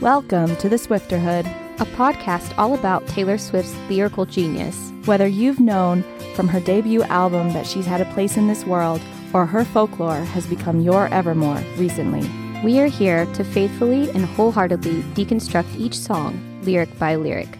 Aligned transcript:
Welcome 0.00 0.56
to 0.56 0.70
the 0.70 0.76
Swifterhood, 0.76 1.44
a 1.78 1.84
podcast 1.84 2.56
all 2.56 2.72
about 2.72 3.06
Taylor 3.06 3.36
Swift's 3.36 3.76
lyrical 3.90 4.24
genius. 4.24 4.90
Whether 5.04 5.26
you've 5.26 5.60
known 5.60 6.04
from 6.34 6.48
her 6.48 6.58
debut 6.58 7.02
album 7.02 7.52
that 7.52 7.66
she's 7.66 7.84
had 7.84 8.00
a 8.00 8.10
place 8.14 8.38
in 8.38 8.48
this 8.48 8.64
world, 8.64 9.02
or 9.34 9.44
her 9.44 9.62
folklore 9.62 10.22
has 10.24 10.46
become 10.46 10.80
your 10.80 11.08
evermore 11.08 11.62
recently, 11.76 12.26
we 12.64 12.80
are 12.80 12.86
here 12.86 13.26
to 13.34 13.44
faithfully 13.44 14.10
and 14.12 14.24
wholeheartedly 14.24 15.02
deconstruct 15.12 15.78
each 15.78 15.98
song, 15.98 16.62
lyric 16.62 16.98
by 16.98 17.16
lyric. 17.16 17.58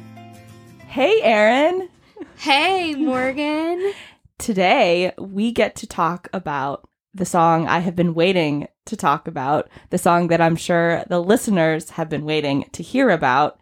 Hey, 0.86 1.20
Erin! 1.20 1.90
Hey, 2.38 2.94
Morgan! 2.94 3.92
Today, 4.38 5.12
we 5.18 5.52
get 5.52 5.76
to 5.76 5.86
talk 5.86 6.30
about 6.32 6.88
the 7.12 7.26
song 7.26 7.68
I 7.68 7.80
have 7.80 7.96
been 7.96 8.14
waiting 8.14 8.66
to 8.90 8.96
talk 8.96 9.26
about, 9.26 9.68
the 9.88 9.98
song 9.98 10.28
that 10.28 10.40
I'm 10.40 10.56
sure 10.56 11.04
the 11.08 11.20
listeners 11.20 11.90
have 11.90 12.08
been 12.08 12.24
waiting 12.24 12.66
to 12.72 12.82
hear 12.82 13.10
about. 13.10 13.58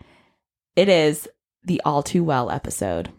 It 0.76 0.88
is 0.88 1.28
the 1.62 1.80
All 1.84 2.02
Too 2.02 2.24
Well 2.24 2.50
episode. 2.50 3.10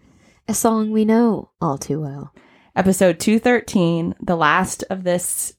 A 0.47 0.53
song 0.53 0.91
we 0.91 1.05
know 1.05 1.51
all 1.61 1.77
too 1.77 2.01
well. 2.01 2.33
Episode 2.75 3.19
213, 3.19 4.15
the 4.21 4.35
last 4.35 4.83
of 4.89 5.03
this 5.03 5.53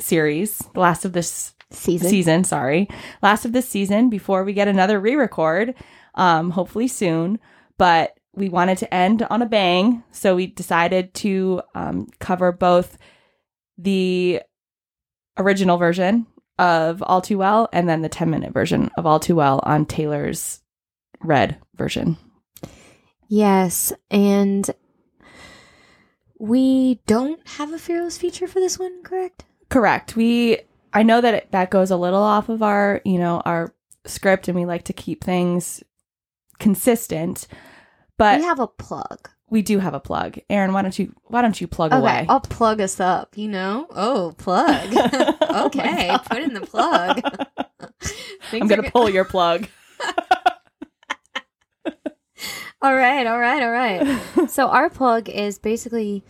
series, 0.00 0.58
the 0.74 0.80
last 0.80 1.04
of 1.04 1.12
this 1.12 1.54
season. 1.70 2.08
Season, 2.08 2.44
sorry. 2.44 2.88
Last 3.22 3.44
of 3.44 3.52
this 3.52 3.68
season 3.68 4.10
before 4.10 4.44
we 4.44 4.52
get 4.52 4.68
another 4.68 4.98
re-record, 5.00 5.74
um 6.14 6.50
hopefully 6.50 6.88
soon, 6.88 7.40
but 7.76 8.16
we 8.36 8.48
wanted 8.48 8.78
to 8.78 8.94
end 8.94 9.22
on 9.22 9.42
a 9.42 9.46
bang, 9.46 10.02
so 10.10 10.36
we 10.36 10.46
decided 10.46 11.14
to 11.14 11.62
um, 11.74 12.08
cover 12.18 12.52
both 12.52 12.98
the 13.78 14.40
original 15.36 15.76
version 15.76 16.26
of 16.58 17.02
All 17.02 17.20
Too 17.20 17.38
Well 17.38 17.68
and 17.72 17.88
then 17.88 18.02
the 18.02 18.08
10 18.08 18.30
minute 18.30 18.52
version 18.52 18.90
of 18.96 19.06
All 19.06 19.20
Too 19.20 19.36
Well 19.36 19.60
on 19.64 19.86
Taylor's 19.86 20.60
Red 21.20 21.58
version. 21.74 22.16
Yes. 23.28 23.92
And 24.10 24.70
we 26.38 27.00
don't 27.06 27.40
have 27.48 27.72
a 27.72 27.78
Fearless 27.78 28.18
feature 28.18 28.46
for 28.46 28.60
this 28.60 28.78
one, 28.78 29.02
correct? 29.02 29.44
Correct. 29.70 30.16
We, 30.16 30.58
I 30.92 31.02
know 31.02 31.20
that 31.20 31.34
it, 31.34 31.52
that 31.52 31.70
goes 31.70 31.90
a 31.90 31.96
little 31.96 32.22
off 32.22 32.48
of 32.48 32.62
our, 32.62 33.00
you 33.04 33.18
know, 33.18 33.40
our 33.44 33.74
script 34.04 34.48
and 34.48 34.56
we 34.56 34.66
like 34.66 34.84
to 34.84 34.92
keep 34.92 35.24
things 35.24 35.82
consistent. 36.58 37.48
But 38.18 38.38
we 38.38 38.44
have 38.44 38.60
a 38.60 38.66
plug 38.66 39.30
we 39.50 39.62
do 39.62 39.78
have 39.78 39.94
a 39.94 40.00
plug. 40.00 40.38
Erin, 40.50 40.72
why 40.72 40.82
don't 40.82 40.98
you 40.98 41.14
why 41.24 41.42
don't 41.42 41.60
you 41.60 41.66
plug 41.66 41.92
okay, 41.92 42.00
away? 42.00 42.26
I'll 42.28 42.40
plug 42.40 42.80
us 42.80 43.00
up, 43.00 43.36
you 43.36 43.48
know? 43.48 43.86
Oh, 43.90 44.34
plug. 44.38 44.90
Oh 45.56 45.66
okay, 45.66 46.08
oh 46.10 46.18
put 46.18 46.42
in 46.42 46.54
the 46.54 46.62
plug. 46.62 47.20
I'm 48.52 48.66
going 48.66 48.82
to 48.82 48.90
pull 48.90 49.08
your 49.08 49.24
plug. 49.24 49.68
all 52.82 52.94
right, 52.94 53.24
all 53.26 53.38
right, 53.38 53.62
all 53.62 53.70
right. 53.70 54.50
So 54.50 54.68
our 54.68 54.90
plug 54.90 55.28
is 55.28 55.60
basically 55.60 56.24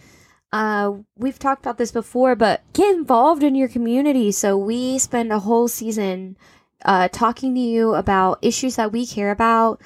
uh, 0.54 0.92
we've 1.16 1.38
talked 1.38 1.64
about 1.64 1.78
this 1.78 1.90
before, 1.90 2.36
but 2.36 2.62
get 2.74 2.94
involved 2.94 3.42
in 3.42 3.56
your 3.56 3.66
community. 3.66 4.30
So 4.30 4.56
we 4.56 4.98
spend 5.00 5.32
a 5.32 5.40
whole 5.40 5.66
season 5.66 6.36
uh, 6.84 7.08
talking 7.08 7.54
to 7.54 7.60
you 7.60 7.94
about 7.94 8.38
issues 8.40 8.76
that 8.76 8.92
we 8.92 9.04
care 9.04 9.32
about, 9.32 9.80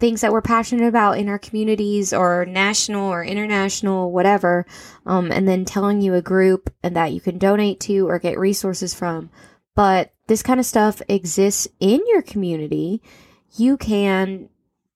things 0.00 0.20
that 0.20 0.32
we're 0.32 0.42
passionate 0.42 0.86
about 0.86 1.18
in 1.18 1.28
our 1.28 1.38
communities 1.38 2.12
or 2.12 2.44
national 2.46 3.10
or 3.10 3.24
international, 3.24 4.10
whatever, 4.10 4.66
um, 5.06 5.30
and 5.30 5.46
then 5.46 5.64
telling 5.64 6.00
you 6.00 6.14
a 6.14 6.22
group 6.22 6.70
and 6.82 6.96
that 6.96 7.12
you 7.12 7.20
can 7.20 7.38
donate 7.38 7.80
to 7.80 8.08
or 8.08 8.18
get 8.18 8.38
resources 8.38 8.92
from. 8.94 9.30
But 9.74 10.12
this 10.26 10.42
kind 10.42 10.60
of 10.60 10.66
stuff 10.66 11.00
exists 11.08 11.68
in 11.80 12.00
your 12.06 12.22
community. 12.22 13.02
You 13.56 13.76
can 13.76 14.48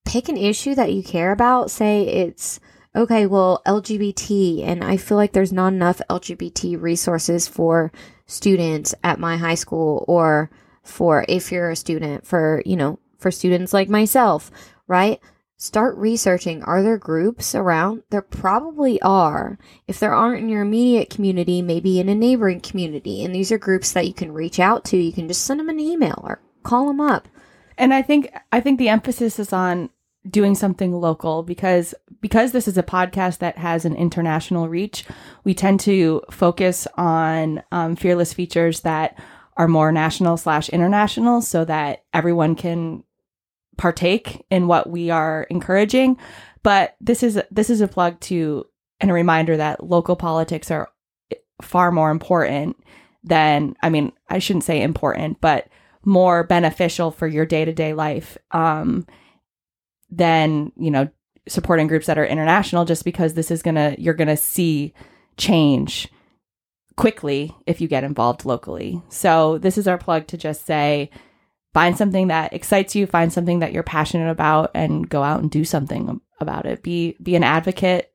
pick 0.04 0.28
an 0.28 0.36
issue 0.36 0.74
that 0.74 0.92
you 0.92 1.02
care 1.02 1.32
about. 1.32 1.70
Say 1.70 2.02
it's, 2.02 2.60
okay, 2.96 3.26
well, 3.26 3.62
LGBT, 3.66 4.64
and 4.66 4.82
I 4.82 4.96
feel 4.96 5.16
like 5.16 5.32
there's 5.32 5.52
not 5.52 5.72
enough 5.72 6.00
LGBT 6.10 6.80
resources 6.80 7.46
for 7.46 7.92
students 8.26 8.94
at 9.04 9.20
my 9.20 9.36
high 9.36 9.54
school 9.54 10.04
or 10.08 10.50
for 10.82 11.24
if 11.28 11.52
you're 11.52 11.70
a 11.70 11.76
student, 11.76 12.26
for, 12.26 12.62
you 12.64 12.76
know, 12.76 12.98
for 13.18 13.30
students 13.30 13.72
like 13.72 13.88
myself 13.88 14.50
right? 14.88 15.20
Start 15.56 15.96
researching. 15.96 16.62
Are 16.62 16.82
there 16.82 16.98
groups 16.98 17.54
around? 17.54 18.02
There 18.10 18.22
probably 18.22 19.00
are. 19.02 19.58
If 19.86 19.98
there 19.98 20.14
aren't 20.14 20.42
in 20.42 20.48
your 20.48 20.62
immediate 20.62 21.10
community, 21.10 21.62
maybe 21.62 21.98
in 21.98 22.08
a 22.08 22.14
neighboring 22.14 22.60
community. 22.60 23.24
And 23.24 23.34
these 23.34 23.50
are 23.52 23.58
groups 23.58 23.92
that 23.92 24.06
you 24.06 24.14
can 24.14 24.32
reach 24.32 24.60
out 24.60 24.84
to. 24.86 24.96
You 24.96 25.12
can 25.12 25.26
just 25.26 25.44
send 25.44 25.58
them 25.60 25.68
an 25.68 25.80
email 25.80 26.20
or 26.24 26.40
call 26.62 26.86
them 26.86 27.00
up. 27.00 27.28
And 27.76 27.92
I 27.94 28.02
think 28.02 28.32
I 28.52 28.60
think 28.60 28.78
the 28.78 28.88
emphasis 28.88 29.38
is 29.38 29.52
on 29.52 29.90
doing 30.28 30.54
something 30.54 30.92
local 30.92 31.42
because 31.42 31.94
because 32.20 32.52
this 32.52 32.68
is 32.68 32.76
a 32.76 32.82
podcast 32.82 33.38
that 33.38 33.56
has 33.56 33.84
an 33.84 33.94
international 33.94 34.68
reach 34.68 35.04
we 35.44 35.54
tend 35.54 35.78
to 35.80 36.20
focus 36.30 36.86
on 36.96 37.62
um, 37.70 37.96
fearless 37.96 38.32
features 38.34 38.80
that 38.80 39.16
are 39.56 39.68
more 39.68 39.92
national 39.92 40.36
slash 40.36 40.68
international 40.68 41.40
so 41.40 41.64
that 41.64 42.04
everyone 42.12 42.54
can 42.54 43.02
partake 43.78 44.44
in 44.50 44.66
what 44.66 44.90
we 44.90 45.08
are 45.08 45.46
encouraging. 45.48 46.18
But 46.62 46.96
this 47.00 47.22
is 47.22 47.40
this 47.50 47.70
is 47.70 47.80
a 47.80 47.88
plug 47.88 48.20
to 48.20 48.66
and 49.00 49.10
a 49.10 49.14
reminder 49.14 49.56
that 49.56 49.82
local 49.82 50.16
politics 50.16 50.70
are 50.70 50.90
far 51.62 51.90
more 51.90 52.10
important 52.10 52.76
than 53.24 53.74
I 53.82 53.88
mean, 53.88 54.12
I 54.28 54.38
shouldn't 54.40 54.64
say 54.64 54.82
important, 54.82 55.40
but 55.40 55.68
more 56.04 56.44
beneficial 56.44 57.10
for 57.10 57.26
your 57.26 57.46
day-to-day 57.46 57.94
life 57.94 58.36
um 58.50 59.06
than, 60.10 60.72
you 60.76 60.90
know, 60.90 61.08
supporting 61.48 61.86
groups 61.86 62.06
that 62.06 62.18
are 62.18 62.26
international 62.26 62.84
just 62.84 63.04
because 63.04 63.34
this 63.34 63.50
is 63.50 63.62
to 63.76 63.94
you're 63.98 64.14
to 64.28 64.36
see 64.36 64.92
change 65.36 66.08
quickly 66.96 67.54
if 67.66 67.80
you 67.80 67.86
get 67.88 68.04
involved 68.04 68.44
locally. 68.44 69.00
So 69.08 69.58
this 69.58 69.78
is 69.78 69.86
our 69.86 69.98
plug 69.98 70.26
to 70.28 70.36
just 70.36 70.66
say 70.66 71.10
find 71.78 71.96
something 71.96 72.26
that 72.26 72.52
excites 72.52 72.96
you, 72.96 73.06
find 73.06 73.32
something 73.32 73.60
that 73.60 73.72
you're 73.72 73.84
passionate 73.84 74.28
about 74.28 74.72
and 74.74 75.08
go 75.08 75.22
out 75.22 75.40
and 75.40 75.48
do 75.48 75.64
something 75.64 76.20
about 76.40 76.66
it. 76.66 76.82
Be 76.82 77.14
be 77.22 77.36
an 77.36 77.44
advocate 77.44 78.12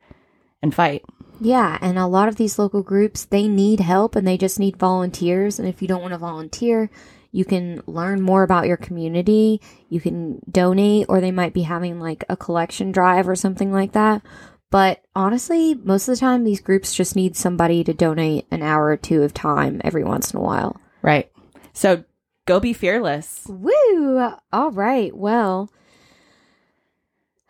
and 0.61 0.75
fight. 0.75 1.05
Yeah, 1.39 1.77
and 1.79 1.97
a 1.97 2.05
lot 2.05 2.27
of 2.27 2.35
these 2.35 2.59
local 2.59 2.83
groups, 2.83 3.23
they 3.23 3.47
need 3.47 3.79
help 3.79 4.17
and 4.17 4.27
they 4.27 4.37
just 4.37 4.59
need 4.59 4.75
volunteers 4.75 5.59
and 5.59 5.67
if 5.69 5.81
you 5.81 5.87
don't 5.87 6.01
want 6.01 6.11
to 6.11 6.17
volunteer, 6.17 6.89
you 7.31 7.45
can 7.45 7.81
learn 7.87 8.19
more 8.19 8.43
about 8.43 8.67
your 8.67 8.75
community, 8.75 9.61
you 9.87 10.01
can 10.01 10.41
donate 10.51 11.05
or 11.07 11.21
they 11.21 11.31
might 11.31 11.53
be 11.53 11.61
having 11.61 12.01
like 12.01 12.25
a 12.27 12.35
collection 12.35 12.91
drive 12.91 13.29
or 13.29 13.35
something 13.35 13.71
like 13.71 13.93
that. 13.93 14.23
But 14.71 15.05
honestly, 15.15 15.73
most 15.73 16.09
of 16.09 16.15
the 16.15 16.19
time 16.19 16.43
these 16.43 16.59
groups 16.59 16.93
just 16.93 17.15
need 17.15 17.37
somebody 17.37 17.81
to 17.85 17.93
donate 17.93 18.45
an 18.51 18.61
hour 18.61 18.87
or 18.87 18.97
two 18.97 19.23
of 19.23 19.33
time 19.33 19.79
every 19.85 20.03
once 20.03 20.33
in 20.33 20.39
a 20.41 20.43
while. 20.43 20.81
Right. 21.01 21.31
So 21.71 22.03
Go 22.45 22.59
be 22.59 22.73
fearless. 22.73 23.45
Woo! 23.47 24.33
All 24.51 24.71
right. 24.71 25.15
Well, 25.15 25.69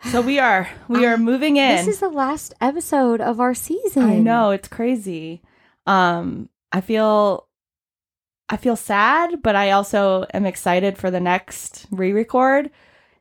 so 0.06 0.22
we 0.22 0.40
are 0.40 0.70
we 0.88 1.06
are 1.08 1.18
moving 1.18 1.58
in. 1.58 1.78
This 1.78 1.96
is 1.96 2.00
the 2.00 2.10
last 2.10 2.54
episode 2.62 3.22
of 3.22 3.40
our 3.40 3.54
season. 3.54 4.04
I 4.04 4.20
know, 4.20 4.52
it's 4.52 4.68
crazy. 4.68 5.42
Um 5.86 6.50
I 6.72 6.82
feel 6.82 7.48
I 8.50 8.58
feel 8.58 8.76
sad, 8.76 9.42
but 9.42 9.56
I 9.56 9.72
also 9.72 10.26
am 10.34 10.46
excited 10.46 10.98
for 10.98 11.10
the 11.10 11.20
next 11.20 11.88
re-record. 11.92 12.70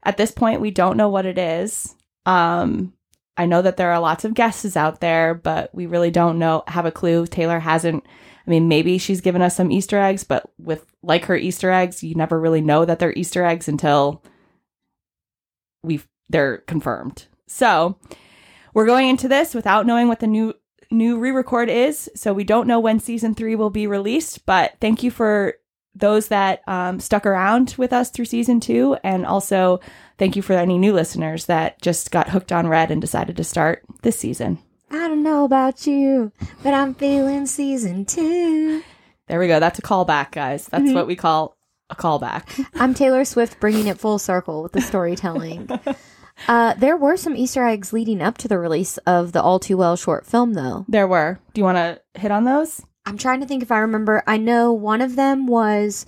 At 0.03 0.17
this 0.17 0.33
point, 0.33 0.61
we 0.61 0.71
don't 0.71 0.97
know 0.97 1.09
what 1.09 1.27
it 1.27 1.39
is. 1.39 1.95
Um 2.27 2.93
I 3.37 3.47
know 3.47 3.63
that 3.63 3.79
there 3.79 3.93
are 3.93 4.01
lots 4.01 4.27
of 4.27 4.35
guesses 4.35 4.77
out 4.77 5.01
there, 5.01 5.33
but 5.33 5.75
we 5.75 5.87
really 5.87 6.11
don't 6.11 6.39
know 6.39 6.65
have 6.69 6.85
a 6.85 6.91
clue. 6.93 7.27
Taylor 7.27 7.61
hasn't 7.61 8.05
I 8.47 8.51
mean, 8.51 8.67
maybe 8.67 8.99
she's 8.99 9.21
given 9.21 9.41
us 9.41 9.57
some 9.57 9.71
Easter 9.71 9.99
eggs, 9.99 10.25
but 10.25 10.51
with 10.59 10.85
like 11.03 11.25
her 11.27 11.37
Easter 11.37 11.71
eggs, 11.71 12.03
you 12.03 12.15
never 12.15 12.39
really 12.39 12.61
know 12.61 12.85
that 12.85 12.99
they're 12.99 13.13
Easter 13.15 13.45
eggs 13.45 13.69
until 13.69 14.23
we've 15.83 16.07
they're 16.29 16.59
confirmed. 16.59 17.27
So 17.47 17.99
we're 18.73 18.87
going 18.87 19.09
into 19.09 19.29
this 19.29 19.55
without 19.55 19.87
knowing 19.87 20.09
what 20.09 20.21
the 20.21 20.27
new 20.27 20.55
new 20.91 21.19
re-record 21.19 21.69
is. 21.69 22.11
So 22.15 22.33
we 22.33 22.45
don't 22.45 22.67
know 22.67 22.81
when 22.81 23.01
season 23.01 23.35
three 23.35 23.57
will 23.57 23.71
be 23.71 23.87
released, 23.87 24.45
but 24.47 24.75
thank 24.81 25.03
you 25.03 25.11
for 25.11 25.55
those 25.95 26.29
that 26.29 26.67
um, 26.67 27.01
stuck 27.01 27.27
around 27.27 27.75
with 27.77 27.93
us 27.93 28.11
through 28.11 28.25
season 28.25 28.61
two, 28.61 28.97
and 29.05 29.27
also 29.27 29.81
thank 30.19 30.37
you 30.37 30.43
for 30.43 30.55
any 30.55 30.79
new 30.79 30.93
listeners 30.93 31.47
that 31.47 31.81
just 31.83 32.11
got 32.11 32.31
hooked 32.31 32.53
on 32.53 32.67
Red 32.67 32.91
and 32.91 33.01
decided 33.01 33.37
to 33.37 33.45
start 33.45 33.83
this 34.03 34.19
season. 34.19 34.59
I 34.91 35.09
don't 35.09 35.23
know 35.23 35.45
about 35.45 35.87
you, 35.87 36.33
but 36.63 36.73
I'm 36.73 36.95
feeling 36.95 37.47
season 37.47 38.05
two. 38.07 38.83
There 39.33 39.41
we 39.41 39.47
go. 39.47 39.61
That's 39.61 39.79
a 39.79 39.83
callback, 39.83 40.33
guys. 40.33 40.67
That's 40.67 40.85
mm-hmm. 40.85 40.93
what 40.93 41.07
we 41.07 41.17
call 41.17 41.57
a 41.89 41.97
callback. 41.97 42.67
I'm 42.75 42.93
Taylor 42.93 43.25
Swift 43.25 43.59
bringing 43.61 43.87
it 43.87 43.99
full 43.99 44.19
circle 44.19 44.63
with 44.63 44.73
the 44.73 44.83
storytelling. 44.83 45.71
uh, 46.49 46.75
there 46.75 46.99
were 46.99 47.17
some 47.17 47.35
Easter 47.35 47.65
eggs 47.65 47.95
leading 47.95 48.21
up 48.21 48.37
to 48.37 48.47
the 48.47 48.59
release 48.59 48.99
of 49.07 49.33
the 49.33 49.41
All 49.41 49.59
Too 49.59 49.79
Well 49.79 49.97
short 49.97 50.27
film, 50.27 50.53
though. 50.53 50.85
There 50.87 51.09
were. 51.09 51.41
Do 51.55 51.63
you 51.63 51.65
want 51.65 51.79
to 51.79 52.03
hit 52.21 52.31
on 52.31 52.45
those? 52.45 52.83
I'm 53.07 53.17
trying 53.17 53.41
to 53.41 53.47
think 53.47 53.63
if 53.63 53.73
I 53.73 53.79
remember. 53.79 54.23
I 54.27 54.37
know 54.37 54.71
one 54.71 55.01
of 55.01 55.17
them 55.17 55.47
was 55.47 56.05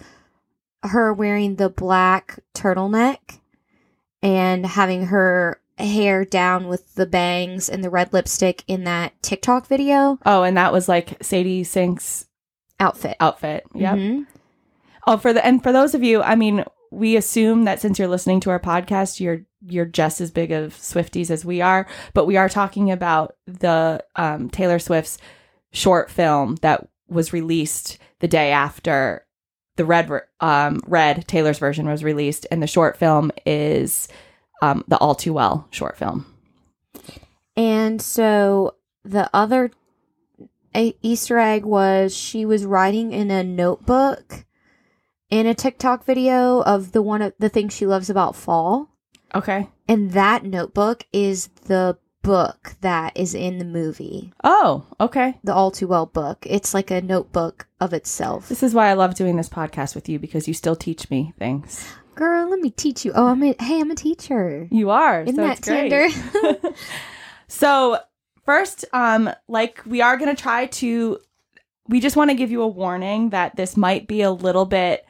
her 0.83 1.11
wearing 1.11 1.57
the 1.57 1.71
black 1.71 2.41
turtleneck 2.55 3.41
and 4.23 4.67
having 4.67 5.07
her 5.07 5.63
hair 5.79 6.27
down 6.27 6.69
with 6.69 6.95
the 6.95 7.07
bangs 7.07 7.71
and 7.71 7.83
the 7.83 7.89
red 7.89 8.13
lipstick 8.13 8.65
in 8.67 8.85
that 8.85 9.15
TikTok 9.23 9.67
video 9.67 10.19
Oh, 10.27 10.43
and 10.43 10.59
that 10.59 10.75
was 10.75 10.91
like 10.91 11.17
Sadie 11.23 11.65
Sink's 11.65 12.27
outfit. 12.81 13.17
outfit. 13.21 13.65
Yep. 13.75 13.95
Mhm. 13.95 14.27
Oh, 15.07 15.17
for 15.17 15.33
the 15.33 15.45
and 15.45 15.63
for 15.63 15.73
those 15.73 15.95
of 15.95 16.03
you, 16.03 16.23
I 16.23 16.35
mean, 16.35 16.65
we 16.91 17.17
assume 17.17 17.65
that 17.65 17.81
since 17.81 17.99
you're 17.99 18.09
listening 18.09 18.41
to 18.41 18.51
our 18.51 18.61
podcast, 18.61 19.21
you're 19.21 19.43
you're 19.67 19.85
just 19.85 20.21
as 20.21 20.31
big 20.31 20.53
of 20.53 20.75
Swifties 20.75 21.31
as 21.31 21.45
we 21.45 21.61
are, 21.61 21.87
but 22.13 22.27
we 22.27 22.37
are 22.37 22.49
talking 22.49 22.91
about 22.91 23.35
the 23.47 24.05
um, 24.17 24.51
Taylor 24.51 24.79
Swift's 24.79 25.19
short 25.73 26.11
film 26.11 26.57
that 26.63 26.87
was 27.09 27.33
released 27.33 27.99
the 28.21 28.29
day 28.29 28.53
after 28.53 29.27
the 29.77 29.85
red 29.85 30.11
um, 30.41 30.81
red 30.87 31.27
Taylor's 31.27 31.59
version 31.59 31.87
was 31.89 32.05
released, 32.05 32.47
and 32.51 32.63
the 32.63 32.67
short 32.67 32.97
film 32.97 33.31
is 33.45 34.09
um, 34.63 34.85
the 34.89 34.97
All 34.99 35.15
Too 35.15 35.33
Well 35.33 35.67
short 35.71 35.97
film. 35.97 36.27
And 37.57 38.01
so 38.01 38.77
the 39.05 39.29
other 39.35 39.71
a- 40.75 40.97
Easter 41.03 41.39
egg 41.39 41.65
was 41.65 42.15
she 42.17 42.45
was 42.45 42.65
writing 42.65 43.13
in 43.13 43.31
a 43.31 43.43
notebook 43.45 44.45
in 45.31 45.47
a 45.47 45.55
TikTok 45.55 46.05
video 46.05 46.61
of 46.63 46.93
the 46.93 47.03
one 47.03 47.23
of 47.23 47.33
the 47.39 47.49
things 47.49 47.73
she 47.75 47.87
loves 47.87 48.11
about 48.11 48.37
fall. 48.37 48.91
Okay. 49.35 49.69
And 49.89 50.13
that 50.13 50.45
notebook 50.45 51.05
is 51.13 51.49
the 51.67 51.99
book 52.23 52.75
that 52.81 53.15
is 53.17 53.35
in 53.35 53.59
the 53.59 53.65
movie, 53.67 54.33
Oh, 54.43 54.87
okay. 54.99 55.39
the 55.45 55.53
All 55.53 55.71
Too 55.71 55.87
Well 55.87 56.07
book. 56.07 56.47
It's 56.49 56.73
like 56.73 56.91
a 56.91 57.03
notebook 57.03 57.67
of 57.81 57.93
itself. 57.93 58.49
This 58.49 58.63
is 58.63 58.73
why 58.75 58.89
I 58.89 58.95
love 58.95 59.15
doing 59.15 59.37
this 59.37 59.49
podcast 59.51 59.95
with 59.95 60.09
you 60.09 60.19
because 60.19 60.49
you 60.49 60.55
still 60.55 60.77
teach 60.77 61.11
me 61.11 61.35
things. 61.39 61.87
Girl, 62.15 62.49
let 62.49 62.61
me 62.61 62.71
teach 62.71 63.05
you. 63.05 63.13
Oh, 63.15 63.27
I'm 63.27 63.43
a 63.43 63.55
hey, 63.61 63.81
I'm 63.81 63.91
a 63.91 63.95
teacher. 63.97 64.69
You 64.71 64.91
are. 64.91 65.23
Isn't 65.25 65.37
so 65.37 65.43
that 65.43 65.59
it's 65.59 65.69
great. 65.69 65.91
tender? 65.91 66.69
So 67.49 67.99
first, 68.45 68.85
um, 68.93 69.31
like 69.49 69.83
we 69.87 70.01
are 70.01 70.17
gonna 70.17 70.35
try 70.35 70.67
to 70.67 71.19
we 71.89 72.01
just 72.01 72.17
want 72.17 72.31
to 72.31 72.37
give 72.37 72.51
you 72.51 72.63
a 72.63 72.69
warning 72.69 73.31
that 73.31 73.57
this 73.57 73.77
might 73.77 74.07
be 74.07 74.23
a 74.23 74.31
little 74.31 74.65
bit 74.65 75.05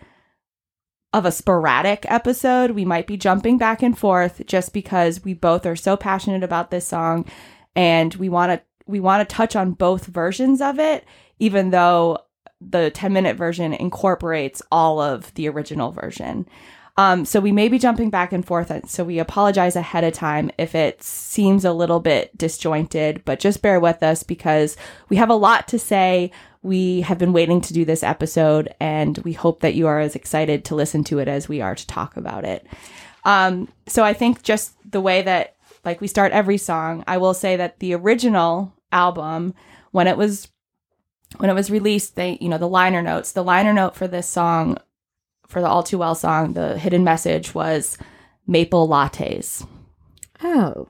of 1.13 1.25
a 1.25 1.33
sporadic 1.33 2.05
episode. 2.09 2.73
We 2.73 2.85
might 2.85 3.07
be 3.07 3.17
jumping 3.17 3.59
back 3.59 3.83
and 3.83 3.97
forth 3.97 4.43
just 4.47 4.73
because 4.73 5.23
we 5.23 5.35
both 5.35 5.65
are 5.65 5.77
so 5.77 5.97
passionate 5.97 6.43
about 6.43 6.71
this 6.71 6.87
song 6.87 7.27
and 7.77 8.13
we 8.17 8.29
want 8.29 8.53
to 8.53 8.63
we 8.87 9.01
want 9.01 9.27
to 9.27 9.35
touch 9.35 9.57
on 9.57 9.73
both 9.73 10.07
versions 10.07 10.61
of 10.61 10.79
it 10.79 11.07
even 11.39 11.71
though 11.71 12.19
the 12.61 12.91
10 12.91 13.13
minute 13.13 13.37
version 13.37 13.73
incorporates 13.73 14.63
all 14.71 15.01
of 15.01 15.33
the 15.35 15.49
original 15.49 15.93
version. 15.93 16.47
Um, 16.97 17.25
so 17.25 17.41
we 17.41 17.51
may 17.51 17.69
be 17.69 17.79
jumping 17.79 18.11
back 18.11 18.33
and 18.33 18.47
forth. 18.47 18.89
So 18.89 19.03
we 19.03 19.19
apologize 19.19 19.75
ahead 19.75 20.05
of 20.05 20.13
time 20.13 20.51
if 20.59 20.75
it 20.75 21.03
seems 21.03 21.65
a 21.65 21.73
little 21.73 21.99
bit 21.99 22.37
disjointed, 22.39 23.25
but 23.25 23.41
just 23.41 23.63
bear 23.63 23.81
with 23.81 24.03
us 24.03 24.23
because 24.23 24.77
we 25.09 25.17
have 25.17 25.31
a 25.31 25.35
lot 25.35 25.67
to 25.69 25.79
say. 25.79 26.31
We 26.63 27.03
have 27.03 27.19
been 27.19 27.33
waiting 27.33 27.61
to 27.63 27.75
do 27.75 27.85
this 27.85 28.03
episode 28.03 28.73
and 28.81 29.19
we 29.19 29.33
hope 29.33 29.61
that 29.61 29.75
you 29.75 29.87
are 29.87 30.01
as 30.01 30.15
excited 30.15 30.65
to 30.67 30.75
listen 30.75 31.05
to 31.05 31.19
it 31.19 31.29
as 31.29 31.49
we 31.49 31.61
are 31.61 31.75
to 31.75 31.87
talk 31.87 32.17
about 32.17 32.45
it. 32.45 32.67
Um, 33.25 33.69
so 33.87 34.05
I 34.05 34.13
think 34.13 34.43
just 34.43 34.75
the 34.91 35.01
way 35.01 35.23
that 35.23 35.57
like 35.85 36.01
we 36.01 36.07
start 36.07 36.33
every 36.33 36.59
song, 36.59 37.05
I 37.07 37.19
will 37.19 37.35
say 37.35 37.57
that 37.57 37.81
the 37.81 37.95
original 37.95 38.73
album, 38.93 39.55
when 39.91 40.07
it 40.07 40.17
was 40.17 40.49
when 41.39 41.51
it 41.51 41.55
was 41.55 41.71
released, 41.71 42.15
they 42.17 42.39
you 42.41 42.49
know 42.49 42.59
the 42.59 42.69
liner 42.69 43.03
notes, 43.03 43.33
the 43.33 43.45
liner 43.45 43.73
note 43.73 43.97
for 43.97 44.07
this 44.07 44.29
song, 44.29 44.79
for 45.49 45.61
the 45.61 45.69
All 45.69 45.83
Too 45.83 45.99
Well 45.99 46.15
song, 46.15 46.53
the 46.53 46.79
hidden 46.79 47.05
message 47.05 47.55
was 47.55 47.99
maple 48.47 48.89
lattes. 48.89 49.67
oh. 50.43 50.89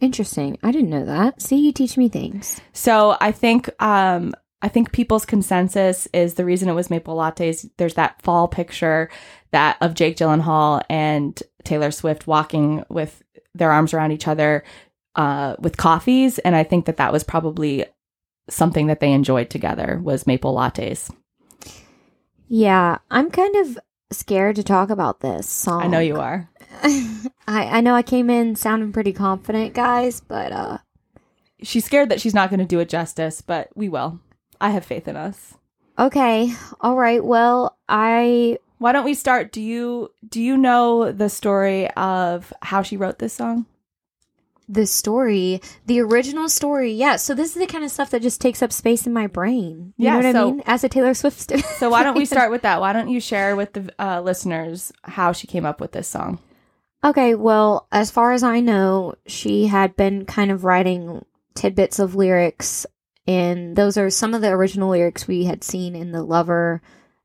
Interesting. 0.00 0.58
I 0.64 0.72
didn't 0.72 0.90
know 0.90 1.04
that. 1.04 1.40
See, 1.40 1.58
you 1.58 1.70
teach 1.70 1.96
me 1.96 2.08
things. 2.08 2.60
So 2.72 3.16
I 3.20 3.30
think 3.30 3.70
um 3.80 4.34
I 4.60 4.68
think 4.68 4.92
people's 4.92 5.24
consensus 5.24 6.08
is 6.12 6.34
the 6.34 6.44
reason 6.44 6.68
it 6.68 6.74
was 6.74 6.90
maple 6.90 7.16
lattes. 7.16 7.68
There's 7.76 7.94
that 7.94 8.20
fall 8.20 8.48
picture 8.48 9.10
that 9.52 9.76
of 9.80 9.94
Jake 9.94 10.16
Gyllenhaal 10.16 10.82
and 10.90 11.40
Taylor 11.64 11.92
Swift 11.92 12.26
walking 12.26 12.84
with 12.88 13.22
their 13.54 13.70
arms 13.70 13.94
around 13.94 14.10
each 14.12 14.26
other 14.26 14.64
uh, 15.14 15.56
with 15.58 15.76
coffees, 15.76 16.38
and 16.40 16.56
I 16.56 16.64
think 16.64 16.86
that 16.86 16.96
that 16.96 17.12
was 17.12 17.22
probably 17.22 17.84
something 18.48 18.86
that 18.86 19.00
they 19.00 19.12
enjoyed 19.12 19.50
together 19.50 20.00
was 20.02 20.26
maple 20.26 20.54
lattes. 20.54 21.14
Yeah, 22.54 22.98
I'm 23.10 23.30
kind 23.30 23.56
of 23.56 23.78
scared 24.10 24.56
to 24.56 24.62
talk 24.62 24.90
about 24.90 25.20
this 25.20 25.48
song. 25.48 25.84
I 25.84 25.86
know 25.86 26.00
you 26.00 26.16
are. 26.16 26.50
I, 26.82 27.30
I 27.48 27.80
know 27.80 27.94
I 27.94 28.02
came 28.02 28.28
in 28.28 28.56
sounding 28.56 28.92
pretty 28.92 29.14
confident, 29.14 29.72
guys, 29.72 30.20
but 30.20 30.52
uh 30.52 30.78
She's 31.62 31.86
scared 31.86 32.10
that 32.10 32.20
she's 32.20 32.34
not 32.34 32.50
going 32.50 32.60
to 32.60 32.66
do 32.66 32.78
it 32.80 32.90
justice, 32.90 33.40
but 33.40 33.70
we 33.74 33.88
will. 33.88 34.20
I 34.60 34.68
have 34.68 34.84
faith 34.84 35.08
in 35.08 35.16
us. 35.16 35.54
okay. 35.98 36.52
All 36.82 36.94
right. 36.96 37.24
Well, 37.24 37.78
I 37.88 38.58
Why 38.76 38.92
don't 38.92 39.06
we 39.06 39.14
start? 39.14 39.50
Do 39.50 39.62
you 39.62 40.10
do 40.28 40.38
you 40.38 40.58
know 40.58 41.10
the 41.10 41.30
story 41.30 41.88
of 41.92 42.52
how 42.60 42.82
she 42.82 42.98
wrote 42.98 43.18
this 43.18 43.32
song? 43.32 43.64
The 44.68 44.86
story, 44.86 45.60
the 45.86 46.00
original 46.00 46.48
story. 46.48 46.92
Yeah, 46.92 47.16
so 47.16 47.34
this 47.34 47.48
is 47.54 47.60
the 47.60 47.66
kind 47.66 47.84
of 47.84 47.90
stuff 47.90 48.10
that 48.10 48.22
just 48.22 48.40
takes 48.40 48.62
up 48.62 48.72
space 48.72 49.06
in 49.06 49.12
my 49.12 49.26
brain. 49.26 49.92
You 49.96 50.04
Yeah, 50.06 50.20
know 50.20 50.26
what 50.28 50.32
so- 50.32 50.48
I 50.48 50.50
mean? 50.52 50.62
As 50.66 50.84
a 50.84 50.88
Taylor 50.88 51.14
Swift. 51.14 51.40
So 51.78 51.90
why 51.90 52.02
don't 52.04 52.16
we 52.16 52.24
start 52.34 52.50
with 52.50 52.62
that? 52.62 52.80
Why 52.80 52.92
don't 52.92 53.08
you 53.08 53.20
share 53.20 53.56
with 53.56 53.72
the 53.72 53.92
uh, 53.98 54.20
listeners 54.22 54.92
how 55.02 55.32
she 55.32 55.46
came 55.46 55.64
up 55.66 55.80
with 55.80 55.92
this 55.92 56.08
song? 56.08 56.38
Okay, 57.04 57.34
well, 57.34 57.88
as 57.90 58.10
far 58.12 58.32
as 58.32 58.42
I 58.44 58.60
know, 58.60 59.14
she 59.26 59.66
had 59.66 59.96
been 59.96 60.24
kind 60.24 60.50
of 60.52 60.62
writing 60.64 61.24
tidbits 61.54 61.98
of 61.98 62.14
lyrics, 62.14 62.86
and 63.26 63.74
those 63.74 63.96
are 63.96 64.08
some 64.08 64.34
of 64.34 64.40
the 64.40 64.50
original 64.50 64.90
lyrics 64.90 65.26
we 65.26 65.44
had 65.44 65.64
seen 65.64 65.96
in 65.96 66.12
the 66.12 66.22
Lover 66.22 66.80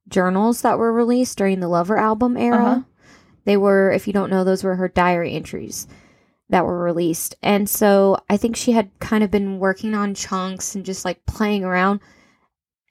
journals 0.10 0.62
that 0.64 0.80
were 0.80 0.92
released 0.92 1.38
during 1.38 1.60
the 1.60 1.68
Lover 1.68 1.98
album 1.98 2.36
era. 2.38 2.58
Uh-huh. 2.66 2.82
They 3.46 3.56
were, 3.56 3.92
if 3.92 4.08
you 4.08 4.14
don't 4.14 4.30
know, 4.32 4.44
those 4.44 4.64
were 4.64 4.76
her 4.76 4.88
diary 4.88 5.34
entries 5.34 5.88
that 6.50 6.66
were 6.66 6.80
released. 6.82 7.36
And 7.44 7.70
so 7.70 8.18
I 8.30 8.38
think 8.38 8.56
she 8.56 8.72
had 8.72 8.90
kind 9.00 9.24
of 9.24 9.32
been 9.32 9.60
working 9.60 9.94
on 9.94 10.14
chunks 10.16 10.76
and 10.76 10.86
just 10.86 11.04
like 11.06 11.26
playing 11.26 11.64
around. 11.64 12.00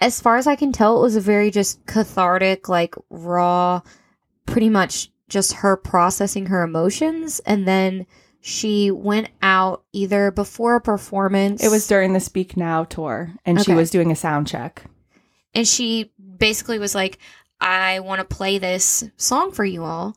As 0.01 0.21
far 0.21 0.37
as 0.37 0.47
I 0.47 0.57
can 0.57 0.73
tell, 0.73 0.99
it 0.99 1.03
was 1.03 1.17
a 1.17 1.21
very 1.21 1.51
just 1.51 1.85
cathartic, 1.87 2.69
like 2.69 2.95
raw, 3.09 3.81
pretty 4.45 4.69
much 4.69 5.11
just 5.29 5.55
her 5.55 5.77
processing 5.77 6.47
her 6.47 6.63
emotions. 6.63 7.41
And 7.47 7.67
then 7.67 8.07
she 8.43 8.91
went 8.91 9.31
out 9.41 9.85
either 9.93 10.31
before 10.31 10.77
a 10.77 10.81
performance. 10.81 11.65
It 11.65 11.71
was 11.71 11.87
during 11.89 12.13
the 12.13 12.21
Speak 12.21 12.57
Now 12.57 12.85
tour, 12.85 13.35
and 13.45 13.61
she 13.65 13.73
was 13.73 13.91
doing 13.91 14.13
a 14.13 14.17
sound 14.17 14.47
check. 14.47 14.85
and 15.55 15.67
she 15.67 16.13
basically 16.39 16.79
was 16.79 16.95
like, 16.95 17.19
I 17.61 18.01
want 18.01 18.21
to 18.21 18.37
play 18.37 18.59
this 18.59 19.03
song 19.17 19.51
for 19.51 19.65
you 19.65 19.83
all. 19.83 20.15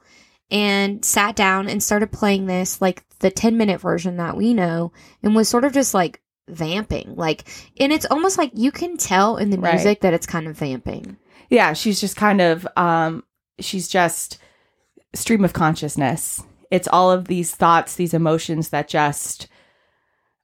And 0.51 1.05
sat 1.05 1.35
down 1.35 1.67
and 1.69 1.81
started 1.83 2.11
playing 2.11 2.47
this, 2.47 2.81
like 2.81 3.03
the 3.19 3.29
10 3.29 3.55
minute 3.57 3.79
version 3.81 4.17
that 4.17 4.35
we 4.35 4.53
know, 4.53 4.91
and 5.21 5.35
was 5.35 5.47
sort 5.47 5.63
of 5.63 5.73
just 5.73 5.93
like 5.93 6.21
vamping. 6.47 7.13
Like, 7.15 7.47
and 7.79 7.93
it's 7.93 8.07
almost 8.09 8.37
like 8.39 8.51
you 8.55 8.71
can 8.71 8.97
tell 8.97 9.37
in 9.37 9.51
the 9.51 9.59
Right. 9.59 9.75
music 9.75 10.01
that 10.01 10.13
it's 10.15 10.25
kind 10.25 10.47
of 10.47 10.57
vamping. 10.57 11.17
Yeah, 11.49 11.73
she's 11.73 12.01
just 12.01 12.15
kind 12.15 12.41
of 12.41 12.67
um 12.75 13.23
she's 13.59 13.87
just 13.87 14.39
stream 15.13 15.43
of 15.45 15.53
consciousness. 15.53 16.41
It's 16.71 16.87
all 16.87 17.11
of 17.11 17.25
these 17.27 17.53
thoughts, 17.53 17.95
these 17.95 18.13
emotions 18.15 18.69
that 18.69 18.87
just 18.87 19.47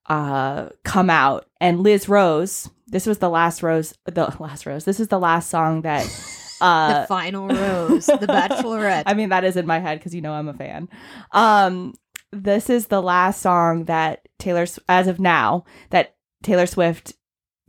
uh 0.08 0.70
come 0.84 1.10
out. 1.10 1.48
And 1.60 1.82
Liz 1.82 2.08
Rose, 2.08 2.70
this 2.88 3.08
was 3.08 3.18
the 3.18 3.30
last 3.30 3.64
rose 3.64 3.94
the 4.06 4.36
last 4.40 4.66
rose. 4.68 4.86
This 4.86 5.00
is 5.00 5.08
the 5.08 5.20
last 5.20 5.50
song 5.50 5.82
that 5.82 6.04
uh 6.62 7.02
the 7.02 7.08
final 7.08 7.48
rose, 7.48 8.06
the 8.06 8.28
bachelorette. 8.28 9.04
I 9.08 9.14
mean, 9.14 9.30
that 9.30 9.44
is 9.44 9.58
in 9.58 9.66
my 9.66 9.80
head 9.80 10.00
because 10.00 10.14
you 10.16 10.22
know 10.22 10.34
I'm 10.34 10.48
a 10.48 10.54
fan. 10.54 10.90
Um, 11.32 11.94
this 12.32 12.70
is 12.70 12.88
the 12.88 13.02
last 13.02 13.42
song 13.42 13.86
that 13.86 14.28
Taylor, 14.40 14.66
as 14.90 15.08
of 15.08 15.20
now, 15.20 15.66
that 15.90 16.16
Taylor 16.44 16.66
Swift 16.66 17.14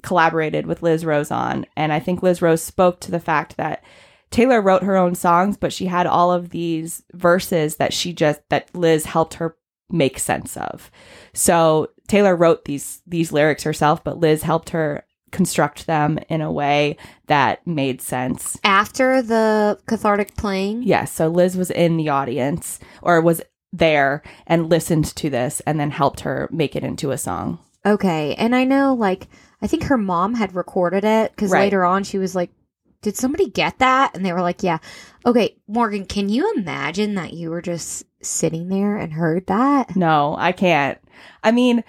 collaborated 0.03 0.67
with 0.67 0.83
Liz 0.83 1.05
Rose 1.05 1.31
on, 1.31 1.67
and 1.77 1.93
I 1.93 2.01
think 2.01 2.23
Liz 2.23 2.43
Rose 2.43 2.63
spoke 2.63 3.01
to 3.01 3.11
the 3.11 3.21
fact 3.21 3.57
that 3.57 3.85
Taylor 4.31 4.61
wrote 4.61 4.83
her 4.83 4.97
own 4.97 5.15
songs, 5.15 5.57
but 5.57 5.73
she 5.73 5.87
had 5.87 6.07
all 6.07 6.33
of 6.33 6.51
these 6.51 7.05
verses 7.13 7.77
that 7.77 7.93
she 7.93 8.13
just 8.13 8.41
that 8.51 8.75
Liz 8.75 9.07
helped 9.07 9.35
her 9.35 9.57
make 9.91 10.19
sense 10.19 10.57
of. 10.57 10.91
So 11.33 11.89
Taylor 12.09 12.35
wrote 12.35 12.65
these 12.65 13.03
these 13.07 13.33
lyrics 13.33 13.63
herself, 13.63 14.03
but 14.03 14.19
Liz 14.19 14.43
helped 14.43 14.71
her 14.71 15.06
construct 15.37 15.87
them 15.87 16.19
in 16.31 16.41
a 16.41 16.51
way 16.51 16.97
that 17.27 17.65
made 17.67 18.01
sense 18.01 18.59
After 18.65 19.21
the 19.21 19.79
cathartic 19.87 20.35
playing, 20.37 20.83
Yes. 20.83 21.13
So 21.13 21.29
Liz 21.29 21.57
was 21.57 21.71
in 21.71 21.99
the 21.99 22.09
audience 22.09 22.81
or 23.03 23.21
was 23.21 23.43
there 23.73 24.23
and 24.47 24.71
listened 24.71 25.05
to 25.17 25.29
this 25.29 25.61
and 25.67 25.79
then 25.79 25.91
helped 25.91 26.21
her 26.21 26.49
make 26.51 26.75
it 26.75 26.83
into 26.83 27.11
a 27.11 27.19
song. 27.19 27.59
Okay. 27.85 28.35
And 28.37 28.57
I 28.57 28.65
know, 28.65 28.95
like, 28.95 29.29
I 29.61 29.67
think 29.67 29.85
her 29.85 29.99
mom 29.99 30.35
had 30.35 30.55
recorded 30.55 31.05
it 31.05 31.33
because 31.33 31.51
Right. 31.51 31.61
later 31.67 31.85
on 31.85 32.03
she 32.03 32.17
was 32.19 32.35
like 32.35 32.51
did 33.03 33.17
somebody 33.17 33.49
get 33.49 33.79
that? 33.79 34.17
And 34.17 34.27
they 34.27 34.33
were 34.33 34.41
like, 34.41 34.65
yeah. 34.65 34.79
Okay, 35.25 35.57
Morgan, 35.69 36.07
can 36.07 36.29
you 36.29 36.53
imagine 36.57 37.15
that 37.15 37.35
you 37.35 37.51
were 37.51 37.63
just 37.63 38.05
sitting 38.21 38.69
there 38.69 38.97
and 38.97 39.13
heard 39.13 39.47
that? 39.47 39.95
No, 39.95 40.35
I 40.37 40.51
can't. 40.51 40.99
I 41.45 41.53
mean, 41.53 41.85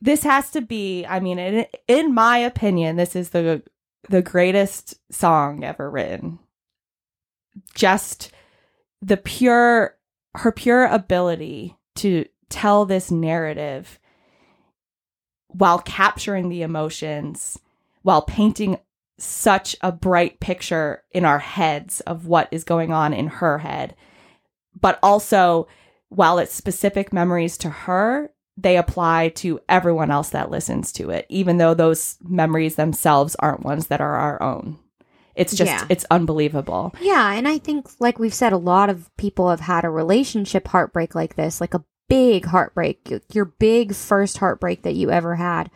this 0.00 0.22
has 0.22 0.50
to 0.52 0.60
be, 0.60 1.04
I 1.06 1.20
mean, 1.20 1.38
in, 1.38 1.66
in 1.86 2.14
my 2.14 2.38
opinion, 2.38 2.96
this 2.96 3.14
is 3.14 3.30
the 3.30 3.62
the 4.08 4.22
greatest 4.22 4.94
song 5.12 5.62
ever 5.62 5.90
written. 5.90 6.38
Just 7.74 8.32
the 9.02 9.16
pure 9.16 9.96
her 10.36 10.52
pure 10.52 10.86
ability 10.86 11.76
to 11.96 12.24
tell 12.48 12.84
this 12.84 13.10
narrative 13.10 13.98
while 15.48 15.80
capturing 15.80 16.48
the 16.48 16.62
emotions, 16.62 17.58
while 18.02 18.22
painting 18.22 18.78
such 19.18 19.76
a 19.82 19.92
bright 19.92 20.40
picture 20.40 21.02
in 21.10 21.24
our 21.24 21.40
heads 21.40 22.00
of 22.00 22.26
what 22.26 22.48
is 22.50 22.64
going 22.64 22.92
on 22.92 23.12
in 23.12 23.26
her 23.26 23.58
head. 23.58 23.94
But 24.80 24.98
also, 25.02 25.68
while 26.08 26.38
it's 26.38 26.54
specific 26.54 27.12
memories 27.12 27.58
to 27.58 27.68
her, 27.70 28.32
they 28.56 28.76
apply 28.76 29.28
to 29.28 29.60
everyone 29.68 30.10
else 30.10 30.30
that 30.30 30.50
listens 30.50 30.92
to 30.92 31.10
it, 31.10 31.26
even 31.28 31.56
though 31.58 31.74
those 31.74 32.18
memories 32.22 32.76
themselves 32.76 33.34
aren't 33.38 33.64
ones 33.64 33.86
that 33.86 34.00
are 34.00 34.16
our 34.16 34.42
own. 34.42 34.78
It's 35.34 35.54
just, 35.54 35.70
Yeah. 35.70 35.86
it's 35.88 36.04
unbelievable. 36.10 36.92
Yeah, 37.00 37.32
and 37.32 37.48
I 37.48 37.58
think, 37.58 37.88
like 38.00 38.18
we've 38.18 38.34
said, 38.34 38.52
a 38.52 38.58
lot 38.58 38.90
of 38.90 39.08
people 39.16 39.48
have 39.48 39.60
had 39.60 39.84
a 39.84 39.90
relationship 39.90 40.68
heartbreak 40.68 41.14
like 41.14 41.36
this, 41.36 41.60
like 41.60 41.72
a 41.72 41.84
big 42.08 42.46
heartbreak, 42.46 43.22
your 43.32 43.44
big 43.46 43.94
first 43.94 44.38
heartbreak 44.38 44.82
that 44.82 44.96
you 44.96 45.10
ever 45.10 45.36
had, 45.36 45.70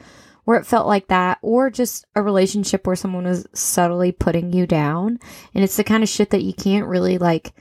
where 0.45 0.59
it 0.59 0.66
felt 0.66 0.87
like 0.87 1.07
that, 1.07 1.38
or 1.40 1.71
just 1.71 2.04
a 2.14 2.21
relationship 2.23 2.87
where 2.87 2.97
someone 2.97 3.25
was 3.25 3.47
subtly 3.54 4.12
putting 4.12 4.52
you 4.52 4.66
down. 4.66 5.19
And 5.54 5.64
it's 5.64 5.76
the 5.76 5.85
kind 5.85 6.02
of 6.02 6.09
shit 6.09 6.31
that 6.31 6.43
you 6.43 6.52
can't 6.52 6.87
really, 6.88 7.16
like, 7.16 7.54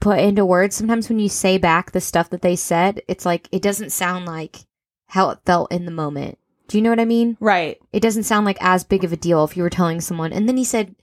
put 0.00 0.18
into 0.18 0.44
words. 0.44 0.76
Sometimes 0.76 1.08
when 1.08 1.18
you 1.18 1.28
say 1.28 1.58
back 1.58 1.92
the 1.92 2.00
stuff 2.00 2.30
that 2.30 2.42
they 2.42 2.56
said, 2.56 3.02
it's 3.08 3.26
like, 3.26 3.48
it 3.52 3.62
doesn't 3.62 3.90
sound 3.90 4.26
like 4.26 4.66
how 5.08 5.30
it 5.30 5.38
felt 5.44 5.72
in 5.72 5.84
the 5.84 5.90
moment. 5.90 6.38
Do 6.68 6.76
you 6.78 6.82
know 6.82 6.90
what 6.90 7.00
I 7.00 7.04
mean? 7.04 7.36
Right. 7.40 7.78
It 7.92 8.00
doesn't 8.00 8.24
sound 8.24 8.44
like 8.44 8.58
as 8.60 8.84
big 8.84 9.04
of 9.04 9.12
a 9.12 9.16
deal 9.16 9.44
if 9.44 9.56
you 9.56 9.62
were 9.62 9.70
telling 9.70 10.00
someone. 10.00 10.32
And 10.32 10.48
then 10.48 10.56
he 10.56 10.64
said, 10.64 10.96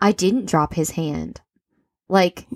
I 0.00 0.12
didn't 0.12 0.48
drop 0.48 0.74
his 0.74 0.92
hand. 0.92 1.40
Like, 2.08 2.46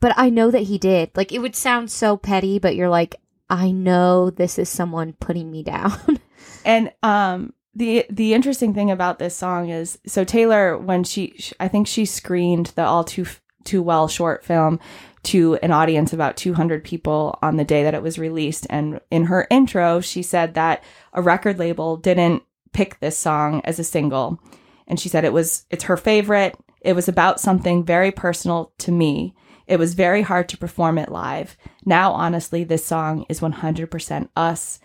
but 0.00 0.14
I 0.16 0.30
know 0.30 0.50
that 0.50 0.62
he 0.62 0.78
did. 0.78 1.10
Like, 1.14 1.30
it 1.30 1.40
would 1.40 1.54
sound 1.54 1.90
so 1.90 2.16
petty, 2.16 2.58
but 2.58 2.74
you're 2.74 2.88
like, 2.88 3.16
I 3.50 3.70
know 3.70 4.30
this 4.30 4.58
is 4.58 4.68
someone 4.68 5.12
putting 5.14 5.50
me 5.50 5.62
down. 5.64 6.20
And 6.64 6.92
um 7.02 7.52
the 7.74 8.06
the 8.10 8.34
interesting 8.34 8.74
thing 8.74 8.90
about 8.90 9.18
this 9.18 9.36
song 9.36 9.70
is 9.70 9.98
so 10.06 10.24
Taylor 10.24 10.76
when 10.76 11.04
she 11.04 11.38
I 11.58 11.68
think 11.68 11.86
she 11.86 12.04
screened 12.04 12.66
the 12.76 12.84
all 12.84 13.04
too 13.04 13.26
too 13.64 13.82
well 13.82 14.08
short 14.08 14.44
film 14.44 14.80
to 15.22 15.56
an 15.56 15.70
audience 15.70 16.12
of 16.12 16.18
about 16.18 16.36
200 16.36 16.84
people 16.84 17.38
on 17.42 17.56
the 17.56 17.64
day 17.64 17.82
that 17.82 17.94
it 17.94 18.02
was 18.02 18.18
released. 18.18 18.66
And 18.70 19.00
in 19.10 19.24
her 19.24 19.46
intro 19.50 20.00
she 20.00 20.22
said 20.22 20.54
that 20.54 20.82
a 21.12 21.22
record 21.22 21.58
label 21.58 21.96
didn't 21.96 22.42
pick 22.72 22.98
this 23.00 23.18
song 23.18 23.60
as 23.64 23.78
a 23.78 23.84
single. 23.84 24.40
And 24.86 24.98
she 24.98 25.08
said 25.08 25.24
it 25.24 25.32
was 25.32 25.66
it's 25.70 25.84
her 25.84 25.96
favorite. 25.96 26.56
It 26.80 26.94
was 26.94 27.08
about 27.08 27.40
something 27.40 27.84
very 27.84 28.10
personal 28.10 28.72
to 28.78 28.92
me. 28.92 29.34
It 29.66 29.78
was 29.78 29.94
very 29.94 30.22
hard 30.22 30.48
to 30.48 30.58
perform 30.58 30.98
it 30.98 31.12
live. 31.12 31.56
Now 31.84 32.12
honestly 32.12 32.64
this 32.64 32.84
song 32.84 33.26
is 33.28 33.40
100% 33.40 34.28
us 34.36 34.80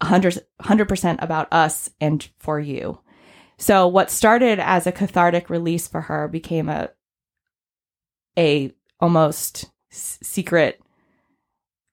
100 0.00 0.44
100% 0.62 1.22
about 1.22 1.52
us 1.52 1.90
and 2.00 2.28
for 2.38 2.58
you. 2.58 3.00
So 3.58 3.86
what 3.86 4.10
started 4.10 4.58
as 4.58 4.86
a 4.86 4.92
cathartic 4.92 5.50
release 5.50 5.86
for 5.86 6.02
her 6.02 6.28
became 6.28 6.68
a 6.68 6.90
a 8.38 8.72
almost 9.00 9.69
secret 9.90 10.80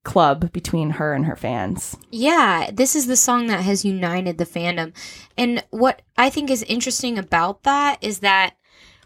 club 0.04 0.54
between 0.54 0.92
her 0.92 1.14
and 1.14 1.26
her 1.26 1.36
fans. 1.36 1.98
yeah, 2.12 2.70
this 2.72 2.96
is 2.96 3.08
the 3.08 3.18
song 3.18 3.48
that 3.48 3.64
has 3.64 3.84
united 3.84 4.38
the 4.38 4.46
fandom. 4.46 4.94
And 5.38 5.64
what 5.70 6.02
I 6.18 6.30
think 6.30 6.50
is 6.50 6.64
interesting 6.64 7.18
about 7.18 7.64
that 7.64 7.98
is 8.02 8.20
that 8.20 8.56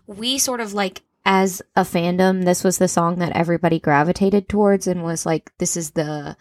we 0.06 0.38
sort 0.38 0.60
of 0.60 0.74
like, 0.74 1.02
as 1.26 1.62
a 1.76 1.82
fandom, 1.82 2.46
this 2.46 2.64
was 2.64 2.78
the 2.78 2.88
song 2.88 3.18
that 3.18 3.36
everybody 3.36 3.80
gravitated 3.80 4.48
towards 4.48 4.86
and 4.88 5.04
was 5.04 5.26
like, 5.26 5.52
this 5.58 5.76
is 5.76 5.92
the. 5.92 6.38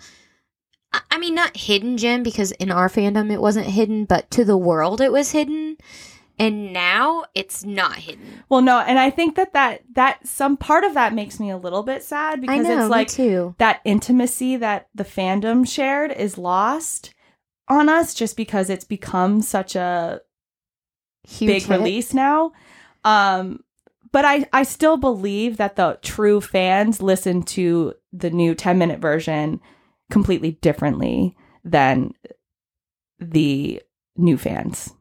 I 1.10 1.18
mean, 1.18 1.34
not 1.34 1.56
hidden 1.56 1.96
gem 1.96 2.22
because 2.22 2.50
in 2.52 2.70
our 2.70 2.88
fandom 2.88 3.32
it 3.32 3.40
wasn't 3.40 3.66
hidden, 3.66 4.04
but 4.06 4.30
to 4.32 4.44
the 4.44 4.56
world 4.56 5.00
it 5.00 5.12
was 5.12 5.30
hidden. 5.30 5.76
And 6.40 6.72
now 6.72 7.26
it's 7.34 7.64
not 7.64 7.96
hidden. 7.96 8.42
Well, 8.48 8.62
no, 8.62 8.78
and 8.78 8.98
I 8.98 9.10
think 9.10 9.36
that 9.36 9.52
that 9.52 9.82
that 9.92 10.26
some 10.26 10.56
part 10.56 10.84
of 10.84 10.94
that 10.94 11.12
makes 11.12 11.38
me 11.38 11.50
a 11.50 11.58
little 11.58 11.82
bit 11.82 12.02
sad 12.02 12.40
because 12.40 12.66
know, 12.66 12.80
it's 12.80 12.90
like 12.90 13.08
too. 13.08 13.54
that 13.58 13.80
intimacy 13.84 14.56
that 14.56 14.88
the 14.94 15.04
fandom 15.04 15.68
shared 15.68 16.10
is 16.10 16.38
lost 16.38 17.14
on 17.68 17.90
us 17.90 18.14
just 18.14 18.38
because 18.38 18.70
it's 18.70 18.86
become 18.86 19.42
such 19.42 19.76
a 19.76 20.22
Huge 21.28 21.46
big 21.48 21.62
hit. 21.64 21.78
release 21.78 22.14
now. 22.14 22.52
Um, 23.04 23.62
but 24.10 24.24
I, 24.24 24.46
I 24.52 24.62
still 24.62 24.96
believe 24.96 25.58
that 25.58 25.76
the 25.76 25.98
true 26.02 26.40
fans 26.40 27.02
listen 27.02 27.42
to 27.44 27.94
the 28.12 28.30
new 28.30 28.54
10 28.54 28.78
minute 28.78 28.98
version 28.98 29.60
completely 30.10 30.52
differently 30.52 31.36
than 31.64 32.12
the 33.18 33.82
new 34.16 34.38
fans. 34.38 34.94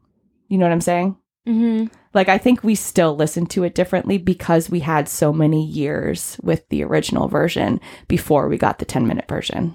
You 0.48 0.58
know 0.58 0.66
what 0.66 0.72
I'm 0.72 0.80
saying? 0.82 1.16
Hmm 1.46 1.86
Like, 2.14 2.28
I 2.28 2.38
think 2.38 2.62
we 2.62 2.74
still 2.74 3.16
listen 3.16 3.46
to 3.46 3.64
it 3.64 3.74
differently 3.74 4.18
because 4.18 4.70
we 4.70 4.80
had 4.80 5.08
so 5.08 5.32
many 5.32 5.64
years 5.64 6.38
with 6.42 6.68
the 6.68 6.84
original 6.84 7.28
version 7.28 7.80
before 8.08 8.48
we 8.48 8.58
got 8.58 8.78
the 8.78 8.84
10 8.84 9.06
minute 9.06 9.28
version. 9.28 9.74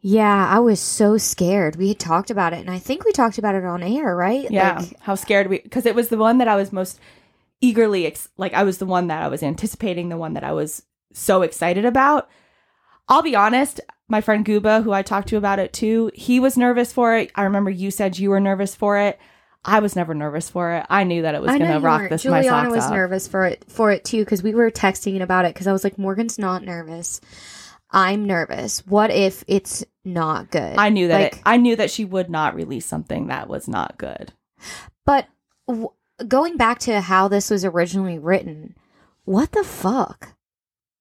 Yeah, 0.00 0.46
I 0.48 0.60
was 0.60 0.78
so 0.78 1.18
scared. 1.18 1.76
We 1.76 1.88
had 1.88 1.98
talked 1.98 2.30
about 2.30 2.52
it, 2.52 2.60
and 2.60 2.70
I 2.70 2.78
think 2.78 3.04
we 3.04 3.12
talked 3.12 3.38
about 3.38 3.56
it 3.56 3.64
on 3.64 3.82
air, 3.82 4.14
right? 4.14 4.48
Yeah. 4.50 4.78
Like, 4.78 5.00
how 5.00 5.16
scared 5.16 5.48
we, 5.48 5.58
because 5.58 5.86
it 5.86 5.94
was 5.96 6.08
the 6.08 6.16
one 6.16 6.38
that 6.38 6.46
I 6.48 6.54
was 6.54 6.72
most 6.72 7.00
eagerly, 7.60 8.06
ex- 8.06 8.28
like, 8.36 8.54
I 8.54 8.62
was 8.62 8.78
the 8.78 8.86
one 8.86 9.08
that 9.08 9.22
I 9.22 9.28
was 9.28 9.42
anticipating, 9.42 10.08
the 10.08 10.16
one 10.16 10.34
that 10.34 10.44
I 10.44 10.52
was 10.52 10.82
so 11.12 11.42
excited 11.42 11.84
about. 11.84 12.28
I'll 13.08 13.22
be 13.22 13.34
honest, 13.34 13.80
my 14.06 14.20
friend 14.20 14.44
Guba, 14.44 14.84
who 14.84 14.92
I 14.92 15.02
talked 15.02 15.28
to 15.28 15.36
about 15.36 15.58
it 15.58 15.72
too, 15.72 16.10
he 16.14 16.38
was 16.38 16.56
nervous 16.56 16.92
for 16.92 17.16
it. 17.16 17.32
I 17.34 17.42
remember 17.42 17.70
you 17.70 17.90
said 17.90 18.18
you 18.18 18.30
were 18.30 18.40
nervous 18.40 18.74
for 18.74 18.98
it. 18.98 19.18
I 19.64 19.80
was 19.80 19.96
never 19.96 20.14
nervous 20.14 20.48
for 20.48 20.72
it. 20.74 20.86
I 20.88 21.04
knew 21.04 21.22
that 21.22 21.34
it 21.34 21.42
was 21.42 21.48
going 21.50 21.70
to 21.70 21.80
rock 21.80 22.08
this 22.08 22.24
my 22.24 22.40
Juliana 22.42 22.66
socks 22.68 22.76
was 22.76 22.84
off. 22.84 22.92
nervous 22.92 23.28
for 23.28 23.44
it 23.46 23.64
for 23.68 23.90
it 23.90 24.04
too 24.04 24.24
because 24.24 24.42
we 24.42 24.54
were 24.54 24.70
texting 24.70 25.20
about 25.20 25.44
it 25.44 25.52
because 25.54 25.66
I 25.66 25.72
was 25.72 25.84
like, 25.84 25.98
Morgan's 25.98 26.38
not 26.38 26.64
nervous. 26.64 27.20
I'm 27.90 28.24
nervous. 28.26 28.86
What 28.86 29.10
if 29.10 29.44
it's 29.48 29.84
not 30.04 30.50
good? 30.50 30.76
I 30.78 30.90
knew 30.90 31.08
that 31.08 31.20
Like- 31.20 31.32
it, 31.36 31.42
I 31.44 31.56
knew 31.56 31.74
that 31.76 31.90
she 31.90 32.04
would 32.04 32.30
not 32.30 32.54
release 32.54 32.86
something 32.86 33.26
that 33.28 33.48
was 33.48 33.66
not 33.68 33.98
good. 33.98 34.32
But 35.06 35.26
w- 35.66 35.88
going 36.26 36.56
back 36.56 36.78
to 36.80 37.00
how 37.00 37.28
this 37.28 37.50
was 37.50 37.64
originally 37.64 38.18
written, 38.18 38.74
what 39.24 39.52
the 39.52 39.64
fuck? 39.64 40.34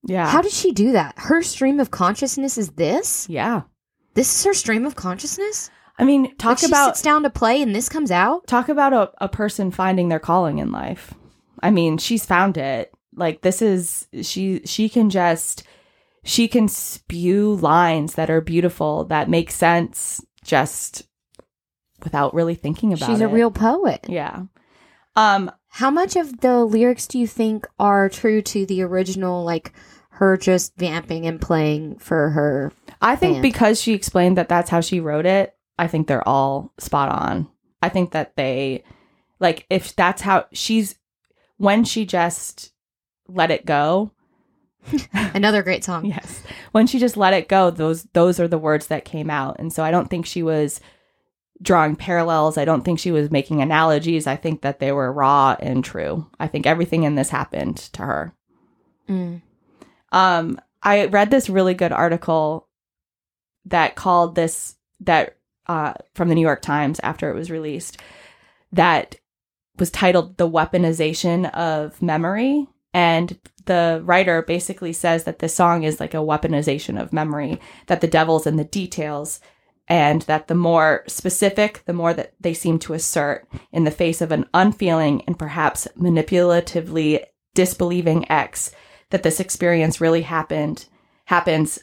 Yeah. 0.03 0.27
How 0.29 0.41
did 0.41 0.51
she 0.53 0.71
do 0.71 0.93
that? 0.93 1.15
Her 1.17 1.41
stream 1.43 1.79
of 1.79 1.91
consciousness 1.91 2.57
is 2.57 2.69
this? 2.71 3.27
yeah. 3.29 3.63
This 4.13 4.33
is 4.39 4.43
her 4.45 4.53
stream 4.55 4.85
of 4.87 4.95
consciousness? 4.95 5.69
I 5.99 6.05
mean, 6.05 6.35
talk 6.37 6.59
she 6.59 6.67
about 6.67 6.95
sits 6.95 7.01
down 7.03 7.23
to 7.23 7.29
play 7.29 7.61
and 7.61 7.73
this 7.75 7.89
comes 7.89 8.11
out? 8.11 8.45
talk 8.47 8.69
about 8.69 8.93
a, 8.93 9.11
a 9.19 9.27
person 9.27 9.71
finding 9.71 10.09
their 10.09 10.19
calling 10.19 10.59
in 10.59 10.71
life. 10.71 11.13
I 11.61 11.71
mean, 11.71 11.97
she's 11.97 12.25
found 12.25 12.57
it. 12.57 12.93
Like 13.15 13.41
this 13.41 13.61
is 13.63 14.07
she 14.21 14.61
she 14.65 14.89
can 14.89 15.09
just 15.09 15.63
she 16.23 16.47
can 16.47 16.67
spew 16.67 17.55
lines 17.55 18.13
that 18.15 18.29
are 18.29 18.41
beautiful 18.41 19.05
that 19.05 19.29
make 19.29 19.49
sense 19.49 20.23
just 20.43 21.03
without 22.03 22.35
really 22.35 22.53
thinking 22.53 22.93
about 22.93 23.07
She's 23.07 23.09
it. 23.09 23.13
She's 23.13 23.21
a 23.21 23.27
real 23.27 23.49
poet. 23.49 24.05
Yeah. 24.07 24.43
Um 25.15 25.51
How 25.69 25.89
much 25.89 26.15
of 26.15 26.41
the 26.41 26.63
lyrics 26.63 27.07
do 27.07 27.17
you 27.17 27.25
think 27.25 27.65
are 27.79 28.07
true 28.07 28.43
to 28.43 28.67
the 28.67 28.83
original, 28.83 29.43
like 29.43 29.73
her 30.11 30.37
just 30.37 30.75
vamping 30.77 31.25
and 31.25 31.41
playing 31.41 31.97
for 31.97 32.29
her? 32.29 32.71
I 33.01 33.15
think 33.15 33.35
band. 33.35 33.41
because 33.41 33.81
she 33.81 33.93
explained 33.93 34.37
that 34.37 34.47
that's 34.47 34.69
how 34.69 34.81
she 34.81 34.99
wrote 34.99 35.25
it, 35.25 35.55
I 35.79 35.87
think 35.87 36.07
they're 36.07 36.27
all 36.27 36.73
spot 36.77 37.09
on. 37.09 37.47
I 37.81 37.89
think 37.89 38.11
that 38.11 38.35
they 38.35 38.83
like 39.39 39.65
if 39.69 39.95
that's 39.95 40.21
how 40.21 40.45
she's 40.51 40.95
when 41.57 41.83
she 41.83 42.05
just 42.05 42.71
let 43.27 43.51
it 43.51 43.65
go, 43.65 44.11
Another 45.13 45.63
great 45.63 45.83
song. 45.83 46.05
Yes. 46.05 46.43
When 46.71 46.87
she 46.87 46.99
just 46.99 47.17
let 47.17 47.33
it 47.33 47.47
go, 47.47 47.69
those 47.69 48.03
those 48.13 48.39
are 48.39 48.47
the 48.47 48.57
words 48.57 48.87
that 48.87 49.05
came 49.05 49.29
out. 49.29 49.57
And 49.59 49.71
so 49.71 49.83
I 49.83 49.91
don't 49.91 50.09
think 50.09 50.25
she 50.25 50.43
was 50.43 50.79
drawing 51.61 51.95
parallels. 51.95 52.57
I 52.57 52.65
don't 52.65 52.83
think 52.83 52.99
she 52.99 53.11
was 53.11 53.31
making 53.31 53.61
analogies. 53.61 54.27
I 54.27 54.35
think 54.35 54.61
that 54.61 54.79
they 54.79 54.91
were 54.91 55.11
raw 55.11 55.55
and 55.59 55.83
true. 55.83 56.27
I 56.39 56.47
think 56.47 56.65
everything 56.65 57.03
in 57.03 57.15
this 57.15 57.29
happened 57.29 57.77
to 57.93 58.03
her. 58.03 58.33
Mm. 59.09 59.41
Um 60.11 60.59
I 60.83 61.05
read 61.05 61.31
this 61.31 61.49
really 61.49 61.73
good 61.73 61.91
article 61.91 62.67
that 63.65 63.95
called 63.95 64.35
this 64.35 64.75
that 65.01 65.36
uh 65.67 65.93
from 66.13 66.29
the 66.29 66.35
New 66.35 66.41
York 66.41 66.61
Times 66.61 66.99
after 67.03 67.29
it 67.29 67.35
was 67.35 67.51
released 67.51 67.97
that 68.71 69.15
was 69.77 69.91
titled 69.91 70.37
The 70.37 70.49
Weaponization 70.49 71.51
of 71.53 72.01
Memory. 72.01 72.67
And 72.93 73.37
the 73.65 74.01
writer 74.03 74.41
basically 74.41 74.93
says 74.93 75.25
that 75.25 75.39
this 75.39 75.53
song 75.53 75.83
is 75.83 75.99
like 75.99 76.13
a 76.13 76.17
weaponization 76.17 76.99
of 76.99 77.13
memory, 77.13 77.59
that 77.87 78.01
the 78.01 78.07
devil's 78.07 78.47
in 78.47 78.55
the 78.55 78.63
details, 78.63 79.39
and 79.87 80.23
that 80.23 80.47
the 80.47 80.55
more 80.55 81.03
specific, 81.07 81.83
the 81.85 81.93
more 81.93 82.13
that 82.13 82.33
they 82.39 82.53
seem 82.53 82.79
to 82.79 82.93
assert 82.93 83.47
in 83.71 83.83
the 83.83 83.91
face 83.91 84.21
of 84.21 84.31
an 84.31 84.45
unfeeling 84.53 85.21
and 85.27 85.37
perhaps 85.37 85.87
manipulatively 85.97 87.23
disbelieving 87.53 88.29
ex 88.31 88.71
that 89.09 89.23
this 89.23 89.39
experience 89.39 90.01
really 90.01 90.21
happened 90.21 90.85
happens 91.25 91.79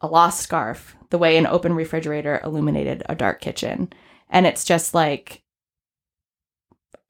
a 0.00 0.06
lost 0.06 0.40
scarf 0.40 0.96
the 1.12 1.18
way 1.18 1.36
an 1.36 1.46
open 1.46 1.74
refrigerator 1.74 2.40
illuminated 2.42 3.04
a 3.08 3.14
dark 3.14 3.40
kitchen 3.40 3.92
and 4.28 4.46
it's 4.46 4.64
just 4.64 4.92
like 4.94 5.42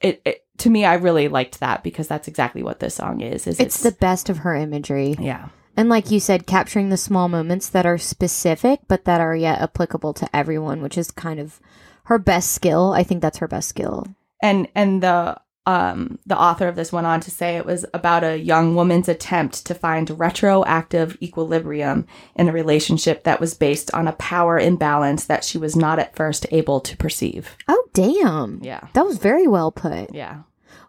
it, 0.00 0.20
it 0.24 0.44
to 0.58 0.68
me 0.68 0.84
i 0.84 0.94
really 0.94 1.28
liked 1.28 1.60
that 1.60 1.82
because 1.82 2.08
that's 2.08 2.28
exactly 2.28 2.62
what 2.62 2.80
this 2.80 2.94
song 2.96 3.20
is 3.20 3.46
is 3.46 3.58
It's 3.60 3.82
the 3.82 3.92
best 3.92 4.28
of 4.28 4.38
her 4.38 4.54
imagery. 4.54 5.14
yeah 5.18 5.48
And 5.76 5.88
like 5.88 6.10
you 6.10 6.20
said, 6.20 6.46
capturing 6.46 6.90
the 6.90 6.98
small 6.98 7.28
moments 7.30 7.70
that 7.70 7.86
are 7.86 7.96
specific, 7.96 8.80
but 8.88 9.04
that 9.06 9.22
are 9.22 9.34
yet 9.34 9.62
applicable 9.62 10.12
to 10.20 10.28
everyone, 10.36 10.82
which 10.82 10.98
is 10.98 11.10
kind 11.10 11.40
of 11.40 11.60
her 12.04 12.18
best 12.18 12.52
skill. 12.52 12.92
I 12.92 13.02
think 13.04 13.22
that's 13.22 13.38
her 13.38 13.48
best 13.48 13.68
skill. 13.70 14.04
and 14.42 14.68
and 14.74 15.02
the 15.02 15.40
um 15.66 16.18
the 16.26 16.36
author 16.38 16.66
of 16.66 16.74
this 16.76 16.92
went 16.92 17.06
on 17.06 17.20
to 17.20 17.30
say 17.30 17.56
it 17.56 17.64
was 17.66 17.84
about 17.94 18.24
a 18.24 18.36
young 18.36 18.74
woman's 18.74 19.08
attempt 19.08 19.64
to 19.64 19.74
find 19.74 20.18
retroactive 20.18 21.16
equilibrium 21.22 22.06
in 22.34 22.48
a 22.48 22.52
relationship 22.52 23.22
that 23.24 23.40
was 23.40 23.54
based 23.54 23.92
on 23.94 24.08
a 24.08 24.12
power 24.14 24.58
imbalance 24.58 25.24
that 25.26 25.44
she 25.44 25.58
was 25.58 25.76
not 25.76 25.98
at 25.98 26.16
first 26.16 26.46
able 26.50 26.80
to 26.80 26.96
perceive 26.96 27.56
Oh, 27.68 27.84
damn. 27.94 28.60
yeah 28.62 28.88
That 28.94 29.06
was 29.06 29.18
very 29.18 29.46
well 29.46 29.70
put. 29.70 30.12
yeah 30.14 30.42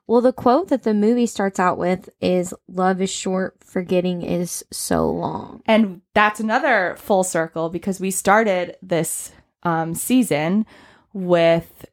Well, 0.08 0.22
the 0.22 0.34
quote 0.34 0.70
that 0.70 0.84
the 0.84 0.94
movie 0.94 1.27
starts 1.27 1.60
out 1.60 1.77
with 1.77 2.10
is 2.20 2.53
Love 2.68 3.00
is 3.01 3.12
short, 3.12 3.56
forgetting 3.63 4.22
is 4.24 4.65
so 4.72 5.10
long. 5.10 5.62
And 5.65 6.01
that's 6.13 6.39
another 6.39 6.96
full 6.98 7.24
circle 7.24 7.70
because 7.70 8.00
we 8.00 8.10
started 8.12 8.75
this 8.82 9.32
um, 9.63 9.94
season 9.94 10.65
with 11.13 11.86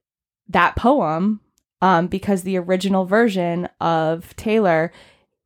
that 0.48 0.76
poem 0.76 1.40
um, 1.82 2.06
because 2.06 2.42
the 2.42 2.58
original 2.58 3.04
version 3.04 3.68
of 3.80 4.34
Taylor, 4.36 4.92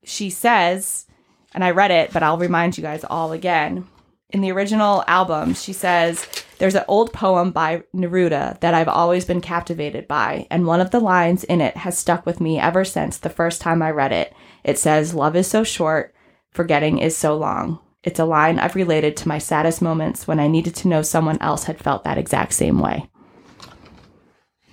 she 0.02 0.30
says, 0.30 1.06
and 1.54 1.64
I 1.64 1.70
read 1.70 1.90
it, 1.90 2.12
but 2.12 2.22
I'll 2.22 2.38
remind 2.38 2.76
you 2.76 2.82
guys 2.82 3.04
all 3.04 3.32
again. 3.32 3.86
In 4.30 4.40
the 4.40 4.50
original 4.50 5.04
album, 5.06 5.54
she 5.54 5.72
says, 5.72 6.26
There's 6.58 6.74
an 6.74 6.84
old 6.88 7.12
poem 7.12 7.52
by 7.52 7.84
Neruda 7.94 8.58
that 8.60 8.74
I've 8.74 8.88
always 8.88 9.24
been 9.24 9.40
captivated 9.40 10.08
by, 10.08 10.48
and 10.50 10.66
one 10.66 10.80
of 10.80 10.90
the 10.90 10.98
lines 10.98 11.44
in 11.44 11.60
it 11.60 11.76
has 11.76 11.96
stuck 11.96 12.26
with 12.26 12.40
me 12.40 12.58
ever 12.58 12.84
since 12.84 13.16
the 13.16 13.30
first 13.30 13.60
time 13.60 13.80
I 13.80 13.90
read 13.90 14.12
it. 14.12 14.34
It 14.64 14.78
says, 14.78 15.14
Love 15.14 15.36
is 15.36 15.46
so 15.46 15.62
short, 15.62 16.14
forgetting 16.50 16.98
is 16.98 17.16
so 17.16 17.36
long. 17.36 17.78
It's 18.02 18.18
a 18.18 18.24
line 18.24 18.58
I've 18.58 18.74
related 18.74 19.16
to 19.18 19.28
my 19.28 19.38
saddest 19.38 19.80
moments 19.80 20.26
when 20.26 20.40
I 20.40 20.48
needed 20.48 20.74
to 20.76 20.88
know 20.88 21.02
someone 21.02 21.40
else 21.40 21.64
had 21.64 21.78
felt 21.78 22.04
that 22.04 22.18
exact 22.18 22.52
same 22.52 22.80
way. 22.80 23.08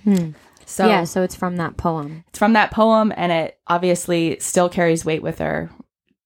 Hmm. 0.04 0.30
So 0.72 0.88
yeah, 0.88 1.04
so 1.04 1.22
it's 1.22 1.34
from 1.34 1.56
that 1.56 1.76
poem. 1.76 2.24
it's 2.28 2.38
from 2.38 2.54
that 2.54 2.70
poem, 2.70 3.12
and 3.14 3.30
it 3.30 3.58
obviously 3.66 4.38
still 4.40 4.70
carries 4.70 5.04
weight 5.04 5.22
with 5.22 5.38
her, 5.38 5.70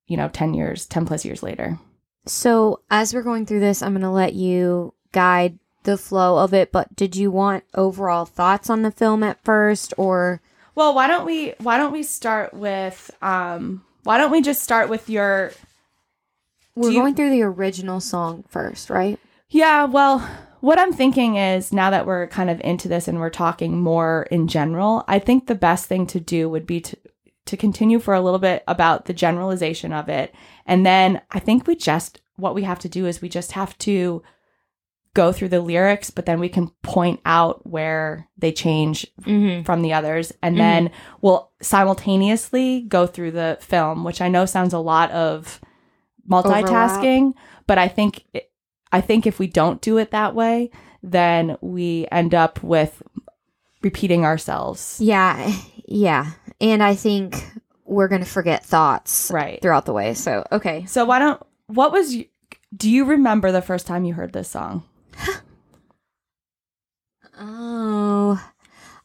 you 0.06 0.16
know, 0.16 0.28
10 0.28 0.54
years, 0.54 0.86
10 0.86 1.04
plus 1.04 1.24
years 1.24 1.42
later. 1.42 1.80
So 2.26 2.80
as 2.88 3.12
we're 3.12 3.22
going 3.22 3.44
through 3.44 3.58
this, 3.60 3.82
I'm 3.82 3.92
going 3.92 4.02
to 4.02 4.10
let 4.10 4.34
you 4.34 4.94
guide 5.10 5.58
the 5.82 5.96
flow 5.98 6.38
of 6.38 6.54
it. 6.54 6.70
But 6.70 6.94
did 6.94 7.16
you 7.16 7.30
want 7.32 7.64
overall 7.74 8.24
thoughts 8.24 8.70
on 8.70 8.82
the 8.82 8.92
film 8.92 9.24
at 9.24 9.42
first, 9.44 9.92
or 9.96 10.40
Well, 10.76 10.94
why 10.94 11.08
don't 11.08 11.26
we 11.26 11.54
why 11.58 11.76
don't 11.76 11.92
we 11.92 12.04
start 12.04 12.54
with 12.54 13.10
um 13.22 13.84
why 14.04 14.16
don't 14.18 14.30
we 14.30 14.42
just 14.42 14.62
start 14.62 14.88
with 14.88 15.10
your 15.10 15.52
we're 16.76 16.90
you- 16.90 17.00
going 17.00 17.14
through 17.16 17.30
the 17.30 17.42
original 17.42 17.98
song 18.00 18.44
first, 18.48 18.90
right? 18.90 19.18
Yeah, 19.48 19.84
well, 19.84 20.28
what 20.60 20.78
I'm 20.78 20.92
thinking 20.92 21.36
is 21.36 21.72
now 21.72 21.90
that 21.90 22.06
we're 22.06 22.26
kind 22.28 22.50
of 22.50 22.60
into 22.62 22.88
this 22.88 23.08
and 23.08 23.18
we're 23.20 23.30
talking 23.30 23.80
more 23.80 24.26
in 24.30 24.48
general, 24.48 25.04
I 25.08 25.18
think 25.18 25.46
the 25.46 25.54
best 25.54 25.86
thing 25.86 26.06
to 26.08 26.20
do 26.20 26.48
would 26.48 26.66
be 26.66 26.80
to 26.80 26.96
to 27.46 27.56
continue 27.56 28.00
for 28.00 28.12
a 28.12 28.20
little 28.20 28.40
bit 28.40 28.64
about 28.66 29.04
the 29.04 29.12
generalization 29.14 29.92
of 29.92 30.08
it. 30.08 30.34
And 30.66 30.84
then 30.84 31.20
I 31.30 31.38
think 31.38 31.66
we 31.66 31.76
just 31.76 32.20
what 32.36 32.54
we 32.54 32.64
have 32.64 32.80
to 32.80 32.88
do 32.88 33.06
is 33.06 33.22
we 33.22 33.28
just 33.28 33.52
have 33.52 33.78
to 33.78 34.22
go 35.14 35.32
through 35.32 35.48
the 35.48 35.60
lyrics, 35.60 36.10
but 36.10 36.26
then 36.26 36.38
we 36.40 36.48
can 36.48 36.68
point 36.82 37.20
out 37.24 37.64
where 37.66 38.28
they 38.36 38.52
change 38.52 39.06
Mm-hmm. 39.22 39.62
from 39.64 39.82
the 39.82 39.92
others 39.92 40.32
and 40.42 40.56
then 40.58 40.90
we'll 41.22 41.50
simultaneously 41.62 42.82
go 42.82 43.06
through 43.06 43.32
the 43.32 43.58
film 43.60 44.04
which 44.04 44.20
i 44.20 44.28
know 44.28 44.44
sounds 44.46 44.72
a 44.72 44.78
lot 44.78 45.10
of 45.10 45.60
multitasking 46.30 47.32
but 47.66 47.76
i 47.78 47.88
think 47.88 48.24
i 48.92 49.00
think 49.00 49.26
if 49.26 49.38
we 49.38 49.46
don't 49.46 49.80
do 49.80 49.98
it 49.98 50.10
that 50.10 50.34
way 50.34 50.70
then 51.02 51.56
we 51.60 52.06
end 52.10 52.34
up 52.34 52.62
with 52.62 53.02
repeating 53.82 54.24
ourselves 54.24 54.98
Yeah, 55.00 55.52
yeah. 55.86 56.32
And 56.60 56.82
I 56.82 56.96
think 56.96 57.36
we're 57.84 58.08
going 58.08 58.22
to 58.22 58.28
forget 58.28 58.64
thoughts 58.64 59.30
right 59.32 59.62
throughout 59.62 59.86
the 59.86 59.92
way. 59.92 60.14
So, 60.14 60.44
okay. 60.50 60.84
so 60.86 61.04
why 61.04 61.20
don't 61.20 61.40
what 61.68 61.92
was 61.92 62.14
you 62.14 62.24
do 62.76 62.90
you 62.90 63.04
remember 63.04 63.52
the 63.52 63.62
first 63.62 63.86
time 63.86 64.04
you 64.04 64.14
heard 64.14 64.32
this 64.32 64.50
song 64.50 64.82
Oh, 67.38 68.42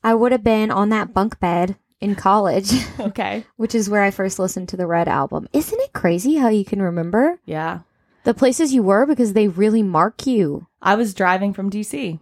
I 0.03 0.13
would 0.15 0.31
have 0.31 0.43
been 0.43 0.71
on 0.71 0.89
that 0.89 1.13
bunk 1.13 1.39
bed 1.39 1.75
in 1.99 2.15
college, 2.15 2.71
okay 2.99 3.45
which 3.57 3.75
is 3.75 3.89
where 3.89 4.01
I 4.01 4.09
first 4.09 4.39
listened 4.39 4.69
to 4.69 4.77
the 4.77 4.87
Red 4.87 5.07
album. 5.07 5.47
Isn't 5.53 5.79
it 5.81 5.93
crazy 5.93 6.37
how 6.37 6.49
you 6.49 6.65
can 6.65 6.81
remember 6.81 7.39
yeah 7.45 7.81
the 8.23 8.33
places 8.33 8.73
you 8.73 8.83
were 8.83 9.05
because 9.05 9.33
they 9.33 9.47
really 9.47 9.83
mark 9.83 10.25
you? 10.27 10.67
i 10.81 10.95
was 10.95 11.13
driving 11.13 11.53
from 11.53 11.69
dc 11.69 12.19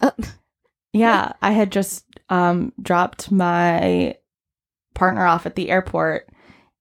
Uh, 0.00 0.10
Yeah, 0.94 1.32
I 1.42 1.50
had 1.50 1.72
just 1.72 2.04
um, 2.28 2.72
dropped 2.80 3.32
my 3.32 4.16
partner 4.94 5.26
off 5.26 5.44
at 5.44 5.56
the 5.56 5.68
airport 5.68 6.28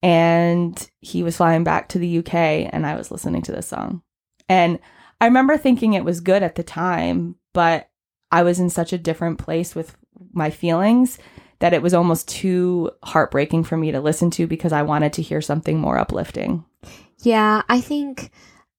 and 0.04 0.90
he 1.00 1.24
was 1.24 1.38
flying 1.38 1.64
back 1.64 1.90
to 1.90 2.00
the 2.00 2.20
UK 2.20 2.36
and 2.72 2.86
I 2.86 2.96
was 2.96 3.10
listening 3.10 3.42
to 3.42 3.52
this 3.52 3.68
song. 3.68 4.04
And 4.48 4.78
I 5.20 5.26
remember 5.26 5.58
thinking 5.58 5.94
it 5.94 6.06
was 6.06 6.20
good 6.22 6.44
at 6.44 6.54
the 6.54 6.62
time, 6.64 7.38
but 7.54 7.90
I 8.32 8.44
was 8.44 8.60
in 8.60 8.70
such 8.70 8.94
a 8.94 9.00
different 9.00 9.40
place 9.40 9.74
with 9.74 9.96
my 10.32 10.52
feelings 10.52 11.18
that 11.58 11.74
it 11.74 11.82
was 11.82 11.96
almost 11.96 12.28
too 12.28 12.92
heartbreaking 13.04 13.64
for 13.64 13.78
me 13.78 13.92
to 13.94 14.00
listen 14.00 14.30
to 14.32 14.46
because 14.46 14.74
I 14.74 14.84
wanted 14.84 15.14
to 15.14 15.24
hear 15.24 15.42
something 15.42 15.80
more 15.80 15.98
uplifting. 15.98 16.66
Yeah, 17.24 17.64
I 17.70 17.82
think 17.82 18.30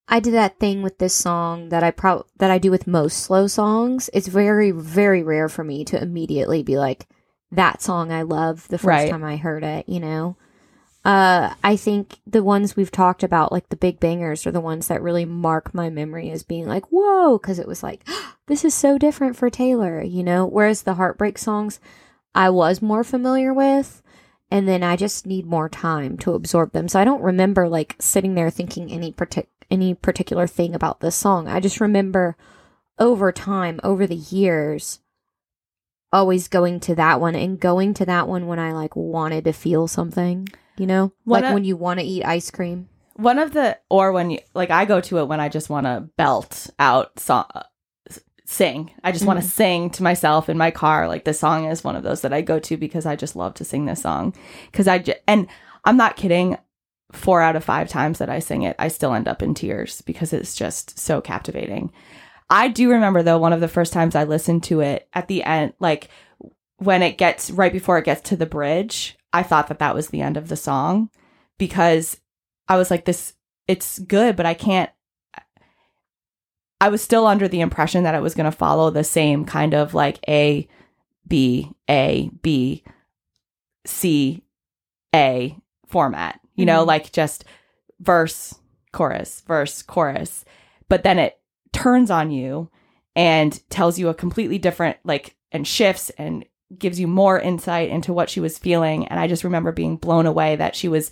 I 0.06 0.20
did 0.20 0.34
that 0.34 0.58
thing 0.58 0.82
with 0.82 0.98
this 0.98 1.14
song 1.14 1.70
that 1.70 1.82
I 1.82 1.90
pro- 1.90 2.26
that 2.38 2.50
I 2.50 2.58
do 2.58 2.70
with 2.70 2.86
most 2.86 3.18
slow 3.18 3.46
songs. 3.46 4.10
It's 4.12 4.28
very 4.28 4.70
very 4.70 5.22
rare 5.22 5.48
for 5.48 5.64
me 5.64 5.84
to 5.86 6.00
immediately 6.00 6.62
be 6.62 6.76
like 6.78 7.06
that 7.50 7.82
song 7.82 8.12
I 8.12 8.22
love 8.22 8.68
the 8.68 8.78
first 8.78 8.86
Right. 8.86 9.10
time 9.10 9.24
I 9.24 9.36
heard 9.36 9.64
it, 9.64 9.88
you 9.88 10.00
know. 10.00 10.36
Uh 11.04 11.54
I 11.62 11.76
think 11.76 12.18
the 12.26 12.42
ones 12.42 12.76
we've 12.76 12.90
talked 12.90 13.22
about 13.22 13.52
like 13.52 13.68
the 13.68 13.76
big 13.76 13.98
bangers 14.00 14.46
are 14.46 14.50
the 14.52 14.60
ones 14.60 14.88
that 14.88 15.02
really 15.02 15.24
mark 15.24 15.72
my 15.74 15.88
memory 15.90 16.30
as 16.30 16.42
being 16.42 16.66
like, 16.66 16.84
"Whoa," 16.90 17.38
cuz 17.38 17.58
it 17.58 17.68
was 17.68 17.82
like, 17.82 18.06
this 18.46 18.64
is 18.64 18.74
so 18.74 18.98
different 18.98 19.36
for 19.36 19.48
Taylor, 19.50 20.02
you 20.02 20.22
know? 20.22 20.44
Whereas 20.46 20.82
the 20.82 20.94
heartbreak 20.94 21.38
songs 21.38 21.80
I 22.34 22.50
was 22.50 22.82
more 22.82 23.04
familiar 23.04 23.54
with 23.54 24.02
and 24.54 24.68
then 24.68 24.84
I 24.84 24.94
just 24.94 25.26
need 25.26 25.46
more 25.46 25.68
time 25.68 26.16
to 26.18 26.34
absorb 26.34 26.70
them. 26.70 26.86
So 26.86 27.00
I 27.00 27.04
don't 27.04 27.24
remember 27.24 27.68
like 27.68 27.96
sitting 27.98 28.34
there 28.34 28.50
thinking 28.50 28.88
any 28.88 29.12
partic- 29.12 29.48
any 29.68 29.94
particular 29.94 30.46
thing 30.46 30.76
about 30.76 31.00
this 31.00 31.16
song. 31.16 31.48
I 31.48 31.58
just 31.58 31.80
remember 31.80 32.36
over 32.96 33.32
time, 33.32 33.80
over 33.82 34.06
the 34.06 34.14
years, 34.14 35.00
always 36.12 36.46
going 36.46 36.78
to 36.80 36.94
that 36.94 37.20
one 37.20 37.34
and 37.34 37.58
going 37.58 37.94
to 37.94 38.06
that 38.06 38.28
one 38.28 38.46
when 38.46 38.60
I 38.60 38.70
like 38.70 38.94
wanted 38.94 39.42
to 39.46 39.52
feel 39.52 39.88
something, 39.88 40.48
you 40.78 40.86
know? 40.86 41.12
Like 41.26 41.52
when 41.52 41.64
you 41.64 41.76
want 41.76 41.98
to 41.98 42.06
eat 42.06 42.22
ice 42.22 42.52
cream. 42.52 42.88
One 43.16 43.40
of 43.40 43.54
the 43.54 43.76
or 43.90 44.12
when 44.12 44.30
you 44.30 44.38
like 44.54 44.70
I 44.70 44.84
go 44.84 45.00
to 45.00 45.18
it 45.18 45.26
when 45.26 45.40
I 45.40 45.48
just 45.48 45.68
want 45.68 45.86
to 45.86 46.08
belt 46.16 46.70
out 46.78 47.18
song 47.18 47.50
sing. 48.46 48.90
I 49.02 49.12
just 49.12 49.24
want 49.24 49.38
to 49.38 49.44
mm-hmm. 49.44 49.54
sing 49.54 49.90
to 49.90 50.02
myself 50.02 50.48
in 50.48 50.58
my 50.58 50.70
car. 50.70 51.08
Like 51.08 51.24
this 51.24 51.38
song 51.38 51.66
is 51.66 51.84
one 51.84 51.96
of 51.96 52.02
those 52.02 52.20
that 52.22 52.32
I 52.32 52.42
go 52.42 52.58
to 52.60 52.76
because 52.76 53.06
I 53.06 53.16
just 53.16 53.36
love 53.36 53.54
to 53.54 53.64
sing 53.64 53.86
this 53.86 54.02
song. 54.02 54.34
Cuz 54.72 54.86
I 54.86 54.98
j- 54.98 55.20
and 55.26 55.46
I'm 55.84 55.96
not 55.96 56.16
kidding. 56.16 56.58
4 57.12 57.40
out 57.40 57.54
of 57.54 57.62
5 57.62 57.88
times 57.88 58.18
that 58.18 58.28
I 58.28 58.40
sing 58.40 58.62
it, 58.62 58.74
I 58.76 58.88
still 58.88 59.14
end 59.14 59.28
up 59.28 59.40
in 59.40 59.54
tears 59.54 60.00
because 60.02 60.32
it's 60.32 60.56
just 60.56 60.98
so 60.98 61.20
captivating. 61.20 61.92
I 62.50 62.66
do 62.68 62.90
remember 62.90 63.22
though 63.22 63.38
one 63.38 63.52
of 63.52 63.60
the 63.60 63.68
first 63.68 63.92
times 63.92 64.16
I 64.16 64.24
listened 64.24 64.64
to 64.64 64.80
it 64.80 65.08
at 65.14 65.28
the 65.28 65.44
end 65.44 65.74
like 65.78 66.08
when 66.78 67.02
it 67.02 67.18
gets 67.18 67.50
right 67.50 67.72
before 67.72 67.98
it 67.98 68.04
gets 68.04 68.20
to 68.22 68.36
the 68.36 68.46
bridge, 68.46 69.16
I 69.32 69.42
thought 69.42 69.68
that 69.68 69.78
that 69.78 69.94
was 69.94 70.08
the 70.08 70.20
end 70.20 70.36
of 70.36 70.48
the 70.48 70.56
song 70.56 71.10
because 71.58 72.20
I 72.68 72.76
was 72.76 72.90
like, 72.90 73.04
this, 73.04 73.34
it's 73.66 73.98
good, 73.98 74.36
but 74.36 74.46
I 74.46 74.54
can't. 74.54 74.90
I 76.84 76.88
was 76.88 77.00
still 77.02 77.26
under 77.26 77.48
the 77.48 77.62
impression 77.62 78.04
that 78.04 78.14
it 78.14 78.20
was 78.20 78.34
going 78.34 78.44
to 78.44 78.54
follow 78.54 78.90
the 78.90 79.04
same 79.04 79.46
kind 79.46 79.72
of 79.72 79.94
like 79.94 80.18
A, 80.28 80.68
B, 81.26 81.70
A, 81.88 82.28
B 82.42 82.84
C 83.86 84.42
A 85.14 85.56
format, 85.86 86.40
you 86.54 86.66
know, 86.66 86.84
Mhm. 86.84 86.86
like 86.86 87.10
just 87.10 87.46
verse, 88.00 88.56
chorus, 88.92 89.40
verse, 89.46 89.80
chorus. 89.80 90.44
But 90.90 91.04
then 91.04 91.18
it 91.18 91.40
turns 91.72 92.10
on 92.10 92.30
you 92.30 92.68
and 93.16 93.66
tells 93.70 93.98
you 93.98 94.10
a 94.10 94.14
completely 94.14 94.58
different, 94.58 94.98
like, 95.04 95.36
and 95.52 95.66
shifts 95.66 96.10
and 96.18 96.44
gives 96.76 97.00
you 97.00 97.06
more 97.06 97.40
insight 97.40 97.88
into 97.88 98.12
what 98.12 98.28
she 98.28 98.40
was 98.40 98.58
feeling. 98.58 99.06
And 99.08 99.18
I 99.18 99.26
just 99.26 99.44
remember 99.44 99.72
being 99.72 99.96
blown 99.96 100.26
away 100.26 100.56
that 100.56 100.76
she 100.76 100.88
was, 100.88 101.10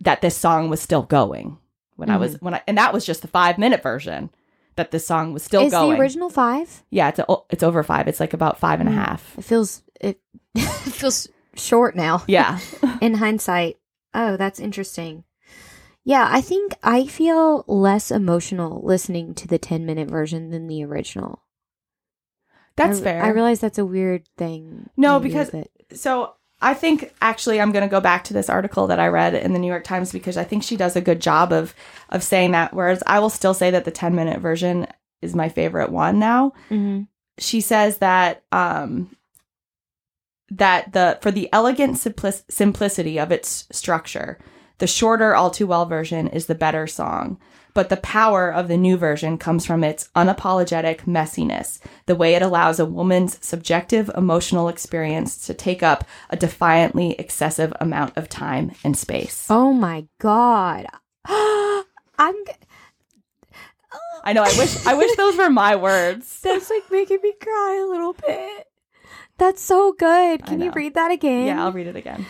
that 0.00 0.22
this 0.22 0.36
song 0.36 0.68
was 0.68 0.80
still 0.82 1.02
going 1.02 1.58
when 1.94 2.10
I 2.10 2.16
was, 2.16 2.40
when 2.40 2.54
I, 2.54 2.62
and 2.66 2.76
that 2.78 2.92
was 2.92 3.06
just 3.06 3.22
the 3.22 3.28
five 3.28 3.58
minute 3.58 3.80
version 3.80 4.30
that 4.78 4.90
this 4.90 5.06
song 5.06 5.32
was 5.34 5.42
still 5.44 5.62
Is 5.62 5.72
going. 5.72 5.92
the 5.94 6.00
original 6.00 6.30
five? 6.30 6.82
yeah, 6.90 7.08
it's, 7.10 7.18
a, 7.18 7.26
it's 7.50 7.62
over 7.62 7.82
five. 7.82 8.08
It's 8.08 8.18
like 8.20 8.32
about 8.32 8.58
five 8.58 8.80
and 8.80 8.88
a 8.88 8.92
Mm. 8.92 8.96
half. 8.96 9.36
It 9.38 9.44
feels 9.44 9.82
it, 10.00 10.18
it 10.54 10.62
feels 10.94 11.28
short 11.54 11.94
now. 11.94 12.24
Yeah. 12.26 12.58
in 13.02 13.14
hindsight. 13.14 13.76
Oh, 14.14 14.36
that's 14.38 14.58
interesting. 14.58 15.24
Yeah, 16.04 16.26
I 16.30 16.40
think 16.40 16.72
I 16.82 17.06
feel 17.06 17.64
less 17.68 18.10
emotional 18.10 18.80
listening 18.82 19.34
to 19.34 19.46
the 19.46 19.58
10 19.58 19.84
minute 19.84 20.08
version 20.08 20.48
than 20.50 20.66
the 20.66 20.82
original. 20.84 21.42
That's 22.76 23.00
I, 23.00 23.04
fair. 23.04 23.22
I 23.24 23.28
realize 23.28 23.60
that's 23.60 23.78
a 23.78 23.84
weird 23.84 24.26
thing. 24.38 24.88
No, 24.96 25.20
because- 25.20 25.50
so 25.92 26.34
I 26.60 26.74
think 26.74 27.14
actually 27.20 27.60
I'm 27.60 27.70
going 27.70 27.84
to 27.84 27.90
go 27.90 28.00
back 28.00 28.24
to 28.24 28.34
this 28.34 28.50
article 28.50 28.88
that 28.88 28.98
I 28.98 29.06
read 29.06 29.34
in 29.34 29.52
the 29.52 29.58
New 29.60 29.68
York 29.68 29.84
Times 29.84 30.10
because 30.12 30.36
I 30.36 30.44
think 30.44 30.62
she 30.64 30.76
does 30.76 30.96
a 30.96 31.00
good 31.00 31.20
job 31.20 31.52
of 31.52 31.74
of 32.08 32.22
saying 32.22 32.50
that. 32.52 32.74
Whereas 32.74 33.02
I 33.06 33.20
will 33.20 33.30
still 33.30 33.54
say 33.54 33.70
that 33.70 33.84
the 33.84 33.90
10 33.90 34.14
minute 34.14 34.40
version 34.40 34.86
is 35.22 35.34
my 35.36 35.48
favorite 35.48 35.90
one 35.90 36.18
now. 36.18 36.52
Mhm. 36.70 37.06
She 37.38 37.60
says 37.60 37.98
that 37.98 38.42
um 38.50 39.14
that 40.50 40.92
the 40.92 41.18
for 41.20 41.30
the 41.30 41.48
elegant 41.52 41.96
simplic- 41.96 42.44
simplicity 42.50 43.18
of 43.18 43.30
its 43.30 43.66
structure, 43.70 44.38
the 44.78 44.86
shorter 44.86 45.34
all 45.36 45.50
too 45.50 45.66
well 45.66 45.86
version 45.86 46.26
is 46.28 46.46
the 46.46 46.54
better 46.54 46.86
song. 46.86 47.38
But 47.78 47.90
the 47.90 47.96
power 47.98 48.52
of 48.52 48.66
the 48.66 48.76
new 48.76 48.96
version 48.96 49.38
comes 49.38 49.64
from 49.64 49.84
its 49.84 50.10
unapologetic 50.16 51.02
messiness, 51.02 51.78
the 52.06 52.16
way 52.16 52.34
it 52.34 52.42
allows 52.42 52.80
a 52.80 52.84
woman's 52.84 53.38
subjective 53.40 54.10
emotional 54.16 54.66
experience 54.66 55.46
to 55.46 55.54
take 55.54 55.80
up 55.80 56.02
a 56.28 56.36
defiantly 56.36 57.12
excessive 57.20 57.72
amount 57.78 58.16
of 58.16 58.28
time 58.28 58.72
and 58.82 58.98
space. 58.98 59.46
Oh 59.48 59.72
my 59.72 60.06
god. 60.18 60.86
I'm 61.28 62.34
I 64.24 64.32
know. 64.32 64.42
I 64.42 64.52
wish. 64.58 64.84
I 64.84 64.94
wish 64.94 65.16
those 65.16 65.36
were 65.36 65.48
my 65.48 65.76
words. 65.76 66.40
that's 66.42 66.70
like 66.70 66.90
making 66.90 67.20
me 67.22 67.32
cry 67.40 67.80
a 67.80 67.88
little 67.88 68.14
bit. 68.14 68.66
That's 69.36 69.62
so 69.62 69.92
good. 69.92 70.44
Can 70.44 70.60
you 70.60 70.72
read 70.72 70.94
that 70.94 71.12
again? 71.12 71.46
Yeah, 71.46 71.62
I'll 71.62 71.70
read 71.70 71.86
it 71.86 71.94
again. 71.94 72.26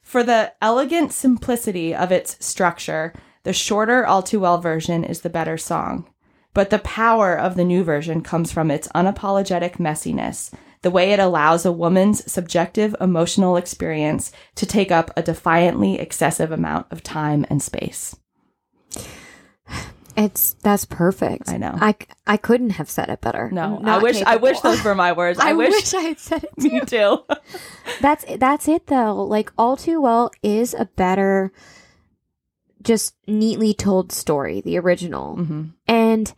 For 0.00 0.22
the 0.22 0.54
elegant 0.62 1.12
simplicity 1.12 1.94
of 1.94 2.10
its 2.10 2.42
structure, 2.42 3.12
the 3.42 3.52
shorter 3.52 4.06
All 4.06 4.22
Too 4.22 4.40
Well 4.40 4.58
version 4.58 5.04
is 5.04 5.20
the 5.20 5.30
better 5.30 5.56
song. 5.56 6.06
But 6.52 6.70
the 6.70 6.80
power 6.80 7.38
of 7.38 7.54
the 7.56 7.64
new 7.64 7.84
version 7.84 8.22
comes 8.22 8.52
from 8.52 8.70
its 8.70 8.88
unapologetic 8.88 9.76
messiness, 9.76 10.52
the 10.82 10.90
way 10.90 11.12
it 11.12 11.20
allows 11.20 11.64
a 11.64 11.72
woman's 11.72 12.30
subjective 12.30 12.96
emotional 13.00 13.56
experience 13.56 14.32
to 14.56 14.66
take 14.66 14.90
up 14.90 15.10
a 15.16 15.22
defiantly 15.22 15.98
excessive 15.98 16.50
amount 16.50 16.86
of 16.90 17.02
time 17.02 17.46
and 17.48 17.62
space. 17.62 18.16
It's 20.16 20.54
that's 20.62 20.84
perfect. 20.84 21.48
I 21.48 21.56
know. 21.56 21.76
I, 21.80 21.94
I 22.26 22.36
couldn't 22.36 22.70
have 22.70 22.90
said 22.90 23.08
it 23.08 23.20
better. 23.20 23.48
No, 23.50 23.80
I 23.84 23.98
wish 23.98 24.20
I 24.22 24.36
wish 24.36 24.60
those 24.60 24.82
were 24.84 24.94
my 24.94 25.12
words. 25.12 25.38
I, 25.40 25.50
I, 25.50 25.52
wish, 25.52 25.70
wish, 25.70 25.94
I 25.94 26.00
had 26.00 26.18
said 26.18 26.44
it 26.44 26.58
me 26.58 26.80
too. 26.80 26.86
too. 26.86 27.24
That's 28.00 28.24
that's 28.38 28.68
it 28.68 28.88
though. 28.88 29.22
Like 29.22 29.52
all 29.56 29.76
too 29.76 30.00
well 30.00 30.30
is 30.42 30.74
a 30.74 30.86
better, 30.96 31.52
just 32.82 33.14
neatly 33.26 33.74
told 33.74 34.12
story, 34.12 34.60
the 34.60 34.78
original, 34.78 35.36
hmm 35.36 35.64
and 35.86 36.32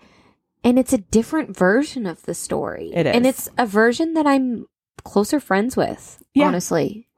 and 0.64 0.78
it's 0.78 0.92
a 0.92 0.98
different 0.98 1.56
version 1.56 2.06
of 2.06 2.22
the 2.22 2.34
story. 2.34 2.92
It 2.94 3.06
and 3.06 3.26
it's 3.26 3.48
a 3.58 3.66
version 3.66 4.14
that 4.14 4.26
I'm 4.26 4.66
closer 5.04 5.40
friends 5.40 5.76
with. 5.76 6.22
Yeah. 6.34 6.46
Honestly, 6.48 7.08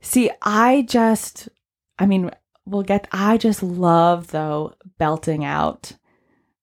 See, 0.00 0.30
I 0.42 0.86
just, 0.88 1.48
I 1.98 2.06
mean, 2.06 2.30
we'll 2.64 2.82
get, 2.84 3.08
I 3.12 3.36
just 3.36 3.62
love 3.62 4.28
though 4.28 4.74
belting 4.98 5.44
out 5.44 5.92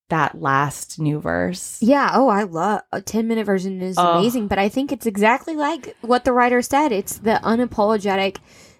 that 0.09 0.39
last 0.39 0.99
new 0.99 1.19
verse. 1.19 1.77
yeah. 1.81 2.11
Oh, 2.13 2.27
I 2.29 2.43
love 2.43 2.81
a 2.91 3.01
ten 3.01 3.27
minute 3.27 3.45
version 3.45 3.81
is 3.81 3.97
Oh. 3.97 4.19
amazing, 4.19 4.47
but 4.47 4.57
I 4.59 4.69
think 4.69 4.91
it's 4.91 5.05
exactly 5.05 5.55
like 5.55 5.95
what 6.01 6.23
the 6.25 6.31
writer 6.33 6.61
said. 6.61 6.91
It's 6.91 7.17
the 7.17 7.39
unapologetic. 7.43 8.37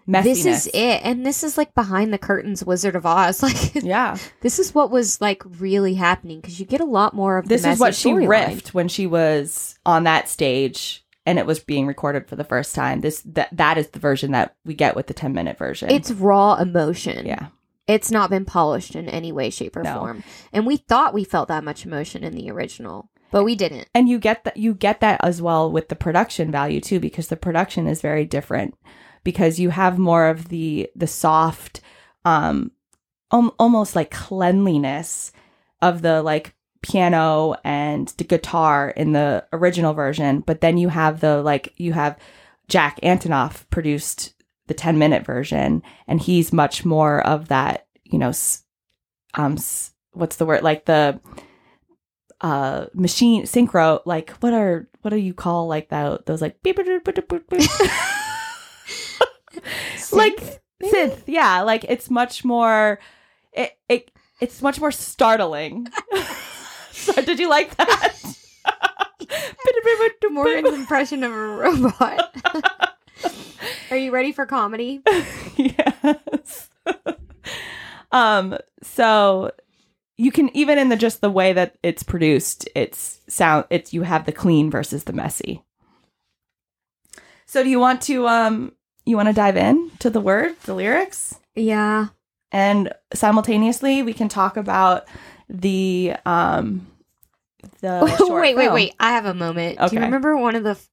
Messiness. 0.07 0.23
This 0.23 0.45
is 0.45 0.67
it, 0.67 1.01
and 1.03 1.25
this 1.25 1.43
is 1.43 1.57
like 1.57 1.73
behind 1.73 2.13
the 2.13 2.17
curtains, 2.19 2.63
Wizard 2.63 2.95
of 2.95 3.05
Oz. 3.05 3.41
Like 3.43 3.75
Yeah. 3.75 4.17
This 4.41 4.59
is 4.59 4.75
what 4.75 4.91
was 4.91 5.19
like 5.19 5.41
really 5.59 5.95
happening 5.95 6.41
because 6.41 6.59
you 6.59 6.65
get 6.65 6.81
a 6.81 6.85
lot 6.85 7.13
more 7.15 7.37
of 7.37 7.47
This 7.47 7.65
is 7.65 7.79
what 7.79 7.95
she 7.95 8.11
riffed 8.11 8.67
when 8.73 8.87
she 8.87 9.07
was 9.07 9.79
on 9.85 10.03
that 10.03 10.29
stage 10.29 11.03
and 11.25 11.39
it 11.39 11.47
was 11.47 11.59
being 11.59 11.87
recorded 11.87 12.27
for 12.27 12.35
the 12.35 12.43
first 12.43 12.75
time. 12.75 13.01
This, 13.01 13.21
that, 13.25 13.49
that 13.51 13.79
is 13.79 13.87
the 13.89 13.99
version 13.99 14.31
that 14.33 14.55
we 14.63 14.75
get 14.75 14.95
with 14.95 15.07
the 15.07 15.13
10 15.15 15.33
minute 15.33 15.57
version. 15.57 15.89
It's 15.89 16.11
raw 16.11 16.55
emotion. 16.55 17.25
yeah. 17.25 17.47
It's 17.87 18.09
not 18.11 18.29
been 18.31 18.45
polished 18.45 18.95
in 18.95 19.07
any 19.09 19.31
way, 19.31 19.49
shape, 19.49 19.75
or 19.75 19.83
No. 19.83 19.99
form. 19.99 20.23
And 20.53 20.65
we 20.67 20.77
thought 20.77 21.13
we 21.13 21.23
felt 21.23 21.47
that 21.49 21.63
much 21.63 21.85
emotion 21.85 22.23
in 22.23 22.33
the 22.35 22.49
original, 22.51 23.09
but 23.31 23.43
we 23.43 23.55
didn't. 23.55 23.87
and 23.95 24.07
you 24.09 24.17
get 24.19 24.43
that 24.43 24.57
you 24.57 24.73
get 24.73 25.01
that 25.01 25.19
as 25.23 25.41
well 25.41 25.71
with 25.71 25.89
the 25.89 25.95
production 25.95 26.51
value 26.51 26.79
too 26.81 26.99
because 26.99 27.27
the 27.27 27.35
production 27.35 27.85
is 27.87 28.01
very 28.01 28.25
different 28.25 28.75
because 29.25 29.59
you 29.59 29.71
have 29.71 29.97
more 29.99 30.27
of 30.27 30.47
the 30.47 30.89
the 30.95 31.07
soft 31.07 31.81
um 32.23 32.71
al- 33.33 33.55
almost 33.59 33.97
like 33.97 34.11
cleanliness 34.11 35.33
of 35.81 36.01
the 36.01 36.23
like 36.23 36.55
piano 36.81 37.55
and 37.65 38.09
the 38.17 38.23
guitar 38.23 38.91
in 38.91 39.11
the 39.11 39.43
original 39.51 39.93
version 39.93 40.39
but 40.39 40.61
then 40.61 40.77
you 40.77 40.87
have 40.87 41.19
the 41.19 41.41
like 41.41 41.73
you 41.75 41.91
have 41.91 42.17
Jack 42.69 42.99
Antonoff 43.01 43.69
produced 43.69 44.33
the 44.67 44.73
10 44.73 44.97
minute 44.97 45.25
version 45.25 45.83
and 46.07 46.21
he's 46.21 46.53
much 46.53 46.85
more 46.85 47.25
of 47.25 47.49
that 47.49 47.87
you 48.03 48.17
know 48.17 48.31
um 49.33 49.57
what's 50.13 50.37
the 50.37 50.45
word 50.45 50.61
like 50.63 50.85
the 50.85 51.19
uh 52.41 52.85
machine 52.93 53.43
synchro 53.43 54.01
like 54.05 54.29
what 54.41 54.53
are 54.53 54.87
what 55.01 55.09
do 55.11 55.17
you 55.17 55.33
call 55.33 55.67
like 55.67 55.89
that 55.89 56.25
those 56.25 56.41
like 56.41 56.61
beep, 56.61 56.77
beep, 56.77 57.03
beep, 57.03 57.49
like 60.11 60.61
synth 60.83 61.23
yeah 61.25 61.61
like 61.61 61.85
it's 61.87 62.09
much 62.09 62.43
more 62.43 62.99
it, 63.53 63.77
it 63.89 64.11
it's 64.41 64.61
much 64.61 64.79
more 64.79 64.91
startling. 64.91 65.87
So 66.91 67.21
did 67.21 67.39
you 67.39 67.49
like 67.49 67.75
that? 67.75 68.13
Morgan's 70.31 70.73
impression 70.73 71.23
of 71.23 71.31
a 71.31 71.35
robot. 71.35 72.35
Are 73.91 73.97
you 73.97 74.11
ready 74.11 74.31
for 74.31 74.45
comedy? 74.45 75.01
yes. 75.57 76.69
Um 78.11 78.57
so 78.81 79.51
you 80.17 80.31
can 80.31 80.49
even 80.55 80.79
in 80.79 80.87
the 80.87 80.95
just 80.95 81.19
the 81.19 81.29
way 81.29 81.51
that 81.53 81.75
it's 81.83 82.01
produced 82.01 82.67
it's 82.75 83.19
sound 83.27 83.65
it's 83.69 83.93
you 83.93 84.03
have 84.03 84.25
the 84.25 84.31
clean 84.31 84.71
versus 84.71 85.03
the 85.03 85.13
messy. 85.13 85.63
So 87.45 87.61
do 87.61 87.69
you 87.69 87.79
want 87.79 88.01
to 88.03 88.25
um 88.27 88.71
you 89.05 89.15
want 89.15 89.27
to 89.27 89.33
dive 89.33 89.57
in 89.57 89.91
to 89.99 90.09
the 90.09 90.19
word 90.21 90.55
the 90.65 90.73
lyrics 90.73 91.39
Yeah. 91.55 92.07
and 92.51 92.91
simultaneously 93.13 94.03
we 94.03 94.13
can 94.13 94.29
talk 94.29 94.57
about 94.57 95.07
the 95.49 96.15
um 96.25 96.87
the 97.81 97.99
wait, 98.29 98.55
wait, 98.55 98.63
film. 98.65 98.73
wait. 98.73 98.93
I 98.99 99.11
have 99.11 99.25
a 99.25 99.33
moment. 99.33 99.79
Do 99.79 99.95
you 99.95 100.01
remember 100.01 100.37
one 100.37 100.55
of 100.55 100.63
the 100.63 100.71
f- 100.71 100.89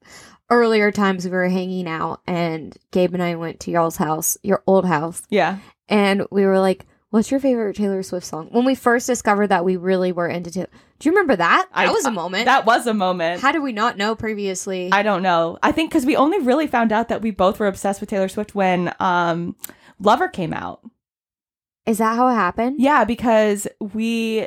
earlier 0.50 0.90
times 0.90 1.24
we 1.24 1.30
were 1.30 1.48
hanging 1.48 1.86
out 1.88 2.20
and 2.26 2.76
Gabe 2.90 3.14
and 3.14 3.22
I 3.22 3.34
went 3.36 3.60
to 3.60 3.70
y'all's 3.70 3.96
house, 3.96 4.36
your 4.42 4.62
old 4.66 4.86
house, 4.86 5.22
yeah 5.30 5.58
and 5.88 6.26
we 6.30 6.46
were 6.46 6.58
like, 6.58 6.86
What's 7.12 7.30
your 7.30 7.40
favorite 7.40 7.76
Taylor 7.76 8.02
Swift 8.02 8.24
song? 8.24 8.48
When 8.52 8.64
we 8.64 8.74
first 8.74 9.06
discovered 9.06 9.48
that 9.48 9.66
we 9.66 9.76
really 9.76 10.12
were 10.12 10.28
into 10.28 10.50
Taylor. 10.50 10.70
Do 10.98 11.08
you 11.10 11.12
remember 11.12 11.36
that? 11.36 11.68
That 11.74 11.88
I- 11.88 11.92
was 11.92 12.06
a 12.06 12.10
moment. 12.10 12.46
that 12.46 12.64
was 12.64 12.86
a 12.86 12.94
moment 12.94 13.42
How 13.42 13.52
did 13.52 13.62
we 13.62 13.72
not 13.72 13.98
know 13.98 14.14
previously? 14.14 14.88
I 14.90 15.02
don't 15.02 15.22
know. 15.22 15.58
I 15.62 15.72
think 15.72 15.90
because 15.90 16.06
we 16.06 16.16
only 16.16 16.38
really 16.38 16.66
found 16.66 16.90
out 16.90 17.08
that 17.10 17.20
we 17.20 17.30
both 17.30 17.58
were 17.60 17.66
obsessed 17.66 18.00
with 18.00 18.08
Taylor 18.08 18.28
Swift 18.28 18.54
when 18.54 18.94
um, 18.98 19.56
Lover 20.00 20.26
came 20.26 20.54
out. 20.54 20.80
Is 21.84 21.98
that 21.98 22.16
how 22.16 22.28
it 22.28 22.34
happened? 22.34 22.80
Yeah, 22.80 23.04
because 23.04 23.68
we, 23.78 24.46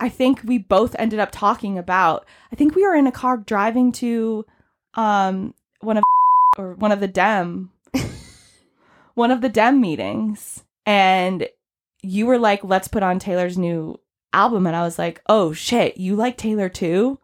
I 0.00 0.08
think 0.08 0.40
we 0.44 0.58
both 0.58 0.96
ended 0.98 1.20
up 1.20 1.28
talking 1.30 1.78
about. 1.78 2.26
I 2.50 2.56
think 2.56 2.74
we 2.74 2.82
were 2.82 2.96
in 2.96 3.06
a 3.06 3.12
car 3.12 3.36
driving 3.36 3.92
to 3.92 4.44
um, 4.94 5.54
one 5.80 5.96
of 5.98 6.02
or 6.58 6.74
one 6.74 6.90
of 6.90 6.98
the 6.98 7.06
Dem, 7.06 7.70
one 9.14 9.30
of 9.30 9.42
the 9.42 9.48
Dem 9.48 9.80
meetings, 9.80 10.64
and 10.84 11.46
you 12.02 12.26
were 12.26 12.38
like, 12.38 12.62
"Let's 12.64 12.88
put 12.88 13.02
on 13.02 13.18
Taylor's 13.18 13.58
new 13.58 13.98
album," 14.32 14.66
and 14.66 14.76
I 14.76 14.82
was 14.82 14.98
like, 14.98 15.20
"Oh 15.28 15.52
shit, 15.52 15.96
you 15.98 16.14
like 16.16 16.36
Taylor 16.36 16.68
too?" 16.68 17.18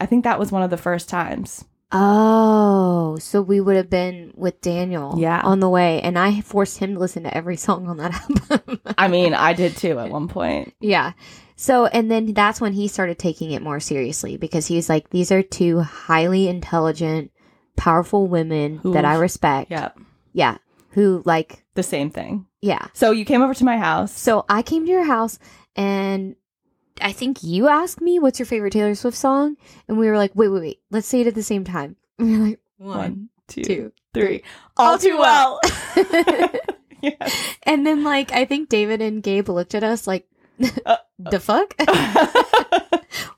I 0.00 0.06
think 0.06 0.24
that 0.24 0.38
was 0.38 0.52
one 0.52 0.62
of 0.62 0.70
the 0.70 0.76
first 0.76 1.08
times. 1.08 1.64
Oh, 1.90 3.16
so 3.20 3.40
we 3.42 3.60
would 3.60 3.76
have 3.76 3.90
been 3.90 4.32
with 4.36 4.60
Daniel 4.60 5.14
Yeah. 5.18 5.40
on 5.42 5.60
the 5.60 5.68
way, 5.68 6.00
and 6.02 6.18
I 6.18 6.40
forced 6.42 6.78
him 6.78 6.94
to 6.94 7.00
listen 7.00 7.22
to 7.24 7.34
every 7.36 7.56
song 7.56 7.88
on 7.88 7.96
that 7.96 8.14
album. 8.50 8.80
I 8.96 9.08
mean, 9.08 9.34
I 9.34 9.52
did 9.54 9.76
too 9.76 9.98
at 9.98 10.10
one 10.10 10.28
point. 10.28 10.74
yeah. 10.80 11.12
So, 11.56 11.86
and 11.86 12.08
then 12.08 12.34
that's 12.34 12.60
when 12.60 12.72
he 12.72 12.86
started 12.86 13.18
taking 13.18 13.50
it 13.50 13.62
more 13.62 13.80
seriously 13.80 14.36
because 14.36 14.66
he's 14.68 14.88
like, 14.88 15.10
these 15.10 15.32
are 15.32 15.42
two 15.42 15.80
highly 15.80 16.46
intelligent, 16.46 17.32
powerful 17.76 18.28
women 18.28 18.76
Who- 18.78 18.92
that 18.92 19.04
I 19.04 19.16
respect. 19.16 19.70
Yeah. 19.70 19.88
Yeah. 20.32 20.58
Who, 20.90 21.20
like, 21.24 21.64
The 21.74 21.82
same 21.82 22.10
thing. 22.10 22.46
Yeah. 22.60 22.86
So 22.94 23.10
you 23.10 23.24
came 23.24 23.42
over 23.42 23.54
to 23.54 23.64
my 23.64 23.76
house. 23.78 24.12
So 24.12 24.44
I 24.48 24.62
came 24.62 24.84
to 24.84 24.90
your 24.90 25.04
house 25.04 25.38
and 25.76 26.36
I 27.00 27.12
think 27.12 27.42
you 27.42 27.68
asked 27.68 28.00
me, 28.00 28.18
what's 28.18 28.38
your 28.38 28.46
favorite 28.46 28.72
Taylor 28.72 28.94
Swift 28.94 29.16
song? 29.16 29.56
And 29.86 29.98
we 29.98 30.08
were 30.08 30.16
like, 30.16 30.32
wait, 30.34 30.48
wait, 30.48 30.60
wait. 30.60 30.80
Let's 30.90 31.06
say 31.06 31.20
it 31.20 31.26
at 31.28 31.34
the 31.34 31.42
same 31.42 31.64
time. 31.64 31.96
And 32.18 32.28
we 32.32 32.38
were 32.38 32.44
like, 32.48 32.60
One, 32.78 33.28
two, 33.46 33.62
two, 33.62 33.92
three. 34.12 34.42
All 34.76 34.98
too 34.98 35.16
well. 35.18 35.60
well. 35.96 36.50
yes. 37.00 37.54
and 37.62 37.86
then, 37.86 38.02
like, 38.02 38.32
I 38.32 38.44
think 38.44 38.68
David 38.68 39.00
and 39.00 39.22
Gabe 39.22 39.48
looked 39.48 39.76
at 39.76 39.84
us 39.84 40.08
like, 40.08 40.26
Uh, 40.84 40.96
the 41.20 41.38
fuck? 41.38 41.74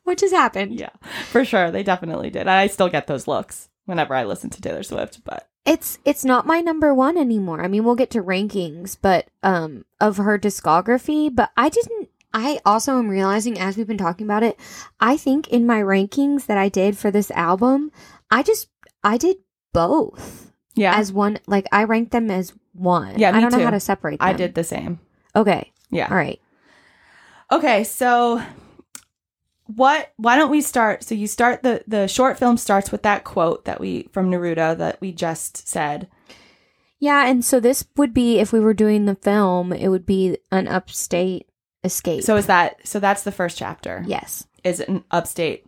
what 0.04 0.16
just 0.16 0.32
happened? 0.34 0.80
yeah, 0.80 0.88
for 1.26 1.44
sure. 1.44 1.70
They 1.70 1.82
definitely 1.82 2.30
did. 2.30 2.48
I 2.48 2.68
still 2.68 2.88
get 2.88 3.06
those 3.06 3.28
looks 3.28 3.68
whenever 3.84 4.14
I 4.14 4.24
listen 4.24 4.48
to 4.48 4.62
Taylor 4.62 4.82
Swift, 4.82 5.22
but 5.24 5.49
It's 5.64 5.98
it's 6.04 6.24
not 6.24 6.46
my 6.46 6.60
number 6.60 6.94
one 6.94 7.18
anymore. 7.18 7.62
I 7.62 7.68
mean, 7.68 7.84
we'll 7.84 7.94
get 7.94 8.10
to 8.10 8.22
rankings, 8.22 8.96
but 9.00 9.28
um, 9.42 9.84
of 10.00 10.16
her 10.16 10.38
discography. 10.38 11.34
But 11.34 11.50
I 11.56 11.68
didn't. 11.68 12.08
I 12.32 12.60
also 12.64 12.98
am 12.98 13.08
realizing 13.08 13.58
as 13.58 13.76
we've 13.76 13.86
been 13.86 13.98
talking 13.98 14.26
about 14.26 14.42
it, 14.42 14.58
I 15.00 15.16
think 15.16 15.48
in 15.48 15.66
my 15.66 15.80
rankings 15.80 16.46
that 16.46 16.56
I 16.56 16.68
did 16.68 16.96
for 16.96 17.10
this 17.10 17.30
album, 17.32 17.90
I 18.30 18.42
just 18.42 18.68
I 19.02 19.16
did 19.16 19.38
both 19.72 20.52
yeah, 20.74 20.96
as 20.96 21.12
one. 21.12 21.38
Like 21.46 21.66
I 21.72 21.84
ranked 21.84 22.12
them 22.12 22.30
as 22.30 22.52
one. 22.72 23.18
Yeah, 23.18 23.36
I 23.36 23.40
don't 23.40 23.52
know 23.52 23.64
how 23.64 23.70
to 23.70 23.80
separate. 23.80 24.20
Them. 24.20 24.28
I 24.28 24.32
did 24.32 24.54
the 24.54 24.64
same. 24.64 25.00
Okay. 25.36 25.72
Yeah. 25.90 26.08
All 26.08 26.16
right. 26.16 26.40
Okay, 27.52 27.82
so 27.82 28.42
what 29.76 30.12
why 30.16 30.36
don't 30.36 30.50
we 30.50 30.60
start 30.60 31.04
so 31.04 31.14
you 31.14 31.26
start 31.26 31.62
the 31.62 31.82
the 31.86 32.06
short 32.08 32.38
film 32.38 32.56
starts 32.56 32.90
with 32.90 33.02
that 33.02 33.24
quote 33.24 33.64
that 33.66 33.80
we 33.80 34.08
from 34.12 34.30
Neruda 34.30 34.76
that 34.78 35.00
we 35.00 35.12
just 35.12 35.66
said. 35.68 36.08
Yeah, 36.98 37.26
and 37.26 37.42
so 37.44 37.60
this 37.60 37.86
would 37.96 38.12
be 38.12 38.38
if 38.40 38.52
we 38.52 38.60
were 38.60 38.74
doing 38.74 39.06
the 39.06 39.14
film, 39.14 39.72
it 39.72 39.88
would 39.88 40.04
be 40.04 40.36
an 40.52 40.68
upstate 40.68 41.48
escape. 41.82 42.22
So 42.24 42.36
is 42.36 42.46
that 42.46 42.86
so 42.86 43.00
that's 43.00 43.22
the 43.22 43.32
first 43.32 43.56
chapter. 43.56 44.04
yes. 44.06 44.46
Is 44.64 44.80
an 44.80 45.04
upstate 45.10 45.64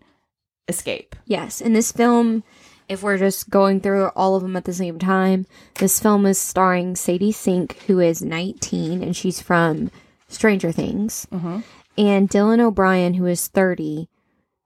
escape. 0.68 1.16
Yes, 1.24 1.60
in 1.62 1.72
this 1.72 1.90
film, 1.92 2.44
if 2.88 3.02
we're 3.02 3.16
just 3.16 3.48
going 3.48 3.80
through 3.80 4.08
all 4.08 4.36
of 4.36 4.42
them 4.42 4.56
at 4.56 4.64
the 4.66 4.74
same 4.74 4.98
time, 4.98 5.46
this 5.76 5.98
film 5.98 6.26
is 6.26 6.38
starring 6.38 6.94
Sadie 6.96 7.32
Sink, 7.32 7.78
who 7.86 7.98
is 8.00 8.20
19 8.22 9.02
and 9.02 9.16
she's 9.16 9.40
from 9.40 9.90
Stranger 10.28 10.70
Things, 10.72 11.26
Mhm. 11.32 11.62
And 11.96 12.28
Dylan 12.28 12.60
O'Brien, 12.60 13.14
who 13.14 13.26
is 13.26 13.48
30, 13.48 14.08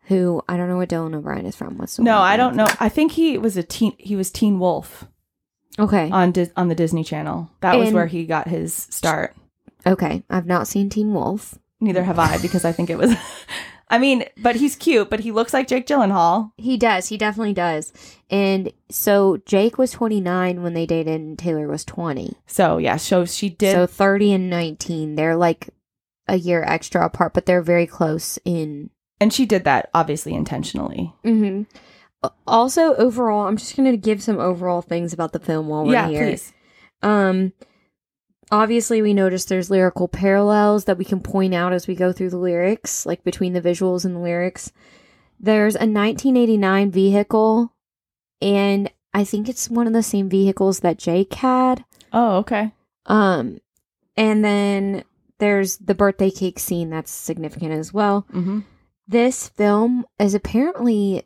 who 0.04 0.42
I 0.48 0.56
don't 0.56 0.68
know 0.68 0.76
what 0.76 0.88
Dylan 0.88 1.14
O'Brien 1.14 1.46
is 1.46 1.56
from. 1.56 1.78
What's 1.78 1.98
No, 1.98 2.18
I 2.18 2.36
don't 2.36 2.56
know. 2.56 2.68
I 2.80 2.88
think 2.88 3.12
he 3.12 3.38
was 3.38 3.56
a 3.56 3.62
teen 3.62 3.94
he 3.98 4.16
was 4.16 4.30
Teen 4.30 4.58
Wolf? 4.58 5.06
Okay, 5.78 6.10
on 6.10 6.32
Dis- 6.32 6.52
on 6.56 6.68
the 6.68 6.74
Disney 6.74 7.04
Channel. 7.04 7.50
That 7.60 7.78
was 7.78 7.92
where 7.92 8.06
he 8.06 8.24
got 8.24 8.48
his 8.48 8.74
start. 8.74 9.36
okay, 9.86 10.22
I've 10.30 10.46
not 10.46 10.68
seen 10.68 10.88
Teen 10.88 11.12
Wolf. 11.12 11.58
Neither 11.80 12.04
have 12.04 12.18
I 12.18 12.38
because 12.38 12.64
I 12.64 12.72
think 12.72 12.88
it 12.88 12.96
was 12.96 13.14
I 13.88 13.98
mean, 13.98 14.24
but 14.38 14.56
he's 14.56 14.74
cute, 14.74 15.10
but 15.10 15.20
he 15.20 15.30
looks 15.30 15.54
like 15.54 15.68
Jake 15.68 15.86
Gyllenhaal. 15.86 16.50
He 16.56 16.76
does. 16.76 17.08
He 17.08 17.16
definitely 17.16 17.52
does. 17.52 17.92
And 18.28 18.72
so 18.90 19.36
Jake 19.46 19.78
was 19.78 19.92
29 19.92 20.62
when 20.62 20.74
they 20.74 20.86
dated, 20.86 21.14
and 21.20 21.38
Taylor 21.38 21.68
was 21.68 21.84
20. 21.84 22.36
So, 22.46 22.78
yeah, 22.78 22.96
so 22.96 23.24
she 23.24 23.48
did 23.48 23.74
So 23.74 23.86
30 23.86 24.32
and 24.32 24.50
19. 24.50 25.14
They're 25.14 25.36
like 25.36 25.70
a 26.28 26.36
year 26.36 26.62
extra 26.62 27.04
apart, 27.04 27.34
but 27.34 27.46
they're 27.46 27.62
very 27.62 27.86
close 27.86 28.38
in. 28.44 28.90
and 29.20 29.32
she 29.32 29.46
did 29.46 29.64
that 29.64 29.90
obviously 29.94 30.34
intentionally. 30.34 31.12
Mm-hmm. 31.24 31.62
Also, 32.46 32.94
overall, 32.96 33.46
I'm 33.46 33.56
just 33.56 33.76
going 33.76 33.90
to 33.90 33.96
give 33.96 34.22
some 34.22 34.38
overall 34.38 34.82
things 34.82 35.12
about 35.12 35.32
the 35.32 35.38
film 35.38 35.68
while 35.68 35.84
we're 35.84 35.92
yeah, 35.92 36.08
here. 36.08 36.26
please. 36.26 36.52
Um, 37.02 37.52
obviously, 38.50 39.02
we 39.02 39.14
notice 39.14 39.44
there's 39.44 39.70
lyrical 39.70 40.08
parallels 40.08 40.86
that 40.86 40.98
we 40.98 41.04
can 41.04 41.20
point 41.20 41.54
out 41.54 41.72
as 41.72 41.86
we 41.86 41.94
go 41.94 42.12
through 42.12 42.30
the 42.30 42.38
lyrics, 42.38 43.06
like 43.06 43.22
between 43.22 43.52
the 43.52 43.60
visuals 43.60 44.04
and 44.04 44.16
the 44.16 44.20
lyrics. 44.20 44.72
There's 45.38 45.74
a 45.74 45.86
1989 45.86 46.90
vehicle, 46.90 47.72
and 48.40 48.90
I 49.14 49.24
think 49.24 49.48
it's 49.48 49.70
one 49.70 49.86
of 49.86 49.92
the 49.92 50.02
same 50.02 50.28
vehicles 50.28 50.80
that 50.80 50.98
Jake 50.98 51.34
had. 51.34 51.84
Oh, 52.12 52.38
okay. 52.38 52.72
Um, 53.04 53.60
and 54.16 54.44
then 54.44 55.04
there's 55.38 55.76
the 55.78 55.94
birthday 55.94 56.30
cake 56.30 56.58
scene 56.58 56.90
that's 56.90 57.10
significant 57.10 57.72
as 57.72 57.92
well. 57.92 58.26
Mm-hmm. 58.32 58.60
This 59.08 59.48
film 59.48 60.04
is 60.18 60.34
apparently 60.34 61.24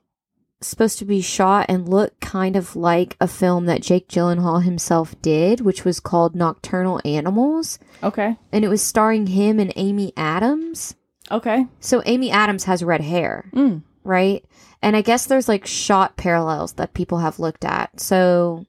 supposed 0.61 0.99
to 0.99 1.07
be 1.07 1.23
shot 1.23 1.65
and 1.71 1.89
look 1.89 2.21
kind 2.21 2.55
of 2.55 2.77
like 2.77 3.17
a 3.21 3.27
film 3.27 3.65
that 3.67 3.81
Jake 3.81 4.09
Gyllenhaal 4.09 4.63
himself 4.63 5.15
did, 5.23 5.61
which 5.63 5.85
was 5.87 6.01
called 6.01 6.35
Nocturnal 6.35 7.01
Animals, 7.05 7.79
Okay. 8.03 8.37
and 8.53 8.65
it 8.65 8.69
was 8.69 8.83
starring 8.83 9.29
him 9.29 9.59
and 9.59 9.73
Amy 9.77 10.13
Adams. 10.19 10.95
Okay. 11.31 11.67
So 11.81 12.03
Amy 12.05 12.31
Adams 12.31 12.65
has 12.65 12.85
red 12.85 13.01
hair, 13.01 13.49
Mm. 13.55 13.83
right? 14.05 14.45
And 14.83 14.97
I 14.97 15.01
guess 15.03 15.25
there's 15.27 15.49
like 15.49 15.67
shot 15.67 16.19
parallels 16.19 16.75
that 16.75 16.93
people 16.93 17.19
have 17.19 17.39
looked 17.39 17.65
at. 17.65 17.99
So 18.01 18.67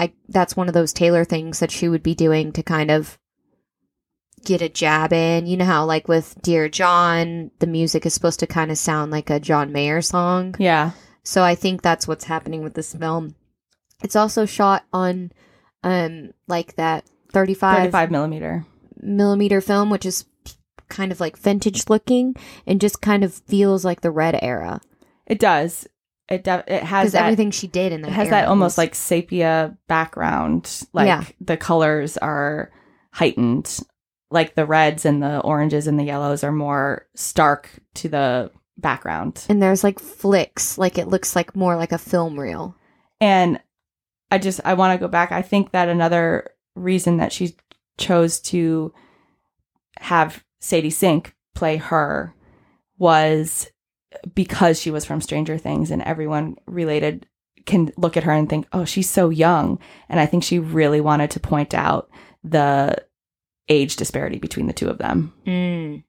I 0.00 0.12
that's 0.28 0.56
one 0.56 0.66
of 0.68 0.74
those 0.74 0.92
Taylor 0.92 1.24
things 1.24 1.60
that 1.60 1.70
she 1.70 1.88
would 1.88 2.02
be 2.02 2.14
doing 2.14 2.52
to 2.52 2.62
kind 2.62 2.90
of 2.90 3.18
get 4.44 4.62
a 4.62 4.68
jab 4.68 5.12
in. 5.12 5.46
You 5.46 5.56
know 5.56 5.64
how 5.64 5.84
like 5.84 6.08
with 6.08 6.36
Dear 6.42 6.68
John, 6.68 7.50
the 7.58 7.66
music 7.66 8.06
is 8.06 8.14
supposed 8.14 8.40
to 8.40 8.46
kind 8.46 8.70
of 8.70 8.78
sound 8.78 9.10
like 9.12 9.30
a 9.30 9.40
John 9.40 9.72
Mayer 9.72 10.00
song. 10.02 10.54
Yeah. 10.58 10.92
So 11.22 11.42
I 11.42 11.54
think 11.54 11.82
that's 11.82 12.08
what's 12.08 12.24
happening 12.24 12.62
with 12.62 12.74
this 12.74 12.94
film. 12.94 13.34
It's 14.02 14.16
also 14.16 14.46
shot 14.46 14.84
on 14.92 15.32
um 15.84 16.30
like 16.46 16.76
that 16.76 17.04
35, 17.32 17.76
35 17.92 18.10
millimeter. 18.10 18.64
millimeter 19.00 19.60
film, 19.60 19.90
which 19.90 20.06
is 20.06 20.24
kind 20.88 21.12
of 21.12 21.20
like 21.20 21.36
vintage 21.36 21.88
looking 21.90 22.34
and 22.66 22.80
just 22.80 23.02
kind 23.02 23.22
of 23.22 23.34
feels 23.34 23.84
like 23.84 24.00
the 24.00 24.10
red 24.10 24.38
era 24.40 24.80
It 25.26 25.38
does. 25.38 25.86
It 26.30 26.44
de- 26.44 26.64
it 26.66 26.82
has 26.82 27.12
that. 27.12 27.22
everything 27.24 27.50
she 27.50 27.66
did 27.66 27.92
in 27.92 28.02
that 28.02 28.08
it 28.08 28.14
has 28.14 28.30
that 28.30 28.48
almost 28.48 28.72
was- 28.74 28.78
like 28.78 28.94
sepia 28.94 29.76
background. 29.86 30.82
Like 30.92 31.06
Yeah. 31.06 31.24
the 31.40 31.56
colors 31.56 32.16
are 32.18 32.70
heightened. 33.12 33.80
Like 34.30 34.54
the 34.54 34.66
reds 34.66 35.04
and 35.04 35.22
the 35.22 35.40
oranges 35.40 35.86
and 35.86 35.98
the 35.98 36.04
yellows 36.04 36.44
are 36.44 36.52
more 36.52 37.06
stark 37.14 37.70
to 37.94 38.08
the 38.08 38.50
background. 38.76 39.44
and 39.48 39.60
there's 39.60 39.82
like 39.82 39.98
flicks 39.98 40.78
like 40.78 40.98
it 40.98 41.08
looks 41.08 41.34
like 41.34 41.56
more 41.56 41.74
like 41.74 41.90
a 41.90 41.98
film 41.98 42.38
reel 42.38 42.76
And 43.20 43.60
I 44.30 44.38
just 44.38 44.60
I 44.64 44.74
want 44.74 44.92
to 44.92 45.04
go 45.04 45.08
back. 45.08 45.32
I 45.32 45.42
think 45.42 45.72
that 45.72 45.88
another 45.88 46.50
reason 46.76 47.16
that 47.16 47.32
she 47.32 47.56
chose 47.96 48.38
to 48.40 48.92
have 49.98 50.44
Sadie 50.60 50.90
Sink 50.90 51.34
play 51.54 51.76
her 51.78 52.34
was 52.98 53.70
because 54.34 54.80
she 54.80 54.90
was 54.90 55.04
from 55.04 55.20
Stranger 55.20 55.58
Things 55.58 55.90
and 55.90 56.02
everyone 56.02 56.56
related 56.66 57.26
can 57.66 57.92
look 57.96 58.16
at 58.16 58.24
her 58.24 58.32
and 58.32 58.48
think, 58.48 58.66
"Oh, 58.72 58.84
she's 58.84 59.10
so 59.10 59.28
young." 59.30 59.78
And 60.08 60.20
I 60.20 60.26
think 60.26 60.44
she 60.44 60.58
really 60.58 61.00
wanted 61.00 61.30
to 61.32 61.40
point 61.40 61.74
out 61.74 62.08
the 62.44 62.96
age 63.68 63.96
disparity 63.96 64.38
between 64.38 64.66
the 64.66 64.72
two 64.72 64.88
of 64.88 64.98
them. 64.98 65.32
Mm. 65.46 66.04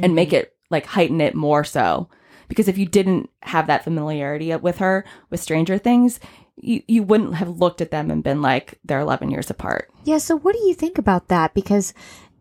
and 0.00 0.14
make 0.14 0.32
it 0.32 0.54
like 0.70 0.86
heighten 0.86 1.20
it 1.20 1.34
more 1.34 1.64
so. 1.64 2.08
Because 2.48 2.68
if 2.68 2.78
you 2.78 2.86
didn't 2.86 3.28
have 3.42 3.66
that 3.66 3.84
familiarity 3.84 4.54
with 4.56 4.78
her 4.78 5.04
with 5.30 5.40
stranger 5.40 5.78
things 5.78 6.20
you, 6.58 6.82
you 6.88 7.02
wouldn't 7.02 7.34
have 7.34 7.60
looked 7.60 7.80
at 7.80 7.90
them 7.90 8.10
and 8.10 8.24
been 8.24 8.40
like 8.40 8.78
they're 8.84 9.00
11 9.00 9.30
years 9.30 9.50
apart. 9.50 9.90
Yeah 10.04 10.18
so 10.18 10.36
what 10.36 10.54
do 10.54 10.62
you 10.66 10.74
think 10.74 10.98
about 10.98 11.28
that? 11.28 11.54
Because 11.54 11.92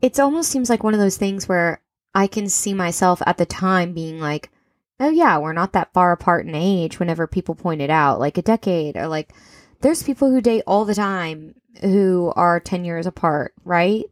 it 0.01 0.19
almost 0.19 0.51
seems 0.51 0.69
like 0.69 0.84
one 0.84 0.93
of 0.93 0.99
those 0.99 1.17
things 1.17 1.47
where 1.47 1.82
i 2.13 2.28
can 2.28 2.47
see 2.47 2.73
myself 2.73 3.21
at 3.25 3.38
the 3.38 3.45
time 3.45 3.93
being 3.93 4.19
like 4.19 4.51
oh 4.99 5.10
yeah 5.10 5.38
we're 5.38 5.54
not 5.54 5.73
that 5.73 5.91
far 5.93 6.12
apart 6.12 6.45
in 6.45 6.56
age 6.56 6.99
whenever 6.99 7.28
people 7.28 7.56
point 7.56 7.82
it 7.82 7.89
out 7.89 8.19
like 8.19 8.38
a 8.38 8.43
decade 8.43 8.95
or 8.95 9.08
like 9.08 9.34
there's 9.82 10.04
people 10.04 10.30
who 10.32 10.41
date 10.41 10.63
all 10.67 10.86
the 10.86 10.95
time 10.95 11.56
who 11.82 12.32
are 12.36 12.60
10 12.60 12.86
years 12.86 13.06
apart 13.06 13.54
right 13.64 14.06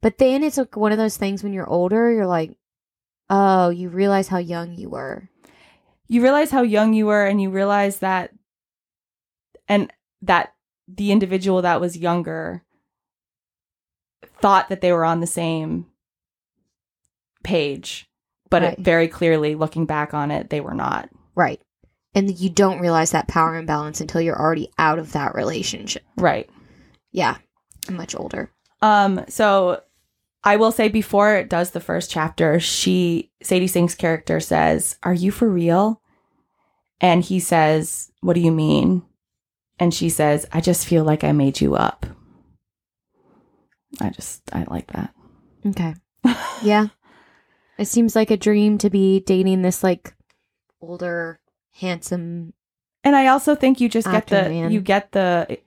but 0.00 0.18
then 0.18 0.42
it's 0.42 0.56
like 0.56 0.76
one 0.76 0.92
of 0.92 0.98
those 0.98 1.16
things 1.16 1.42
when 1.42 1.52
you're 1.52 1.68
older 1.68 2.10
you're 2.12 2.26
like 2.26 2.56
oh 3.30 3.68
you 3.70 3.88
realize 3.88 4.28
how 4.28 4.38
young 4.38 4.74
you 4.74 4.88
were 4.88 5.28
you 6.08 6.22
realize 6.22 6.50
how 6.50 6.62
young 6.62 6.92
you 6.92 7.06
were 7.06 7.24
and 7.26 7.40
you 7.40 7.50
realize 7.50 7.98
that 7.98 8.30
and 9.68 9.92
that 10.20 10.52
the 10.88 11.12
individual 11.12 11.62
that 11.62 11.80
was 11.80 11.96
younger 11.96 12.62
thought 14.40 14.68
that 14.68 14.80
they 14.80 14.92
were 14.92 15.04
on 15.04 15.20
the 15.20 15.26
same 15.26 15.86
page 17.44 18.08
but 18.50 18.62
Right. 18.62 18.72
it, 18.74 18.78
very 18.80 19.08
clearly 19.08 19.54
looking 19.54 19.86
back 19.86 20.14
on 20.14 20.30
it 20.30 20.50
they 20.50 20.60
were 20.60 20.74
not 20.74 21.08
Right. 21.34 21.60
and 22.14 22.38
you 22.38 22.50
don't 22.50 22.80
realize 22.80 23.10
that 23.12 23.28
power 23.28 23.56
imbalance 23.56 24.00
until 24.00 24.20
you're 24.20 24.38
already 24.38 24.70
out 24.78 24.98
of 24.98 25.12
that 25.12 25.34
relationship. 25.34 26.02
Right. 26.16 26.48
Yeah, 27.12 27.36
I'm 27.88 27.96
much 27.96 28.14
older. 28.14 28.50
Um, 28.80 29.24
so 29.28 29.82
I 30.44 30.56
will 30.56 30.72
say 30.72 30.88
before 30.88 31.36
it 31.36 31.48
does 31.48 31.70
the 31.70 31.80
first 31.80 32.10
chapter, 32.10 32.58
she 32.58 33.30
Sadie 33.42 33.68
Sink's 33.68 33.94
character 33.94 34.40
says, 34.40 34.96
Are 35.02 35.14
you 35.14 35.30
for 35.30 35.48
real? 35.48 36.00
And 37.00 37.22
he 37.24 37.38
says, 37.38 38.10
What 38.20 38.34
do 38.34 38.40
you 38.40 38.52
mean? 38.52 39.02
And 39.78 39.92
she 39.94 40.08
says, 40.08 40.46
I 40.52 40.60
just 40.60 40.86
feel 40.86 41.04
like 41.04 41.24
I 41.24 41.32
made 41.32 41.60
you 41.60 41.74
up. 41.74 42.06
I 44.00 44.10
just 44.10 44.42
I 44.52 44.64
like 44.68 44.92
that. 44.92 45.14
Okay. 45.66 45.94
Yeah. 46.62 46.88
it 47.78 47.86
seems 47.86 48.14
like 48.14 48.30
a 48.30 48.36
dream 48.36 48.78
to 48.78 48.90
be 48.90 49.20
dating 49.20 49.62
this 49.62 49.82
like 49.82 50.14
older, 50.80 51.40
handsome. 51.72 52.52
And 53.04 53.16
I 53.16 53.26
also 53.28 53.54
think 53.54 53.80
you 53.80 53.88
just 53.88 54.10
get 54.10 54.28
the 54.28 54.48
man. 54.48 54.70
you 54.70 54.80
get 54.80 55.10
the 55.12 55.58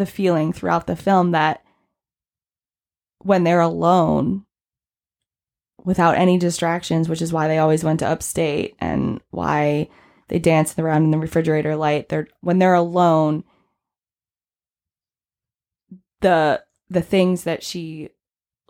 the 0.00 0.06
feeling 0.06 0.52
throughout 0.52 0.86
the 0.86 0.96
film 0.96 1.30
that 1.30 1.62
when 3.22 3.44
they're 3.44 3.60
alone 3.60 4.46
without 5.84 6.16
any 6.16 6.38
distractions, 6.38 7.08
which 7.08 7.22
is 7.22 7.32
why 7.32 7.46
they 7.46 7.58
always 7.58 7.84
went 7.84 8.00
to 8.00 8.08
upstate 8.08 8.74
and 8.80 9.20
why 9.30 9.88
they 10.28 10.38
danced 10.38 10.78
around 10.78 11.04
in 11.04 11.10
the 11.10 11.18
refrigerator 11.18 11.76
light, 11.76 12.08
they're 12.08 12.28
when 12.40 12.58
they're 12.58 12.74
alone 12.74 13.44
the 16.20 16.62
the 16.88 17.02
things 17.02 17.44
that 17.44 17.62
she 17.62 18.08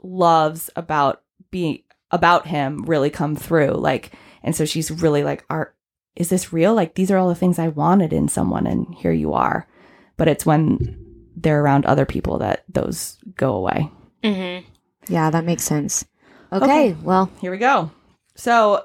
loves 0.03 0.69
about 0.75 1.23
being 1.51 1.83
about 2.11 2.49
him 2.49 2.85
really 2.85 3.11
come 3.11 3.37
through. 3.37 3.73
Like 3.73 4.13
and 4.43 4.55
so 4.57 4.65
she's 4.65 4.91
really 4.91 5.23
like 5.23 5.45
are 5.49 5.75
is 6.17 6.29
this 6.29 6.53
real? 6.53 6.75
Like 6.75 6.97
these 6.97 7.11
are 7.11 7.19
all 7.19 7.29
the 7.29 7.35
things 7.37 7.59
i 7.59 7.69
wanted 7.69 8.13
in 8.13 8.27
someone 8.27 8.67
and 8.67 8.93
here 8.97 9.13
you 9.13 9.33
are. 9.33 9.69
But 10.17 10.29
it's 10.29 10.45
when 10.45 11.00
they're 11.37 11.63
around 11.63 11.87
other 11.87 12.05
people 12.07 12.39
that 12.39 12.65
those 12.69 13.19
go 13.37 13.55
away 13.55 13.91
Mm-hmm. 14.23 14.67
Yeah, 15.13 15.31
that 15.31 15.45
makes 15.47 15.63
sense. 15.65 16.05
Okay, 16.53 16.65
Okay. 16.91 16.97
well, 17.03 17.31
here 17.41 17.51
we 17.51 17.59
go 17.59 17.91
so 18.37 18.85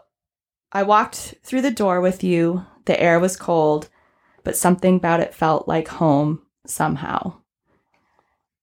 i 0.71 0.81
walked 0.83 1.35
through 1.43 1.61
the 1.61 1.71
door 1.71 2.01
with 2.01 2.23
you 2.23 2.65
the 2.85 2.99
air 2.99 3.19
was 3.19 3.37
cold 3.37 3.89
but 4.43 4.55
something 4.57 4.97
about 4.97 5.19
it 5.19 5.33
felt 5.33 5.67
like 5.67 5.87
home 5.87 6.41
somehow 6.65 7.33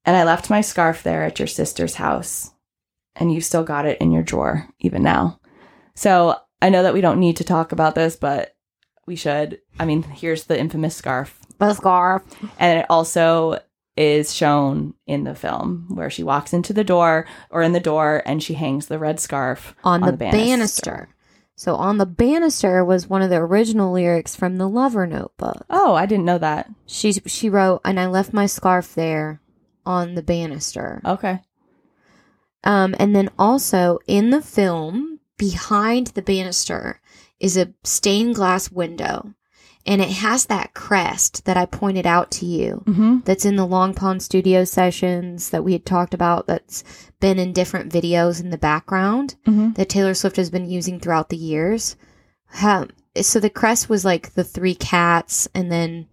and 0.04 0.16
i 0.16 0.24
left 0.24 0.50
my 0.50 0.60
scarf 0.60 1.02
there 1.02 1.22
at 1.24 1.38
your 1.38 1.46
sister's 1.48 1.94
house 1.94 2.50
and 3.16 3.32
you 3.32 3.40
still 3.40 3.64
got 3.64 3.86
it 3.86 3.98
in 4.00 4.10
your 4.12 4.22
drawer 4.22 4.68
even 4.80 5.02
now 5.02 5.38
so 5.94 6.36
i 6.60 6.68
know 6.68 6.82
that 6.82 6.94
we 6.94 7.00
don't 7.00 7.20
need 7.20 7.36
to 7.36 7.44
talk 7.44 7.72
about 7.72 7.94
this 7.94 8.16
but 8.16 8.54
we 9.06 9.16
should 9.16 9.60
i 9.78 9.84
mean 9.84 10.02
here's 10.02 10.44
the 10.44 10.58
infamous 10.58 10.96
scarf 10.96 11.38
the 11.58 11.74
scarf. 11.74 12.22
and 12.58 12.80
it 12.80 12.86
also 12.90 13.58
is 14.02 14.34
shown 14.34 14.94
in 15.06 15.24
the 15.24 15.34
film 15.34 15.86
where 15.88 16.10
she 16.10 16.22
walks 16.22 16.52
into 16.52 16.72
the 16.72 16.84
door 16.84 17.26
or 17.50 17.62
in 17.62 17.72
the 17.72 17.80
door 17.80 18.22
and 18.26 18.42
she 18.42 18.54
hangs 18.54 18.86
the 18.86 18.98
red 18.98 19.20
scarf 19.20 19.74
on, 19.84 20.00
the, 20.00 20.12
banister. 20.12 21.08
So 21.54 21.74
on 21.76 21.98
the 21.98 22.06
banister 22.06 22.84
was 22.84 23.08
one 23.08 23.22
of 23.22 23.30
the 23.30 23.36
original 23.36 23.92
lyrics 23.92 24.34
from 24.34 24.56
the 24.56 24.68
Lover 24.68 25.06
Notebook. 25.06 25.64
Oh, 25.70 25.94
I 25.94 26.06
didn't 26.06 26.24
know 26.24 26.38
that. 26.38 26.68
She 26.86 27.12
she 27.12 27.48
wrote, 27.48 27.80
and 27.84 28.00
I 28.00 28.06
left 28.06 28.32
my 28.32 28.46
scarf 28.46 28.94
there 28.94 29.40
on 29.84 30.14
the 30.14 30.22
banister. 30.22 31.00
Okay. 31.04 31.40
Um, 32.64 32.94
and 32.98 33.14
then 33.14 33.30
also 33.38 33.98
in 34.06 34.30
the 34.30 34.42
film, 34.42 35.20
behind 35.36 36.08
the 36.08 36.22
banister 36.22 37.00
is 37.40 37.56
a 37.56 37.74
stained 37.82 38.36
glass 38.36 38.70
window, 38.70 39.34
and 39.86 40.00
it 40.00 40.10
has 40.10 40.46
that 40.46 40.74
crest 40.74 41.44
that 41.44 41.56
I 41.56 41.66
pointed 41.66 42.06
out 42.06 42.30
to 42.32 42.46
you. 42.46 42.82
Mm-hmm. 42.86 43.18
That's 43.24 43.44
in 43.44 43.56
the 43.56 43.66
Long 43.66 43.94
Pond 43.94 44.22
Studio 44.22 44.64
sessions 44.64 45.50
that 45.50 45.64
we 45.64 45.72
had 45.72 45.84
talked 45.84 46.14
about. 46.14 46.46
That's 46.46 46.84
been 47.20 47.38
in 47.38 47.52
different 47.52 47.92
videos 47.92 48.40
in 48.40 48.50
the 48.50 48.58
background 48.58 49.34
Mm-hmm. 49.46 49.72
that 49.72 49.88
Taylor 49.88 50.14
Swift 50.14 50.36
has 50.36 50.50
been 50.50 50.68
using 50.68 51.00
throughout 51.00 51.28
the 51.30 51.36
years. 51.36 51.96
Um, 52.62 52.90
so 53.20 53.40
the 53.40 53.50
crest 53.50 53.88
was 53.88 54.04
like 54.04 54.34
the 54.34 54.44
three 54.44 54.74
cats, 54.74 55.48
and 55.54 55.70
then 55.70 56.08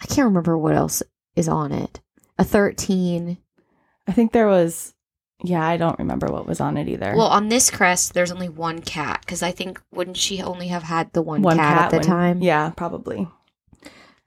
I 0.00 0.06
can't 0.06 0.26
remember 0.26 0.56
what 0.56 0.74
else 0.76 1.02
is 1.36 1.48
on 1.48 1.72
it. 1.72 2.00
A 2.38 2.44
13. 2.44 3.38
I 4.06 4.12
think 4.12 4.32
there 4.32 4.48
was. 4.48 4.94
Yeah, 5.44 5.66
I 5.66 5.76
don't 5.76 5.98
remember 5.98 6.28
what 6.28 6.46
was 6.46 6.60
on 6.60 6.76
it 6.76 6.88
either. 6.88 7.14
Well, 7.16 7.26
on 7.26 7.48
this 7.48 7.70
crest, 7.70 8.14
there's 8.14 8.30
only 8.32 8.48
one 8.48 8.80
cat 8.80 9.20
because 9.20 9.42
I 9.42 9.50
think 9.50 9.80
wouldn't 9.92 10.16
she 10.16 10.40
only 10.42 10.68
have 10.68 10.84
had 10.84 11.12
the 11.12 11.22
one, 11.22 11.42
one 11.42 11.56
cat, 11.56 11.86
at 11.86 11.90
the 11.90 11.96
when- 11.98 12.06
time? 12.06 12.42
Yeah, 12.42 12.70
probably. 12.70 13.28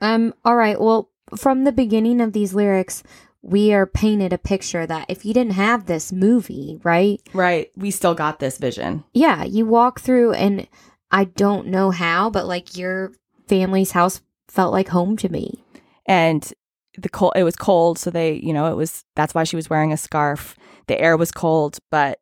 Um. 0.02 0.34
All 0.44 0.56
right. 0.56 0.80
Well, 0.80 1.10
from 1.38 1.64
the 1.64 1.72
beginning 1.72 2.22
of 2.22 2.34
these 2.34 2.54
lyrics, 2.54 3.02
we 3.42 3.74
are 3.74 3.86
painted 3.86 4.34
a 4.34 4.38
picture 4.38 4.86
that 4.86 5.06
if 5.10 5.24
you 5.26 5.34
didn't 5.34 5.54
have 5.54 5.86
this 5.86 6.12
movie, 6.12 6.80
right? 6.84 7.22
Right. 7.34 7.72
We 7.76 7.92
still 7.92 8.14
got 8.16 8.40
this 8.40 8.58
vision. 8.58 9.04
Yeah, 9.14 9.44
you 9.44 9.66
walk 9.66 10.00
through, 10.02 10.34
and 10.34 10.68
I 11.12 11.26
don't 11.26 11.68
know 11.68 11.92
how, 11.92 12.30
but 12.30 12.46
like 12.46 12.78
your 12.78 13.14
family's 13.48 13.92
house 13.92 14.22
felt 14.48 14.74
like 14.74 14.90
home 14.90 15.16
to 15.18 15.30
me. 15.30 15.64
and 16.06 16.52
the 16.98 17.10
cold 17.10 17.34
it 17.36 17.44
was 17.44 17.58
cold 17.58 18.00
so 18.00 18.10
they 18.10 18.36
you 18.36 18.54
know 18.54 18.68
it 18.72 18.76
was 18.76 19.04
that's 19.18 19.34
why 19.36 19.44
she 19.44 19.58
was 19.58 19.70
wearing 19.70 19.92
a 19.92 19.98
scarf 19.98 20.56
the 20.88 21.00
air 21.00 21.18
was 21.18 21.32
cold 21.32 21.80
but 21.92 22.20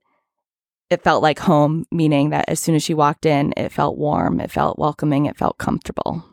it 0.89 1.03
felt 1.03 1.23
like 1.23 1.39
home 1.39 1.85
meaning 1.91 2.29
that 2.29 2.45
as 2.47 2.59
soon 2.59 2.75
as 2.75 2.83
she 2.83 2.93
walked 2.93 3.25
in 3.25 3.53
it 3.57 3.71
felt 3.71 3.97
warm 3.97 4.39
it 4.39 4.51
felt 4.51 4.77
welcoming 4.77 5.25
it 5.25 5.37
felt 5.37 5.57
comfortable 5.57 6.23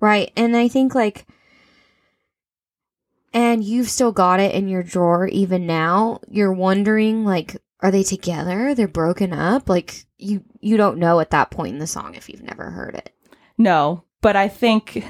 Right. 0.00 0.32
And 0.34 0.56
I 0.56 0.68
think 0.68 0.94
like 0.94 1.26
and 3.32 3.62
you've 3.62 3.90
still 3.90 4.12
got 4.12 4.40
it 4.40 4.54
in 4.54 4.66
your 4.66 4.82
drawer 4.82 5.26
even 5.28 5.66
now. 5.66 6.20
You're 6.28 6.52
wondering 6.52 7.24
like 7.24 7.56
are 7.80 7.90
they 7.90 8.02
together? 8.02 8.74
They're 8.74 8.88
broken 8.88 9.32
up? 9.32 9.68
Like 9.68 10.04
you 10.16 10.42
you 10.60 10.76
don't 10.78 10.98
know 10.98 11.20
at 11.20 11.30
that 11.30 11.50
point 11.50 11.74
in 11.74 11.78
the 11.80 11.86
song 11.86 12.14
if 12.14 12.28
you've 12.30 12.42
never 12.42 12.70
heard 12.70 12.94
it. 12.94 13.10
no 13.58 14.04
but 14.22 14.36
i 14.36 14.48
think 14.48 15.04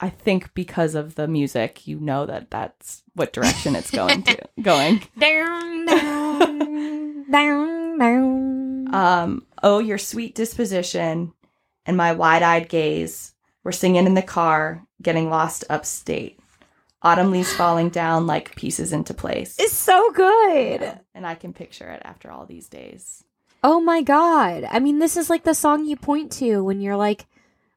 i 0.00 0.08
think 0.08 0.52
because 0.54 0.94
of 0.94 1.14
the 1.14 1.28
music 1.28 1.86
you 1.86 1.98
know 2.00 2.26
that 2.26 2.50
that's 2.50 3.02
what 3.14 3.32
direction 3.32 3.76
it's 3.76 3.90
going 3.90 4.22
to 4.22 4.36
going 4.62 5.00
Down 5.18 5.86
down 5.86 7.30
down 7.30 7.98
down. 7.98 8.94
um 8.94 9.46
oh 9.62 9.78
your 9.78 9.98
sweet 9.98 10.34
disposition 10.34 11.32
and 11.86 11.96
my 11.96 12.12
wide-eyed 12.12 12.68
gaze 12.68 13.34
we're 13.62 13.72
singing 13.72 14.06
in 14.06 14.14
the 14.14 14.22
car 14.22 14.84
getting 15.02 15.28
lost 15.30 15.64
upstate 15.70 16.38
autumn 17.02 17.30
leaves 17.30 17.52
falling 17.52 17.88
down 17.88 18.26
like 18.26 18.54
pieces 18.56 18.92
into 18.92 19.14
place 19.14 19.56
it's 19.58 19.72
so 19.72 20.10
good. 20.12 20.80
Yeah, 20.80 20.98
and 21.14 21.26
i 21.26 21.34
can 21.34 21.52
picture 21.52 21.88
it 21.90 22.02
after 22.04 22.30
all 22.30 22.46
these 22.46 22.68
days 22.68 23.24
Oh 23.62 23.78
my 23.78 24.00
god. 24.00 24.66
I 24.70 24.78
mean, 24.78 25.00
this 25.00 25.18
is 25.18 25.28
like 25.28 25.44
the 25.44 25.52
song 25.52 25.84
you 25.84 25.94
point 25.94 26.32
to 26.38 26.64
when 26.64 26.80
you're 26.80 26.96
like 26.96 27.26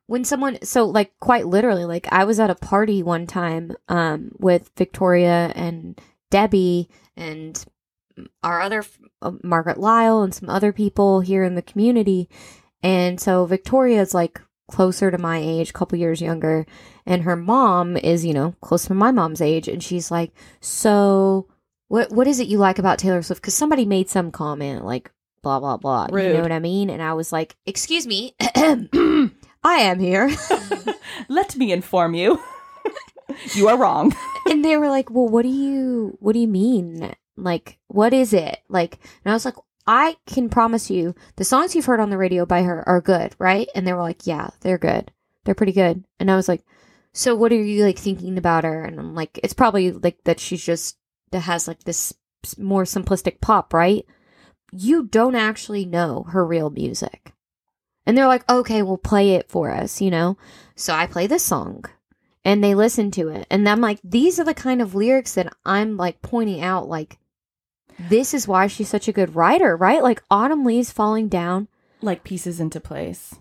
when 0.08 0.24
someone 0.24 0.58
so 0.64 0.86
like 0.86 1.18
quite 1.20 1.48
literally 1.48 1.86
like 1.86 2.08
I 2.12 2.26
was 2.26 2.40
at 2.40 2.50
a 2.50 2.56
party 2.56 3.02
one 3.04 3.28
time 3.28 3.76
um 3.88 4.32
with 4.40 4.72
Victoria 4.78 5.52
and 5.56 6.00
Debbie 6.30 6.90
and 7.16 7.64
our 8.44 8.62
other 8.62 8.84
uh, 9.22 9.32
Margaret 9.44 9.80
Lyle 9.80 10.22
and 10.22 10.34
some 10.34 10.50
other 10.50 10.72
people 10.72 11.22
here 11.22 11.44
in 11.44 11.56
the 11.56 11.62
community. 11.62 12.30
And 12.82 13.20
so 13.20 13.46
victoria 13.46 14.02
is 14.02 14.14
like 14.14 14.42
closer 14.70 15.12
to 15.12 15.18
my 15.18 15.38
age, 15.38 15.70
a 15.70 15.74
couple 15.74 15.98
years 15.98 16.22
younger, 16.22 16.66
and 17.06 17.24
her 17.24 17.36
mom 17.36 17.98
is, 17.98 18.26
you 18.26 18.34
know, 18.34 18.56
close 18.62 18.86
to 18.86 18.94
my 18.94 19.12
mom's 19.12 19.42
age 19.42 19.68
and 19.68 19.84
she's 19.84 20.12
like, 20.12 20.32
"So 20.60 21.48
what 21.88 22.12
what 22.12 22.28
is 22.28 22.40
it 22.40 22.48
you 22.48 22.58
like 22.58 22.80
about 22.80 23.00
Taylor 23.00 23.22
Swift?" 23.22 23.42
Cuz 23.44 23.54
somebody 23.54 23.86
made 23.86 24.10
some 24.10 24.32
comment 24.32 24.84
like 24.84 25.12
blah 25.42 25.60
blah 25.60 25.78
blah. 25.78 26.08
You 26.28 26.34
know 26.34 26.42
what 26.42 26.52
I 26.52 26.60
mean? 26.60 26.90
And 26.90 27.02
I 27.02 27.14
was 27.14 27.32
like, 27.32 27.56
"Excuse 27.66 28.06
me. 28.08 28.36
I 29.64 29.76
am 29.76 30.00
here." 30.00 30.30
let 31.30 31.56
me 31.56 31.72
inform 31.72 32.14
you 32.14 32.42
you 33.54 33.68
are 33.68 33.78
wrong 33.78 34.16
and 34.50 34.64
they 34.64 34.78
were 34.78 34.90
like, 34.90 35.10
"Well, 35.10 35.28
what 35.28 35.44
do 35.44 35.50
you 35.50 36.18
what 36.20 36.34
do 36.34 36.40
you 36.40 36.48
mean? 36.48 37.14
Like, 37.38 37.80
what 37.88 38.14
is 38.14 38.34
it?" 38.34 38.60
Like, 38.70 39.00
and 39.24 39.32
I 39.32 39.36
was 39.36 39.46
like, 39.46 39.56
"I 39.88 40.18
can 40.26 40.50
promise 40.50 40.90
you, 40.90 41.16
the 41.38 41.44
songs 41.44 41.76
you've 41.76 41.86
heard 41.86 42.00
on 42.00 42.10
the 42.10 42.18
radio 42.18 42.46
by 42.46 42.64
her 42.64 42.88
are 42.88 43.02
good, 43.02 43.36
right?" 43.40 43.68
And 43.76 43.88
they 43.88 43.94
were 43.94 44.02
like, 44.02 44.28
"Yeah, 44.28 44.50
they're 44.62 44.78
good. 44.78 45.12
They're 45.44 45.56
pretty 45.56 45.72
good." 45.72 46.04
And 46.20 46.30
I 46.30 46.36
was 46.36 46.48
like, 46.48 46.64
"So 47.14 47.36
what 47.36 47.52
are 47.52 47.56
you 47.56 47.86
like 47.86 47.98
thinking 48.00 48.38
about 48.38 48.64
her?" 48.64 48.84
And 48.84 49.00
I'm 49.00 49.16
like, 49.16 49.40
"It's 49.44 49.54
probably 49.54 49.92
like 49.92 50.24
that 50.26 50.40
she's 50.40 50.64
just 50.64 50.98
that 51.32 51.42
has 51.42 51.68
like 51.68 51.84
this 51.84 52.14
more 52.58 52.84
simplistic 52.84 53.42
pop, 53.42 53.74
right?" 53.74 54.06
You 54.72 55.04
don't 55.06 55.36
actually 55.36 55.86
know 55.86 56.24
her 56.30 56.46
real 56.46 56.70
music. 56.70 57.33
And 58.06 58.18
they're 58.18 58.28
like, 58.28 58.50
"Okay, 58.50 58.82
well 58.82 58.98
play 58.98 59.32
it 59.32 59.50
for 59.50 59.72
us," 59.72 60.02
you 60.02 60.12
know? 60.12 60.38
So 60.76 60.94
I 60.94 61.08
play 61.08 61.28
this 61.28 61.44
song 61.44 61.86
and 62.46 62.64
they 62.64 62.76
listen 62.76 63.10
to 63.10 63.30
it 63.30 63.48
and 63.50 63.70
i'm 63.70 63.80
like 63.80 64.00
these 64.04 64.38
are 64.38 64.44
the 64.44 64.54
kind 64.54 64.82
of 64.82 64.94
lyrics 64.94 65.36
that 65.36 65.56
i'm 65.66 65.96
like 65.96 66.22
pointing 66.22 66.60
out 66.60 66.90
like 66.90 67.18
this 67.98 68.34
is 68.34 68.50
why 68.50 68.68
she's 68.68 68.90
such 68.90 69.08
a 69.08 69.14
good 69.14 69.34
writer 69.34 69.78
right 69.78 70.04
like 70.04 70.22
autumn 70.30 70.66
leaves 70.66 70.92
falling 70.92 71.30
down 71.30 71.70
like 72.02 72.26
pieces 72.26 72.60
into 72.60 72.82
place 72.82 73.36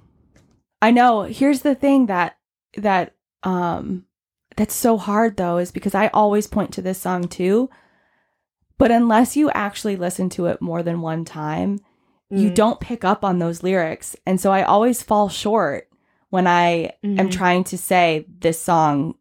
I 0.82 0.90
know. 0.90 1.22
Here's 1.22 1.62
the 1.62 1.76
thing 1.76 2.06
that 2.06 2.36
that 2.76 3.14
um 3.44 4.04
that's 4.56 4.74
so 4.74 4.98
hard 4.98 5.36
though 5.36 5.58
is 5.58 5.70
because 5.70 5.94
I 5.94 6.08
always 6.08 6.48
point 6.48 6.74
to 6.74 6.82
this 6.82 7.00
song 7.00 7.28
too. 7.28 7.70
But 8.78 8.90
unless 8.90 9.36
you 9.36 9.48
actually 9.52 9.94
listen 9.94 10.28
to 10.30 10.46
it 10.46 10.60
more 10.60 10.82
than 10.82 11.00
one 11.00 11.24
time, 11.24 11.78
you 12.32 12.50
Mm. 12.50 12.54
don't 12.54 12.80
pick 12.80 13.04
up 13.04 13.24
on 13.24 13.38
those 13.38 13.62
lyrics. 13.62 14.16
And 14.26 14.40
so 14.40 14.50
I 14.50 14.62
always 14.62 15.02
fall 15.02 15.28
short 15.28 15.88
when 16.30 16.46
I 16.46 16.92
am 17.04 17.28
Mhm. 17.28 17.30
trying 17.30 17.64
to 17.64 17.76
say 17.78 18.24
this 18.40 18.60
song 18.60 19.14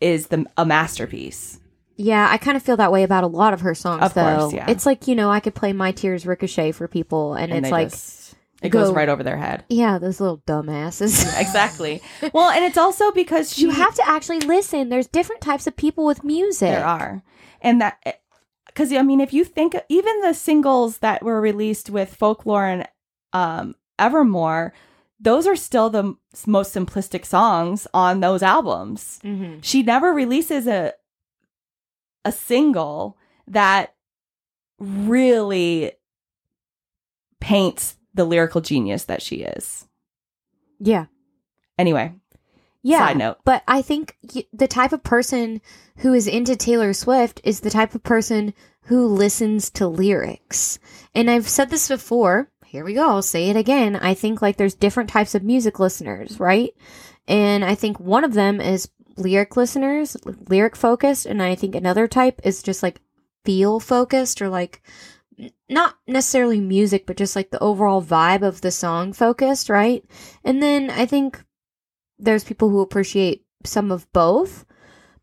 is 0.00 0.28
the 0.28 0.44
a 0.56 0.64
masterpiece. 0.64 1.58
Yeah, 1.96 2.28
I 2.30 2.36
kind 2.36 2.56
of 2.56 2.62
feel 2.62 2.76
that 2.76 2.92
way 2.92 3.02
about 3.02 3.24
a 3.24 3.28
lot 3.28 3.52
of 3.54 3.62
her 3.62 3.74
songs, 3.74 4.02
Of 4.04 4.14
though. 4.14 4.38
course, 4.38 4.52
yeah. 4.52 4.70
It's 4.70 4.86
like, 4.86 5.08
you 5.08 5.14
know, 5.16 5.30
I 5.30 5.40
could 5.40 5.54
play 5.54 5.72
My 5.72 5.90
Tears 5.90 6.26
Ricochet 6.26 6.72
for 6.72 6.86
people, 6.86 7.34
and, 7.34 7.50
And 7.52 7.64
it's 7.66 7.72
like, 7.72 7.90
just- 7.90 8.34
it 8.62 8.68
goes 8.68 8.92
right 8.92 9.08
over 9.08 9.22
their 9.24 9.36
head. 9.38 9.64
yeah, 9.68 9.98
those 9.98 10.20
little 10.20 10.38
dumbasses. 10.46 11.26
Exactly. 11.40 12.00
well, 12.32 12.50
and 12.50 12.64
it's 12.64 12.78
also 12.78 13.10
because 13.12 13.52
she 13.54 13.62
you 13.62 13.70
have 13.70 13.94
to 13.96 14.08
actually 14.08 14.40
listen. 14.40 14.90
There's 14.90 15.08
different 15.08 15.40
types 15.40 15.66
of 15.66 15.76
people 15.76 16.04
with 16.04 16.22
music. 16.22 16.68
There 16.70 16.84
are. 16.86 17.22
And 17.62 17.80
that, 17.80 17.96
because 18.78 18.92
I 18.92 19.02
mean, 19.02 19.20
if 19.20 19.32
you 19.32 19.44
think 19.44 19.74
even 19.88 20.20
the 20.20 20.32
singles 20.32 20.98
that 20.98 21.24
were 21.24 21.40
released 21.40 21.90
with 21.90 22.14
Folklore 22.14 22.64
and 22.64 22.88
um, 23.32 23.74
Evermore, 23.98 24.72
those 25.18 25.48
are 25.48 25.56
still 25.56 25.90
the 25.90 26.04
m- 26.04 26.18
most 26.46 26.72
simplistic 26.72 27.26
songs 27.26 27.88
on 27.92 28.20
those 28.20 28.40
albums. 28.40 29.18
Mm-hmm. 29.24 29.62
She 29.62 29.82
never 29.82 30.12
releases 30.12 30.68
a 30.68 30.94
a 32.24 32.30
single 32.30 33.18
that 33.48 33.96
really 34.78 35.90
paints 37.40 37.96
the 38.14 38.24
lyrical 38.24 38.60
genius 38.60 39.06
that 39.06 39.22
she 39.22 39.38
is. 39.38 39.88
Yeah. 40.78 41.06
Anyway, 41.76 42.12
Yeah. 42.88 43.06
side 43.06 43.18
note. 43.18 43.38
But 43.44 43.62
I 43.68 43.82
think 43.82 44.16
the 44.52 44.68
type 44.68 44.92
of 44.92 45.02
person 45.02 45.60
who 45.98 46.14
is 46.14 46.26
into 46.26 46.56
Taylor 46.56 46.92
Swift 46.92 47.40
is 47.44 47.60
the 47.60 47.70
type 47.70 47.94
of 47.94 48.02
person 48.02 48.54
who 48.82 49.06
listens 49.06 49.70
to 49.70 49.86
lyrics. 49.86 50.78
And 51.14 51.30
I've 51.30 51.48
said 51.48 51.70
this 51.70 51.88
before. 51.88 52.50
Here 52.64 52.84
we 52.84 52.94
go. 52.94 53.08
I'll 53.08 53.22
say 53.22 53.48
it 53.50 53.56
again. 53.56 53.96
I 53.96 54.14
think 54.14 54.40
like 54.42 54.56
there's 54.56 54.74
different 54.74 55.10
types 55.10 55.34
of 55.34 55.42
music 55.42 55.78
listeners, 55.78 56.38
right? 56.40 56.74
And 57.26 57.64
I 57.64 57.74
think 57.74 58.00
one 58.00 58.24
of 58.24 58.34
them 58.34 58.60
is 58.60 58.88
lyric 59.16 59.56
listeners, 59.56 60.16
lyric 60.48 60.76
focused. 60.76 61.26
And 61.26 61.42
I 61.42 61.54
think 61.54 61.74
another 61.74 62.08
type 62.08 62.40
is 62.44 62.62
just 62.62 62.82
like 62.82 63.00
feel 63.44 63.80
focused 63.80 64.40
or 64.40 64.48
like 64.48 64.82
not 65.68 65.96
necessarily 66.06 66.60
music, 66.60 67.06
but 67.06 67.16
just 67.16 67.36
like 67.36 67.50
the 67.50 67.62
overall 67.62 68.02
vibe 68.02 68.42
of 68.42 68.60
the 68.60 68.70
song 68.70 69.12
focused, 69.12 69.68
right? 69.68 70.04
And 70.44 70.62
then 70.62 70.90
I 70.90 71.06
think 71.06 71.44
there's 72.18 72.44
people 72.44 72.68
who 72.70 72.80
appreciate 72.80 73.44
some 73.64 73.90
of 73.90 74.10
both. 74.12 74.64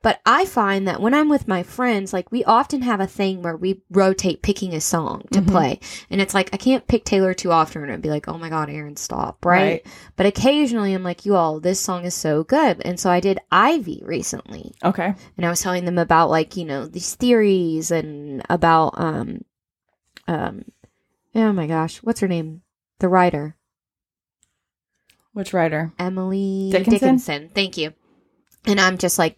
But 0.01 0.21
I 0.23 0.45
find 0.45 0.87
that 0.87 1.01
when 1.01 1.15
I'm 1.15 1.29
with 1.29 1.47
my 1.47 1.63
friends, 1.63 2.13
like 2.13 2.31
we 2.31 2.43
often 2.43 2.83
have 2.83 2.99
a 2.99 3.07
thing 3.07 3.41
where 3.41 3.57
we 3.57 3.81
rotate 3.89 4.43
picking 4.43 4.75
a 4.75 4.79
song 4.79 5.23
to 5.31 5.41
Mhm. 5.41 5.47
play. 5.47 5.79
And 6.11 6.21
it's 6.21 6.35
like, 6.35 6.51
I 6.53 6.57
can't 6.57 6.85
pick 6.85 7.05
Taylor 7.05 7.33
too 7.33 7.51
often 7.51 7.81
and 7.81 7.91
I'd 7.91 8.03
be 8.03 8.11
like, 8.11 8.27
oh 8.27 8.37
my 8.37 8.49
God, 8.49 8.69
Aaron, 8.69 8.97
stop. 8.97 9.43
Right? 9.43 9.81
Right. 9.83 9.85
But 10.15 10.27
occasionally 10.27 10.93
I'm 10.93 11.01
like, 11.01 11.25
you 11.25 11.35
all, 11.35 11.59
this 11.59 11.79
song 11.79 12.05
is 12.05 12.13
so 12.13 12.43
good. 12.43 12.83
And 12.85 12.99
so 12.99 13.09
I 13.09 13.19
did 13.19 13.39
Ivy 13.51 14.03
recently 14.05 14.75
Okay. 14.83 15.15
and 15.37 15.43
I 15.45 15.49
was 15.49 15.61
telling 15.61 15.85
them 15.85 15.97
about 15.97 16.29
like 16.29 16.55
you 16.55 16.65
know 16.65 16.85
these 16.85 17.15
theories 17.15 17.89
and 17.89 18.43
about 18.47 18.93
um 19.01 19.43
um 20.27 20.65
oh 21.33 21.51
my 21.51 21.65
gosh 21.67 21.97
what's 22.03 22.19
her 22.19 22.27
name 22.27 22.61
the 22.99 23.09
writer 23.09 23.55
Which 25.35 25.53
writer? 25.53 25.93
Emily 25.99 26.69
Dickinson? 26.71 27.49
thank 27.53 27.77
you 27.77 27.93
and 28.65 28.79
I'm 28.79 28.97
just 28.97 29.19
like 29.19 29.37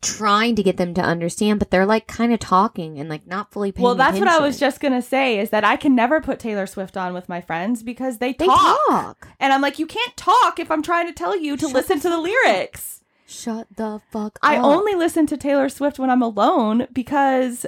trying 0.00 0.54
to 0.56 0.62
get 0.62 0.76
them 0.78 0.94
to 0.94 1.00
understand 1.02 1.58
but 1.58 1.70
they're 1.70 1.84
like 1.86 2.06
kind 2.06 2.32
of 2.32 2.40
talking 2.40 2.98
and 2.98 3.08
like 3.08 3.26
not 3.26 3.52
fully 3.52 3.70
paying 3.72 3.84
Well, 3.84 3.94
that's 3.94 4.18
what 4.18 4.28
I 4.28 4.38
was 4.38 4.58
just 4.58 4.80
gonna 4.80 5.02
say 5.02 5.38
is 5.38 5.50
that 5.50 5.64
I 5.64 5.76
can 5.76 5.94
never 5.94 6.20
put 6.20 6.38
Taylor 6.38 6.66
Swift 6.66 6.96
on 6.96 7.12
with 7.12 7.28
my 7.28 7.40
friends 7.40 7.82
because 7.82 8.18
they 8.18 8.32
they 8.32 8.46
talk, 8.46 8.80
talk 8.88 9.28
and 9.40 9.52
I'm 9.52 9.60
like, 9.60 9.78
you 9.78 9.86
can't 9.86 10.16
talk 10.16 10.58
if 10.58 10.70
I'm 10.70 10.82
trying 10.82 11.06
to 11.06 11.12
tell 11.12 11.36
you 11.36 11.56
to 11.58 11.66
Shut 11.66 11.74
listen 11.74 12.00
to 12.00 12.08
the 12.08 12.16
up. 12.16 12.22
lyrics. 12.22 13.02
shut 13.26 13.66
the 13.76 14.00
fuck 14.10 14.38
up. 14.42 14.50
I 14.50 14.56
up 14.56 14.64
only 14.64 14.94
listen 14.94 15.26
to 15.26 15.36
Taylor 15.36 15.68
Swift 15.68 15.98
when 15.98 16.08
I'm 16.08 16.22
alone 16.22 16.86
because 16.92 17.66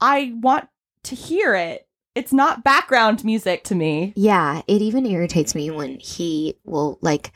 I 0.00 0.34
want 0.40 0.68
to 1.04 1.14
hear 1.14 1.54
it. 1.54 1.87
It's 2.18 2.32
not 2.32 2.64
background 2.64 3.24
music 3.24 3.62
to 3.64 3.76
me. 3.76 4.12
Yeah, 4.16 4.62
it 4.66 4.82
even 4.82 5.06
irritates 5.06 5.54
me 5.54 5.70
when 5.70 6.00
he 6.00 6.56
will 6.64 6.98
like. 7.00 7.32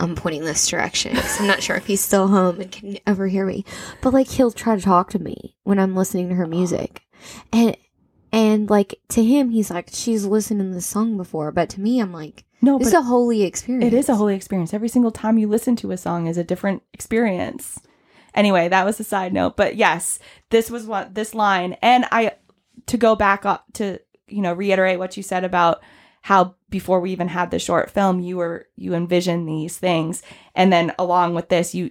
I'm 0.00 0.14
pointing 0.16 0.44
this 0.44 0.66
direction 0.66 1.14
I'm 1.38 1.46
not 1.46 1.62
sure 1.62 1.76
if 1.76 1.86
he's 1.86 2.00
still 2.00 2.28
home 2.28 2.58
and 2.58 2.72
can 2.72 2.96
ever 3.06 3.26
hear 3.26 3.44
me. 3.44 3.64
But 4.00 4.14
like 4.14 4.28
he'll 4.28 4.50
try 4.50 4.76
to 4.76 4.82
talk 4.82 5.10
to 5.10 5.18
me 5.18 5.56
when 5.64 5.78
I'm 5.78 5.94
listening 5.94 6.28
to 6.30 6.34
her 6.36 6.46
music, 6.46 7.02
and 7.52 7.76
and 8.32 8.70
like 8.70 8.94
to 9.10 9.22
him 9.22 9.50
he's 9.50 9.70
like 9.70 9.90
she's 9.92 10.24
listened 10.24 10.60
to 10.60 10.66
this 10.68 10.86
song 10.86 11.16
before, 11.16 11.52
but 11.52 11.68
to 11.70 11.80
me 11.80 12.00
I'm 12.00 12.12
like 12.12 12.44
No, 12.62 12.78
it's 12.78 12.92
a 12.92 13.02
holy 13.02 13.42
experience. 13.42 13.92
it 13.92 13.96
is 13.96 14.08
a 14.08 14.16
holy 14.16 14.34
experience. 14.34 14.72
Every 14.72 14.88
single 14.88 15.12
time 15.12 15.38
you 15.38 15.48
listen 15.48 15.76
to 15.76 15.90
a 15.90 15.96
song 15.96 16.28
is 16.28 16.38
a 16.38 16.44
different 16.44 16.82
experience. 16.92 17.78
Anyway, 18.34 18.68
that 18.68 18.86
was 18.86 18.98
a 18.98 19.04
side 19.04 19.32
note, 19.32 19.56
but 19.56 19.76
yes, 19.76 20.18
this 20.50 20.70
was 20.70 20.86
what 20.86 21.14
this 21.14 21.34
line, 21.34 21.76
and 21.82 22.06
I 22.10 22.32
to 22.86 22.96
go 22.96 23.14
back 23.14 23.44
up 23.46 23.64
to 23.74 24.00
you 24.28 24.40
know 24.42 24.52
reiterate 24.52 24.98
what 24.98 25.16
you 25.16 25.22
said 25.22 25.44
about 25.44 25.82
how 26.22 26.54
before 26.70 27.00
we 27.00 27.12
even 27.12 27.28
had 27.28 27.50
the 27.50 27.58
short 27.58 27.90
film 27.90 28.20
you 28.20 28.36
were 28.36 28.66
you 28.76 28.94
envision 28.94 29.44
these 29.46 29.76
things 29.76 30.22
and 30.54 30.72
then 30.72 30.92
along 30.98 31.34
with 31.34 31.48
this 31.48 31.74
you 31.74 31.90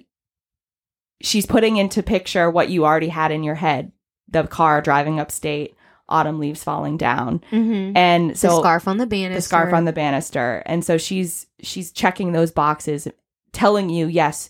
she's 1.21 1.45
putting 1.45 1.77
into 1.77 2.03
picture 2.03 2.49
what 2.49 2.69
you 2.69 2.85
already 2.85 3.09
had 3.09 3.31
in 3.31 3.43
your 3.43 3.55
head 3.55 3.91
the 4.27 4.43
car 4.47 4.81
driving 4.81 5.19
upstate 5.19 5.75
autumn 6.09 6.39
leaves 6.39 6.63
falling 6.63 6.97
down 6.97 7.39
Mm-hmm. 7.51 7.95
and 7.95 8.37
so 8.37 8.49
the 8.49 8.59
scarf 8.59 8.87
on 8.87 8.97
the 8.97 9.07
banister. 9.07 9.35
the 9.37 9.41
scarf 9.41 9.73
on 9.73 9.85
the 9.85 9.93
banister 9.93 10.63
and 10.65 10.83
so 10.83 10.97
she's 10.97 11.47
she's 11.61 11.91
checking 11.91 12.31
those 12.31 12.51
boxes 12.51 13.07
telling 13.51 13.89
you 13.89 14.07
yes 14.07 14.49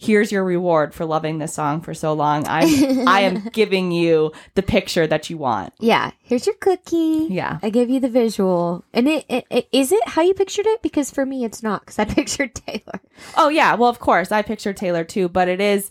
here's 0.00 0.30
your 0.30 0.44
reward 0.44 0.94
for 0.94 1.04
loving 1.04 1.38
this 1.38 1.52
song 1.52 1.80
for 1.80 1.92
so 1.92 2.12
long 2.12 2.46
i'm 2.46 2.68
i 3.08 3.20
am 3.20 3.42
giving 3.52 3.90
you 3.90 4.30
the 4.54 4.62
picture 4.62 5.06
that 5.08 5.28
you 5.28 5.36
want 5.36 5.72
yeah, 5.80 6.12
here's 6.22 6.46
your 6.46 6.54
cookie. 6.56 7.26
yeah 7.28 7.58
I 7.62 7.70
give 7.70 7.90
you 7.90 7.98
the 8.00 8.08
visual, 8.08 8.84
and 8.94 9.08
it, 9.08 9.24
it, 9.28 9.44
it 9.50 9.68
is 9.72 9.90
it 9.92 10.06
how 10.08 10.22
you 10.22 10.34
pictured 10.34 10.66
it? 10.66 10.82
Because 10.82 11.10
for 11.10 11.26
me, 11.26 11.44
it's 11.44 11.62
not. 11.62 11.80
Because 11.82 11.98
I 11.98 12.04
pictured 12.18 12.54
Taylor. 12.54 13.00
oh 13.36 13.48
yeah 13.48 13.74
well 13.74 13.90
of 13.90 13.98
course 13.98 14.30
i 14.32 14.40
pictured 14.42 14.76
taylor 14.76 15.02
too 15.04 15.28
but 15.28 15.48
it 15.48 15.60
is 15.60 15.90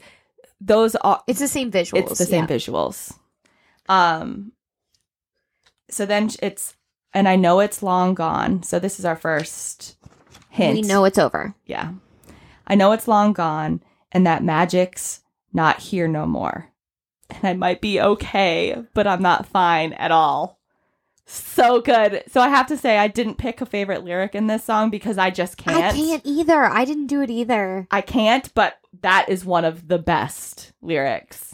those 0.61 0.95
are 0.97 1.21
It's 1.27 1.39
the 1.39 1.47
same 1.47 1.69
visuals. 1.71 1.99
it's 2.09 2.17
the 2.19 2.25
same 2.25 2.45
yeah. 2.45 2.55
visuals 2.55 3.13
um 3.89 4.53
so 5.89 6.05
then 6.05 6.29
it's 6.41 6.75
and 7.13 7.27
i 7.27 7.35
know 7.35 7.59
it's 7.59 7.83
long 7.83 8.13
gone 8.13 8.63
so 8.63 8.79
this 8.79 8.99
is 8.99 9.05
our 9.05 9.15
first 9.15 9.97
hint 10.49 10.75
We 10.75 10.81
know 10.81 11.05
it's 11.05 11.19
over. 11.19 11.53
Yeah. 11.65 11.91
I 12.65 12.73
know 12.75 12.91
it's 12.93 13.07
long 13.07 13.31
gone 13.33 13.81
and 14.11 14.25
that 14.25 14.43
magic's 14.43 15.21
not 15.53 15.79
here 15.79 16.07
no 16.07 16.25
more. 16.25 16.69
And 17.29 17.43
I 17.43 17.53
might 17.53 17.81
be 17.81 17.99
okay, 17.99 18.83
but 18.93 19.07
I'm 19.07 19.21
not 19.21 19.47
fine 19.47 19.93
at 19.93 20.11
all. 20.11 20.57
So 21.25 21.81
good. 21.81 22.23
So 22.29 22.39
I 22.39 22.47
have 22.47 22.67
to 22.67 22.77
say 22.77 22.97
I 22.97 23.09
didn't 23.09 23.37
pick 23.37 23.59
a 23.59 23.65
favorite 23.65 24.05
lyric 24.05 24.33
in 24.33 24.47
this 24.47 24.63
song 24.63 24.89
because 24.89 25.17
I 25.17 25.29
just 25.29 25.57
can't. 25.57 25.77
I 25.77 25.91
can't 25.91 26.21
either. 26.25 26.63
I 26.63 26.85
didn't 26.85 27.07
do 27.07 27.21
it 27.21 27.29
either. 27.29 27.85
I 27.91 27.99
can't, 27.99 28.53
but 28.53 28.77
that 29.01 29.27
is 29.27 29.43
one 29.43 29.65
of 29.65 29.89
the 29.89 29.99
best 29.99 30.71
lyrics. 30.81 31.53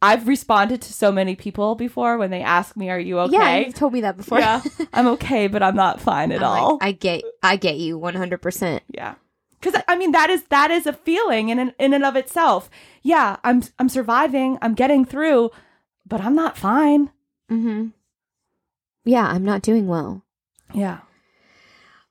I've 0.00 0.26
responded 0.26 0.80
to 0.82 0.92
so 0.92 1.12
many 1.12 1.36
people 1.36 1.74
before 1.74 2.16
when 2.16 2.30
they 2.30 2.40
ask 2.40 2.74
me, 2.74 2.88
"Are 2.88 2.98
you 2.98 3.18
okay?" 3.20 3.32
Yeah, 3.34 3.42
okay?" 3.42 3.66
you've 3.66 3.74
told 3.74 3.92
me 3.92 4.00
that 4.00 4.16
before. 4.16 4.40
Yeah, 4.40 4.62
I'm 4.94 5.06
okay, 5.08 5.46
but 5.46 5.62
I'm 5.62 5.76
not 5.76 6.00
fine 6.00 6.32
at 6.32 6.42
I'm 6.42 6.50
like, 6.50 6.62
all. 6.62 6.78
I 6.80 6.92
get, 6.92 7.22
I 7.42 7.56
get 7.56 7.76
you, 7.76 7.98
one 7.98 8.14
hundred 8.14 8.40
percent. 8.40 8.82
Yeah. 8.88 9.14
Cuz 9.62 9.74
I 9.88 9.96
mean 9.96 10.12
that 10.12 10.28
is 10.28 10.44
that 10.44 10.70
is 10.70 10.86
a 10.86 10.92
feeling 10.92 11.48
in 11.48 11.58
an, 11.58 11.72
in 11.78 11.94
and 11.94 12.04
of 12.04 12.16
itself. 12.16 12.68
Yeah, 13.02 13.36
I'm 13.44 13.62
I'm 13.78 13.88
surviving, 13.88 14.58
I'm 14.60 14.74
getting 14.74 15.04
through, 15.04 15.50
but 16.06 16.20
I'm 16.20 16.34
not 16.34 16.58
fine. 16.58 17.10
Mm-hmm. 17.50 17.88
Yeah, 19.04 19.26
I'm 19.26 19.44
not 19.44 19.62
doing 19.62 19.86
well. 19.86 20.24
Yeah. 20.74 20.98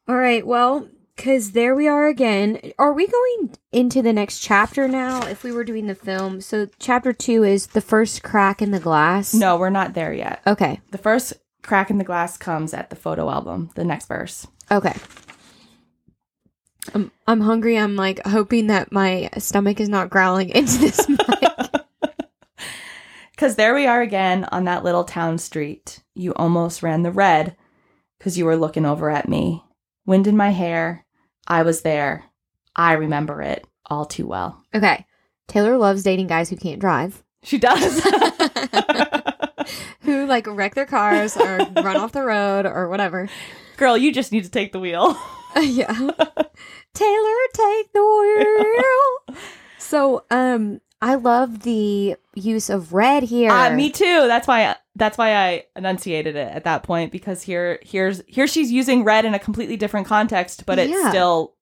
All 0.07 0.17
right, 0.17 0.45
well, 0.45 0.89
because 1.15 1.51
there 1.51 1.75
we 1.75 1.87
are 1.87 2.07
again. 2.07 2.73
Are 2.79 2.93
we 2.93 3.07
going 3.07 3.55
into 3.71 4.01
the 4.01 4.11
next 4.11 4.39
chapter 4.39 4.87
now? 4.87 5.25
If 5.27 5.43
we 5.43 5.51
were 5.51 5.63
doing 5.63 5.87
the 5.87 5.95
film, 5.95 6.41
so 6.41 6.67
chapter 6.79 7.13
two 7.13 7.43
is 7.43 7.67
the 7.67 7.81
first 7.81 8.23
crack 8.23 8.61
in 8.61 8.71
the 8.71 8.79
glass. 8.79 9.33
No, 9.33 9.57
we're 9.57 9.69
not 9.69 9.93
there 9.93 10.13
yet. 10.13 10.41
Okay. 10.47 10.81
The 10.91 10.97
first 10.97 11.33
crack 11.61 11.89
in 11.89 11.97
the 11.97 12.03
glass 12.03 12.37
comes 12.37 12.73
at 12.73 12.89
the 12.89 12.95
photo 12.95 13.29
album, 13.29 13.69
the 13.75 13.83
next 13.85 14.07
verse. 14.07 14.47
Okay. 14.71 14.95
I'm, 16.93 17.11
I'm 17.27 17.41
hungry. 17.41 17.77
I'm 17.77 17.95
like 17.95 18.25
hoping 18.25 18.67
that 18.67 18.91
my 18.91 19.29
stomach 19.37 19.79
is 19.79 19.89
not 19.89 20.09
growling 20.09 20.49
into 20.55 20.77
this 20.79 21.07
mic. 21.07 21.19
Cuz 23.37 23.55
there 23.55 23.73
we 23.73 23.87
are 23.87 24.01
again 24.01 24.45
on 24.51 24.65
that 24.65 24.83
little 24.83 25.03
town 25.03 25.37
street. 25.37 26.01
You 26.13 26.33
almost 26.35 26.83
ran 26.83 27.01
the 27.03 27.11
red 27.11 27.55
cuz 28.19 28.37
you 28.37 28.45
were 28.45 28.55
looking 28.57 28.85
over 28.85 29.09
at 29.09 29.27
me. 29.27 29.63
Wind 30.05 30.27
in 30.27 30.37
my 30.37 30.49
hair, 30.49 31.05
I 31.47 31.63
was 31.63 31.81
there. 31.81 32.25
I 32.75 32.93
remember 32.93 33.41
it 33.41 33.65
all 33.87 34.05
too 34.05 34.27
well. 34.27 34.63
Okay. 34.73 35.05
Taylor 35.47 35.77
loves 35.77 36.03
dating 36.03 36.27
guys 36.27 36.49
who 36.49 36.55
can't 36.55 36.79
drive, 36.79 37.23
She 37.43 37.57
does. 37.57 38.01
who 40.01 40.25
like 40.25 40.47
wreck 40.47 40.75
their 40.75 40.85
cars 40.85 41.35
or 41.35 41.57
run 41.57 41.97
off 41.97 42.11
the 42.11 42.23
road 42.23 42.65
or 42.65 42.87
whatever. 42.89 43.27
Girl, 43.77 43.97
you 43.97 44.13
just 44.13 44.31
need 44.31 44.43
to 44.43 44.51
take 44.51 44.71
the 44.71 44.79
wheel. 44.79 45.17
yeah. 45.61 45.93
Taylor, 46.93 47.37
take 47.53 47.93
the 47.93 49.23
wheel. 49.27 49.37
so, 49.77 50.25
um, 50.31 50.81
I 51.01 51.15
love 51.15 51.63
the 51.63 52.15
use 52.35 52.69
of 52.69 52.93
red 52.93 53.23
here. 53.23 53.51
Uh, 53.51 53.71
me 53.75 53.89
too. 53.89 54.27
That's 54.27 54.47
why 54.47 54.75
that's 54.95 55.17
why 55.17 55.35
I 55.35 55.63
enunciated 55.75 56.35
it 56.35 56.51
at 56.53 56.63
that 56.65 56.83
point 56.83 57.11
because 57.11 57.41
here 57.41 57.79
here's 57.81 58.21
here 58.27 58.45
she's 58.45 58.71
using 58.71 59.03
red 59.03 59.25
in 59.25 59.33
a 59.33 59.39
completely 59.39 59.77
different 59.77 60.05
context, 60.05 60.65
but 60.65 60.77
it's 60.77 60.91
Yeah. 60.91 61.09
still 61.09 61.55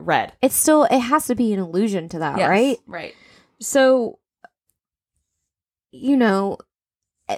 red. 0.00 0.32
It's 0.42 0.56
still 0.56 0.84
it 0.84 0.98
has 0.98 1.26
to 1.28 1.34
be 1.36 1.52
an 1.52 1.60
allusion 1.60 2.08
to 2.10 2.18
that, 2.18 2.38
Yes, 2.38 2.48
right? 2.48 2.78
Right. 2.86 3.14
So, 3.60 4.18
you 5.92 6.16
know, 6.16 6.58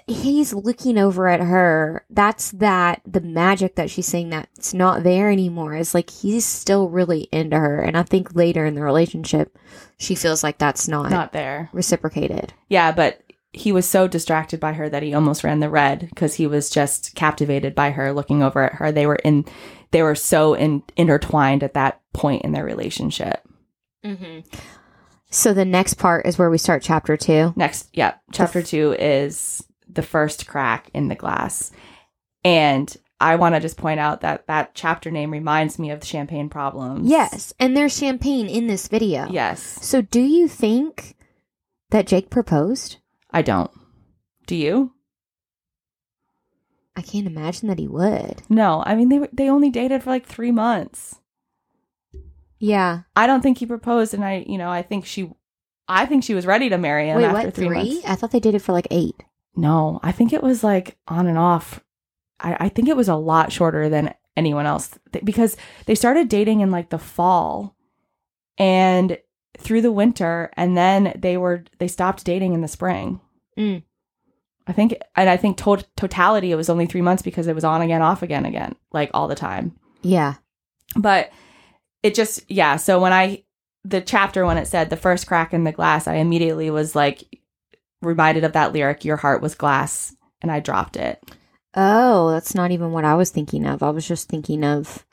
he's 0.06 0.52
looking 0.52 0.98
over 0.98 1.28
at 1.28 1.40
her. 1.40 2.04
That's 2.10 2.50
that 2.52 3.02
the 3.06 3.20
magic 3.20 3.76
that 3.76 3.90
she's 3.90 4.06
saying 4.06 4.30
that's 4.30 4.74
not 4.74 5.02
there 5.04 5.30
anymore. 5.30 5.74
Is 5.74 5.94
like 5.94 6.10
he's 6.10 6.44
still 6.44 6.88
really 6.88 7.28
into 7.32 7.58
her, 7.58 7.80
and 7.80 7.96
I 7.96 8.02
think 8.02 8.34
later 8.34 8.66
in 8.66 8.74
the 8.74 8.82
relationship, 8.82 9.56
she 9.98 10.14
feels 10.14 10.42
like 10.42 10.58
that's 10.58 10.88
not, 10.88 11.10
Not 11.10 11.32
there. 11.32 11.70
reciprocated. 11.72 12.52
Yeah, 12.68 12.92
but 12.92 13.22
he 13.52 13.72
was 13.72 13.88
so 13.88 14.06
distracted 14.06 14.60
by 14.60 14.74
her 14.74 14.88
that 14.88 15.02
he 15.02 15.14
almost 15.14 15.42
ran 15.42 15.60
the 15.60 15.70
red 15.70 16.08
because 16.10 16.34
he 16.34 16.46
was 16.46 16.68
just 16.68 17.14
captivated 17.14 17.74
by 17.74 17.90
her, 17.90 18.12
looking 18.12 18.42
over 18.42 18.62
at 18.62 18.74
her. 18.74 18.92
They 18.92 19.06
were 19.06 19.16
in, 19.16 19.46
they 19.92 20.02
were 20.02 20.14
so 20.14 20.52
in, 20.52 20.82
intertwined 20.96 21.62
at 21.62 21.72
that 21.74 22.02
point 22.12 22.42
in 22.42 22.52
their 22.52 22.64
relationship. 22.64 23.40
Mm-hmm. 24.04 24.40
So 25.30 25.54
the 25.54 25.64
next 25.64 25.94
part 25.94 26.26
is 26.26 26.38
where 26.38 26.50
we 26.50 26.58
start 26.58 26.82
chapter 26.82 27.16
two. 27.16 27.52
Next, 27.56 27.88
yeah, 27.92 28.14
chapter 28.30 28.62
two 28.62 28.94
is 28.98 29.65
the 29.96 30.02
first 30.02 30.46
crack 30.46 30.88
in 30.94 31.08
the 31.08 31.14
glass, 31.14 31.72
and 32.44 32.94
I 33.20 33.36
want 33.36 33.54
to 33.54 33.60
just 33.60 33.76
point 33.76 33.98
out 33.98 34.20
that 34.20 34.46
that 34.46 34.74
chapter 34.74 35.10
name 35.10 35.30
reminds 35.32 35.78
me 35.78 35.90
of 35.90 36.00
the 36.00 36.06
champagne 36.06 36.48
problems. 36.48 37.08
Yes, 37.10 37.52
and 37.58 37.76
there's 37.76 37.96
champagne 37.96 38.48
in 38.48 38.66
this 38.68 38.88
video. 38.88 39.26
Yes, 39.30 39.60
So 39.82 40.00
do 40.02 40.20
you 40.20 40.46
think 40.48 41.16
that 41.90 42.06
Jake 42.06 42.30
proposed? 42.30 42.98
I 43.30 43.42
don't. 43.42 43.70
Do 44.46 44.54
you? 44.54 44.92
I 46.94 47.02
can't 47.02 47.26
imagine 47.26 47.68
that 47.68 47.78
he 47.78 47.88
would. 47.88 48.42
No, 48.48 48.82
I 48.86 48.94
mean 48.94 49.08
they 49.08 49.26
they 49.32 49.50
only 49.50 49.70
dated 49.70 50.02
for 50.02 50.10
like 50.10 50.26
three 50.26 50.50
months. 50.52 51.20
Yeah. 52.58 53.00
I 53.14 53.26
don't 53.26 53.42
think 53.42 53.58
he 53.58 53.66
proposed, 53.66 54.14
and 54.14 54.24
I, 54.24 54.44
you 54.48 54.56
know, 54.56 54.70
I 54.70 54.80
think 54.80 55.04
she, 55.04 55.30
I 55.88 56.06
think 56.06 56.24
she 56.24 56.32
was 56.32 56.46
ready 56.46 56.70
to 56.70 56.78
marry 56.78 57.08
him 57.08 57.18
Wait, 57.18 57.24
after 57.26 57.44
what? 57.48 57.54
three, 57.54 57.66
Three? 57.66 57.76
months. 57.94 58.06
I 58.08 58.14
thought 58.14 58.30
they 58.30 58.40
did 58.40 58.54
it 58.54 58.62
for 58.62 58.72
like 58.72 58.88
eight. 58.90 59.14
No, 59.56 59.98
I 60.02 60.12
think 60.12 60.32
it 60.32 60.42
was 60.42 60.62
like 60.62 60.96
on 61.08 61.26
and 61.26 61.38
off. 61.38 61.80
I, 62.40 62.56
I 62.66 62.68
think 62.68 62.88
it 62.88 62.96
was 62.96 63.08
a 63.08 63.16
lot 63.16 63.50
shorter 63.52 63.88
than 63.88 64.14
anyone 64.36 64.66
else 64.66 64.98
th- 65.12 65.24
because 65.24 65.56
they 65.86 65.94
started 65.94 66.28
dating 66.28 66.60
in 66.60 66.70
like 66.70 66.90
the 66.90 66.98
fall 66.98 67.74
and 68.58 69.18
through 69.58 69.80
the 69.80 69.92
winter, 69.92 70.50
and 70.56 70.76
then 70.76 71.18
they 71.18 71.36
were 71.36 71.64
they 71.78 71.88
stopped 71.88 72.24
dating 72.24 72.52
in 72.52 72.60
the 72.60 72.68
spring. 72.68 73.20
Mm. 73.58 73.82
I 74.66 74.72
think, 74.72 74.94
and 75.14 75.30
I 75.30 75.36
think 75.36 75.56
to- 75.58 75.84
totality 75.96 76.50
it 76.52 76.56
was 76.56 76.68
only 76.68 76.86
three 76.86 77.00
months 77.00 77.22
because 77.22 77.46
it 77.46 77.54
was 77.54 77.64
on 77.64 77.80
again, 77.82 78.02
off 78.02 78.22
again, 78.22 78.44
again, 78.44 78.74
like 78.92 79.10
all 79.14 79.28
the 79.28 79.34
time. 79.34 79.74
Yeah. 80.02 80.34
but 80.94 81.30
it 82.02 82.14
just 82.14 82.48
yeah 82.48 82.76
so 82.76 83.00
when 83.00 83.12
i 83.12 83.42
the 83.84 84.00
chapter 84.00 84.46
when 84.46 84.56
it 84.58 84.66
said 84.68 84.88
the 84.88 84.96
first 84.96 85.26
crack 85.26 85.52
in 85.52 85.64
the 85.64 85.72
glass 85.72 86.06
i 86.06 86.14
immediately 86.14 86.70
was 86.70 86.94
like 86.94 87.24
reminded 88.06 88.44
of 88.44 88.52
that 88.54 88.72
lyric 88.72 89.04
your 89.04 89.16
heart 89.18 89.42
was 89.42 89.54
glass 89.54 90.14
and 90.40 90.50
i 90.50 90.60
dropped 90.60 90.96
it 90.96 91.22
Oh, 91.78 92.30
that's 92.30 92.54
not 92.54 92.70
even 92.70 92.92
what 92.92 93.04
I 93.04 93.16
was 93.16 93.28
thinking 93.28 93.66
of. 93.66 93.82
I 93.82 93.90
was 93.90 94.08
just 94.08 94.30
thinking 94.30 94.64
of 94.64 95.04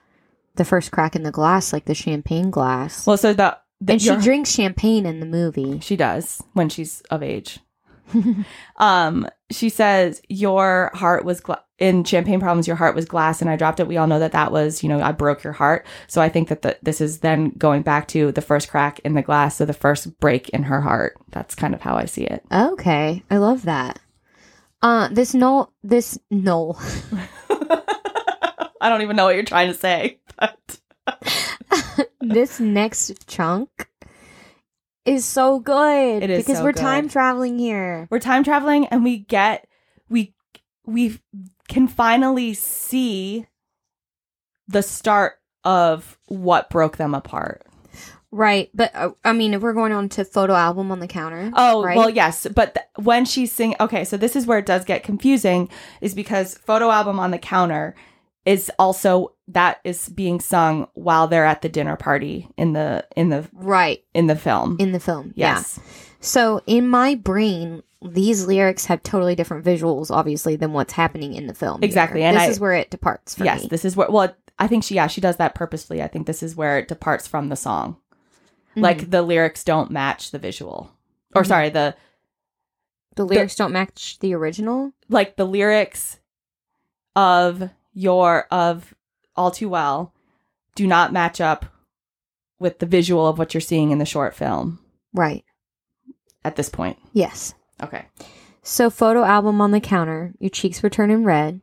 the 0.55 0.63
first 0.63 0.93
crack 0.93 1.13
in 1.13 1.23
the 1.23 1.29
glass, 1.31 1.73
like 1.73 1.83
the 1.83 1.93
champagne 1.93 2.51
glass. 2.51 3.05
well 3.05 3.17
so 3.17 3.33
that. 3.33 3.63
the 3.81 3.91
and 3.93 4.01
she 4.01 4.07
your- 4.07 4.21
drinks 4.21 4.49
champagne 4.49 5.05
in 5.05 5.19
the 5.19 5.25
movie. 5.25 5.81
she 5.81 5.97
does 5.97 6.41
when 6.53 6.69
she's 6.69 7.01
of 7.11 7.21
age 7.21 7.59
um 8.77 9.27
she 9.51 9.69
says 9.69 10.21
your 10.29 10.91
heart 10.93 11.25
was 11.25 11.39
gla- 11.39 11.63
in 11.79 12.03
champagne 12.03 12.39
problems 12.39 12.67
your 12.67 12.75
heart 12.75 12.95
was 12.95 13.05
glass 13.05 13.41
and 13.41 13.49
i 13.49 13.55
dropped 13.55 13.79
it 13.79 13.87
we 13.87 13.97
all 13.97 14.07
know 14.07 14.19
that 14.19 14.31
that 14.31 14.51
was 14.51 14.83
you 14.83 14.89
know 14.89 15.01
i 15.01 15.11
broke 15.11 15.43
your 15.43 15.53
heart 15.53 15.85
so 16.07 16.21
i 16.21 16.29
think 16.29 16.49
that 16.49 16.61
the, 16.61 16.77
this 16.81 17.01
is 17.01 17.19
then 17.19 17.49
going 17.57 17.81
back 17.81 18.07
to 18.07 18.31
the 18.31 18.41
first 18.41 18.69
crack 18.69 18.99
in 18.99 19.13
the 19.13 19.21
glass 19.21 19.57
so 19.57 19.65
the 19.65 19.73
first 19.73 20.19
break 20.19 20.49
in 20.49 20.63
her 20.63 20.81
heart 20.81 21.15
that's 21.31 21.55
kind 21.55 21.73
of 21.73 21.81
how 21.81 21.95
i 21.95 22.05
see 22.05 22.23
it 22.23 22.43
okay. 22.51 23.23
I 23.29 23.37
love 23.37 23.63
that. 23.63 23.99
Uh 24.81 25.07
this 25.09 25.33
no 25.33 25.69
this 25.83 26.19
no. 26.29 26.75
I 28.81 28.89
don't 28.89 29.01
even 29.01 29.15
know 29.15 29.25
what 29.25 29.35
you're 29.35 29.43
trying 29.43 29.69
to 29.69 29.73
say, 29.77 30.19
but 30.37 30.79
this 32.21 32.59
next 32.59 33.27
chunk 33.27 33.87
is 35.05 35.25
so 35.25 35.59
good. 35.59 36.23
It 36.23 36.29
is 36.29 36.43
because 36.43 36.57
so 36.57 36.63
we're 36.63 36.73
good. 36.73 36.81
time 36.81 37.09
traveling 37.09 37.59
here. 37.59 38.07
we're 38.09 38.19
time 38.19 38.43
traveling 38.43 38.87
and 38.87 39.03
we 39.03 39.17
get 39.17 39.67
we 40.09 40.33
we 40.85 41.19
can 41.67 41.87
finally 41.87 42.53
see 42.53 43.45
the 44.67 44.83
start 44.83 45.33
of 45.63 46.17
what 46.27 46.69
broke 46.69 46.97
them 46.97 47.13
apart. 47.13 47.65
Right, 48.31 48.71
but 48.73 48.89
uh, 48.95 49.11
I 49.23 49.31
mean, 49.33 49.53
if 49.53 49.61
we're 49.61 49.73
going 49.73 49.91
on 49.91 50.09
to 50.09 50.25
photo 50.25 50.53
album 50.53 50.91
on 50.91 50.99
the 50.99 51.07
counter. 51.07 51.51
Oh, 51.53 51.83
right? 51.83 51.95
well, 51.95 52.09
yes, 52.09 52.47
but 52.47 52.73
th- 52.73 52.87
when 52.95 53.25
she's 53.25 53.51
singing, 53.51 53.75
okay, 53.79 54.03
so 54.03 54.17
this 54.17 54.35
is 54.35 54.47
where 54.47 54.57
it 54.57 54.65
does 54.65 54.85
get 54.85 55.03
confusing, 55.03 55.69
is 56.01 56.15
because 56.15 56.57
photo 56.57 56.89
album 56.89 57.19
on 57.19 57.29
the 57.29 57.37
counter 57.37 57.93
is 58.43 58.71
also 58.79 59.32
that 59.47 59.79
is 59.83 60.07
being 60.09 60.39
sung 60.39 60.87
while 60.93 61.27
they're 61.27 61.45
at 61.45 61.61
the 61.61 61.69
dinner 61.69 61.95
party 61.97 62.47
in 62.57 62.73
the 62.73 63.05
in 63.15 63.29
the 63.29 63.47
right 63.53 64.03
in 64.13 64.27
the 64.27 64.35
film. 64.35 64.77
in 64.79 64.91
the 64.93 64.99
film. 64.99 65.33
Yeah. 65.35 65.55
yes, 65.55 65.79
So 66.21 66.61
in 66.65 66.87
my 66.87 67.15
brain, 67.15 67.83
these 68.01 68.45
lyrics 68.45 68.85
have 68.85 69.03
totally 69.03 69.35
different 69.35 69.65
visuals, 69.65 70.09
obviously, 70.11 70.55
than 70.55 70.71
what's 70.73 70.93
happening 70.93 71.33
in 71.35 71.47
the 71.47 71.53
film. 71.53 71.81
here. 71.81 71.85
Exactly, 71.87 72.23
and 72.23 72.35
this 72.37 72.43
I- 72.43 72.47
is 72.51 72.59
where 72.59 72.73
it 72.73 72.89
departs 72.89 73.35
yes, 73.37 73.63
me. 73.63 73.67
this 73.67 73.83
is 73.85 73.95
where. 73.97 74.09
Well, 74.09 74.33
I 74.59 74.67
think 74.67 74.83
she 74.83 74.95
yeah 74.95 75.07
she 75.07 75.19
does 75.21 75.37
that 75.37 75.55
purposefully. 75.55 76.01
I 76.01 76.07
think 76.07 76.25
this 76.27 76.41
is 76.43 76.55
where 76.55 76.77
it 76.79 76.87
departs 76.87 77.27
from 77.27 77.49
the 77.49 77.55
song. 77.55 77.97
Mhm. 78.77 78.81
Like 78.83 79.09
the 79.09 79.21
lyrics 79.23 79.63
don't 79.63 79.91
match 79.91 80.31
the 80.31 80.39
visual, 80.39 80.91
or 81.35 81.43
Mhm. 81.43 81.47
sorry 81.47 81.69
the 81.69 81.95
the 83.15 83.25
lyrics 83.25 83.55
don't 83.55 83.73
match 83.73 84.19
the 84.19 84.33
original. 84.33 84.93
like 85.09 85.35
the 85.35 85.45
lyrics 85.45 86.19
of 87.15 87.69
your 87.93 88.47
of 88.49 88.93
all 89.35 89.51
too 89.51 89.69
well 89.69 90.13
do 90.75 90.87
not 90.87 91.13
match 91.13 91.39
up 91.41 91.65
with 92.59 92.79
the 92.79 92.85
visual 92.85 93.27
of 93.27 93.37
what 93.37 93.53
you're 93.53 93.61
seeing 93.61 93.91
in 93.91 93.97
the 93.99 94.05
short 94.05 94.33
film 94.35 94.79
Right. 95.13 95.43
at 96.43 96.55
this 96.55 96.69
point. 96.69 96.97
Yes. 97.13 97.53
Okay. 97.81 98.05
So 98.61 98.89
photo 98.89 99.23
album 99.23 99.59
on 99.61 99.71
the 99.71 99.81
counter. 99.81 100.33
Your 100.39 100.49
cheeks 100.49 100.81
were 100.81 100.89
turning 100.89 101.23
red. 101.23 101.61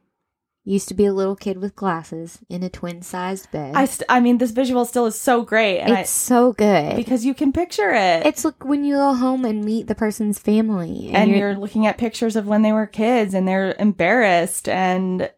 Used 0.63 0.89
to 0.89 0.95
be 0.95 1.07
a 1.07 1.13
little 1.15 1.35
kid 1.37 1.57
with 1.57 1.75
glasses 1.75 2.41
in 2.51 2.63
a 2.63 2.69
twin-sized 2.69 3.51
bed. 3.51 3.75
I 3.75 3.87
st- 3.87 4.05
I 4.11 4.21
mean 4.21 4.37
this 4.39 4.51
visual 4.51 4.85
still 4.85 5.07
is 5.07 5.19
so 5.19 5.41
great 5.43 5.81
and 5.81 5.91
it's 5.95 6.11
so 6.11 6.53
good. 6.53 6.97
because 6.97 7.25
you 7.25 7.33
can 7.33 7.51
picture 7.51 7.91
it. 7.91 8.27
It's 8.27 8.45
like 8.45 8.63
when 8.65 8.85
you 8.85 8.97
go 8.97 9.15
home 9.15 9.47
and 9.47 9.65
meet 9.65 9.87
the 9.87 9.95
person's 9.95 10.39
family, 10.39 11.11
and 11.15 11.31
you're, 11.31 11.55
looking 11.57 11.87
at 11.87 11.97
pictures 11.97 12.37
of 12.37 12.47
when 12.47 12.61
they 12.61 12.73
were 12.73 12.87
kids 12.87 13.33
and 13.33 13.49
they're 13.49 13.75
embarrassed 13.79 14.69
and 14.69 15.31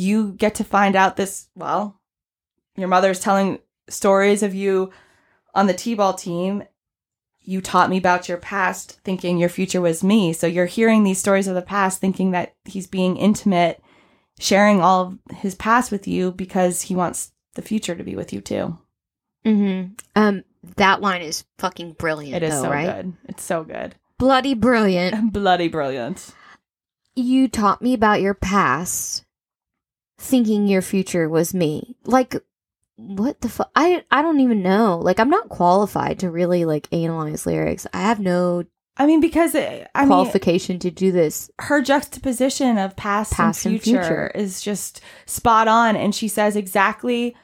you 0.00 0.32
get 0.32 0.54
to 0.54 0.64
find 0.64 0.96
out 0.96 1.16
this 1.16 1.48
well 1.54 2.00
your 2.76 2.88
mother's 2.88 3.20
telling 3.20 3.58
stories 3.88 4.42
of 4.42 4.54
you 4.54 4.90
on 5.54 5.66
the 5.66 5.74
t-ball 5.74 6.14
team 6.14 6.62
you 7.42 7.60
taught 7.60 7.90
me 7.90 7.98
about 7.98 8.28
your 8.28 8.38
past 8.38 9.00
thinking 9.04 9.38
your 9.38 9.48
future 9.48 9.80
was 9.80 10.02
me 10.02 10.32
so 10.32 10.46
you're 10.46 10.66
hearing 10.66 11.04
these 11.04 11.18
stories 11.18 11.46
of 11.46 11.54
the 11.54 11.62
past 11.62 12.00
thinking 12.00 12.30
that 12.30 12.54
he's 12.64 12.86
being 12.86 13.16
intimate 13.16 13.82
sharing 14.38 14.80
all 14.80 15.02
of 15.02 15.36
his 15.36 15.54
past 15.54 15.90
with 15.92 16.08
you 16.08 16.32
because 16.32 16.82
he 16.82 16.94
wants 16.94 17.32
the 17.54 17.62
future 17.62 17.94
to 17.94 18.04
be 18.04 18.16
with 18.16 18.32
you 18.32 18.40
too 18.40 18.76
Mm-hmm. 19.42 19.94
Um, 20.16 20.44
that 20.76 21.00
line 21.00 21.22
is 21.22 21.46
fucking 21.58 21.92
brilliant. 21.92 22.36
it 22.36 22.46
is 22.46 22.52
though, 22.52 22.64
so 22.64 22.70
right? 22.70 22.86
good 22.86 23.14
it's 23.26 23.42
so 23.42 23.64
good 23.64 23.94
Bloody 24.18 24.52
brilliant. 24.52 25.32
bloody 25.32 25.68
brilliant 25.68 26.34
you 27.14 27.48
taught 27.48 27.82
me 27.82 27.94
about 27.94 28.20
your 28.20 28.34
past, 28.34 29.24
thinking 30.20 30.66
your 30.66 30.82
future 30.82 31.28
was 31.28 31.54
me. 31.54 31.96
Like, 32.04 32.36
what 32.96 33.40
the 33.40 33.48
fuck? 33.48 33.70
I 33.74 34.04
I 34.10 34.22
don't 34.22 34.40
even 34.40 34.62
know. 34.62 34.98
Like, 34.98 35.18
I'm 35.18 35.30
not 35.30 35.48
qualified 35.48 36.20
to 36.20 36.30
really 36.30 36.64
like 36.64 36.92
analyze 36.92 37.46
lyrics. 37.46 37.86
I 37.92 38.02
have 38.02 38.20
no 38.20 38.64
i 38.96 39.06
mean 39.06 39.20
because 39.20 39.54
it, 39.54 39.88
i 39.94 40.00
mean 40.00 40.08
qualification 40.08 40.78
to 40.80 40.90
do 40.90 41.12
this. 41.12 41.48
her 41.60 41.80
juxtaposition 41.80 42.76
of 42.76 42.96
past, 42.96 43.32
Past 43.32 43.64
and, 43.64 43.74
and 43.74 43.82
future 43.82 44.02
future. 44.02 44.26
is 44.34 44.60
just 44.60 45.00
spot 45.26 45.68
on 45.68 45.96
and 45.96 46.14
she 46.14 46.26
says 46.28 46.56
exactly 46.56 47.34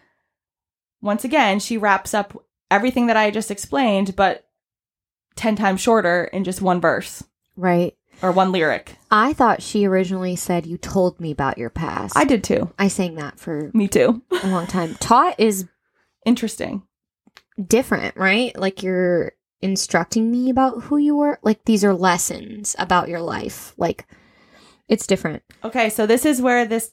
once 1.01 1.25
again, 1.25 1.61
she 1.61 1.79
wraps 1.79 2.15
up 2.15 2.45
everything 2.71 3.07
that 3.07 3.17
I 3.17 3.31
just 3.31 3.51
explained, 3.51 4.17
but 4.17 4.47
10 5.37 5.55
times 5.57 5.81
shorter 5.81 6.25
in 6.25 6.45
just 6.45 6.61
one 6.61 6.81
verse 6.81 7.23
Right. 7.57 7.96
Or 8.23 8.33
one 8.33 8.53
lyric. 8.53 8.97
I 9.11 9.33
thought 9.33 9.63
she 9.63 9.87
originally 9.87 10.37
said 10.37 10.67
you 10.67 10.79
told 10.79 11.21
me 11.21 11.31
about 11.31 11.59
your 11.59 11.71
past. 11.71 12.17
I 12.17 12.25
did 12.25 12.43
too. 12.45 12.73
I 12.79 12.89
sang 12.89 13.15
that 13.17 13.39
for 13.39 13.71
Me 13.75 13.89
too. 13.89 14.23
a 14.43 14.49
long 14.49 14.67
time. 14.67 14.95
Taught 14.97 15.39
is 15.39 15.67
Interesting. 16.25 16.83
different, 17.63 18.17
right? 18.17 18.57
Like 18.59 18.83
you're 18.83 19.33
instructing 19.63 20.31
me 20.31 20.51
about 20.51 20.83
who 20.85 20.97
you 20.97 21.17
were. 21.17 21.39
Like 21.43 21.65
these 21.65 21.85
are 21.85 21.95
lessons 21.95 22.75
about 22.79 23.09
your 23.09 23.21
life. 23.21 23.75
Like 23.77 24.07
it's 24.89 25.07
different. 25.07 25.43
Okay, 25.65 25.89
so 25.91 26.07
this 26.07 26.25
is 26.27 26.41
where 26.43 26.65
this 26.65 26.93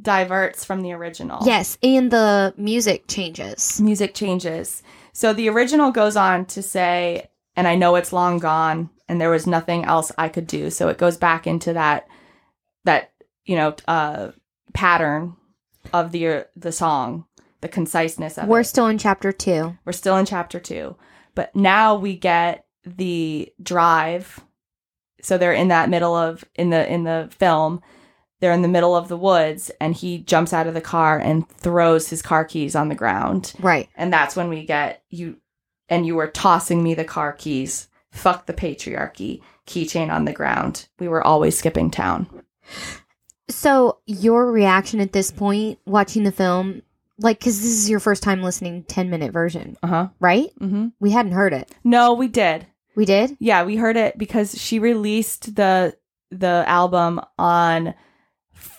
diverts 0.00 0.64
from 0.64 0.82
the 0.82 0.92
original. 0.92 1.40
Yes, 1.44 1.76
and 1.82 2.10
the 2.10 2.54
music 2.56 3.04
changes. 3.08 3.80
Music 3.80 4.14
changes. 4.14 4.82
So 5.12 5.32
the 5.32 5.48
original 5.48 5.90
goes 5.90 6.16
on 6.16 6.46
to 6.46 6.62
say, 6.62 7.28
and 7.56 7.66
I 7.66 7.74
know 7.74 7.96
it's 7.96 8.12
long 8.12 8.38
gone 8.38 8.90
and 9.10 9.20
there 9.20 9.30
was 9.30 9.46
nothing 9.46 9.84
else 9.84 10.12
I 10.16 10.28
could 10.28 10.46
do. 10.46 10.70
So 10.70 10.88
it 10.88 10.98
goes 10.98 11.16
back 11.16 11.46
into 11.46 11.72
that 11.72 12.06
that, 12.84 13.12
you 13.44 13.56
know, 13.56 13.74
uh 13.88 14.30
pattern 14.72 15.36
of 15.92 16.12
the 16.12 16.46
the 16.56 16.72
song, 16.72 17.26
the 17.60 17.68
conciseness 17.68 18.38
of 18.38 18.46
We're 18.46 18.60
it. 18.60 18.64
still 18.64 18.86
in 18.86 18.98
chapter 18.98 19.32
two. 19.32 19.76
We're 19.84 19.92
still 19.92 20.16
in 20.16 20.26
chapter 20.26 20.60
two. 20.60 20.96
But 21.34 21.54
now 21.56 21.96
we 21.96 22.16
get 22.16 22.66
the 22.84 23.52
drive. 23.62 24.40
So 25.22 25.36
they're 25.36 25.52
in 25.52 25.68
that 25.68 25.90
middle 25.90 26.14
of 26.14 26.44
in 26.54 26.70
the 26.70 26.90
in 26.90 27.04
the 27.04 27.28
film, 27.36 27.82
they're 28.40 28.52
in 28.52 28.62
the 28.62 28.68
middle 28.68 28.94
of 28.96 29.08
the 29.08 29.18
woods 29.18 29.70
and 29.80 29.94
he 29.94 30.18
jumps 30.18 30.52
out 30.52 30.66
of 30.66 30.74
the 30.74 30.80
car 30.80 31.18
and 31.18 31.48
throws 31.48 32.08
his 32.08 32.22
car 32.22 32.44
keys 32.44 32.76
on 32.76 32.88
the 32.88 32.94
ground. 32.94 33.52
Right. 33.58 33.88
And 33.96 34.12
that's 34.12 34.36
when 34.36 34.48
we 34.48 34.64
get 34.64 35.02
you 35.10 35.36
and 35.88 36.06
you 36.06 36.14
were 36.14 36.28
tossing 36.28 36.82
me 36.82 36.94
the 36.94 37.04
car 37.04 37.32
keys. 37.32 37.88
Fuck 38.10 38.46
the 38.46 38.52
patriarchy. 38.54 39.40
Keychain 39.66 40.10
on 40.12 40.24
the 40.24 40.32
ground. 40.32 40.88
We 40.98 41.08
were 41.08 41.24
always 41.26 41.56
skipping 41.56 41.90
town. 41.90 42.26
So 43.48 43.98
your 44.06 44.50
reaction 44.50 45.00
at 45.00 45.12
this 45.12 45.30
point, 45.30 45.78
watching 45.86 46.22
the 46.24 46.32
film, 46.32 46.82
like, 47.18 47.38
because 47.38 47.58
this 47.60 47.70
is 47.70 47.90
your 47.90 48.00
first 48.00 48.22
time 48.22 48.42
listening 48.42 48.84
ten 48.84 49.10
minute 49.10 49.32
version, 49.32 49.76
Uh 49.82 49.86
huh. 49.86 50.08
right? 50.20 50.48
Mm-hmm. 50.60 50.88
We 51.00 51.10
hadn't 51.10 51.32
heard 51.32 51.52
it. 51.52 51.70
No, 51.84 52.14
we 52.14 52.28
did. 52.28 52.66
We 52.96 53.04
did. 53.04 53.36
Yeah, 53.40 53.64
we 53.64 53.76
heard 53.76 53.96
it 53.96 54.18
because 54.18 54.60
she 54.60 54.78
released 54.78 55.54
the 55.56 55.96
the 56.30 56.64
album 56.66 57.20
on 57.38 57.94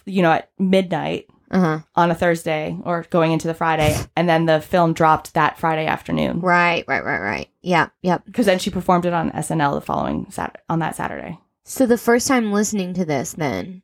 you 0.06 0.22
know 0.22 0.32
at 0.34 0.50
midnight 0.58 1.28
Uh 1.52 1.60
huh. 1.60 1.80
on 1.96 2.10
a 2.12 2.16
Thursday 2.16 2.78
or 2.86 3.06
going 3.10 3.34
into 3.34 3.48
the 3.48 3.54
Friday 3.54 3.96
and 4.16 4.28
then 4.30 4.46
the 4.46 4.62
film 4.62 4.94
dropped 4.94 5.34
that 5.34 5.60
Friday 5.60 5.86
afternoon 5.86 6.40
Right. 6.40 6.86
Right. 6.88 7.04
Right. 7.04 7.20
Right. 7.20 7.50
Yeah. 7.62 7.90
Yep. 8.02 8.24
because 8.26 8.46
then 8.46 8.58
she 8.60 8.70
performed 8.70 9.06
it 9.06 9.14
on 9.14 9.32
SNL 9.32 9.76
the 9.76 9.82
following 9.82 10.32
Sat 10.32 10.62
on 10.70 10.80
that 10.80 10.96
Saturday. 10.96 11.38
So 11.66 11.86
the 11.86 11.98
first 11.98 12.28
time 12.28 12.52
listening 12.54 12.94
to 12.96 13.06
this, 13.06 13.34
then 13.34 13.82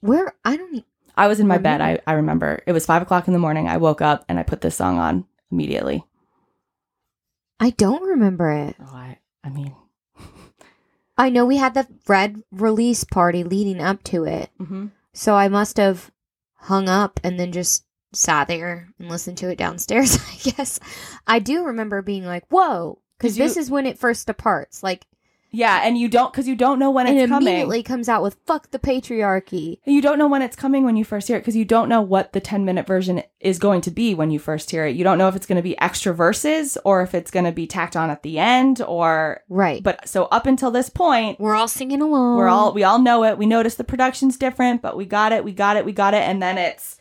where 0.00 0.34
I 0.44 0.56
don't. 0.56 0.84
I 1.16 1.26
was 1.28 1.40
in 1.40 1.46
my 1.46 1.56
bed. 1.58 1.80
I, 1.80 1.98
I 2.06 2.12
remember 2.12 2.62
it 2.66 2.72
was 2.72 2.84
five 2.84 3.00
o'clock 3.00 3.26
in 3.26 3.32
the 3.32 3.38
morning. 3.38 3.66
I 3.68 3.78
woke 3.78 4.02
up 4.02 4.24
and 4.28 4.38
I 4.38 4.42
put 4.42 4.60
this 4.60 4.76
song 4.76 4.98
on 4.98 5.24
immediately. 5.50 6.04
I 7.58 7.70
don't 7.70 8.02
remember 8.02 8.50
it. 8.52 8.76
Oh, 8.80 8.94
I 8.94 9.18
I 9.42 9.48
mean, 9.48 9.74
I 11.16 11.30
know 11.30 11.46
we 11.46 11.56
had 11.56 11.72
the 11.74 11.86
red 12.06 12.42
release 12.52 13.04
party 13.04 13.42
leading 13.44 13.80
up 13.80 14.02
to 14.04 14.24
it, 14.24 14.50
mhm. 14.60 14.90
so 15.14 15.34
I 15.34 15.48
must 15.48 15.78
have 15.78 16.10
hung 16.66 16.88
up 16.88 17.20
and 17.22 17.38
then 17.38 17.52
just 17.52 17.84
sat 18.12 18.48
there 18.48 18.88
and 18.98 19.08
listened 19.08 19.38
to 19.38 19.50
it 19.50 19.58
downstairs. 19.58 20.18
I 20.32 20.50
guess 20.50 20.80
I 21.26 21.38
do 21.38 21.64
remember 21.64 22.02
being 22.02 22.24
like, 22.24 22.44
"Whoa!" 22.48 23.00
Because 23.18 23.36
this 23.36 23.56
is 23.56 23.70
when 23.70 23.86
it 23.86 23.98
first 23.98 24.26
departs. 24.26 24.82
Like, 24.82 25.06
yeah, 25.56 25.80
and 25.84 25.96
you 25.96 26.08
don't 26.08 26.30
because 26.32 26.46
you 26.46 26.54
don't 26.54 26.78
know 26.78 26.90
when 26.90 27.06
and 27.06 27.16
it's 27.16 27.24
it 27.24 27.28
coming. 27.28 27.48
immediately 27.48 27.82
comes 27.82 28.08
out 28.08 28.22
with 28.22 28.36
"fuck 28.46 28.70
the 28.72 28.78
patriarchy." 28.78 29.78
You 29.86 30.02
don't 30.02 30.18
know 30.18 30.28
when 30.28 30.42
it's 30.42 30.56
coming 30.56 30.84
when 30.84 30.96
you 30.96 31.04
first 31.04 31.28
hear 31.28 31.36
it 31.36 31.40
because 31.40 31.56
you 31.56 31.64
don't 31.64 31.88
know 31.88 32.02
what 32.02 32.32
the 32.32 32.40
10 32.40 32.64
minute 32.64 32.86
version 32.86 33.22
is 33.40 33.58
going 33.58 33.80
to 33.82 33.90
be 33.90 34.14
when 34.14 34.30
you 34.30 34.38
first 34.38 34.70
hear 34.70 34.84
it. 34.86 34.94
You 34.96 35.04
don't 35.04 35.18
know 35.18 35.28
if 35.28 35.36
it's 35.36 35.46
going 35.46 35.56
to 35.56 35.62
be 35.62 35.78
extra 35.80 36.12
verses 36.14 36.76
or 36.84 37.02
if 37.02 37.14
it's 37.14 37.30
going 37.30 37.46
to 37.46 37.52
be 37.52 37.66
tacked 37.66 37.96
on 37.96 38.10
at 38.10 38.22
the 38.22 38.38
end 38.38 38.82
or 38.82 39.42
Right. 39.48 39.82
but 39.82 40.06
so 40.08 40.24
up 40.26 40.46
until 40.46 40.70
this 40.70 40.90
point 40.90 41.40
we're 41.40 41.54
all 41.54 41.68
singing 41.68 42.02
along. 42.02 42.36
we're 42.36 42.48
all 42.48 42.72
we 42.74 42.84
all 42.84 42.98
know 42.98 43.24
it. 43.24 43.38
We 43.38 43.46
notice 43.46 43.76
the 43.76 43.84
production's 43.84 44.36
different, 44.36 44.82
but 44.82 44.96
we 44.96 45.06
got 45.06 45.32
it, 45.32 45.44
we 45.44 45.52
got 45.52 45.76
it, 45.76 45.84
we 45.84 45.92
got 45.92 46.12
it 46.14 46.22
and 46.22 46.42
then 46.42 46.58
it's 46.58 46.98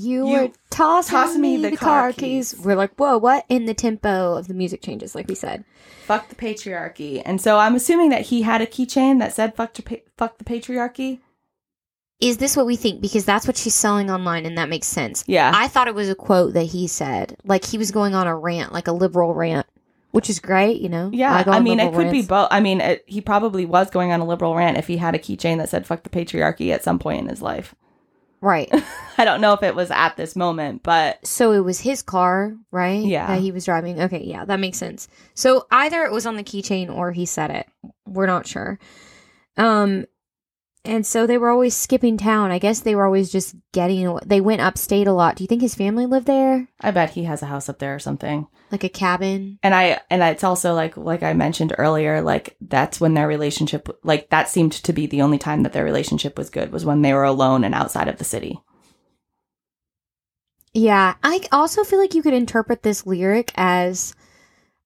You, 0.00 0.28
You 0.28 0.36
were 0.42 0.50
tossing 0.70 1.10
toss 1.10 1.34
me, 1.34 1.56
me 1.56 1.62
the, 1.64 1.70
the 1.70 1.76
car 1.76 2.02
car 2.02 2.12
keys. 2.12 2.52
keys. 2.52 2.64
We're 2.64 2.76
like, 2.76 2.94
whoa, 2.94 3.18
what? 3.18 3.44
In 3.48 3.66
the 3.66 3.74
tempo 3.74 4.36
of 4.36 4.46
the 4.46 4.54
music 4.54 4.80
changes, 4.80 5.16
like 5.16 5.26
we 5.26 5.34
said. 5.34 5.64
fuck 6.04 6.28
the 6.28 6.36
patriarchy. 6.36 7.20
And 7.24 7.40
so 7.40 7.58
I'm 7.58 7.74
assuming 7.74 8.10
that 8.10 8.22
he 8.26 8.42
had 8.42 8.60
a 8.60 8.66
keychain 8.66 9.18
that 9.18 9.32
said 9.32 9.56
fuck 9.56 9.74
to 9.74 9.82
pa- 9.82 9.96
fuck 10.16 10.38
the 10.38 10.44
patriarchy. 10.44 11.18
Is 12.20 12.36
this 12.38 12.56
what 12.56 12.66
we 12.66 12.76
think? 12.76 13.00
Because 13.00 13.24
that's 13.24 13.46
what 13.46 13.56
she's 13.56 13.74
selling 13.74 14.08
online, 14.10 14.46
and 14.46 14.56
that 14.56 14.68
makes 14.68 14.86
sense. 14.86 15.24
Yeah. 15.26 15.50
I 15.54 15.66
thought 15.68 15.88
it 15.88 15.94
was 15.94 16.08
a 16.08 16.14
quote 16.14 16.54
that 16.54 16.64
he 16.64 16.86
said, 16.86 17.36
like 17.44 17.64
he 17.64 17.76
was 17.78 17.90
going 17.90 18.14
on 18.14 18.26
a 18.26 18.36
rant, 18.36 18.72
like 18.72 18.86
a 18.88 18.92
liberal 18.92 19.34
rant, 19.34 19.66
which 20.12 20.30
is 20.30 20.38
great, 20.40 20.80
you 20.80 20.88
know. 20.88 21.10
yeah, 21.12 21.42
go 21.44 21.52
I 21.52 21.60
mean, 21.60 21.80
it 21.80 21.92
could 21.92 22.10
be 22.12 22.22
both. 22.22 22.48
I 22.50 22.60
mean, 22.60 22.80
it, 22.80 23.04
he 23.06 23.20
probably 23.20 23.66
was 23.66 23.90
going 23.90 24.12
on 24.12 24.20
a 24.20 24.24
liberal 24.24 24.54
rant 24.54 24.78
if 24.78 24.86
he 24.86 24.96
had 24.96 25.14
a 25.14 25.18
keychain 25.18 25.58
that 25.58 25.68
said 25.68 25.86
"fuck 25.86 26.02
the 26.04 26.10
patriarchy" 26.10 26.72
at 26.72 26.84
some 26.84 26.98
point 26.98 27.20
in 27.20 27.28
his 27.28 27.42
life. 27.42 27.74
Right. 28.40 28.68
I 29.18 29.24
don't 29.24 29.40
know 29.40 29.52
if 29.52 29.62
it 29.62 29.74
was 29.74 29.90
at 29.90 30.16
this 30.16 30.36
moment, 30.36 30.82
but 30.82 31.26
So 31.26 31.52
it 31.52 31.60
was 31.60 31.80
his 31.80 32.02
car, 32.02 32.54
right? 32.70 33.04
Yeah. 33.04 33.26
that 33.26 33.40
he 33.40 33.50
was 33.52 33.64
driving. 33.64 34.00
Okay, 34.02 34.22
yeah, 34.24 34.44
that 34.44 34.60
makes 34.60 34.78
sense. 34.78 35.08
So 35.34 35.66
either 35.70 36.02
it 36.04 36.12
was 36.12 36.26
on 36.26 36.36
the 36.36 36.44
keychain 36.44 36.94
or 36.94 37.12
he 37.12 37.26
said 37.26 37.50
it. 37.50 37.66
We're 38.06 38.26
not 38.26 38.46
sure. 38.46 38.78
Um, 39.56 40.06
and 40.84 41.06
so 41.06 41.26
they 41.26 41.38
were 41.38 41.50
always 41.50 41.74
skipping 41.74 42.16
town. 42.16 42.50
I 42.50 42.58
guess 42.58 42.80
they 42.80 42.94
were 42.94 43.04
always 43.04 43.30
just 43.30 43.54
getting. 43.72 44.18
They 44.24 44.40
went 44.40 44.60
upstate 44.60 45.06
a 45.06 45.12
lot. 45.12 45.36
Do 45.36 45.44
you 45.44 45.48
think 45.48 45.62
his 45.62 45.74
family 45.74 46.06
lived 46.06 46.26
there, 46.26 46.68
I 46.80 46.90
bet 46.90 47.10
he 47.10 47.24
has 47.24 47.42
a 47.42 47.46
house 47.46 47.68
up 47.68 47.78
there 47.78 47.94
or 47.94 47.98
something. 47.98 48.46
like 48.70 48.84
a 48.84 48.88
cabin? 48.88 49.58
And 49.62 49.74
I 49.74 50.00
and 50.10 50.22
it's 50.22 50.44
also 50.44 50.74
like 50.74 50.96
like 50.96 51.22
I 51.22 51.32
mentioned 51.34 51.74
earlier, 51.76 52.22
like 52.22 52.56
that's 52.60 53.00
when 53.00 53.14
their 53.14 53.28
relationship 53.28 53.88
like 54.02 54.30
that 54.30 54.48
seemed 54.48 54.72
to 54.72 54.92
be 54.92 55.06
the 55.06 55.22
only 55.22 55.38
time 55.38 55.62
that 55.62 55.72
their 55.72 55.84
relationship 55.84 56.38
was 56.38 56.50
good 56.50 56.72
was 56.72 56.84
when 56.84 57.02
they 57.02 57.12
were 57.12 57.24
alone 57.24 57.64
and 57.64 57.74
outside 57.74 58.08
of 58.08 58.18
the 58.18 58.24
city. 58.24 58.58
Yeah, 60.74 61.14
I 61.22 61.40
also 61.50 61.82
feel 61.82 61.98
like 61.98 62.14
you 62.14 62.22
could 62.22 62.34
interpret 62.34 62.82
this 62.82 63.06
lyric 63.06 63.52
as 63.56 64.14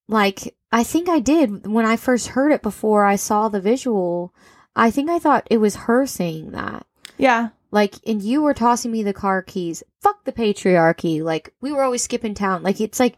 like 0.09 0.55
I 0.71 0.85
think 0.85 1.09
I 1.09 1.21
did 1.21 1.67
when 1.67 1.85
I 1.85 1.97
first 1.97 2.29
heard 2.29 2.51
it 2.51 2.63
before 2.63 3.05
I 3.05 3.17
saw 3.17 3.49
the 3.49 3.61
visual. 3.61 4.35
I 4.75 4.91
think 4.91 5.11
I 5.11 5.19
thought 5.19 5.47
it 5.51 5.59
was 5.59 5.77
her 5.77 6.07
saying 6.07 6.53
that. 6.53 6.87
Yeah. 7.19 7.51
Like, 7.71 7.97
and 8.07 8.23
you 8.23 8.43
were 8.43 8.55
tossing 8.55 8.91
me 8.93 9.03
the 9.03 9.13
car 9.15 9.43
keys. 9.43 9.83
Fuck 10.03 10.25
the 10.25 10.33
patriarchy. 10.33 11.23
Like, 11.23 11.55
we 11.61 11.73
were 11.73 11.83
always 11.83 12.03
skipping 12.03 12.35
town. 12.35 12.63
Like, 12.63 12.81
it's 12.81 13.01
like, 13.01 13.17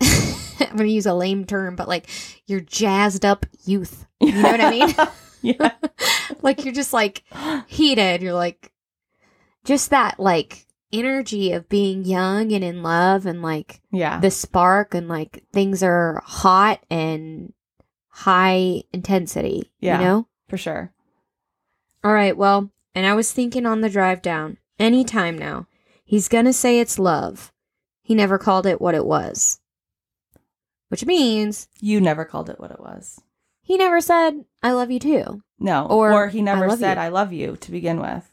I'm 0.02 0.76
going 0.76 0.88
to 0.88 0.92
use 0.94 1.06
a 1.06 1.14
lame 1.14 1.44
term, 1.44 1.76
but 1.76 1.88
like, 1.88 2.08
you're 2.46 2.60
jazzed 2.60 3.24
up 3.24 3.46
youth. 3.64 4.06
You 4.20 4.32
know 4.32 4.42
what 4.42 4.60
I 4.60 4.70
mean? 4.70 4.94
yeah. 5.42 5.72
like, 6.42 6.64
you're 6.64 6.74
just 6.74 6.92
like 6.92 7.22
heated. 7.66 8.22
You're 8.22 8.32
like, 8.34 8.72
just 9.64 9.90
that 9.90 10.18
like 10.20 10.66
energy 10.92 11.52
of 11.52 11.68
being 11.68 12.04
young 12.04 12.52
and 12.52 12.62
in 12.64 12.82
love 12.82 13.26
and 13.26 13.42
like 13.42 13.80
Yeah. 13.90 14.20
the 14.20 14.30
spark 14.30 14.94
and 14.94 15.08
like 15.08 15.42
things 15.52 15.82
are 15.82 16.22
hot 16.24 16.80
and 16.88 17.52
high 18.08 18.84
intensity. 18.92 19.72
Yeah. 19.80 19.98
You 19.98 20.04
know? 20.04 20.28
For 20.48 20.56
sure. 20.56 20.92
All 22.04 22.12
right, 22.12 22.36
well, 22.36 22.70
and 22.94 23.04
I 23.06 23.14
was 23.14 23.32
thinking 23.32 23.66
on 23.66 23.80
the 23.80 23.90
drive 23.90 24.22
down, 24.22 24.58
any 24.78 25.04
time 25.04 25.36
now, 25.36 25.66
he's 26.04 26.28
gonna 26.28 26.52
say 26.52 26.78
it's 26.78 26.98
love. 26.98 27.52
He 28.02 28.14
never 28.14 28.38
called 28.38 28.66
it 28.66 28.80
what 28.80 28.94
it 28.94 29.04
was. 29.04 29.60
Which 30.88 31.04
means 31.04 31.68
You 31.80 32.00
never 32.00 32.24
called 32.24 32.48
it 32.48 32.60
what 32.60 32.70
it 32.70 32.78
was. 32.80 33.20
he 33.60 33.76
never 33.76 34.00
said, 34.00 34.44
I 34.62 34.70
love 34.72 34.90
you 34.92 35.00
too. 35.00 35.42
No. 35.58 35.86
Or, 35.86 36.12
Or, 36.12 36.28
he 36.28 36.42
never 36.42 36.70
"I 36.70 36.76
said 36.76 36.96
you." 36.96 37.02
I 37.02 37.08
love 37.08 37.32
you 37.32 37.56
to 37.56 37.70
begin 37.72 37.98
with. 38.00 38.30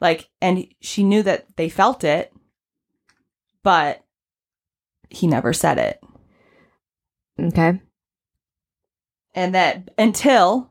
Like 0.00 0.28
and 0.40 0.68
she 0.80 1.02
knew 1.02 1.22
that 1.24 1.56
they 1.56 1.68
felt 1.68 2.04
it, 2.04 2.32
but 3.64 4.04
he 5.10 5.26
never 5.26 5.52
said 5.52 5.78
it. 5.78 6.00
Okay. 7.40 7.80
and 9.34 9.54
that 9.54 9.90
until 9.98 10.70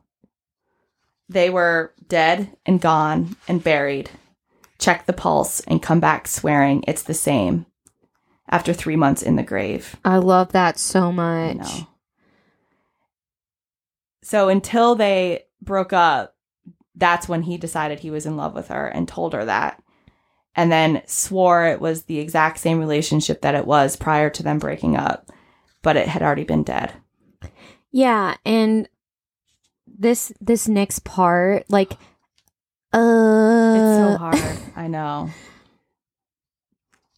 they 1.28 1.50
were 1.50 1.92
dead 2.08 2.56
and 2.64 2.80
gone 2.80 3.36
and 3.48 3.62
buried, 3.64 4.10
check 4.78 5.06
the 5.06 5.12
pulse 5.12 5.60
and 5.60 5.82
come 5.82 6.00
back 6.00 6.28
swearing 6.28 6.84
it's 6.86 7.02
the 7.02 7.14
same 7.14 7.66
after 8.48 8.72
three 8.72 8.96
months 8.96 9.22
in 9.22 9.36
the 9.36 9.42
grave. 9.42 9.96
I 10.04 10.18
love 10.18 10.52
that 10.52 10.78
so 10.78 11.10
much. 11.10 11.66
So 14.22 14.48
until 14.48 14.94
they 14.94 15.44
broke 15.60 15.92
up, 15.92 16.34
that's 16.94 17.28
when 17.28 17.42
he 17.42 17.56
decided 17.58 18.00
he 18.00 18.10
was 18.10 18.26
in 18.26 18.36
love 18.36 18.54
with 18.54 18.68
her 18.68 18.86
and 18.86 19.06
told 19.06 19.32
her 19.34 19.44
that. 19.44 19.82
and 20.58 20.72
then 20.72 21.02
swore 21.06 21.66
it 21.66 21.80
was 21.82 22.04
the 22.04 22.18
exact 22.18 22.56
same 22.58 22.78
relationship 22.78 23.42
that 23.42 23.54
it 23.54 23.66
was 23.66 23.94
prior 23.94 24.30
to 24.30 24.42
them 24.42 24.58
breaking 24.58 24.96
up, 24.96 25.30
but 25.82 25.96
it 25.96 26.08
had 26.08 26.22
already 26.22 26.44
been 26.44 26.62
dead. 26.62 26.94
Yeah, 27.92 28.36
and 28.46 28.88
this 29.98 30.32
this 30.40 30.68
next 30.68 31.04
part, 31.04 31.64
like, 31.70 31.92
uh, 32.92 33.72
It's 33.76 33.96
so 33.96 34.16
hard. 34.18 34.58
I 34.76 34.86
know. 34.88 35.30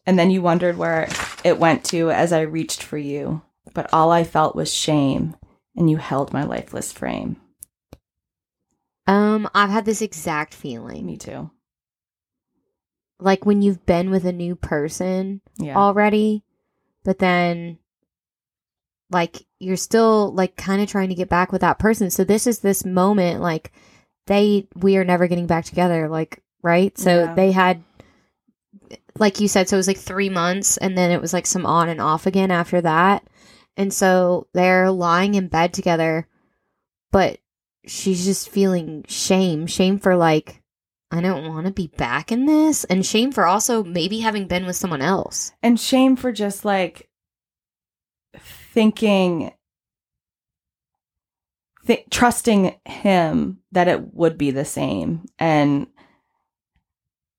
And 0.06 0.18
then 0.18 0.30
you 0.30 0.40
wondered 0.40 0.78
where 0.78 1.08
it 1.44 1.58
went 1.58 1.84
to 1.86 2.10
as 2.10 2.32
I 2.32 2.40
reached 2.42 2.82
for 2.82 2.96
you, 2.96 3.42
but 3.74 3.92
all 3.92 4.10
I 4.10 4.24
felt 4.24 4.56
was 4.56 4.72
shame, 4.72 5.36
and 5.76 5.90
you 5.90 5.98
held 5.98 6.32
my 6.32 6.44
lifeless 6.44 6.92
frame. 6.92 7.36
Um, 9.06 9.48
I've 9.54 9.70
had 9.70 9.84
this 9.84 10.02
exact 10.02 10.54
feeling, 10.54 11.06
Me 11.06 11.16
too. 11.16 11.50
like 13.20 13.44
when 13.46 13.62
you've 13.62 13.84
been 13.86 14.10
with 14.10 14.24
a 14.24 14.32
new 14.32 14.54
person 14.54 15.40
Yeah. 15.58 15.76
already, 15.76 16.42
but 17.04 17.18
then, 17.18 17.78
like, 19.10 19.44
you're 19.58 19.76
still 19.76 20.32
like 20.32 20.56
kind 20.56 20.80
of 20.82 20.88
trying 20.88 21.08
to 21.08 21.14
get 21.14 21.28
back 21.28 21.50
with 21.52 21.60
that 21.62 21.78
person. 21.78 22.10
So 22.10 22.24
this 22.24 22.46
is 22.46 22.60
this 22.60 22.84
moment, 22.84 23.40
like, 23.40 23.72
they 24.26 24.68
we 24.76 24.96
are 24.98 25.04
never 25.04 25.26
getting 25.26 25.46
back 25.46 25.64
together, 25.64 26.08
like, 26.08 26.42
right? 26.62 26.96
So 26.98 27.24
Yeah. 27.24 27.34
they 27.34 27.52
had. 27.52 27.82
Like 29.18 29.40
you 29.40 29.48
said, 29.48 29.68
so 29.68 29.74
it 29.76 29.78
was 29.78 29.88
like 29.88 29.98
three 29.98 30.28
months, 30.28 30.76
and 30.76 30.96
then 30.96 31.10
it 31.10 31.20
was 31.20 31.32
like 31.32 31.46
some 31.46 31.66
on 31.66 31.88
and 31.88 32.00
off 32.00 32.26
again 32.26 32.52
after 32.52 32.80
that. 32.82 33.24
And 33.76 33.92
so 33.92 34.46
they're 34.54 34.90
lying 34.92 35.34
in 35.34 35.48
bed 35.48 35.72
together, 35.74 36.28
but 37.10 37.38
she's 37.84 38.24
just 38.24 38.48
feeling 38.48 39.04
shame. 39.08 39.66
Shame 39.66 39.98
for 39.98 40.14
like, 40.14 40.62
I 41.10 41.20
don't 41.20 41.48
want 41.48 41.66
to 41.66 41.72
be 41.72 41.88
back 41.88 42.30
in 42.30 42.46
this. 42.46 42.84
And 42.84 43.04
shame 43.04 43.32
for 43.32 43.44
also 43.44 43.82
maybe 43.82 44.20
having 44.20 44.46
been 44.46 44.66
with 44.66 44.76
someone 44.76 45.02
else. 45.02 45.50
and 45.64 45.80
shame 45.80 46.14
for 46.14 46.30
just 46.30 46.64
like 46.64 47.07
thinking 48.78 49.52
th- 51.88 52.04
trusting 52.10 52.76
him 52.84 53.58
that 53.72 53.88
it 53.88 54.14
would 54.14 54.38
be 54.38 54.52
the 54.52 54.64
same 54.64 55.26
and 55.36 55.88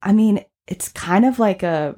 i 0.01 0.11
mean 0.11 0.43
it's 0.67 0.89
kind 0.89 1.23
of 1.23 1.39
like 1.39 1.63
a 1.63 1.95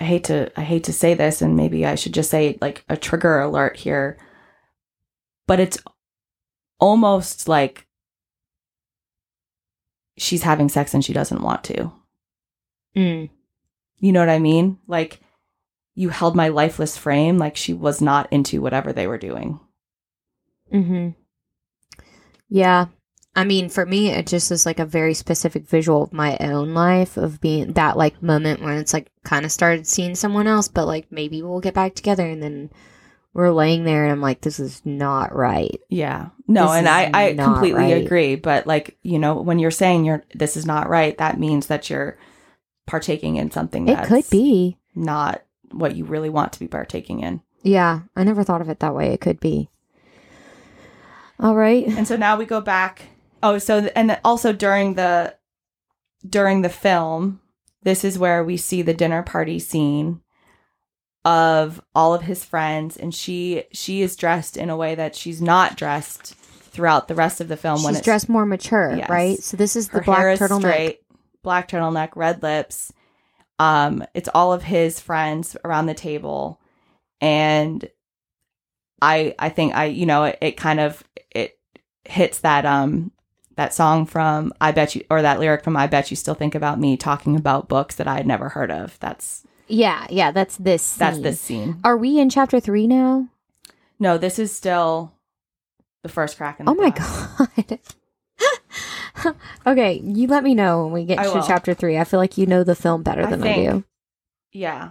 i 0.00 0.04
hate 0.04 0.24
to 0.24 0.50
i 0.58 0.62
hate 0.64 0.82
to 0.82 0.92
say 0.92 1.14
this 1.14 1.40
and 1.40 1.56
maybe 1.56 1.86
i 1.86 1.94
should 1.94 2.12
just 2.12 2.28
say 2.28 2.58
like 2.60 2.84
a 2.88 2.96
trigger 2.96 3.38
alert 3.38 3.76
here 3.76 4.18
but 5.46 5.60
it's 5.60 5.78
almost 6.80 7.46
like 7.46 7.86
she's 10.18 10.42
having 10.42 10.68
sex 10.68 10.92
and 10.92 11.04
she 11.04 11.12
doesn't 11.12 11.42
want 11.42 11.62
to 11.62 11.92
Mm. 12.96 13.30
you 14.00 14.12
know 14.12 14.20
what 14.20 14.28
I 14.28 14.38
mean? 14.38 14.78
Like 14.86 15.20
you 15.94 16.08
held 16.08 16.34
my 16.34 16.48
lifeless 16.48 16.96
frame 16.96 17.38
like 17.38 17.56
she 17.56 17.74
was 17.74 18.00
not 18.00 18.32
into 18.32 18.60
whatever 18.62 18.92
they 18.92 19.06
were 19.06 19.18
doing. 19.18 19.60
Hmm. 20.70 21.10
Yeah. 22.48 22.86
I 23.34 23.44
mean, 23.44 23.70
for 23.70 23.86
me, 23.86 24.10
it 24.10 24.26
just 24.26 24.50
is 24.50 24.66
like 24.66 24.78
a 24.78 24.84
very 24.84 25.14
specific 25.14 25.66
visual 25.66 26.02
of 26.02 26.12
my 26.12 26.36
own 26.38 26.74
life 26.74 27.16
of 27.16 27.40
being 27.40 27.72
that 27.74 27.96
like 27.96 28.22
moment 28.22 28.60
when 28.60 28.76
it's 28.76 28.92
like 28.92 29.10
kind 29.24 29.44
of 29.46 29.52
started 29.52 29.86
seeing 29.86 30.14
someone 30.14 30.46
else, 30.46 30.68
but 30.68 30.86
like 30.86 31.06
maybe 31.10 31.42
we'll 31.42 31.60
get 31.60 31.72
back 31.72 31.94
together, 31.94 32.26
and 32.26 32.42
then 32.42 32.70
we're 33.32 33.50
laying 33.50 33.84
there, 33.84 34.02
and 34.04 34.12
I'm 34.12 34.20
like, 34.20 34.42
this 34.42 34.60
is 34.60 34.82
not 34.84 35.34
right. 35.34 35.80
Yeah. 35.88 36.28
No, 36.46 36.64
This 36.66 36.72
and 36.76 36.88
I 36.88 37.10
I 37.14 37.34
completely 37.34 37.80
right. 37.94 38.04
agree, 38.04 38.36
but 38.36 38.66
like, 38.66 38.98
you 39.02 39.18
know, 39.18 39.40
when 39.40 39.58
you're 39.58 39.70
saying 39.70 40.04
you're 40.04 40.24
this 40.34 40.58
is 40.58 40.66
not 40.66 40.90
right, 40.90 41.16
that 41.16 41.40
means 41.40 41.68
that 41.68 41.88
you're 41.88 42.18
partaking 42.86 43.36
in 43.36 43.50
something 43.50 43.88
It 43.88 44.04
could 44.04 44.28
be. 44.28 44.76
not 44.94 45.40
what 45.74 45.96
you 45.96 46.04
really 46.04 46.30
want 46.30 46.52
to 46.52 46.58
be 46.60 46.68
partaking 46.68 47.20
in. 47.20 47.40
Yeah, 47.62 48.00
I 48.16 48.24
never 48.24 48.42
thought 48.44 48.60
of 48.60 48.68
it 48.68 48.80
that 48.80 48.94
way. 48.94 49.12
It 49.12 49.20
could 49.20 49.40
be. 49.40 49.68
All 51.38 51.56
right. 51.56 51.86
And 51.86 52.06
so 52.06 52.16
now 52.16 52.36
we 52.36 52.44
go 52.44 52.60
back. 52.60 53.02
Oh, 53.42 53.58
so 53.58 53.80
th- 53.80 53.92
and 53.96 54.18
also 54.24 54.52
during 54.52 54.94
the 54.94 55.36
during 56.28 56.62
the 56.62 56.68
film, 56.68 57.40
this 57.82 58.04
is 58.04 58.18
where 58.18 58.44
we 58.44 58.56
see 58.56 58.82
the 58.82 58.94
dinner 58.94 59.22
party 59.22 59.58
scene 59.58 60.20
of 61.24 61.80
all 61.94 62.14
of 62.14 62.22
his 62.22 62.44
friends 62.44 62.96
and 62.96 63.14
she 63.14 63.62
she 63.72 64.02
is 64.02 64.16
dressed 64.16 64.56
in 64.56 64.68
a 64.70 64.76
way 64.76 64.94
that 64.96 65.14
she's 65.14 65.40
not 65.40 65.76
dressed 65.76 66.34
throughout 66.34 67.06
the 67.06 67.14
rest 67.14 67.40
of 67.40 67.46
the 67.48 67.56
film 67.56 67.82
when 67.84 67.92
She's 67.92 67.98
it's 67.98 68.04
dressed 68.04 68.28
more 68.28 68.46
mature, 68.46 68.94
Yes. 68.96 69.08
right? 69.08 69.38
So 69.38 69.56
this 69.56 69.76
is 69.76 69.88
the 69.90 70.00
black 70.00 70.38
turtleneck. 70.38 70.58
straight, 70.60 71.00
black 71.42 71.68
turtleneck, 71.68 72.10
red 72.16 72.42
lips. 72.42 72.92
Um, 73.62 74.04
it's 74.14 74.28
all 74.34 74.52
of 74.52 74.62
his 74.64 74.98
friends 75.00 75.56
around 75.64 75.86
the 75.86 75.94
table, 75.94 76.60
and 77.20 77.88
I 79.00 79.34
I 79.38 79.48
think 79.50 79.74
I 79.74 79.84
you 79.86 80.06
know 80.06 80.24
it, 80.24 80.38
it 80.40 80.56
kind 80.56 80.80
of 80.80 81.02
it 81.30 81.58
hits 82.04 82.40
that 82.40 82.64
um 82.66 83.12
that 83.56 83.72
song 83.74 84.06
from 84.06 84.52
I 84.60 84.72
bet 84.72 84.94
you 84.94 85.04
or 85.10 85.22
that 85.22 85.38
lyric 85.38 85.62
from 85.64 85.76
I 85.76 85.86
bet 85.86 86.10
you 86.10 86.16
still 86.16 86.34
think 86.34 86.54
about 86.54 86.80
me 86.80 86.96
talking 86.96 87.36
about 87.36 87.68
books 87.68 87.94
that 87.96 88.08
I 88.08 88.16
had 88.16 88.26
never 88.26 88.48
heard 88.48 88.70
of. 88.70 88.98
That's 89.00 89.44
Yeah, 89.68 90.06
yeah, 90.10 90.30
that's 90.32 90.56
this. 90.56 90.96
that's 90.96 91.16
scene. 91.16 91.22
this 91.22 91.40
scene. 91.40 91.80
Are 91.84 91.96
we 91.96 92.18
in 92.18 92.30
chapter 92.30 92.58
three 92.60 92.86
now? 92.86 93.28
No, 94.00 94.18
this 94.18 94.38
is 94.38 94.52
still 94.54 95.12
the 96.02 96.08
first 96.08 96.36
crack 96.36 96.58
in 96.58 96.66
the 96.66 96.72
Oh 96.72 96.74
my 96.74 96.90
glass. 96.90 97.36
god. 97.38 97.78
okay, 99.66 100.00
you 100.04 100.26
let 100.28 100.44
me 100.44 100.54
know 100.54 100.84
when 100.84 100.92
we 100.92 101.04
get 101.04 101.18
I 101.18 101.24
to 101.24 101.34
will. 101.34 101.42
chapter 101.42 101.74
three. 101.74 101.98
I 101.98 102.04
feel 102.04 102.20
like 102.20 102.38
you 102.38 102.46
know 102.46 102.64
the 102.64 102.74
film 102.74 103.02
better 103.02 103.26
I 103.26 103.30
than 103.30 103.42
I 103.42 103.54
do. 103.54 103.84
Yeah. 104.52 104.90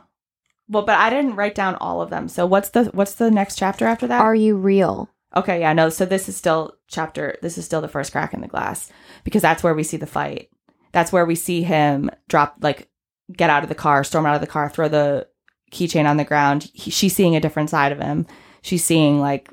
Well, 0.68 0.84
but 0.84 0.98
I 0.98 1.10
didn't 1.10 1.36
write 1.36 1.56
down 1.56 1.76
all 1.76 2.02
of 2.02 2.10
them. 2.10 2.28
So 2.28 2.46
what's 2.46 2.70
the 2.70 2.86
what's 2.86 3.16
the 3.16 3.32
next 3.32 3.58
chapter 3.58 3.86
after 3.86 4.08
that? 4.08 4.22
Are 4.22 4.36
you 4.36 4.56
real? 4.56 5.10
Okay, 5.36 5.62
yeah, 5.62 5.74
no. 5.74 5.90
So 5.90 6.06
this 6.06 6.28
is 6.28 6.36
still 6.36 6.76
chapter. 6.88 7.38
This 7.42 7.58
is 7.58 7.66
still 7.66 7.82
the 7.82 7.88
first 7.88 8.12
crack 8.12 8.34
in 8.34 8.42
the 8.42 8.48
glass 8.48 8.92
because 9.24 9.42
that's 9.42 9.64
where 9.64 9.74
we 9.74 9.84
see 9.84 9.98
the 9.98 10.08
fight. 10.08 10.50
That's 10.92 11.12
where 11.12 11.26
we 11.26 11.36
see 11.36 11.64
him 11.64 12.10
drop, 12.28 12.58
like, 12.62 12.90
get 13.32 13.50
out 13.50 13.64
of 13.64 13.70
the 13.70 13.76
car, 13.76 14.04
storm 14.04 14.26
out 14.26 14.36
of 14.36 14.42
the 14.42 14.48
car, 14.48 14.70
throw 14.70 14.90
the 14.90 15.28
keychain 15.72 16.06
on 16.06 16.18
the 16.18 16.26
ground. 16.26 16.70
He, 16.74 16.92
she's 16.92 17.16
seeing 17.16 17.36
a 17.36 17.40
different 17.40 17.70
side 17.70 17.94
of 17.94 18.00
him. 18.00 18.28
She's 18.62 18.84
seeing 18.84 19.22
like, 19.22 19.50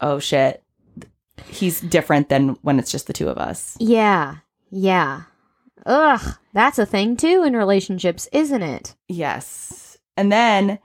oh 0.00 0.18
shit, 0.18 0.61
he's 1.46 1.80
different 1.80 2.28
than 2.28 2.50
when 2.62 2.78
it's 2.78 2.90
just 2.90 3.06
the 3.06 3.12
two 3.12 3.28
of 3.28 3.38
us. 3.38 3.76
Yeah, 3.80 4.36
yeah. 4.70 5.22
Ugh, 5.84 6.36
that's 6.52 6.78
a 6.78 6.86
thing 6.86 7.16
too 7.16 7.42
in 7.44 7.56
relationships, 7.56 8.28
isn't 8.32 8.62
it? 8.62 8.94
Yes, 9.08 9.98
and 10.16 10.30
then 10.30 10.78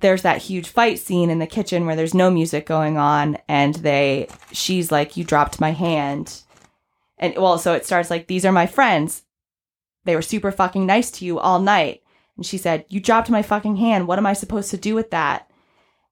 there's 0.00 0.22
that 0.22 0.42
huge 0.42 0.68
fight 0.68 0.98
scene 0.98 1.30
in 1.30 1.38
the 1.38 1.46
kitchen 1.46 1.86
where 1.86 1.96
there's 1.96 2.14
no 2.14 2.30
music 2.30 2.66
going 2.66 2.96
on 2.96 3.36
and 3.48 3.74
they 3.76 4.28
she's 4.52 4.92
like 4.92 5.16
you 5.16 5.24
dropped 5.24 5.60
my 5.60 5.72
hand. 5.72 6.42
And 7.18 7.34
well 7.36 7.58
so 7.58 7.72
it 7.72 7.84
starts 7.84 8.10
like 8.10 8.26
these 8.26 8.44
are 8.44 8.52
my 8.52 8.66
friends. 8.66 9.22
They 10.04 10.14
were 10.14 10.22
super 10.22 10.52
fucking 10.52 10.86
nice 10.86 11.10
to 11.12 11.24
you 11.24 11.38
all 11.38 11.58
night. 11.58 12.02
And 12.36 12.46
she 12.46 12.58
said 12.58 12.84
you 12.88 13.00
dropped 13.00 13.30
my 13.30 13.42
fucking 13.42 13.76
hand. 13.76 14.06
What 14.06 14.18
am 14.18 14.26
i 14.26 14.32
supposed 14.32 14.70
to 14.70 14.76
do 14.76 14.94
with 14.94 15.10
that? 15.10 15.50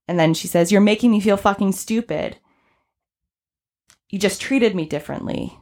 And 0.09 0.19
then 0.19 0.35
she 0.35 0.49
says 0.49 0.73
you're 0.73 0.81
making 0.81 1.11
me 1.11 1.21
feel 1.21 1.37
fucking 1.37 1.73
stupid 1.73 2.39
you 4.11 4.19
just 4.19 4.41
treated 4.41 4.75
me 4.75 4.85
differently 4.87 5.59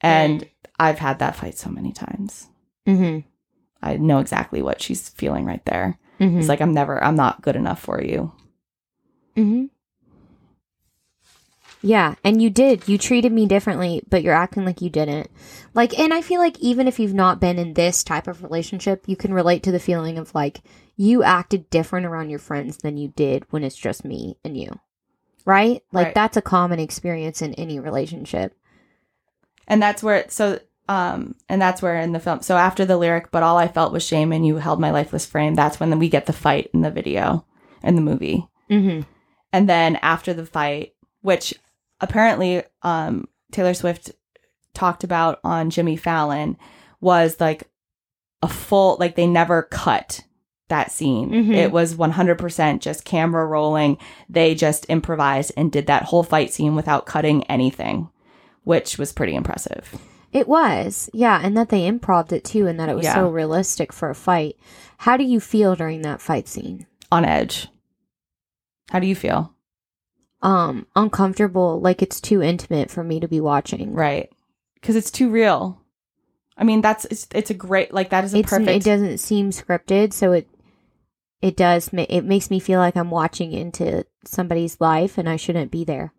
and 0.00 0.46
i've 0.78 0.98
had 0.98 1.18
that 1.18 1.36
fight 1.36 1.56
so 1.58 1.70
many 1.70 1.92
times 1.92 2.48
Mm-hmm. 2.86 3.26
i 3.82 3.96
know 3.96 4.18
exactly 4.20 4.62
what 4.62 4.80
she's 4.82 5.08
feeling 5.08 5.44
right 5.44 5.64
there 5.66 5.98
Mm-hmm. 6.18 6.38
it's 6.38 6.48
like 6.48 6.62
I'm 6.62 6.72
never, 6.72 7.02
I'm 7.04 7.14
not 7.14 7.42
good 7.42 7.56
enough 7.56 7.78
for 7.82 8.02
you. 8.02 8.32
Mm-hmm. 9.36 9.66
Yeah, 11.82 12.14
and 12.24 12.40
you 12.42 12.48
did. 12.50 12.88
You 12.88 12.96
treated 12.96 13.32
me 13.32 13.46
differently, 13.46 14.02
but 14.08 14.22
you're 14.22 14.34
acting 14.34 14.64
like 14.64 14.80
you 14.80 14.88
didn't. 14.88 15.30
Like, 15.74 15.98
and 15.98 16.14
I 16.14 16.22
feel 16.22 16.40
like 16.40 16.58
even 16.58 16.88
if 16.88 16.98
you've 16.98 17.12
not 17.14 17.38
been 17.38 17.58
in 17.58 17.74
this 17.74 18.02
type 18.02 18.26
of 18.28 18.42
relationship, 18.42 19.04
you 19.06 19.14
can 19.14 19.34
relate 19.34 19.62
to 19.64 19.72
the 19.72 19.78
feeling 19.78 20.16
of 20.16 20.34
like 20.34 20.62
you 20.96 21.22
acted 21.22 21.68
different 21.68 22.06
around 22.06 22.30
your 22.30 22.38
friends 22.38 22.78
than 22.78 22.96
you 22.96 23.08
did 23.08 23.44
when 23.50 23.62
it's 23.62 23.76
just 23.76 24.04
me 24.04 24.38
and 24.42 24.56
you. 24.56 24.80
Right? 25.46 25.82
Like 25.92 26.06
Right. 26.06 26.14
that's 26.14 26.36
a 26.36 26.42
common 26.42 26.78
experience 26.80 27.40
in 27.40 27.54
any 27.54 27.80
relationship. 27.80 28.54
And 29.66 29.80
that's 29.80 30.02
where, 30.02 30.26
so, 30.28 30.58
um, 30.88 31.34
and 31.48 31.62
that's 31.62 31.80
where 31.80 31.98
in 31.98 32.12
the 32.12 32.20
film, 32.20 32.42
so 32.42 32.56
after 32.56 32.84
the 32.84 32.96
lyric, 32.96 33.30
but 33.30 33.42
all 33.42 33.56
I 33.56 33.68
felt 33.68 33.92
was 33.92 34.04
shame 34.04 34.32
and 34.32 34.46
you 34.46 34.56
held 34.56 34.80
my 34.80 34.90
lifeless 34.90 35.24
frame, 35.24 35.54
that's 35.54 35.80
when 35.80 35.98
we 35.98 36.08
get 36.08 36.26
the 36.26 36.32
fight 36.32 36.68
in 36.74 36.82
the 36.82 36.90
video, 36.90 37.46
in 37.82 37.94
the 37.94 38.02
movie. 38.02 38.46
Mm-hmm. 38.70 39.02
And 39.52 39.68
then 39.68 39.96
after 39.96 40.34
the 40.34 40.46
fight, 40.46 40.94
which 41.22 41.54
apparently, 42.00 42.62
um, 42.82 43.28
Taylor 43.52 43.74
Swift 43.74 44.10
talked 44.74 45.04
about 45.04 45.40
on 45.42 45.70
Jimmy 45.70 45.96
Fallon 45.96 46.58
was 47.00 47.40
like 47.40 47.70
a 48.42 48.48
full, 48.48 48.96
like 48.98 49.14
they 49.14 49.26
never 49.26 49.62
cut 49.62 50.22
that 50.68 50.90
scene. 50.90 51.30
Mhm. 51.30 51.54
It 51.54 51.72
was 51.72 51.94
100% 51.94 52.80
just 52.82 53.04
camera 53.04 53.46
rolling. 53.46 53.98
They 54.28 54.54
just 54.54 54.86
improvised 54.88 55.52
and 55.56 55.70
did 55.70 55.86
that 55.86 56.04
whole 56.04 56.22
fight 56.22 56.52
scene 56.52 56.74
without 56.74 57.06
cutting 57.06 57.44
anything, 57.44 58.08
which 58.64 58.98
was 58.98 59.12
pretty 59.12 59.34
impressive. 59.34 59.94
It 60.32 60.48
was, 60.48 61.08
yeah, 61.14 61.40
and 61.42 61.56
that 61.56 61.68
they 61.70 61.86
improved 61.86 62.32
it 62.32 62.44
too, 62.44 62.66
and 62.66 62.78
that 62.80 62.88
it 62.88 62.96
was 62.96 63.04
Yeah. 63.04 63.14
so 63.14 63.28
realistic 63.28 63.92
for 63.92 64.10
a 64.10 64.14
fight. 64.14 64.56
How 64.98 65.16
do 65.16 65.24
you 65.24 65.40
feel 65.40 65.74
during 65.76 66.02
that 66.02 66.20
fight 66.20 66.48
scene? 66.48 66.86
On 67.12 67.24
edge. 67.24 67.68
How 68.90 68.98
do 68.98 69.06
you 69.06 69.14
feel? 69.14 69.52
Um, 70.42 70.86
uncomfortable, 70.94 71.80
like 71.80 72.02
it's 72.02 72.20
too 72.20 72.42
intimate 72.42 72.90
for 72.90 73.02
me 73.02 73.20
to 73.20 73.28
be 73.28 73.40
watching. 73.40 73.94
Right. 73.94 74.30
Because 74.74 74.96
it's 74.96 75.10
too 75.10 75.30
real. 75.30 75.80
I 76.58 76.64
mean, 76.64 76.80
that's 76.80 77.04
it's, 77.06 77.26
it's 77.34 77.50
a 77.50 77.54
great 77.54 77.92
like 77.94 78.10
that 78.10 78.24
is 78.24 78.34
a 78.34 78.38
It's 78.38 78.52
it 78.52 78.82
doesn't 78.82 79.18
seem 79.18 79.50
scripted, 79.50 80.12
so 80.12 80.32
it 80.32 80.48
it 81.42 81.56
does 81.56 81.90
it 81.92 82.24
makes 82.24 82.50
me 82.50 82.58
feel 82.60 82.80
like 82.80 82.96
I'm 82.96 83.10
watching 83.10 83.52
into 83.52 84.04
somebody's 84.24 84.80
life 84.80 85.18
and 85.18 85.28
I 85.28 85.36
shouldn't 85.36 85.70
be 85.70 85.84
there. 85.84 86.12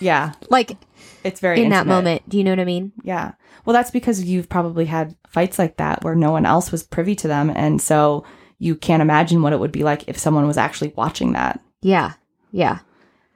yeah, 0.00 0.32
Like 0.50 0.76
it's 1.24 1.40
very 1.40 1.62
in 1.62 1.70
that 1.70 1.86
moment, 1.86 2.28
do 2.28 2.38
you 2.38 2.44
know 2.44 2.52
what 2.52 2.60
I 2.60 2.64
mean? 2.64 2.92
Yeah. 3.02 3.32
Well, 3.64 3.74
that's 3.74 3.90
because 3.90 4.22
you've 4.24 4.48
probably 4.48 4.84
had 4.86 5.16
fights 5.28 5.58
like 5.58 5.76
that 5.76 6.02
where 6.04 6.14
no 6.14 6.30
one 6.30 6.46
else 6.46 6.70
was 6.72 6.82
privy 6.82 7.14
to 7.16 7.28
them, 7.28 7.50
and 7.50 7.82
so 7.82 8.24
you 8.58 8.74
can't 8.76 9.02
imagine 9.02 9.42
what 9.42 9.52
it 9.52 9.60
would 9.60 9.72
be 9.72 9.84
like 9.84 10.08
if 10.08 10.16
someone 10.18 10.46
was 10.46 10.56
actually 10.56 10.92
watching 10.96 11.32
that. 11.32 11.60
Yeah, 11.82 12.12
yeah. 12.50 12.78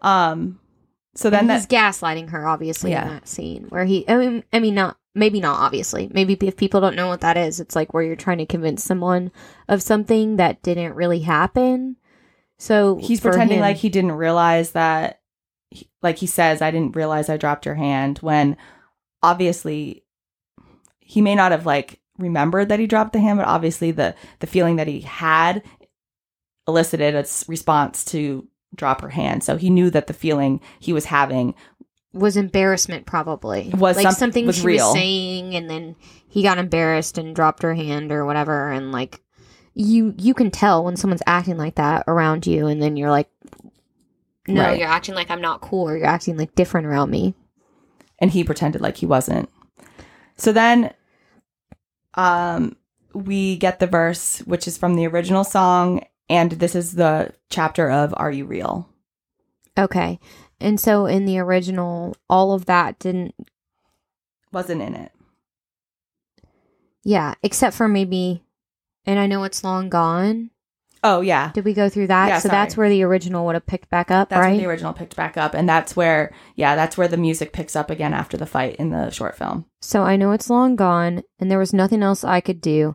Um. 0.01 0.59
So 1.15 1.29
Then 1.29 1.47
then 1.49 1.59
he's 1.59 1.67
that 1.67 1.95
gaslighting 1.95 2.31
her, 2.31 2.49
obviously, 2.49 2.93
Yeah. 2.93 3.03
in 3.03 3.09
that 3.15 3.29
scene 3.29 3.67
where 3.69 3.85
he. 3.85 4.09
I 4.09 4.17
mean, 4.17 4.45
I 4.53 4.61
mean, 4.61 4.75
not 4.75 4.97
maybe 5.15 5.41
not 5.41 5.61
obviously. 5.61 6.09
Maybe 6.13 6.37
if 6.41 6.57
people 6.57 6.81
don't 6.81 6.97
know 6.97 7.09
what 7.09 7.21
that 7.21 7.37
is, 7.37 7.61
it's 7.61 7.77
like 7.77 7.93
where 7.93 8.03
you're 8.03 8.17
trying 8.17 8.39
to 8.39 8.47
convince 8.47 8.83
someone 8.85 9.31
of 9.69 9.83
something 9.83 10.37
that 10.37 10.63
didn't 10.63 10.95
really 10.95 11.21
happen. 11.21 11.97
So 12.59 12.97
he's 12.97 13.21
pretending 13.21 13.59
him- 13.59 13.63
like 13.63 13.77
he 13.77 13.89
didn't 13.89 14.13
realize 14.13 14.71
that, 14.73 15.21
he- 15.71 15.89
like 16.03 16.19
he 16.19 16.27
says, 16.27 16.63
I 16.63 16.71
didn't 16.71 16.97
realize 16.97 17.29
I 17.29 17.37
dropped 17.37 17.67
your 17.67 17.75
hand 17.75 18.19
when 18.19 18.57
obviously 19.23 20.05
he 21.01 21.21
may 21.21 21.35
not 21.35 21.53
have 21.53 21.67
like 21.67 22.01
remembered 22.19 22.69
that 22.69 22.79
he 22.79 22.87
dropped 22.87 23.13
the 23.13 23.21
hand, 23.21 23.39
but 23.39 23.49
obviously 23.49 23.91
the 23.91 24.15
the 24.41 24.47
feeling 24.47 24.77
that 24.77 24.87
he 24.87 25.01
had 25.01 25.63
elicited 26.69 27.15
a 27.15 27.27
response 27.49 28.05
to 28.07 28.47
drop 28.75 29.01
her 29.03 29.09
hand. 29.11 29.43
So 29.43 29.57
he 29.57 29.69
knew 29.69 29.91
that 29.91 30.07
the 30.07 30.15
feeling 30.15 30.61
he 30.79 30.93
was 30.93 31.07
having 31.07 31.55
was 32.13 32.37
embarrassment 32.37 33.07
probably 33.07 33.71
Was 33.77 33.97
like 33.97 34.05
some- 34.05 34.15
something 34.15 34.47
was 34.47 34.57
she 34.57 34.67
real. 34.67 34.87
was 34.87 34.95
saying 34.95 35.55
and 35.55 35.69
then 35.71 35.97
he 36.29 36.43
got 36.43 36.59
embarrassed 36.59 37.17
and 37.19 37.35
dropped 37.35 37.63
her 37.63 37.75
hand 37.75 38.13
or 38.13 38.25
whatever 38.27 38.71
and 38.71 38.93
like 38.93 39.21
you 39.75 40.15
you 40.19 40.35
can 40.35 40.51
tell 40.51 40.85
when 40.85 40.97
someone's 40.97 41.23
acting 41.27 41.57
like 41.57 41.77
that 41.77 42.05
around 42.07 42.47
you 42.47 42.67
and 42.67 42.83
then 42.83 42.97
you're 42.97 43.11
like 43.11 43.29
no 44.47 44.61
Right. 44.63 44.79
you're 44.79 44.89
acting 44.89 45.15
like 45.15 45.31
i'm 45.31 45.41
not 45.41 45.61
cool 45.63 45.89
or 45.89 45.97
you're 45.97 46.07
acting 46.07 46.37
like 46.37 46.55
different 46.55 46.87
around 46.87 47.11
me 47.11 47.35
and 48.19 48.31
he 48.31 48.45
pretended 48.45 48.81
like 48.83 48.99
he 48.99 49.07
wasn't. 49.07 49.49
So 50.37 50.53
then 50.53 50.93
um 52.15 52.77
we 53.15 53.57
get 53.57 53.79
the 53.79 53.87
verse 53.87 54.39
which 54.41 54.67
is 54.69 54.77
from 54.79 54.95
the 54.97 55.07
original 55.07 55.45
song 55.45 56.05
and 56.29 56.53
this 56.53 56.75
is 56.75 56.93
the 56.93 57.33
chapter 57.51 57.91
of 57.91 58.15
Are 58.17 58.31
You 58.31 58.45
Real? 58.47 58.89
okay 59.79 60.19
and 60.63 60.79
so 60.81 61.07
in 61.07 61.25
the 61.25 61.39
original 61.39 62.15
all 62.31 62.53
of 62.53 62.67
that 62.67 62.99
didn't 62.99 63.35
Wasn't 64.53 64.81
in 64.83 64.95
it. 64.95 65.13
yeah 67.05 67.35
except 67.43 67.77
for 67.77 67.89
maybe 67.89 68.43
and 69.07 69.19
i 69.19 69.27
know 69.27 69.45
it's 69.45 69.65
long 69.65 69.89
gone 69.89 70.51
Oh 71.05 71.21
yeah. 71.21 71.51
did 71.53 71.65
we 71.65 71.75
go 71.75 71.89
through 71.89 72.07
that 72.07 72.29
Yeah, 72.29 72.39
so 72.39 72.49
that's 72.49 72.77
where 72.77 72.89
the 72.89 73.03
original 73.03 73.45
would 73.47 73.57
have 73.57 73.67
picked 73.67 73.91
back 73.91 74.13
up 74.13 74.29
That's 74.29 74.39
right 74.39 74.51
where 74.53 74.59
the 74.61 74.67
original 74.69 74.93
picked 74.93 75.17
back 75.17 75.37
up 75.37 75.53
and 75.53 75.69
that's 75.69 75.97
where 75.97 76.33
yeah, 76.55 76.77
that's 76.77 76.97
where 76.97 77.09
the 77.09 77.17
music 77.17 77.53
picks 77.53 77.75
up 77.75 77.91
again 77.91 78.15
after 78.15 78.37
the 78.37 78.47
fight 78.47 78.77
in 78.77 78.91
the 78.91 79.11
short 79.11 79.37
film. 79.37 79.67
So 79.81 80.05
I 80.05 80.15
know 80.15 80.31
it's 80.31 80.49
long 80.49 80.77
gone, 80.77 81.25
and 81.41 81.51
there 81.51 81.59
was 81.59 81.73
nothing 81.73 82.05
else 82.05 82.23
I 82.23 82.41
could 82.41 82.61
do. 82.61 82.95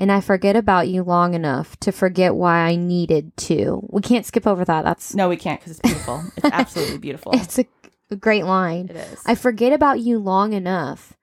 And 0.00 0.10
I 0.10 0.20
forget 0.20 0.56
about 0.56 0.88
you 0.88 1.02
long 1.02 1.34
enough 1.34 1.78
to 1.80 1.92
forget 1.92 2.34
why 2.34 2.58
I 2.60 2.76
needed 2.76 3.36
to. 3.38 3.86
We 3.90 4.02
can't 4.02 4.26
skip 4.26 4.46
over 4.46 4.64
that. 4.64 4.84
That's 4.84 5.14
No, 5.14 5.28
we 5.28 5.36
can't 5.36 5.60
cuz 5.60 5.72
it's 5.72 5.80
beautiful. 5.80 6.22
It's 6.36 6.46
absolutely 6.52 6.98
beautiful. 6.98 7.32
it's 7.34 7.58
a, 7.58 7.66
a 8.10 8.16
great 8.16 8.44
line. 8.44 8.88
it 8.90 8.96
is. 8.96 9.22
I 9.24 9.34
forget 9.34 9.72
about 9.72 10.00
you 10.00 10.18
long 10.18 10.52
enough 10.52 11.14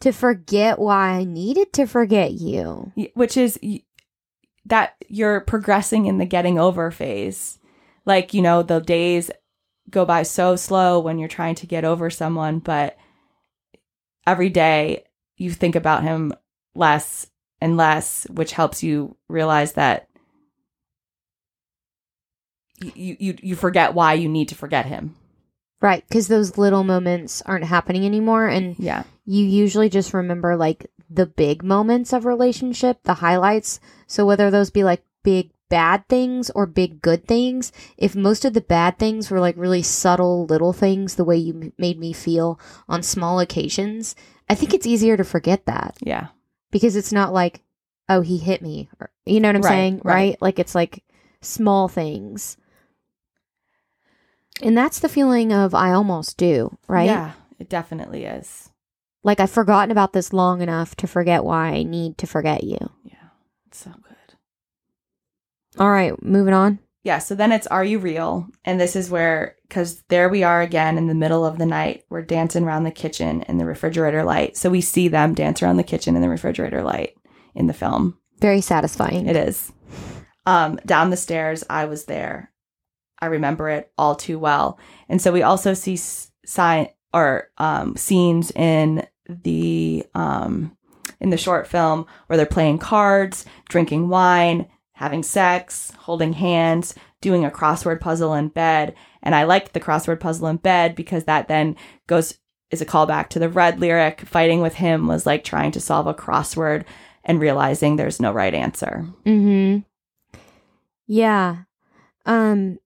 to 0.00 0.12
forget 0.12 0.78
why 0.78 1.10
I 1.10 1.24
needed 1.24 1.72
to 1.74 1.86
forget 1.86 2.32
you. 2.32 2.92
Which 3.14 3.36
is 3.36 3.58
that 4.64 4.94
you're 5.08 5.40
progressing 5.40 6.06
in 6.06 6.18
the 6.18 6.26
getting 6.26 6.58
over 6.58 6.90
phase. 6.90 7.58
Like, 8.04 8.32
you 8.32 8.42
know, 8.42 8.62
the 8.62 8.80
days 8.80 9.30
go 9.90 10.04
by 10.04 10.22
so 10.22 10.56
slow 10.56 11.00
when 11.00 11.18
you're 11.18 11.28
trying 11.28 11.54
to 11.56 11.66
get 11.66 11.84
over 11.84 12.10
someone, 12.10 12.58
but 12.58 12.96
every 14.26 14.50
day 14.50 15.04
you 15.36 15.50
think 15.50 15.74
about 15.74 16.02
him 16.02 16.32
less 16.74 17.27
and 17.60 17.76
less, 17.76 18.26
which 18.30 18.52
helps 18.52 18.82
you 18.82 19.16
realize 19.28 19.72
that 19.72 20.08
you 22.80 23.16
you 23.18 23.36
you 23.42 23.56
forget 23.56 23.94
why 23.94 24.14
you 24.14 24.28
need 24.28 24.48
to 24.48 24.54
forget 24.54 24.86
him. 24.86 25.14
Right, 25.80 26.04
because 26.08 26.26
those 26.28 26.58
little 26.58 26.82
moments 26.84 27.40
aren't 27.46 27.64
happening 27.64 28.04
anymore, 28.04 28.48
and 28.48 28.76
Yeah. 28.78 29.04
you 29.24 29.44
usually 29.44 29.88
just 29.88 30.12
remember 30.12 30.56
like 30.56 30.90
the 31.08 31.26
big 31.26 31.62
moments 31.62 32.12
of 32.12 32.24
relationship, 32.24 32.98
the 33.04 33.14
highlights. 33.14 33.78
So 34.06 34.26
whether 34.26 34.50
those 34.50 34.70
be 34.70 34.82
like 34.84 35.04
big 35.22 35.50
bad 35.68 36.06
things 36.08 36.50
or 36.50 36.66
big 36.66 37.00
good 37.00 37.26
things, 37.26 37.72
if 37.96 38.16
most 38.16 38.44
of 38.44 38.54
the 38.54 38.60
bad 38.60 38.98
things 38.98 39.30
were 39.30 39.38
like 39.40 39.56
really 39.56 39.82
subtle 39.82 40.46
little 40.46 40.72
things, 40.72 41.14
the 41.14 41.24
way 41.24 41.36
you 41.36 41.54
m- 41.54 41.72
made 41.78 41.98
me 41.98 42.12
feel 42.12 42.58
on 42.88 43.02
small 43.02 43.38
occasions, 43.38 44.16
I 44.48 44.54
think 44.54 44.74
it's 44.74 44.86
easier 44.86 45.16
to 45.16 45.24
forget 45.24 45.66
that 45.66 45.96
Yeah. 46.00 46.28
Because 46.70 46.96
it's 46.96 47.12
not 47.12 47.32
like, 47.32 47.62
oh, 48.08 48.20
he 48.20 48.38
hit 48.38 48.62
me, 48.62 48.88
or, 49.00 49.10
you 49.26 49.40
know 49.40 49.48
what 49.48 49.56
I'm 49.56 49.62
Right, 49.62 49.70
saying, 49.70 49.94
right. 50.04 50.14
right? 50.14 50.42
Like 50.42 50.58
it's 50.58 50.74
like 50.74 51.02
small 51.40 51.88
things. 51.88 52.56
And 54.62 54.76
that's 54.76 54.98
the 54.98 55.08
feeling 55.08 55.52
of 55.52 55.74
I 55.74 55.92
almost 55.92 56.36
do, 56.36 56.76
right? 56.88 57.06
Yeah, 57.06 57.32
it 57.58 57.68
definitely 57.68 58.24
is. 58.24 58.70
Like 59.22 59.40
I've 59.40 59.50
forgotten 59.50 59.90
about 59.90 60.12
this 60.12 60.32
long 60.32 60.62
enough 60.62 60.96
to 60.96 61.06
forget 61.06 61.44
why 61.44 61.68
I 61.68 61.82
need 61.82 62.18
to 62.18 62.26
forget 62.26 62.64
you. 62.64 62.78
Yeah. 63.04 63.14
It's 63.66 63.78
so 63.84 63.90
good. 63.90 64.16
All 65.78 65.90
right, 65.90 66.20
moving 66.22 66.54
on. 66.54 66.78
Yeah, 67.02 67.18
so 67.18 67.34
then 67.34 67.52
it's 67.52 67.66
Are 67.68 67.84
You 67.84 67.98
Real? 67.98 68.48
And 68.64 68.80
this 68.80 68.96
is 68.96 69.10
where, 69.10 69.56
because 69.68 70.02
there 70.08 70.28
we 70.28 70.42
are 70.42 70.60
again 70.60 70.98
in 70.98 71.06
the 71.06 71.14
middle 71.14 71.44
of 71.44 71.58
the 71.58 71.66
night. 71.66 72.04
We're 72.08 72.22
dancing 72.22 72.64
around 72.64 72.84
the 72.84 72.90
kitchen 72.90 73.42
in 73.42 73.58
the 73.58 73.64
refrigerator 73.64 74.24
light. 74.24 74.56
So 74.56 74.68
we 74.68 74.80
see 74.80 75.08
them 75.08 75.34
dance 75.34 75.62
around 75.62 75.76
the 75.76 75.84
kitchen 75.84 76.16
in 76.16 76.22
the 76.22 76.28
refrigerator 76.28 76.82
light 76.82 77.14
in 77.54 77.66
the 77.66 77.72
film. 77.72 78.18
Very 78.40 78.60
satisfying. 78.60 79.26
It 79.26 79.36
is. 79.36 79.72
Um, 80.46 80.80
down 80.86 81.10
the 81.10 81.16
stairs, 81.16 81.64
I 81.68 81.84
was 81.84 82.06
there. 82.06 82.52
I 83.20 83.26
remember 83.26 83.68
it 83.68 83.92
all 83.98 84.14
too 84.14 84.38
well. 84.38 84.78
And 85.08 85.20
so 85.20 85.32
we 85.32 85.42
also 85.42 85.74
see 85.74 85.96
sign 85.96 86.88
or 87.12 87.50
um, 87.58 87.96
scenes 87.96 88.50
in 88.52 89.06
the 89.28 90.06
um, 90.14 90.76
in 91.20 91.30
the 91.30 91.36
short 91.36 91.66
film 91.66 92.06
where 92.26 92.36
they're 92.36 92.46
playing 92.46 92.78
cards, 92.78 93.44
drinking 93.68 94.08
wine, 94.08 94.68
having 94.98 95.22
sex, 95.22 95.92
holding 95.96 96.32
hands, 96.32 96.92
doing 97.20 97.44
a 97.44 97.50
crossword 97.52 98.00
puzzle 98.00 98.34
in 98.34 98.48
bed. 98.48 98.96
And 99.22 99.32
I 99.32 99.44
liked 99.44 99.72
the 99.72 99.80
crossword 99.80 100.18
puzzle 100.18 100.48
in 100.48 100.56
bed 100.56 100.96
because 100.96 101.24
that 101.24 101.46
then 101.46 101.76
goes 102.08 102.34
is 102.72 102.82
a 102.82 102.86
callback 102.86 103.28
to 103.28 103.38
the 103.38 103.48
red 103.48 103.78
lyric. 103.78 104.22
Fighting 104.22 104.60
with 104.60 104.74
him 104.74 105.06
was 105.06 105.24
like 105.24 105.44
trying 105.44 105.70
to 105.70 105.80
solve 105.80 106.08
a 106.08 106.14
crossword 106.14 106.84
and 107.24 107.38
realizing 107.40 107.94
there's 107.94 108.20
no 108.20 108.32
right 108.32 108.52
answer. 108.52 109.06
Mm-hmm. 109.24 109.86
Yeah. 111.06 111.58
Um 112.26 112.78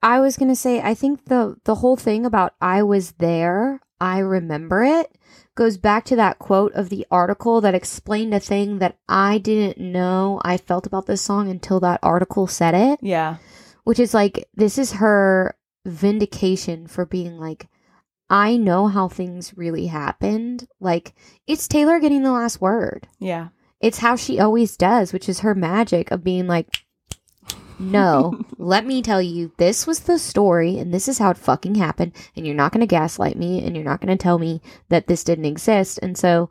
I 0.00 0.20
was 0.20 0.36
gonna 0.36 0.54
say 0.54 0.80
I 0.80 0.94
think 0.94 1.24
the 1.24 1.56
the 1.64 1.74
whole 1.74 1.96
thing 1.96 2.24
about 2.24 2.54
I 2.60 2.84
was 2.84 3.12
there, 3.18 3.80
I 4.00 4.18
remember 4.18 4.84
it 4.84 5.10
goes 5.54 5.76
back 5.76 6.04
to 6.06 6.16
that 6.16 6.38
quote 6.38 6.72
of 6.74 6.88
the 6.88 7.06
article 7.10 7.60
that 7.60 7.74
explained 7.74 8.32
a 8.34 8.40
thing 8.40 8.78
that 8.78 8.96
I 9.08 9.38
didn't 9.38 9.78
know 9.78 10.40
I 10.44 10.56
felt 10.56 10.86
about 10.86 11.06
this 11.06 11.20
song 11.22 11.50
until 11.50 11.78
that 11.80 12.00
article 12.02 12.46
said 12.46 12.74
it. 12.74 12.98
Yeah. 13.02 13.36
which 13.84 13.98
is 13.98 14.14
like 14.14 14.48
this 14.54 14.78
is 14.78 14.92
her 14.92 15.54
vindication 15.84 16.86
for 16.86 17.04
being 17.04 17.38
like 17.38 17.68
I 18.30 18.56
know 18.56 18.86
how 18.86 19.08
things 19.08 19.56
really 19.58 19.88
happened. 19.88 20.66
Like 20.80 21.12
it's 21.46 21.68
Taylor 21.68 22.00
getting 22.00 22.22
the 22.22 22.32
last 22.32 22.60
word. 22.60 23.06
Yeah. 23.18 23.48
It's 23.80 23.98
how 23.98 24.16
she 24.16 24.40
always 24.40 24.76
does, 24.76 25.12
which 25.12 25.28
is 25.28 25.40
her 25.40 25.54
magic 25.54 26.10
of 26.10 26.24
being 26.24 26.46
like 26.46 26.68
no, 27.82 28.40
let 28.58 28.86
me 28.86 29.02
tell 29.02 29.20
you, 29.20 29.52
this 29.56 29.86
was 29.86 30.00
the 30.00 30.18
story 30.18 30.78
and 30.78 30.92
this 30.92 31.08
is 31.08 31.18
how 31.18 31.30
it 31.30 31.36
fucking 31.36 31.74
happened. 31.74 32.12
And 32.36 32.46
you're 32.46 32.54
not 32.54 32.72
going 32.72 32.80
to 32.80 32.86
gaslight 32.86 33.36
me 33.36 33.64
and 33.64 33.74
you're 33.74 33.84
not 33.84 34.00
going 34.00 34.16
to 34.16 34.22
tell 34.22 34.38
me 34.38 34.60
that 34.88 35.06
this 35.06 35.24
didn't 35.24 35.44
exist. 35.44 35.98
And 36.02 36.16
so, 36.16 36.50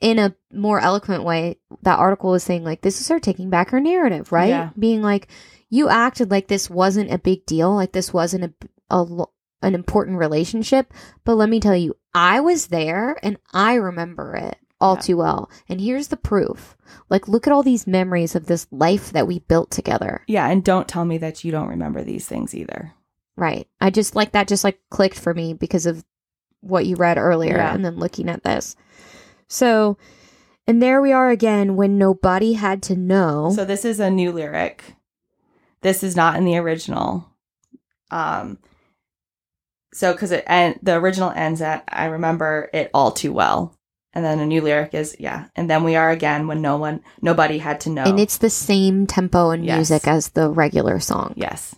in 0.00 0.18
a 0.18 0.36
more 0.52 0.78
eloquent 0.78 1.24
way, 1.24 1.58
that 1.82 1.98
article 1.98 2.30
was 2.30 2.44
saying, 2.44 2.62
like, 2.62 2.82
this 2.82 3.00
is 3.00 3.08
her 3.08 3.18
taking 3.18 3.50
back 3.50 3.70
her 3.70 3.80
narrative, 3.80 4.30
right? 4.30 4.50
Yeah. 4.50 4.70
Being 4.78 5.02
like, 5.02 5.28
you 5.70 5.88
acted 5.88 6.30
like 6.30 6.46
this 6.46 6.70
wasn't 6.70 7.12
a 7.12 7.18
big 7.18 7.44
deal, 7.46 7.74
like 7.74 7.92
this 7.92 8.12
wasn't 8.12 8.44
a, 8.44 8.94
a 8.94 9.24
an 9.60 9.74
important 9.74 10.18
relationship. 10.18 10.92
But 11.24 11.34
let 11.34 11.48
me 11.48 11.58
tell 11.58 11.76
you, 11.76 11.96
I 12.14 12.40
was 12.40 12.68
there 12.68 13.18
and 13.24 13.38
I 13.52 13.74
remember 13.74 14.36
it 14.36 14.56
all 14.80 14.94
Yeah. 14.94 15.00
too 15.00 15.16
well. 15.16 15.50
And 15.68 15.80
here's 15.80 16.08
the 16.08 16.16
proof. 16.16 16.76
Like, 17.10 17.26
look 17.28 17.46
at 17.46 17.52
all 17.52 17.62
these 17.62 17.86
memories 17.86 18.34
of 18.34 18.46
this 18.46 18.66
life 18.70 19.10
that 19.12 19.26
we 19.26 19.40
built 19.40 19.70
together. 19.70 20.22
Yeah, 20.28 20.48
and 20.48 20.62
don't 20.64 20.86
tell 20.88 21.04
me 21.04 21.18
that 21.18 21.42
you 21.44 21.50
don't 21.52 21.68
remember 21.68 22.02
these 22.04 22.26
things 22.26 22.54
either. 22.54 22.92
Right. 23.36 23.68
I 23.80 23.90
just 23.90 24.14
like 24.16 24.32
that 24.32 24.48
just 24.48 24.64
like 24.64 24.80
clicked 24.90 25.18
for 25.18 25.34
me 25.34 25.52
because 25.54 25.86
of 25.86 26.04
what 26.60 26.86
you 26.86 26.96
read 26.96 27.18
earlier 27.18 27.56
Yeah. 27.56 27.72
and 27.74 27.84
then 27.84 27.96
looking 27.96 28.28
at 28.28 28.42
this. 28.42 28.74
So, 29.46 29.96
and 30.66 30.82
there 30.82 31.00
we 31.00 31.12
are 31.12 31.30
again 31.30 31.76
when 31.76 31.98
nobody 31.98 32.54
had 32.54 32.82
to 32.84 32.96
know. 32.96 33.50
So 33.54 33.64
this 33.64 33.84
is 33.84 34.00
a 34.00 34.10
new 34.10 34.32
lyric. 34.32 34.96
This 35.82 36.02
is 36.02 36.16
not 36.16 36.36
in 36.36 36.44
the 36.44 36.56
original. 36.58 37.28
Um 38.10 38.58
so 39.94 40.14
cuz 40.14 40.30
it 40.32 40.44
and 40.46 40.78
the 40.82 40.94
original 40.96 41.30
ends 41.30 41.62
at 41.62 41.84
I 41.88 42.06
remember 42.06 42.68
it 42.74 42.90
all 42.92 43.10
too 43.12 43.32
well. 43.32 43.77
And 44.18 44.24
then 44.24 44.40
a 44.40 44.46
new 44.46 44.60
lyric 44.62 44.94
is 44.94 45.14
yeah, 45.20 45.44
and 45.54 45.70
then 45.70 45.84
we 45.84 45.94
are 45.94 46.10
again 46.10 46.48
when 46.48 46.60
no 46.60 46.76
one 46.76 47.02
nobody 47.22 47.58
had 47.58 47.78
to 47.82 47.90
know. 47.90 48.02
and 48.02 48.18
it's 48.18 48.38
the 48.38 48.50
same 48.50 49.06
tempo 49.06 49.50
and 49.50 49.64
Yes. 49.64 49.76
music 49.76 50.08
as 50.08 50.30
the 50.30 50.50
regular 50.50 50.98
song. 50.98 51.34
yes. 51.36 51.76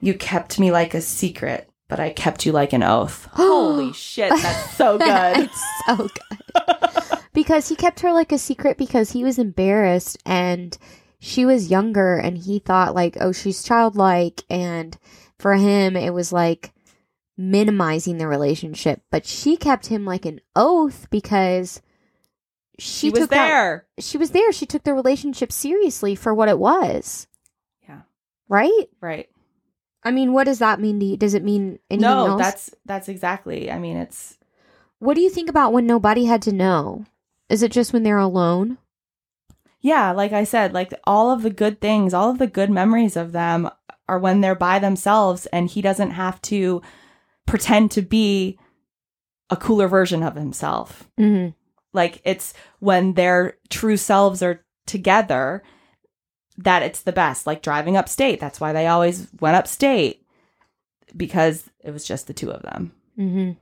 You 0.00 0.14
kept 0.14 0.58
me 0.58 0.72
like 0.72 0.94
a 0.94 1.00
secret, 1.00 1.70
but 1.88 2.00
I 2.00 2.10
kept 2.10 2.44
you 2.44 2.50
like 2.50 2.72
an 2.72 2.82
oath. 2.82 3.28
Holy 3.34 3.92
shit, 3.92 4.30
that's 4.30 4.76
so 4.76 4.98
good. 4.98 5.36
it's 5.46 5.64
so 5.86 5.96
good. 6.08 7.18
because 7.32 7.68
he 7.68 7.76
kept 7.76 8.00
her 8.00 8.12
like 8.12 8.32
a 8.32 8.38
secret 8.38 8.76
because 8.76 9.12
he 9.12 9.22
was 9.22 9.38
embarrassed 9.38 10.18
and 10.26 10.76
she 11.20 11.44
was 11.46 11.70
younger 11.70 12.16
and 12.16 12.36
he 12.36 12.58
thought 12.58 12.96
like, 12.96 13.16
oh, 13.20 13.30
she's 13.30 13.62
childlike. 13.62 14.42
And 14.50 14.98
for 15.38 15.54
him, 15.54 15.94
it 15.96 16.10
was 16.12 16.32
like 16.32 16.72
minimizing 17.36 18.18
the 18.18 18.28
relationship. 18.28 19.02
But 19.10 19.26
she 19.26 19.56
kept 19.56 19.86
him 19.86 20.04
like 20.04 20.24
an 20.24 20.40
oath 20.54 21.08
because 21.10 21.82
she, 22.78 23.08
she 23.08 23.10
was 23.10 23.28
there. 23.28 23.86
she 23.98 24.18
was 24.18 24.30
there. 24.30 24.52
She 24.52 24.66
took 24.66 24.82
the 24.84 24.94
relationship 24.94 25.52
seriously 25.52 26.14
for 26.14 26.34
what 26.34 26.48
it 26.48 26.58
was. 26.58 27.26
Yeah. 27.88 28.00
Right? 28.48 28.88
Right. 29.00 29.28
I 30.02 30.10
mean, 30.10 30.32
what 30.32 30.44
does 30.44 30.58
that 30.58 30.80
mean 30.80 31.00
to 31.00 31.06
you? 31.06 31.16
Does 31.16 31.34
it 31.34 31.42
mean 31.44 31.78
anything 31.90 32.02
No, 32.02 32.26
else? 32.26 32.40
that's 32.40 32.70
that's 32.84 33.08
exactly. 33.08 33.70
I 33.70 33.78
mean, 33.78 33.96
it's 33.96 34.36
What 34.98 35.14
do 35.14 35.20
you 35.22 35.30
think 35.30 35.48
about 35.48 35.72
when 35.72 35.86
nobody 35.86 36.26
had 36.26 36.42
to 36.42 36.52
know? 36.52 37.04
Is 37.48 37.62
it 37.62 37.72
just 37.72 37.92
when 37.92 38.02
they're 38.02 38.18
alone? 38.18 38.78
Yeah, 39.80 40.12
like 40.12 40.32
I 40.32 40.44
said, 40.44 40.72
like 40.72 40.92
all 41.04 41.30
of 41.30 41.42
the 41.42 41.50
good 41.50 41.80
things, 41.80 42.14
all 42.14 42.30
of 42.30 42.38
the 42.38 42.46
good 42.46 42.70
memories 42.70 43.16
of 43.16 43.32
them 43.32 43.68
are 44.08 44.18
when 44.18 44.40
they're 44.40 44.54
by 44.54 44.78
themselves 44.78 45.46
and 45.46 45.68
he 45.68 45.80
doesn't 45.82 46.12
have 46.12 46.40
to 46.42 46.80
pretend 47.46 47.90
to 47.92 48.02
be 48.02 48.58
a 49.50 49.56
cooler 49.56 49.88
version 49.88 50.22
of 50.22 50.34
himself. 50.34 51.08
Mm-hmm. 51.18 51.50
Like 51.92 52.20
it's 52.24 52.54
when 52.80 53.14
their 53.14 53.58
true 53.70 53.96
selves 53.96 54.42
are 54.42 54.64
together 54.86 55.62
that 56.58 56.82
it's 56.82 57.02
the 57.02 57.12
best. 57.12 57.46
Like 57.46 57.62
driving 57.62 57.96
upstate. 57.96 58.40
That's 58.40 58.60
why 58.60 58.72
they 58.72 58.86
always 58.86 59.28
went 59.40 59.56
upstate 59.56 60.24
because 61.16 61.70
it 61.82 61.90
was 61.90 62.06
just 62.06 62.26
the 62.26 62.34
two 62.34 62.50
of 62.50 62.62
them. 62.62 62.92
Mm-hmm. 63.18 63.52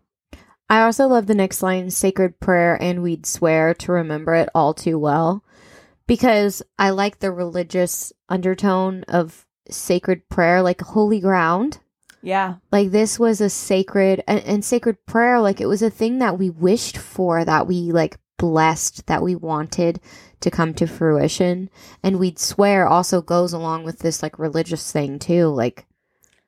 I 0.68 0.84
also 0.84 1.06
love 1.06 1.26
the 1.26 1.34
next 1.34 1.62
line 1.62 1.90
sacred 1.90 2.40
prayer, 2.40 2.78
and 2.80 3.02
we'd 3.02 3.26
swear 3.26 3.74
to 3.74 3.92
remember 3.92 4.34
it 4.34 4.48
all 4.54 4.72
too 4.72 4.98
well. 4.98 5.44
Because 6.06 6.62
I 6.78 6.90
like 6.90 7.18
the 7.18 7.30
religious 7.30 8.12
undertone 8.28 9.04
of 9.08 9.46
sacred 9.68 10.28
prayer, 10.30 10.62
like 10.62 10.80
holy 10.80 11.20
ground. 11.20 11.78
Yeah. 12.22 12.54
Like 12.70 12.90
this 12.90 13.18
was 13.18 13.40
a 13.40 13.50
sacred 13.50 14.22
and, 14.26 14.40
and 14.44 14.64
sacred 14.64 15.04
prayer, 15.06 15.40
like 15.40 15.60
it 15.60 15.66
was 15.66 15.82
a 15.82 15.90
thing 15.90 16.18
that 16.18 16.38
we 16.38 16.50
wished 16.50 16.96
for, 16.96 17.44
that 17.44 17.66
we 17.66 17.92
like 17.92 18.16
blessed, 18.38 19.06
that 19.06 19.22
we 19.22 19.34
wanted 19.34 20.00
to 20.40 20.50
come 20.50 20.74
to 20.74 20.86
fruition. 20.86 21.70
And 22.02 22.18
we'd 22.18 22.38
swear 22.38 22.86
also 22.86 23.22
goes 23.22 23.52
along 23.52 23.84
with 23.84 24.00
this 24.00 24.22
like 24.22 24.38
religious 24.38 24.90
thing 24.90 25.18
too, 25.18 25.48
like 25.48 25.86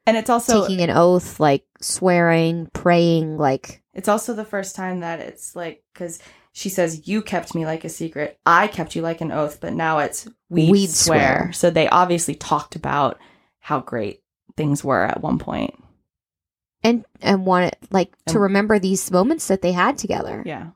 And 0.07 0.17
it's 0.17 0.31
also 0.31 0.63
taking 0.63 0.81
an 0.81 0.91
oath, 0.91 1.39
like 1.41 1.65
swearing, 1.81 2.69
praying, 2.73 3.37
like 3.37 3.83
It's 3.93 4.09
also 4.09 4.33
the 4.33 4.45
first 4.45 4.75
time 4.77 5.01
that 5.01 5.21
it's 5.21 5.55
like 5.55 5.83
because 5.93 6.19
she 6.53 6.69
says 6.69 7.09
you 7.09 7.21
kept 7.21 7.55
me 7.55 7.67
like 7.67 7.85
a 7.85 7.89
secret, 7.89 8.39
I 8.47 8.69
kept 8.69 8.95
you 8.95 9.03
like 9.03 9.21
an 9.21 9.33
oath, 9.33 9.59
but 9.61 9.73
now 9.73 9.99
it's 9.99 10.29
we 10.49 10.71
We'd 10.71 10.91
swear. 10.91 11.19
swear. 11.19 11.53
So 11.53 11.71
they 11.71 11.89
obviously 11.89 12.35
talked 12.37 12.77
about 12.77 13.19
how 13.61 13.81
great 13.81 14.24
things 14.57 14.85
were 14.85 15.03
at 15.05 15.21
one 15.21 15.39
point. 15.39 15.75
and 16.83 17.05
and 17.23 17.47
want 17.47 17.67
it 17.67 17.79
like 17.91 18.13
to 18.27 18.39
remember 18.39 18.79
these 18.79 19.11
moments 19.11 19.49
that 19.49 19.63
they 19.63 19.73
had 19.73 19.97
together. 19.99 20.43
Yeah, 20.45 20.71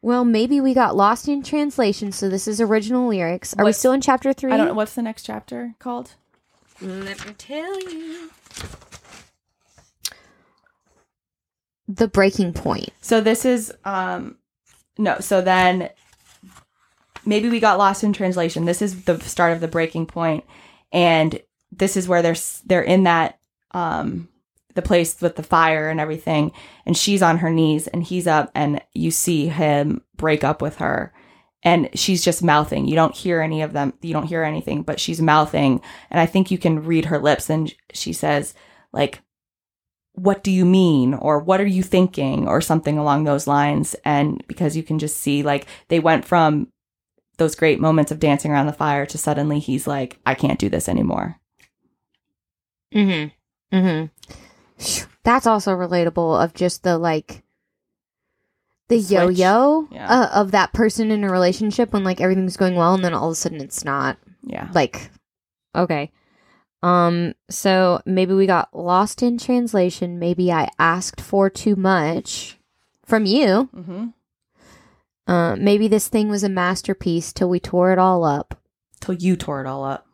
Well, 0.00 0.24
maybe 0.24 0.60
we 0.60 0.72
got 0.74 0.96
lost 0.96 1.28
in 1.28 1.42
translation, 1.42 2.10
so 2.12 2.28
this 2.28 2.48
is 2.48 2.60
original 2.60 3.08
lyrics. 3.08 3.54
Are 3.58 3.64
we 3.64 3.72
still 3.72 3.92
in 3.92 4.00
chapter 4.00 4.32
three? 4.32 4.52
I 4.52 4.56
don't 4.56 4.68
know 4.68 4.74
what's 4.74 4.94
the 4.94 5.02
next 5.02 5.24
chapter 5.24 5.74
called. 5.78 6.14
Let 6.80 7.24
me 7.26 7.34
tell 7.34 7.80
you. 7.90 8.30
The 11.88 12.08
breaking 12.08 12.54
point. 12.54 12.90
So 13.00 13.20
this 13.20 13.44
is 13.44 13.72
um 13.84 14.36
no. 14.98 15.18
So 15.20 15.40
then 15.42 15.90
maybe 17.26 17.48
we 17.50 17.60
got 17.60 17.78
lost 17.78 18.02
in 18.04 18.12
translation. 18.12 18.64
This 18.64 18.80
is 18.82 19.04
the 19.04 19.20
start 19.20 19.52
of 19.52 19.60
the 19.60 19.68
breaking 19.68 20.06
point, 20.06 20.44
and 20.92 21.40
this 21.72 21.96
is 21.96 22.06
where 22.06 22.22
they're 22.22 22.36
they're 22.66 22.82
in 22.82 23.04
that 23.04 23.38
um 23.72 24.28
the 24.74 24.82
place 24.82 25.20
with 25.20 25.36
the 25.36 25.42
fire 25.42 25.88
and 25.90 26.00
everything, 26.00 26.52
and 26.86 26.96
she's 26.96 27.22
on 27.22 27.38
her 27.38 27.50
knees 27.50 27.88
and 27.88 28.02
he's 28.02 28.26
up, 28.26 28.50
and 28.54 28.80
you 28.92 29.10
see 29.10 29.48
him 29.48 30.02
break 30.16 30.44
up 30.44 30.62
with 30.62 30.76
her. 30.76 31.12
And 31.64 31.88
she's 31.94 32.24
just 32.24 32.42
mouthing. 32.42 32.88
You 32.88 32.96
don't 32.96 33.14
hear 33.14 33.40
any 33.40 33.62
of 33.62 33.72
them. 33.72 33.92
You 34.02 34.12
don't 34.12 34.26
hear 34.26 34.42
anything, 34.42 34.82
but 34.82 34.98
she's 34.98 35.22
mouthing. 35.22 35.80
And 36.10 36.18
I 36.18 36.26
think 36.26 36.50
you 36.50 36.58
can 36.58 36.84
read 36.84 37.04
her 37.04 37.20
lips. 37.20 37.48
And 37.48 37.72
she 37.92 38.12
says, 38.12 38.52
like, 38.92 39.20
what 40.14 40.42
do 40.44 40.50
you 40.50 40.64
mean 40.64 41.14
or 41.14 41.38
what 41.38 41.60
are 41.60 41.66
you 41.66 41.82
thinking 41.82 42.46
or 42.46 42.60
something 42.60 42.98
along 42.98 43.24
those 43.24 43.46
lines 43.46 43.96
and 44.04 44.44
because 44.46 44.76
you 44.76 44.82
can 44.82 44.98
just 44.98 45.16
see 45.16 45.42
like 45.42 45.66
they 45.88 45.98
went 45.98 46.24
from 46.24 46.68
those 47.38 47.54
great 47.54 47.80
moments 47.80 48.12
of 48.12 48.20
dancing 48.20 48.50
around 48.50 48.66
the 48.66 48.72
fire 48.72 49.06
to 49.06 49.16
suddenly 49.16 49.58
he's 49.58 49.86
like 49.86 50.18
i 50.26 50.34
can't 50.34 50.58
do 50.58 50.68
this 50.68 50.88
anymore 50.88 51.40
Mm-hmm. 52.94 53.76
Mm-hmm. 53.76 55.06
That's 55.24 55.46
also 55.46 55.72
relatable 55.72 56.42
of 56.42 56.54
just 56.54 56.82
the 56.82 56.98
like 56.98 57.42
the 58.88 59.00
Switch. 59.00 59.10
yo-yo 59.38 59.88
Yeah. 59.90 60.06
uh, 60.08 60.28
of 60.40 60.50
that 60.50 60.72
person 60.72 61.10
in 61.10 61.24
a 61.24 61.30
relationship 61.30 61.92
when 61.92 62.04
like 62.04 62.20
everything's 62.20 62.56
going 62.56 62.74
well 62.74 62.94
and 62.94 63.04
then 63.04 63.14
all 63.14 63.28
of 63.28 63.32
a 63.32 63.36
sudden 63.36 63.60
it's 63.60 63.84
not. 63.84 64.18
yeah 64.44 64.68
like 64.74 65.10
okay 65.74 66.10
um 66.82 67.32
so 67.48 68.02
maybe 68.04 68.34
we 68.34 68.44
got 68.44 68.76
lost 68.76 69.22
in 69.22 69.38
translation 69.38 70.18
maybe 70.18 70.50
i 70.50 70.68
asked 70.80 71.20
for 71.20 71.48
too 71.48 71.76
much 71.76 72.58
from 73.06 73.24
you 73.24 73.70
mm-hmm. 73.74 74.06
uh 75.28 75.54
maybe 75.56 75.86
this 75.86 76.08
thing 76.08 76.28
was 76.28 76.42
a 76.42 76.48
masterpiece 76.48 77.32
till 77.32 77.48
we 77.48 77.60
tore 77.60 77.92
it 77.92 77.98
all 78.00 78.24
up 78.24 78.60
till 79.00 79.14
you 79.14 79.36
tore 79.36 79.60
it 79.60 79.66
all 79.66 79.84
up 79.84 80.06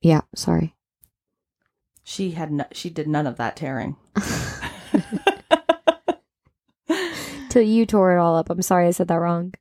yeah 0.00 0.22
sorry. 0.34 0.74
She 2.02 2.32
had 2.32 2.50
no- 2.50 2.66
she 2.72 2.90
did 2.90 3.06
none 3.06 3.26
of 3.26 3.36
that 3.36 3.56
tearing. 3.56 3.96
Till 7.48 7.62
you 7.62 7.86
tore 7.86 8.16
it 8.16 8.18
all 8.20 8.36
up. 8.36 8.50
I'm 8.50 8.62
sorry 8.62 8.86
i 8.86 8.90
said 8.90 9.08
that 9.08 9.16
wrong. 9.20 9.54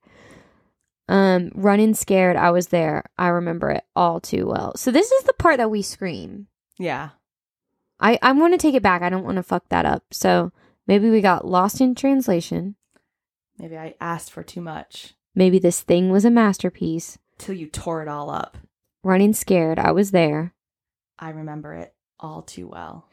Um 1.08 1.52
running 1.56 1.94
scared 1.96 2.36
i 2.36 2.52
was 2.52 2.68
there. 2.68 3.04
I 3.18 3.28
remember 3.30 3.72
it 3.72 3.84
all 3.96 4.20
too 4.20 4.46
well. 4.48 4.74
So 4.76 4.92
this 4.92 5.12
is 5.12 5.24
the 5.24 5.34
part 5.34 5.58
that 5.58 5.72
we 5.72 5.82
scream. 5.82 6.48
Yeah. 6.78 7.10
I 8.00 8.18
i 8.22 8.32
want 8.32 8.54
to 8.54 8.58
take 8.58 8.76
it 8.76 8.84
back. 8.84 9.02
I 9.02 9.10
don't 9.10 9.26
want 9.26 9.38
to 9.38 9.44
fuck 9.44 9.68
that 9.70 9.86
up. 9.86 10.04
So 10.12 10.52
maybe 10.88 11.10
we 11.10 11.22
got 11.22 11.46
lost 11.48 11.82
in 11.82 11.96
translation. 11.96 12.76
Maybe 13.58 13.78
i 13.78 13.96
asked 14.00 14.32
for 14.32 14.44
too 14.44 14.62
much. 14.62 15.14
Maybe 15.36 15.60
this 15.60 15.82
thing 15.82 16.10
was 16.10 16.26
a 16.26 16.32
masterpiece. 16.32 17.18
till 17.38 17.56
you 17.56 17.68
tore 17.68 18.02
it 18.02 18.08
all 18.08 18.30
up 18.30 18.58
Running 19.04 19.34
scared, 19.34 19.80
I 19.80 19.92
was 19.92 20.12
there. 20.12 20.54
i 21.18 21.30
remember 21.30 21.74
it 21.74 21.94
all 22.20 22.42
too 22.42 22.68
well 22.68 23.06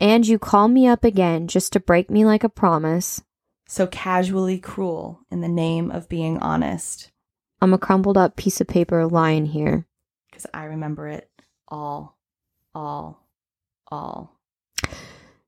And 0.00 0.26
you 0.26 0.38
call 0.38 0.68
me 0.68 0.86
up 0.86 1.04
again 1.04 1.48
just 1.48 1.72
to 1.72 1.80
break 1.80 2.10
me 2.10 2.24
like 2.24 2.44
a 2.44 2.48
promise. 2.50 3.22
so 3.66 3.86
casually 3.86 4.58
cruel 4.58 5.20
in 5.30 5.40
the 5.40 5.48
name 5.48 5.90
of 5.90 6.08
being 6.08 6.38
honest 6.38 7.10
I'm 7.62 7.72
a 7.72 7.78
crumpled 7.78 8.18
up 8.18 8.36
piece 8.36 8.60
of 8.60 8.66
paper 8.68 9.06
lying 9.06 9.46
here. 9.46 9.86
because 10.30 10.46
I 10.52 10.64
remember 10.64 11.08
it 11.08 11.30
all, 11.68 12.18
all, 12.74 13.26
all. 13.90 14.36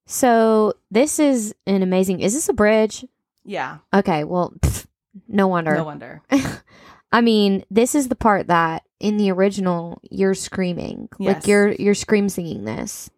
So 0.06 0.72
this 0.90 1.18
is 1.18 1.54
an 1.66 1.82
amazing. 1.82 2.20
Is 2.20 2.32
this 2.32 2.48
a 2.48 2.54
bridge? 2.54 3.04
Yeah, 3.44 3.78
Okay, 3.94 4.24
well, 4.24 4.54
pff, 4.60 4.86
no 5.28 5.48
wonder. 5.48 5.74
no 5.74 5.84
wonder. 5.84 6.22
I 7.12 7.20
mean, 7.20 7.64
this 7.70 7.94
is 7.94 8.08
the 8.08 8.16
part 8.16 8.46
that 8.48 8.84
in 9.00 9.16
the 9.16 9.30
original 9.30 10.00
you're 10.10 10.34
screaming. 10.34 11.08
Yes. 11.18 11.34
Like 11.36 11.46
you're 11.46 11.72
you're 11.72 11.94
scream 11.94 12.28
singing 12.28 12.64
this. 12.64 13.10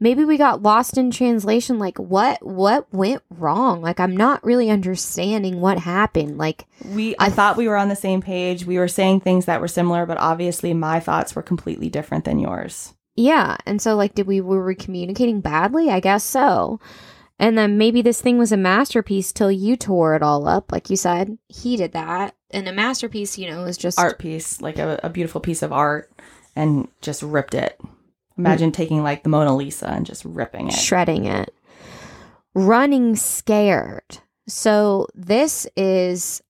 maybe 0.00 0.24
we 0.24 0.36
got 0.36 0.62
lost 0.62 0.98
in 0.98 1.10
translation 1.10 1.78
like 1.78 1.98
what 1.98 2.44
what 2.44 2.92
went 2.92 3.22
wrong 3.30 3.80
like 3.80 4.00
i'm 4.00 4.14
not 4.16 4.44
really 4.44 4.68
understanding 4.68 5.60
what 5.60 5.78
happened 5.78 6.36
like 6.36 6.66
We 6.84 7.14
I 7.18 7.30
thought 7.30 7.56
we 7.56 7.68
were 7.68 7.76
on 7.76 7.88
the 7.88 7.96
same 7.96 8.20
page. 8.20 8.66
We 8.66 8.78
were 8.78 8.88
saying 8.88 9.20
things 9.20 9.46
that 9.46 9.60
were 9.60 9.68
similar, 9.68 10.04
but 10.04 10.18
obviously 10.18 10.74
my 10.74 11.00
thoughts 11.00 11.34
were 11.34 11.42
completely 11.42 11.88
different 11.88 12.24
than 12.24 12.38
yours. 12.40 12.92
yeah 13.16 13.56
and 13.64 13.80
so 13.80 13.94
like 13.94 14.14
did 14.14 14.26
we 14.26 14.40
were 14.40 14.66
we 14.66 14.74
communicating 14.74 15.40
badly 15.40 15.88
i 15.88 16.00
guess 16.00 16.24
so 16.24 16.80
and 17.38 17.56
then 17.56 17.78
maybe 17.78 18.02
this 18.02 18.20
thing 18.20 18.36
was 18.38 18.52
a 18.52 18.56
masterpiece 18.56 19.32
till 19.32 19.50
you 19.52 19.76
tore 19.76 20.14
it 20.16 20.22
all 20.22 20.46
up 20.48 20.70
like 20.72 20.90
you 20.90 20.96
said 20.96 21.38
he 21.48 21.76
did 21.76 21.92
that 21.92 22.34
and 22.54 22.68
a 22.68 22.72
masterpiece 22.72 23.36
you 23.36 23.50
know 23.50 23.64
is 23.64 23.76
just 23.76 23.98
Art 23.98 24.18
piece, 24.18 24.60
like 24.60 24.78
a, 24.78 24.98
a 25.02 25.10
beautiful 25.10 25.40
piece 25.40 25.62
of 25.62 25.72
art, 25.72 26.10
and 26.56 26.88
just 27.02 27.22
ripped 27.22 27.54
it. 27.54 27.78
Imagine 28.38 28.72
taking 28.72 29.02
like 29.02 29.22
the 29.22 29.28
Mona 29.28 29.54
Lisa 29.54 29.88
and 29.88 30.04
just 30.06 30.24
ripping 30.24 30.68
it. 30.68 30.72
shredding 30.72 31.24
it. 31.26 31.54
Running 32.54 33.16
scared. 33.16 34.18
So 34.48 35.06
this 35.14 35.66
is 35.76 36.42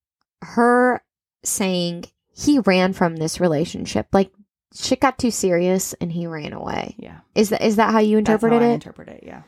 her 0.42 1.02
saying 1.42 2.04
he 2.34 2.58
ran 2.60 2.92
from 2.92 3.16
this 3.16 3.40
relationship. 3.40 4.08
Like 4.12 4.32
shit 4.74 5.00
got 5.00 5.18
too 5.18 5.30
serious 5.30 5.92
and 5.94 6.10
he 6.10 6.26
ran 6.26 6.52
away. 6.52 6.94
Yeah. 6.98 7.18
Is 7.34 7.50
that 7.50 7.62
is 7.62 7.76
that 7.76 7.92
how 7.92 8.00
you 8.00 8.16
That's 8.16 8.28
how 8.28 8.34
interpreted 8.34 8.62
I 8.62 8.70
it? 8.70 8.74
interpret 8.74 9.08
it, 9.08 9.24
yeah. 9.26 9.42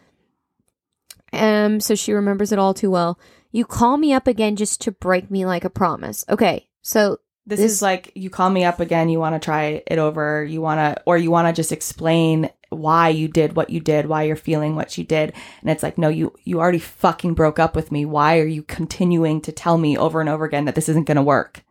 Um 1.37 1.80
so 1.80 1.95
she 1.95 2.12
remembers 2.12 2.53
it 2.53 2.59
all 2.59 2.74
too 2.74 2.91
well. 2.91 3.18
You 3.53 3.64
call 3.64 3.97
me 3.97 4.12
up 4.12 4.26
again 4.26 4.57
just 4.57 4.80
to 4.82 4.93
break 4.93 5.30
me 5.30 5.47
like 5.47 5.64
a 5.64 5.70
promise. 5.70 6.24
Okay. 6.28 6.68
So 6.82 7.18
This, 7.47 7.61
This- 7.61 7.72
is 7.72 7.82
like 7.82 8.12
you 8.14 8.28
call 8.30 8.51
me 8.51 8.64
up 8.64 8.80
again, 8.80 9.09
you 9.09 9.18
want 9.20 9.34
to 9.34 9.45
try 9.45 9.82
it 9.87 9.99
over, 9.99 10.45
you 10.45 10.61
want 10.61 10.78
to, 10.97 11.03
or 11.07 11.16
you 11.16 11.30
want 11.30 11.49
to 11.49 11.53
just 11.59 11.72
explain 11.72 12.51
why 12.70 13.09
you 13.11 13.28
did 13.28 13.55
what 13.55 13.70
you 13.70 13.78
did, 13.78 14.07
why 14.07 14.24
you're 14.24 14.34
feeling 14.37 14.74
what 14.74 14.99
you 14.99 15.05
did. 15.05 15.32
And 15.61 15.70
it's 15.70 15.82
like, 15.84 15.97
no, 15.97 16.09
you, 16.09 16.34
you 16.43 16.59
already 16.59 16.80
fucking 16.80 17.34
broke 17.34 17.61
up 17.61 17.76
with 17.76 17.93
me. 17.93 18.05
Why 18.05 18.41
are 18.41 18.47
you 18.47 18.64
continuing 18.64 19.41
to 19.43 19.53
tell 19.53 19.78
me 19.78 19.97
over 19.97 20.20
and 20.20 20.28
over 20.28 20.45
again 20.45 20.64
that 20.64 20.74
this 20.74 20.89
isn't 20.89 21.07
going 21.07 21.16
to 21.16 21.22
work? 21.22 21.62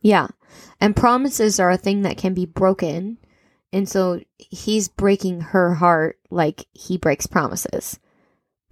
Yeah. 0.00 0.28
And 0.80 0.94
promises 0.94 1.58
are 1.58 1.70
a 1.72 1.76
thing 1.76 2.02
that 2.02 2.16
can 2.18 2.34
be 2.34 2.46
broken. 2.46 3.18
And 3.72 3.88
so 3.88 4.20
he's 4.38 4.86
breaking 4.88 5.40
her 5.40 5.74
heart 5.74 6.18
like 6.30 6.66
he 6.72 6.96
breaks 6.98 7.26
promises. 7.26 7.98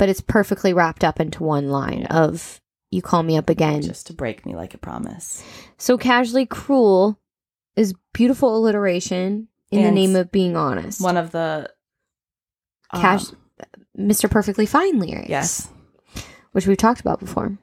But 0.00 0.08
it's 0.08 0.22
perfectly 0.22 0.72
wrapped 0.72 1.04
up 1.04 1.20
into 1.20 1.42
one 1.44 1.68
line 1.68 2.06
of 2.06 2.58
you 2.90 3.02
call 3.02 3.22
me 3.22 3.36
up 3.36 3.50
again. 3.50 3.82
Just 3.82 4.06
to 4.06 4.14
break 4.14 4.46
me 4.46 4.54
like 4.56 4.72
a 4.72 4.78
promise. 4.78 5.44
so 5.76 5.98
casually 5.98 6.46
cruel 6.46 7.20
is 7.76 7.92
beautiful 8.14 8.56
alliteration 8.56 9.48
in 9.70 9.82
the 9.82 9.90
name 9.90 10.16
of 10.16 10.32
being 10.32 10.56
honest. 10.56 11.02
One 11.02 11.18
of 11.18 11.32
the. 11.32 11.70
um, 12.92 13.00
Cash- 13.02 13.26
Mr. 13.94 14.30
Perfectly 14.30 14.64
Fine 14.64 15.00
lyrics. 15.00 15.28
yes. 15.28 15.68
which 16.52 16.66
we've 16.66 16.78
talked 16.78 17.02
about 17.02 17.20
before. 17.20 17.58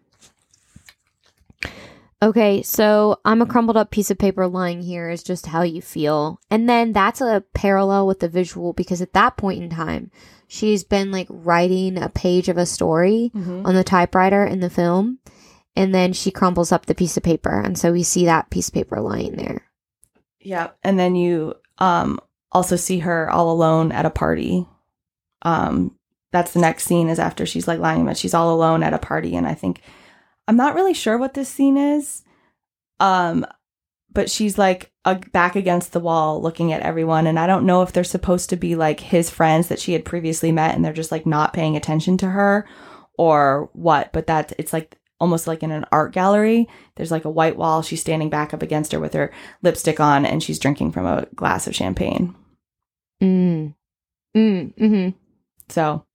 Okay, 2.21 2.61
so 2.61 3.19
I'm 3.25 3.41
a 3.41 3.47
crumpled 3.47 3.77
up 3.77 3.89
piece 3.89 4.11
of 4.11 4.19
paper 4.19 4.47
lying 4.47 4.83
here 4.83 5.09
is 5.09 5.23
just 5.23 5.47
how 5.47 5.63
you 5.63 5.81
feel. 5.81 6.39
And 6.51 6.69
then 6.69 6.91
that's 6.91 7.19
a 7.19 7.43
parallel 7.55 8.05
with 8.05 8.19
the 8.19 8.29
visual 8.29 8.73
because 8.73 9.01
at 9.01 9.13
that 9.13 9.37
point 9.37 9.63
in 9.63 9.69
time, 9.71 10.11
she's 10.47 10.83
been 10.83 11.11
like 11.11 11.27
writing 11.29 11.97
a 12.01 12.09
page 12.09 12.47
of 12.49 12.57
a 12.57 12.65
story 12.65 13.31
Mhm. 13.35 13.65
on 13.65 13.75
the 13.75 13.83
typewriter 13.83 14.45
in 14.45 14.59
the 14.61 14.69
film. 14.69 15.19
And 15.75 15.93
then 15.93 16.11
she 16.13 16.31
crumbles 16.31 16.71
up 16.71 16.85
the 16.87 16.95
piece 16.95 17.17
of 17.17 17.23
paper. 17.23 17.59
And 17.59 17.77
so 17.77 17.91
we 17.91 18.01
see 18.01 18.25
that 18.25 18.49
piece 18.49 18.69
of 18.69 18.73
paper 18.73 18.99
lying 18.99 19.35
there. 19.35 19.61
Yeah. 20.39 20.69
And 20.83 20.97
then 20.97 21.15
you 21.15 21.53
um 21.77 22.19
also 22.51 22.75
see 22.77 22.99
her 22.99 23.29
all 23.29 23.51
alone 23.51 23.91
at 23.91 24.05
a 24.05 24.09
party. 24.09 24.65
Um 25.43 25.93
that's 26.31 26.53
the 26.53 26.59
next 26.59 26.85
scene 26.85 27.09
is 27.09 27.19
after 27.19 27.45
she's 27.45 27.67
like 27.67 27.79
lying 27.79 28.05
but 28.05 28.17
she's 28.17 28.33
all 28.33 28.53
alone 28.53 28.83
at 28.83 28.93
a 28.93 28.97
party 28.99 29.35
and 29.35 29.45
I 29.47 29.53
think 29.53 29.81
I'm 30.47 30.57
not 30.57 30.75
really 30.75 30.93
sure 30.93 31.17
what 31.17 31.33
this 31.35 31.49
scene 31.49 31.77
is. 31.77 32.23
Um 32.99 33.45
but 34.17 34.31
she's 34.31 34.57
like 34.57 34.91
uh, 35.05 35.13
back 35.31 35.55
against 35.55 35.91
the 35.93 35.99
wall 35.99 36.41
looking 36.41 36.73
at 36.73 36.81
everyone 36.81 37.27
and 37.27 37.37
I 37.37 37.45
don't 37.45 37.67
know 37.67 37.83
if 37.83 37.93
they're 37.93 38.03
supposed 38.03 38.49
to 38.49 38.55
be 38.55 38.75
like 38.75 38.99
his 38.99 39.29
friends 39.29 39.67
that 39.67 39.79
she 39.79 39.93
had 39.93 40.03
previously 40.05 40.51
met 40.51 40.73
and 40.73 40.83
they're 40.83 40.91
just 41.01 41.11
like 41.11 41.27
not 41.27 41.53
paying 41.53 41.77
attention 41.77 42.17
to 42.17 42.29
her 42.29 42.67
or 43.19 43.69
what, 43.73 44.11
but 44.13 44.25
that 44.25 44.53
it's 44.57 44.73
like 44.73 44.97
almost 45.19 45.45
like 45.45 45.61
in 45.61 45.69
an 45.71 45.85
art 45.91 46.13
gallery. 46.13 46.67
There's 46.95 47.11
like 47.11 47.25
a 47.25 47.29
white 47.29 47.57
wall. 47.57 47.83
She's 47.83 48.01
standing 48.01 48.31
back 48.31 48.55
up 48.55 48.63
against 48.63 48.91
her 48.91 48.99
with 48.99 49.13
her 49.13 49.31
lipstick 49.61 49.99
on 49.99 50.25
and 50.25 50.41
she's 50.41 50.57
drinking 50.57 50.93
from 50.93 51.05
a 51.05 51.27
glass 51.35 51.67
of 51.67 51.75
champagne. 51.75 52.33
Mm. 53.21 53.75
Mm. 54.35 54.73
hmm 54.77 55.09
So 55.69 56.05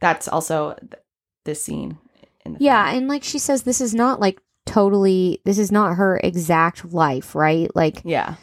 that's 0.00 0.26
also 0.26 0.74
th- 0.80 1.02
this 1.44 1.62
scene 1.62 1.98
in 2.44 2.54
the 2.54 2.58
Yeah, 2.60 2.84
film. 2.86 2.98
and 2.98 3.08
like 3.08 3.22
she 3.22 3.38
says, 3.38 3.62
this 3.62 3.80
is 3.80 3.94
not 3.94 4.18
like 4.18 4.40
totally, 4.68 5.40
this 5.44 5.58
is 5.58 5.72
not 5.72 5.96
her 5.96 6.20
exact 6.22 6.92
life, 6.92 7.34
right? 7.34 7.68
Like 7.74 8.02
Yeah. 8.04 8.34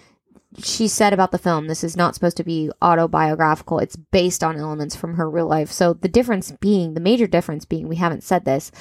she 0.58 0.88
said 0.88 1.14
about 1.14 1.32
the 1.32 1.38
film, 1.38 1.68
this 1.68 1.84
is 1.84 1.96
not 1.98 2.14
supposed 2.16 2.38
to 2.38 2.44
be 2.44 2.70
autobiographical. 2.82 3.80
It's 3.80 3.96
based 3.96 4.44
on 4.44 4.58
elements 4.58 4.96
from 4.96 5.16
her 5.16 5.30
real 5.30 5.48
life. 5.48 5.72
So 5.72 5.94
the 5.94 6.08
difference 6.08 6.52
being, 6.60 6.94
the 6.94 7.00
major 7.00 7.28
difference 7.28 7.66
being, 7.66 7.88
we 7.88 7.98
haven't 7.98 8.24
said 8.24 8.46
this, 8.46 8.72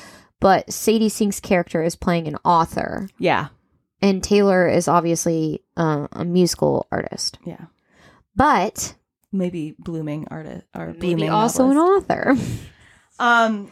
but 0.41 0.73
Sadie 0.73 1.09
Sink's 1.09 1.41
character 1.41 1.83
is 1.83 1.97
playing 1.97 2.29
an 2.29 2.37
author, 2.45 3.09
Yeah. 3.19 3.49
and 4.03 4.23
Taylor 4.23 4.69
is 4.69 4.89
obviously 4.89 5.63
uh, 5.77 6.07
a 6.13 6.25
musical 6.25 6.87
artist, 6.93 7.39
Yeah. 7.45 7.67
but 8.37 8.95
Maybe 9.33 9.75
blooming 9.79 10.29
artist 10.31 10.65
or 10.77 10.87
maybe 10.89 10.99
blooming 11.15 11.31
also 11.31 11.71
an 11.71 11.77
author. 11.79 12.37
Um 13.19 13.71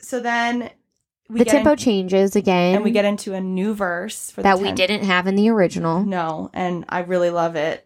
so 0.00 0.18
then 0.20 0.70
we 1.28 1.40
the 1.40 1.44
tempo 1.44 1.72
in- 1.72 1.76
changes 1.76 2.36
again, 2.36 2.76
and 2.76 2.84
we 2.84 2.90
get 2.90 3.04
into 3.04 3.34
a 3.34 3.40
new 3.40 3.74
verse 3.74 4.30
for 4.30 4.42
the 4.42 4.48
that 4.48 4.58
we 4.60 4.72
didn't 4.72 5.04
have 5.04 5.26
in 5.26 5.34
the 5.36 5.48
original. 5.50 6.02
No, 6.04 6.50
and 6.54 6.84
I 6.88 7.00
really 7.00 7.30
love 7.30 7.56
it. 7.56 7.84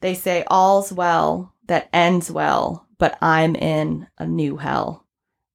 They 0.00 0.14
say 0.14 0.44
all's 0.48 0.92
well 0.92 1.54
that 1.66 1.88
ends 1.92 2.30
well, 2.30 2.86
but 2.98 3.16
I'm 3.22 3.56
in 3.56 4.08
a 4.18 4.26
new 4.26 4.56
hell 4.58 5.06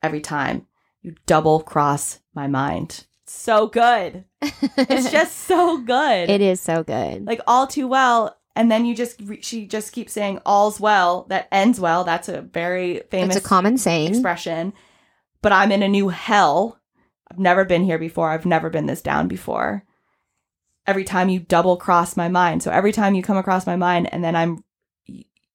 every 0.02 0.22
time 0.22 0.68
you 1.02 1.16
double 1.26 1.62
cross 1.62 2.20
my 2.34 2.48
mind. 2.48 3.06
So 3.26 3.68
good. 3.68 4.26
It's 4.42 5.12
just 5.12 5.38
so 5.38 5.78
good. 5.78 6.30
it 6.30 6.42
is 6.42 6.60
so 6.60 6.84
good. 6.84 7.26
like 7.26 7.40
all 7.48 7.66
too 7.68 7.88
well 7.88 8.36
and 8.56 8.70
then 8.70 8.86
you 8.86 8.94
just 8.96 9.20
re- 9.22 9.42
she 9.42 9.66
just 9.66 9.94
keeps 9.94 10.12
saying 10.14 10.40
all's 10.46 10.80
well 10.80 11.26
that 11.30 11.48
ends 11.52 11.80
well. 11.80 12.04
That's 12.04 12.28
a 12.28 12.42
very 12.42 13.02
famous 13.10 13.38
it's 13.38 13.46
a 13.46 13.48
common 13.48 13.78
saying. 13.78 14.10
expression. 14.10 14.74
But 15.42 15.54
I'm 15.54 15.72
in 15.72 15.82
a 15.84 15.88
new 15.88 16.10
hell. 16.10 16.80
I've 17.32 17.40
never 17.40 17.64
been 17.64 17.84
here 17.86 17.98
before. 17.98 18.30
I've 18.30 18.46
never 18.46 18.70
been 18.70 18.88
this 18.88 19.02
down 19.02 19.28
before. 19.30 19.86
Every 20.86 21.06
time 21.06 21.30
you 21.30 21.40
double 21.40 21.78
cross 21.78 22.18
my 22.18 22.28
mind. 22.28 22.62
So 22.62 22.72
every 22.72 22.92
time 22.92 23.16
you 23.16 23.24
come 23.24 23.38
across 23.38 23.66
my 23.66 23.78
mind 23.78 24.10
and 24.14 24.24
then 24.24 24.36
I'm 24.36 24.64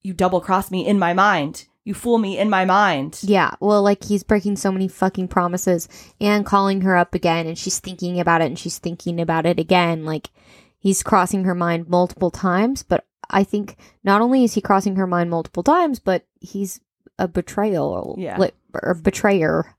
you 0.02 0.14
double 0.14 0.40
cross 0.40 0.70
me 0.70 0.86
in 0.86 0.98
my 0.98 1.12
mind. 1.12 1.66
You 1.84 1.92
fool 1.92 2.18
me 2.18 2.38
in 2.38 2.48
my 2.48 2.64
mind. 2.64 3.18
Yeah, 3.22 3.54
well, 3.60 3.82
like 3.82 4.04
he's 4.04 4.22
breaking 4.22 4.56
so 4.56 4.72
many 4.72 4.88
fucking 4.88 5.28
promises 5.28 5.88
and 6.20 6.46
calling 6.46 6.80
her 6.80 6.96
up 6.96 7.14
again, 7.14 7.46
and 7.46 7.56
she's 7.58 7.78
thinking 7.78 8.18
about 8.18 8.40
it 8.40 8.46
and 8.46 8.58
she's 8.58 8.78
thinking 8.78 9.20
about 9.20 9.46
it 9.46 9.58
again. 9.60 10.04
Like 10.04 10.30
he's 10.78 11.02
crossing 11.02 11.44
her 11.44 11.54
mind 11.54 11.88
multiple 11.88 12.30
times, 12.30 12.82
but 12.82 13.04
I 13.30 13.44
think 13.44 13.76
not 14.02 14.20
only 14.22 14.44
is 14.44 14.54
he 14.54 14.60
crossing 14.60 14.96
her 14.96 15.06
mind 15.06 15.28
multiple 15.30 15.62
times, 15.62 15.98
but 15.98 16.24
he's 16.40 16.80
a 17.18 17.28
betrayal 17.28 18.14
Yeah. 18.18 18.38
li- 18.38 18.50
or 18.82 18.94
betrayer, 18.94 19.74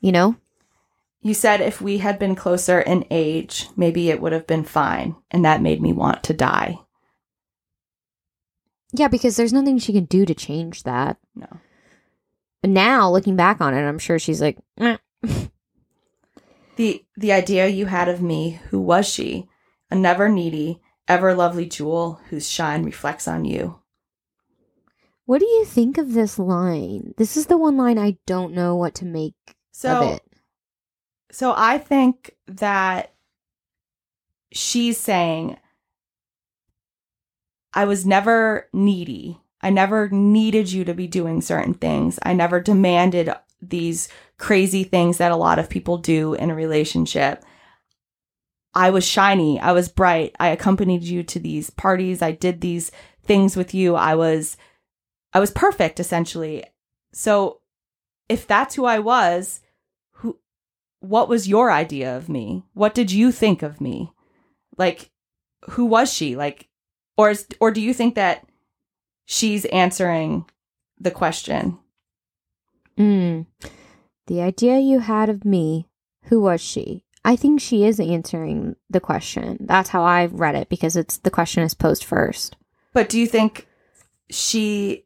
you 0.00 0.12
know? 0.12 0.36
You 1.20 1.34
said 1.34 1.60
if 1.60 1.80
we 1.80 1.98
had 1.98 2.18
been 2.18 2.34
closer 2.36 2.80
in 2.80 3.04
age, 3.10 3.68
maybe 3.76 4.08
it 4.10 4.20
would 4.20 4.32
have 4.32 4.46
been 4.46 4.64
fine. 4.64 5.16
And 5.30 5.44
that 5.44 5.60
made 5.62 5.82
me 5.82 5.92
want 5.92 6.22
to 6.24 6.32
die. 6.32 6.78
Yeah, 8.92 9.08
because 9.08 9.36
there's 9.36 9.52
nothing 9.52 9.78
she 9.78 9.92
can 9.92 10.04
do 10.06 10.24
to 10.24 10.34
change 10.34 10.84
that. 10.84 11.18
No. 11.34 11.46
But 12.62 12.70
now, 12.70 13.10
looking 13.10 13.36
back 13.36 13.60
on 13.60 13.74
it, 13.74 13.82
I'm 13.86 13.98
sure 13.98 14.18
she's 14.18 14.40
like, 14.40 14.58
"Eh." 14.78 14.96
The 16.76 17.04
the 17.16 17.32
idea 17.32 17.66
you 17.66 17.86
had 17.86 18.08
of 18.08 18.22
me, 18.22 18.60
who 18.70 18.80
was 18.80 19.06
she? 19.08 19.48
A 19.90 19.96
never 19.96 20.28
needy, 20.28 20.80
ever 21.08 21.34
lovely 21.34 21.66
jewel 21.66 22.20
whose 22.30 22.48
shine 22.48 22.84
reflects 22.84 23.26
on 23.26 23.44
you. 23.44 23.80
what 25.24 25.40
do 25.40 25.46
you 25.46 25.64
think 25.64 25.98
of 25.98 26.12
this 26.14 26.38
line? 26.38 27.14
This 27.16 27.36
is 27.36 27.46
the 27.46 27.58
one 27.58 27.76
line 27.76 27.98
I 27.98 28.18
don't 28.26 28.54
know 28.54 28.76
what 28.76 28.94
to 28.96 29.04
make 29.04 29.34
So 29.72 29.96
of 29.96 30.14
it. 30.14 30.22
So 31.30 31.54
I 31.56 31.78
think 31.78 32.34
that 32.46 33.12
she's 34.52 34.98
saying, 34.98 35.58
I 37.74 37.84
was 37.84 38.06
never 38.06 38.68
needy. 38.72 39.38
I 39.60 39.70
never 39.70 40.08
needed 40.08 40.72
you 40.72 40.84
to 40.84 40.94
be 40.94 41.06
doing 41.06 41.40
certain 41.40 41.74
things. 41.74 42.18
I 42.22 42.32
never 42.32 42.60
demanded 42.60 43.30
these 43.60 44.08
crazy 44.38 44.84
things 44.84 45.18
that 45.18 45.32
a 45.32 45.36
lot 45.36 45.58
of 45.58 45.68
people 45.68 45.98
do 45.98 46.34
in 46.34 46.50
a 46.50 46.54
relationship. 46.54 47.44
I 48.74 48.90
was 48.90 49.04
shiny. 49.04 49.58
I 49.58 49.72
was 49.72 49.88
bright. 49.88 50.34
I 50.38 50.48
accompanied 50.48 51.02
you 51.02 51.22
to 51.24 51.40
these 51.40 51.70
parties. 51.70 52.22
I 52.22 52.32
did 52.32 52.60
these 52.60 52.92
things 53.24 53.56
with 53.56 53.74
you. 53.74 53.96
I 53.96 54.14
was 54.14 54.56
I 55.32 55.40
was 55.40 55.50
perfect 55.50 56.00
essentially. 56.00 56.64
So 57.12 57.60
if 58.28 58.46
that's 58.46 58.74
who 58.74 58.84
I 58.84 58.98
was, 58.98 59.60
what 61.00 61.28
was 61.28 61.48
your 61.48 61.70
idea 61.70 62.16
of 62.16 62.28
me? 62.28 62.64
What 62.74 62.94
did 62.94 63.12
you 63.12 63.32
think 63.32 63.62
of 63.62 63.80
me? 63.80 64.12
Like 64.76 65.10
who 65.70 65.86
was 65.86 66.12
she? 66.12 66.36
Like 66.36 66.68
or 67.16 67.30
is, 67.30 67.46
or 67.60 67.70
do 67.70 67.80
you 67.80 67.92
think 67.92 68.14
that 68.14 68.46
she's 69.26 69.64
answering 69.66 70.46
the 70.98 71.10
question? 71.10 71.78
Mm. 72.96 73.46
The 74.26 74.40
idea 74.42 74.78
you 74.78 75.00
had 75.00 75.28
of 75.28 75.44
me, 75.44 75.88
who 76.24 76.40
was 76.40 76.60
she? 76.60 77.04
I 77.24 77.36
think 77.36 77.60
she 77.60 77.84
is 77.84 78.00
answering 78.00 78.76
the 78.88 79.00
question. 79.00 79.58
That's 79.60 79.90
how 79.90 80.02
I 80.02 80.26
read 80.26 80.54
it 80.54 80.68
because 80.68 80.96
it's 80.96 81.18
the 81.18 81.30
question 81.30 81.62
is 81.62 81.74
posed 81.74 82.04
first. 82.04 82.56
But 82.92 83.08
do 83.08 83.18
you 83.18 83.26
think 83.26 83.66
she 84.30 85.04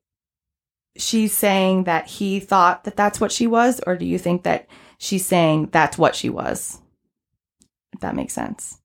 she's 0.97 1.32
saying 1.32 1.85
that 1.85 2.06
he 2.06 2.39
thought 2.39 2.85
that 2.85 2.97
that's 2.97 3.20
what 3.20 3.32
she 3.32 3.47
was 3.47 3.81
or 3.86 3.97
do 3.97 4.05
you 4.05 4.19
think 4.19 4.43
that 4.43 4.66
she's 5.02 5.26
saying 5.26 5.68
that's 5.72 5.98
what 5.98 6.14
she 6.14 6.30
was? 6.30 6.80
If 7.92 8.00
that 8.00 8.14
makes 8.14 8.32
sense. 8.32 8.80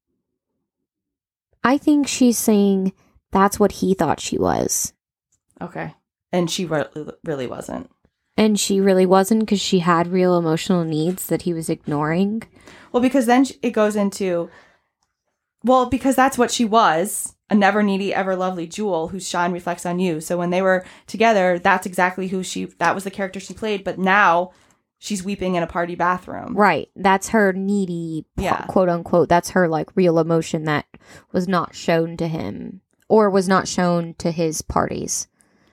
I 1.63 1.77
think 1.77 2.07
she's 2.07 2.37
saying 2.37 2.93
that's 3.31 3.59
what 3.59 3.73
he 3.73 3.93
thought 3.93 4.19
she 4.19 4.37
was. 4.37 4.93
Okay. 5.61 5.93
And 6.31 6.49
she 6.49 6.65
re- 6.65 6.85
really 7.23 7.45
wasn't. 7.45 7.91
And 8.35 8.59
she 8.59 8.81
really 8.81 9.05
wasn't 9.05 9.41
because 9.41 9.61
she 9.61 9.79
had 9.79 10.07
real 10.07 10.37
emotional 10.37 10.83
needs 10.83 11.27
that 11.27 11.43
he 11.43 11.53
was 11.53 11.69
ignoring. 11.69 12.43
Well, 12.91 13.01
because 13.01 13.25
then 13.27 13.45
it 13.61 13.71
goes 13.71 13.95
into, 13.95 14.49
well, 15.63 15.85
because 15.87 16.15
that's 16.15 16.37
what 16.37 16.51
she 16.51 16.65
was 16.65 17.35
a 17.49 17.55
never 17.55 17.81
needy, 17.81 18.13
ever 18.13 18.35
lovely 18.35 18.67
jewel 18.67 19.09
whose 19.09 19.27
shine 19.27 19.51
reflects 19.51 19.85
on 19.85 19.99
you. 19.99 20.19
So 20.19 20.37
when 20.37 20.49
they 20.49 20.61
were 20.61 20.85
together, 21.05 21.59
that's 21.59 21.85
exactly 21.85 22.27
who 22.27 22.43
she, 22.43 22.65
that 22.79 22.95
was 22.95 23.03
the 23.03 23.11
character 23.11 23.39
she 23.39 23.53
played. 23.53 23.83
But 23.83 23.97
now 23.97 24.51
she's 24.99 25.23
weeping 25.23 25.55
in 25.55 25.63
a 25.63 25.67
party 25.67 25.95
bathroom. 25.95 26.55
Right. 26.55 26.89
That's 26.95 27.29
her 27.29 27.53
needy, 27.53 28.25
Yeah. 28.35 28.65
quote 28.67 28.89
unquote. 28.89 29.29
That's 29.29 29.51
her 29.51 29.67
like 29.67 29.95
real 29.95 30.19
emotion 30.19 30.63
that 30.65 30.85
was 31.31 31.47
not 31.47 31.75
shown 31.75 32.17
to 32.17 32.27
him 32.27 32.81
or 33.09 33.29
was 33.29 33.47
not 33.47 33.67
shown 33.67 34.15
to 34.15 34.31
his 34.31 34.61
parties, 34.61 35.27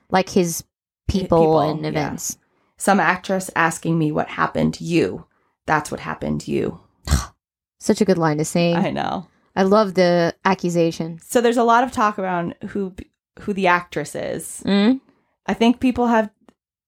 like 0.09 0.29
his 0.29 0.63
people, 1.07 1.39
people, 1.39 1.59
and 1.59 1.81
yeah. 1.81 1.89
events. 1.89 2.37
Some 2.77 2.99
actress 2.99 3.49
asking 3.55 3.97
me 3.97 4.11
what 4.11 4.27
happened 4.29 4.73
to 4.75 4.83
you. 4.83 5.25
That's 5.65 5.91
what 5.91 6.01
happened 6.01 6.41
to 6.41 6.51
you. 6.51 6.79
Such 7.79 8.01
a 8.01 8.05
good 8.05 8.17
line 8.17 8.37
to 8.37 8.45
sing. 8.45 8.75
I 8.75 8.91
know. 8.91 9.27
I, 9.55 9.63
love 9.63 9.93
the 9.93 10.35
accusation. 10.43 11.19
So 11.23 11.39
there's 11.39 11.57
a 11.57 11.63
lot 11.63 11.83
of 11.83 11.91
talk 11.91 12.19
around 12.19 12.55
who 12.69 12.93
who 13.41 13.53
the 13.53 13.67
actress 13.67 14.15
is. 14.15 14.61
Mm? 14.65 14.99
I 15.45 15.53
think 15.53 15.79
people 15.79 16.07
have 16.07 16.29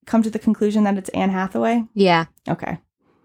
come 0.07 0.23
to 0.23 0.29
the 0.31 0.39
conclusion 0.39 0.83
that 0.85 0.97
it's 0.97 1.09
Anne 1.09 1.29
Hathaway. 1.29 1.83
Yeah. 1.93 2.25
Okay. 2.49 2.79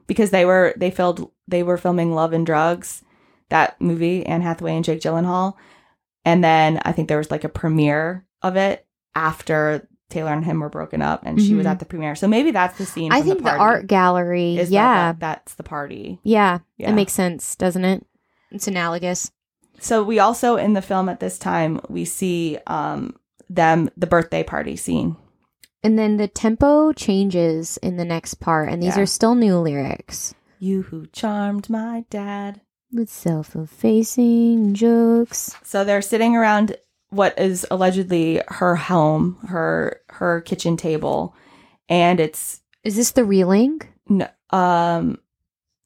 Because 0.06 0.30
they 0.30 0.44
were 0.44 0.74
they 0.76 0.90
filmed 0.90 1.26
they 1.48 1.62
were 1.62 1.78
filming 1.78 2.14
Love 2.14 2.34
and 2.34 2.44
Drugs, 2.44 3.02
that 3.48 3.80
movie, 3.80 4.26
Anne 4.26 4.42
Hathaway 4.42 4.76
and 4.76 4.84
Jake 4.84 5.00
Gyllenhaal. 5.00 5.54
And 6.24 6.44
then 6.44 6.80
I 6.84 6.92
think 6.92 7.08
there 7.08 7.18
was 7.18 7.30
like 7.30 7.44
a 7.44 7.48
premiere 7.48 8.26
of 8.42 8.56
it 8.56 8.86
after 9.14 9.88
Taylor 10.10 10.32
and 10.32 10.44
him 10.44 10.60
were 10.60 10.68
broken 10.68 11.00
up 11.00 11.22
and 11.24 11.40
she 11.40 11.54
was 11.54 11.64
Mhm. 11.66 11.70
at 11.70 11.78
the 11.78 11.84
premiere. 11.86 12.14
So 12.14 12.28
maybe 12.28 12.50
that's 12.50 12.76
the 12.76 12.84
scene. 12.84 13.12
I 13.12 13.22
think 13.22 13.38
the, 13.38 13.44
party, 13.44 13.60
art 13.60 13.86
gallery. 13.86 14.58
is 14.58 14.68
that- 14.68 14.74
yeah. 14.74 14.94
that- 15.12 15.20
that's 15.20 15.54
the 15.54 15.62
party. 15.62 16.20
yeah. 16.22 16.58
Yeah. 16.76 16.90
It 16.90 16.94
makes 16.94 17.12
sense, 17.14 17.56
doesn't 17.56 17.84
it? 17.84 18.04
It's 18.50 18.68
analogous. 18.68 19.30
So 19.80 20.02
we 20.02 20.18
also 20.18 20.56
in 20.56 20.74
the 20.74 20.82
film 20.82 21.08
at 21.08 21.20
this 21.20 21.38
time 21.38 21.80
we 21.88 22.04
see 22.04 22.58
um 22.66 23.14
them 23.48 23.90
the 23.96 24.06
birthday 24.06 24.42
party 24.42 24.76
scene. 24.76 25.16
And 25.84 25.98
then 25.98 26.16
the 26.16 26.28
tempo 26.28 26.92
changes 26.92 27.76
in 27.78 27.96
the 27.96 28.04
next 28.04 28.34
part, 28.34 28.68
and 28.68 28.82
these 28.82 28.96
Yeah. 28.96 29.02
are 29.02 29.06
still 29.06 29.34
new 29.34 29.56
lyrics 29.58 30.34
You 30.58 30.82
who 30.82 31.06
charmed 31.06 31.68
my 31.68 32.04
dad. 32.10 32.60
with 32.92 33.08
self 33.10 33.56
effacing 33.56 34.74
jokes. 34.74 35.56
So 35.64 35.82
they're 35.82 36.02
sitting 36.02 36.36
around 36.36 36.76
what 37.10 37.38
is 37.38 37.66
allegedly 37.70 38.40
her 38.48 38.76
home, 38.76 39.38
her 39.48 40.00
her 40.10 40.40
kitchen 40.42 40.76
table, 40.76 41.34
and 41.88 42.20
it's 42.20 42.60
Is 42.84 42.96
this 42.96 43.10
the 43.12 43.24
reeling? 43.24 43.80
no, 44.08 44.28
um 44.50 45.18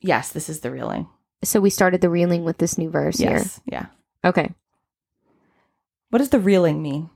yes, 0.00 0.30
this 0.32 0.48
is 0.48 0.60
the 0.60 0.70
reeling. 0.70 1.06
So 1.44 1.60
we 1.60 1.70
started 1.70 2.00
the 2.00 2.10
reeling 2.10 2.44
with 2.44 2.58
this 2.58 2.76
new 2.76 2.90
verse 2.90 3.18
here. 3.18 3.44
Yeah. 3.66 3.86
Okay. 4.24 4.52
What 6.10 6.18
does 6.18 6.30
the 6.30 6.40
reeling 6.40 6.82
mean? 6.82 7.08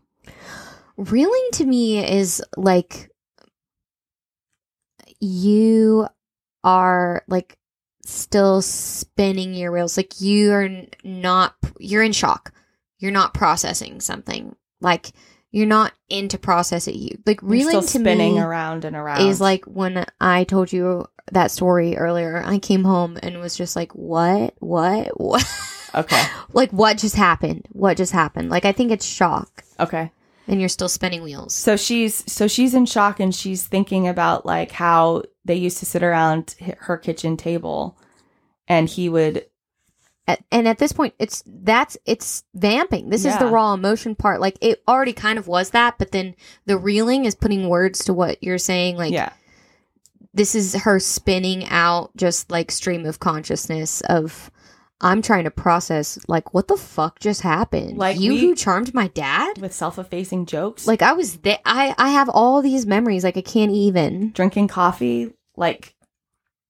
Reeling 1.01 1.49
to 1.53 1.65
me 1.65 2.07
is 2.07 2.43
like 2.57 3.11
you 5.19 6.07
are 6.63 7.23
like 7.27 7.57
still 8.05 8.61
spinning 8.61 9.55
your 9.55 9.73
wheels. 9.73 9.97
Like 9.97 10.21
you 10.21 10.53
are 10.53 10.69
not, 11.03 11.55
you're 11.79 12.03
in 12.03 12.13
shock. 12.13 12.53
You're 12.99 13.13
not 13.13 13.33
processing 13.33 14.01
something. 14.01 14.55
Like 14.83 15.13
you're 15.53 15.67
not 15.67 15.93
into 16.09 16.39
processing. 16.39 16.97
You 16.97 17.19
like 17.27 17.41
You're 17.41 17.51
reeling 17.51 17.81
to 17.81 17.87
spinning 17.87 18.35
me 18.35 18.41
around 18.41 18.85
and 18.85 18.95
around. 18.95 19.27
is 19.27 19.41
like 19.41 19.65
when 19.65 20.05
I 20.21 20.45
told 20.45 20.73
you 20.73 21.07
that 21.33 21.51
story 21.51 21.97
earlier. 21.97 22.43
I 22.45 22.59
came 22.59 22.85
home 22.85 23.19
and 23.23 23.41
was 23.41 23.57
just 23.57 23.75
like, 23.75 23.93
"What? 23.95 24.55
What? 24.59 25.09
What?" 25.17 25.47
okay, 25.95 26.23
like 26.53 26.71
what 26.73 26.99
just 26.99 27.17
happened? 27.17 27.67
What 27.71 27.97
just 27.97 28.13
happened? 28.13 28.51
Like 28.51 28.65
I 28.65 28.73
think 28.73 28.93
it's 28.93 29.05
shock, 29.05 29.65
okay. 29.79 30.13
And 30.51 30.61
you're 30.61 30.69
still 30.69 30.89
spinning 30.89 31.23
wheels. 31.23 31.55
So 31.55 31.77
she's 31.77 32.31
so 32.31 32.49
she's 32.49 32.75
in 32.75 32.85
shock 32.85 33.21
and 33.21 33.35
she's 33.35 33.67
thinking 33.67 34.09
about 34.09 34.45
like 34.45 34.73
how 34.73 35.23
they 35.45 35.55
used 35.55 35.79
to 35.79 35.87
sit 35.87 36.03
around 36.03 36.57
her 36.81 36.99
kitchen 36.99 37.37
table, 37.37 37.97
and 38.69 38.89
he 38.89 39.09
would 39.09 39.47
At, 40.27 40.45
and 40.53 40.69
at 40.69 40.79
this 40.79 40.93
point, 40.93 41.15
it's 41.19 41.43
that's 41.47 41.97
it's 42.05 42.45
vamping. 42.55 43.09
This 43.09 43.25
is 43.25 43.39
the 43.39 43.47
raw 43.47 43.73
emotion 43.73 44.15
part. 44.15 44.41
Like 44.41 44.59
it 44.61 44.83
already 44.87 45.13
kind 45.13 45.39
of 45.39 45.49
was 45.49 45.71
that, 45.71 45.97
but 45.99 46.11
then 46.13 46.35
the 46.67 46.77
reeling 46.77 47.25
is 47.25 47.35
putting 47.35 47.69
words 47.69 48.05
to 48.05 48.13
what 48.13 48.43
you're 48.43 48.59
saying. 48.59 48.97
Like 48.97 49.13
yeah 49.13 49.33
this 50.33 50.55
is 50.55 50.75
her 50.75 51.01
spinning 51.01 51.65
out 51.67 52.17
just 52.17 52.51
like 52.51 52.71
stream 52.71 53.05
of 53.05 53.19
consciousness 53.19 54.01
of 54.03 54.51
I'm 55.03 55.23
trying 55.23 55.45
to 55.45 55.51
process 55.51 56.19
like 56.29 56.53
what 56.53 56.69
the 56.69 56.77
fuck 56.77 57.21
just 57.21 57.41
happened. 57.41 57.97
Like, 57.97 58.19
you 58.21 58.33
we- 58.35 58.41
who 58.41 58.55
charmed 58.55 58.93
my 58.95 59.09
dad. 59.09 59.59
with 59.59 59.73
self-effacing 59.73 60.47
jokes 60.47 60.87
Like 60.87 61.03
I 61.03 61.13
was 61.15 61.39
there. 61.39 61.59
I 61.65 61.95
I 61.99 62.11
have 62.11 62.29
all 62.29 62.61
these 62.63 62.87
memories. 62.87 63.25
Like 63.25 63.37
I 63.37 63.43
can't 63.43 63.73
even. 63.73 64.33
drinking 64.33 64.69
coffee 64.69 65.33
like 65.57 65.95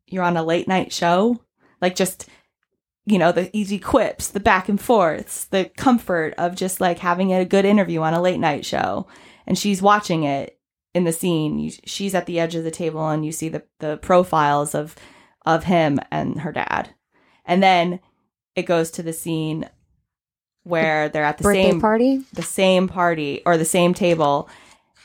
you're 0.07 0.25
on 0.25 0.37
a 0.37 0.43
late 0.43 0.67
night 0.67 0.93
show 0.93 1.41
like 1.81 1.95
just 1.95 2.27
you 3.07 3.19
know 3.19 3.31
the 3.33 3.49
easy 3.57 3.79
quips 3.79 4.29
the 4.29 4.41
back 4.41 4.69
and 4.69 4.81
forths 4.81 5.45
the 5.47 5.71
comfort 5.77 6.35
of 6.37 6.55
just 6.57 6.81
like 6.81 6.99
having 6.99 7.33
a 7.33 7.45
good 7.45 7.65
interview 7.65 8.01
on 8.01 8.13
a 8.15 8.21
late 8.21 8.41
night 8.41 8.65
show 8.67 9.07
and 9.47 9.57
she's 9.59 9.81
watching 9.81 10.25
it 10.25 10.59
in 10.95 11.05
the 11.05 11.13
scene 11.13 11.59
you, 11.59 11.71
she's 11.85 12.15
at 12.15 12.27
the 12.27 12.41
edge 12.41 12.55
of 12.57 12.65
the 12.65 12.71
table 12.71 13.09
and 13.09 13.25
you 13.25 13.31
see 13.33 13.49
the 13.49 13.63
the 13.79 13.97
profiles 13.99 14.75
of 14.75 14.97
of 15.47 15.65
him 15.65 16.01
and 16.11 16.41
her 16.41 16.51
dad 16.53 16.91
and 17.45 17.63
then 17.63 18.01
it 18.57 18.63
goes 18.63 18.91
to 18.93 19.03
the 19.03 19.13
scene 19.13 19.69
where 20.65 21.09
they're 21.09 21.25
at 21.25 21.39
the 21.39 21.45
Birthday 21.45 21.71
same 21.71 21.81
party. 21.81 22.21
the 22.33 22.43
same 22.43 22.89
party 22.89 23.43
or 23.47 23.57
the 23.57 23.65
same 23.65 23.95
table 23.95 24.49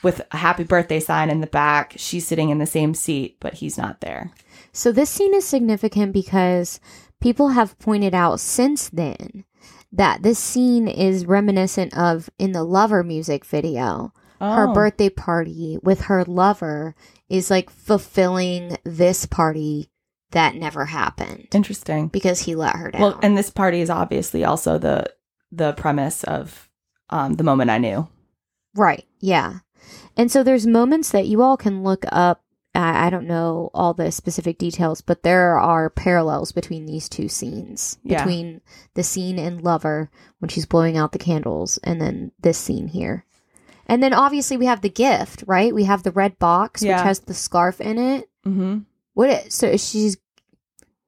with 0.04 0.22
a 0.32 0.38
happy 0.38 0.64
birthday 0.64 1.00
sign 1.00 1.30
in 1.30 1.42
the 1.42 1.48
back. 1.48 1.94
She's 1.98 2.28
sitting 2.28 2.50
in 2.50 2.58
the 2.60 2.66
same 2.66 2.94
seat, 2.94 3.38
but 3.40 3.56
he's 3.56 3.78
not 3.78 4.02
there. 4.02 4.32
So 4.74 4.92
this 4.92 5.10
scene 5.10 5.34
is 5.34 5.46
significant 5.48 6.12
because 6.14 6.80
people 7.22 7.50
have 7.50 7.80
pointed 7.80 8.14
out 8.14 8.40
since 8.40 8.90
then 8.90 9.46
that 9.92 10.22
this 10.24 10.38
scene 10.38 10.88
is 10.90 11.26
reminiscent 11.26 11.98
of 11.98 12.30
in 12.38 12.52
the 12.52 12.64
Lover 12.64 13.04
music 13.04 13.46
video. 13.46 14.12
Her 14.42 14.68
Oh. 14.70 14.74
birthday 14.74 15.10
party 15.10 15.78
with 15.82 16.02
her 16.02 16.26
lover 16.26 16.94
is 17.30 17.50
like 17.50 17.70
fulfilling 17.70 18.78
this 18.84 19.26
party 19.26 19.90
that 20.36 20.56
never 20.56 20.86
happened 20.86 21.48
Interesting. 21.54 22.08
because 22.10 22.42
he 22.42 22.54
let 22.56 22.76
her 22.76 22.92
down. 22.92 23.02
Well, 23.02 23.20
and 23.24 23.36
this 23.38 23.50
party 23.50 23.82
is 23.82 23.90
obviously 23.90 24.44
also 24.46 24.78
the 24.78 25.06
the 25.52 25.74
premise 25.74 26.24
of 26.24 26.70
um, 27.10 27.34
the 27.34 27.44
moment 27.44 27.72
I 27.72 27.78
knew. 27.80 28.08
Right. 28.76 29.06
Yeah. 29.20 29.60
And 30.18 30.32
so 30.32 30.44
there's 30.44 30.68
moments 30.68 31.12
that 31.12 31.28
you 31.28 31.42
all 31.42 31.58
can 31.58 31.84
look 31.84 32.06
up. 32.12 32.42
I 32.74 33.08
I 33.08 33.10
don't 33.10 33.28
know 33.28 33.70
all 33.74 33.94
the 33.94 34.12
specific 34.12 34.58
details, 34.58 35.02
but 35.02 35.24
there 35.24 35.58
are 35.60 35.90
parallels 35.90 36.52
between 36.52 36.86
these 36.86 37.08
two 37.08 37.30
scenes. 37.30 37.98
Yeah. 38.04 38.18
Between 38.24 38.62
the 38.96 39.04
scene 39.04 39.40
in 39.40 39.60
Lover 39.60 40.10
when 40.40 40.50
she's 40.50 40.66
blowing 40.66 40.98
out 40.98 41.12
the 41.14 41.20
candles 41.20 41.78
and 41.84 42.02
then 42.02 42.32
this 42.40 42.58
scene 42.58 42.88
here. 42.88 43.26
And 43.88 44.02
then 44.02 44.14
obviously 44.14 44.58
we 44.58 44.66
have 44.66 44.82
the 44.82 44.90
gift, 44.90 45.44
right? 45.48 45.74
We 45.74 45.84
have 45.86 46.04
the 46.04 46.12
red 46.12 46.38
box 46.40 46.82
Yeah. 46.84 46.98
which 46.98 47.04
has 47.06 47.20
the 47.20 47.34
scarf 47.36 47.80
in 47.80 47.98
it. 48.00 48.30
hmm 48.44 48.80
What 49.14 49.30
it, 49.30 49.54
so 49.54 49.78
she's 49.78 50.18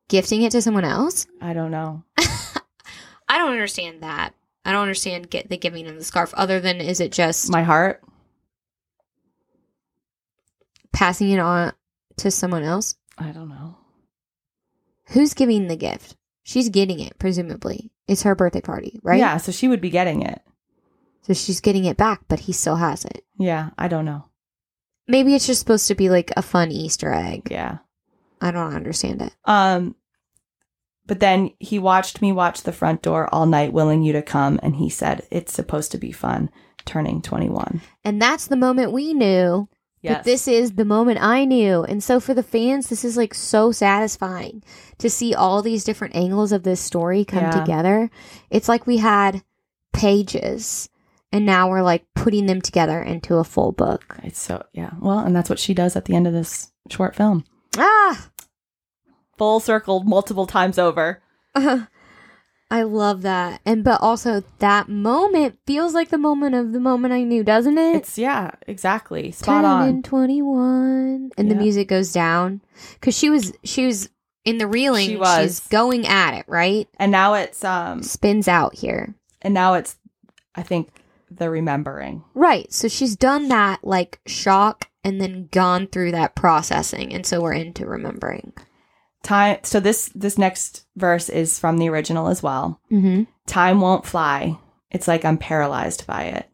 gifting 0.10 0.42
it 0.44 0.52
to 0.52 0.62
someone 0.62 0.86
else? 0.86 1.28
I 1.42 1.54
don't 1.54 1.72
know. 1.72 2.04
I 2.18 3.38
don't 3.38 3.52
understand 3.52 4.02
that. 4.04 4.34
I 4.66 4.72
don't 4.72 4.82
understand 4.82 5.30
get 5.30 5.50
the 5.50 5.58
giving 5.58 5.88
of 5.88 5.96
the 5.96 6.04
scarf 6.04 6.34
other 6.36 6.60
than 6.60 6.82
is 6.82 7.00
it 7.00 7.12
just 7.12 7.50
My 7.52 7.64
heart. 7.64 8.02
passing 10.92 11.30
it 11.30 11.40
on 11.40 11.74
to 12.18 12.32
someone 12.32 12.64
else. 12.64 12.96
I 13.18 13.32
don't 13.32 13.50
know. 13.50 13.78
Who's 15.10 15.34
giving 15.34 15.68
the 15.68 15.76
gift? 15.78 16.16
She's 16.44 16.70
getting 16.70 17.00
it, 17.00 17.18
presumably. 17.20 17.92
It's 18.08 18.24
her 18.24 18.36
birthday 18.36 18.62
party, 18.62 19.00
right? 19.04 19.20
Yeah, 19.20 19.38
so 19.38 19.52
she 19.52 19.68
would 19.68 19.82
be 19.82 19.90
getting 19.90 20.22
it. 20.22 20.42
So 21.24 21.34
she's 21.34 21.60
getting 21.62 21.86
it 21.86 21.98
back, 21.98 22.22
but 22.28 22.40
he 22.42 22.54
still 22.54 22.78
has 22.78 23.04
it. 23.06 23.26
Yeah, 23.38 23.72
I 23.78 23.88
don't 23.90 24.06
know. 24.06 24.26
Maybe 25.08 25.36
it's 25.36 25.48
just 25.48 25.60
supposed 25.60 25.88
to 25.90 25.96
be 25.96 26.10
like 26.10 26.32
a 26.38 26.42
fun 26.42 26.72
Easter 26.72 27.12
egg. 27.14 27.48
Yeah. 27.52 27.78
I 28.42 28.52
don't 28.52 28.74
understand 28.74 29.22
it. 29.22 29.34
Um 29.46 29.96
but 31.06 31.20
then 31.22 31.52
he 31.60 31.80
watched 31.80 32.22
me 32.22 32.32
watch 32.34 32.64
the 32.64 32.74
front 32.74 33.02
door 33.02 33.34
all 33.34 33.46
night 33.46 33.72
willing 33.72 34.04
you 34.04 34.12
to 34.14 34.22
come 34.22 34.60
and 34.62 34.76
he 34.76 34.90
said 34.90 35.26
it's 35.32 35.54
supposed 35.54 35.92
to 35.94 35.98
be 35.98 36.12
fun 36.12 36.50
turning 36.86 37.22
21. 37.22 37.82
And 38.04 38.22
that's 38.22 38.48
the 38.48 38.56
moment 38.58 38.92
we 38.92 39.14
knew 39.14 39.68
Yes. 40.00 40.18
But 40.20 40.26
this 40.26 40.48
is 40.48 40.74
the 40.74 40.86
moment 40.86 41.18
I 41.22 41.44
knew. 41.44 41.84
And 41.84 42.04
so 42.04 42.20
for 42.20 42.36
the 42.36 42.44
fans, 42.44 42.88
this 42.88 43.04
is 43.04 43.18
like 43.18 43.34
so 43.34 43.72
satisfying 43.72 44.64
to 45.00 45.10
see 45.10 45.34
all 45.34 45.64
these 45.64 45.84
different 45.84 46.16
angles 46.16 46.52
of 46.52 46.62
this 46.62 46.80
story 46.80 47.26
come 47.26 47.40
Yeah. 47.46 47.50
together. 47.50 48.12
It's 48.52 48.70
like 48.70 48.86
we 48.86 48.98
had 48.98 49.42
pages 49.94 50.88
and 51.32 51.46
now 51.46 51.70
we're 51.70 51.82
like 51.82 52.06
putting 52.14 52.46
them 52.46 52.62
together 52.62 53.02
into 53.02 53.36
a 53.38 53.44
full 53.44 53.72
book. 53.72 54.18
it's 54.24 54.40
so 54.40 54.64
yeah. 54.72 54.92
Well, 55.00 55.20
and 55.20 55.36
that's 55.36 55.50
what 55.50 55.60
she 55.60 55.74
does 55.74 55.96
at 55.96 56.06
the 56.06 56.16
end 56.16 56.28
of 56.28 56.34
this 56.34 56.72
short 56.90 57.16
film. 57.16 57.44
Ah, 57.78 58.30
Full 59.38 59.60
circle 59.60 60.04
multiple 60.04 60.48
times 60.48 60.80
over. 60.80 61.22
I 62.70 62.82
love 62.84 63.22
that. 63.22 63.62
And 63.66 63.84
but 63.84 64.02
also 64.02 64.44
that 64.60 64.90
moment 64.90 65.58
feels 65.66 65.94
like 65.94 66.10
the 66.10 66.18
moment 66.18 66.54
of 66.56 66.74
the 66.74 66.80
moment 66.80 67.14
I 67.14 67.24
knew, 67.24 67.44
doesn't 67.44 67.78
it? 67.78 67.96
It's 67.96 68.18
yeah, 68.18 68.52
exactly. 68.68 69.32
Spot 69.32 69.64
on. 69.64 70.02
21 70.04 71.32
and 71.38 71.52
the 71.52 71.56
music 71.56 71.88
goes 71.88 72.12
down 72.12 72.62
cuz 73.02 73.18
she 73.18 73.30
was 73.30 73.54
she 73.64 73.86
was 73.86 74.10
in 74.44 74.58
the 74.58 74.68
reeling 74.68 75.08
She 75.08 75.18
was. 75.18 75.40
she's 75.40 75.60
going 75.68 76.06
at 76.08 76.34
it, 76.34 76.46
right? 76.48 76.88
And 77.00 77.12
now 77.12 77.36
it's 77.36 77.64
um 77.64 78.04
Spins 78.04 78.48
out 78.48 78.76
here. 78.76 79.16
and 79.42 79.54
now 79.54 79.76
it's 79.76 79.96
I 80.56 80.64
think 80.64 80.90
the 81.32 81.50
remembering. 81.50 82.24
Right. 82.34 82.72
So 82.74 82.88
she's 82.88 83.16
done 83.16 83.48
that 83.50 83.84
like 83.84 84.20
shock 84.26 84.90
and 85.08 85.22
then 85.22 85.48
gone 85.52 85.88
through 85.88 86.12
that 86.12 86.36
processing 86.36 87.14
and 87.14 87.26
so 87.26 87.42
we're 87.42 87.54
into 87.54 87.86
remembering. 87.86 88.52
Time 89.24 89.58
so 89.64 89.80
this 89.80 90.12
this 90.14 90.38
next 90.38 90.86
verse 90.96 91.30
is 91.30 91.58
from 91.60 91.78
the 91.78 91.90
original 91.90 92.28
as 92.28 92.44
well. 92.44 92.80
Mhm. 92.92 93.28
Time 93.46 93.82
won't 93.82 94.06
fly. 94.06 94.58
It's 94.92 95.08
like 95.08 95.26
I'm 95.26 95.38
paralyzed 95.38 96.06
by 96.06 96.24
it. 96.24 96.50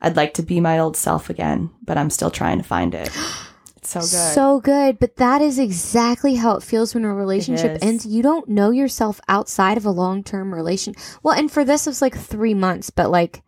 I'd 0.00 0.16
like 0.16 0.34
to 0.34 0.42
be 0.42 0.60
my 0.60 0.78
old 0.78 0.96
self 0.96 1.30
again, 1.30 1.70
but 1.84 1.96
I'm 1.96 2.10
still 2.10 2.30
trying 2.30 2.58
to 2.58 2.64
find 2.64 2.94
it. 2.94 3.10
It's 3.78 3.92
so 3.92 4.00
good. 4.00 4.34
So 4.34 4.60
good, 4.60 4.98
but 4.98 5.14
that 5.16 5.40
is 5.40 5.60
exactly 5.60 6.34
how 6.34 6.56
it 6.56 6.64
feels 6.64 6.92
when 6.92 7.04
a 7.04 7.14
relationship 7.14 7.78
ends. 7.80 8.04
You 8.04 8.20
don't 8.20 8.48
know 8.48 8.70
yourself 8.72 9.20
outside 9.28 9.76
of 9.76 9.86
a 9.86 9.92
long-term 9.92 10.52
relation. 10.52 10.94
Well, 11.22 11.38
and 11.38 11.48
for 11.48 11.64
this 11.64 11.86
it 11.86 11.90
was 11.90 12.02
like 12.02 12.18
3 12.18 12.52
months, 12.52 12.90
but 12.90 13.12
like 13.12 13.42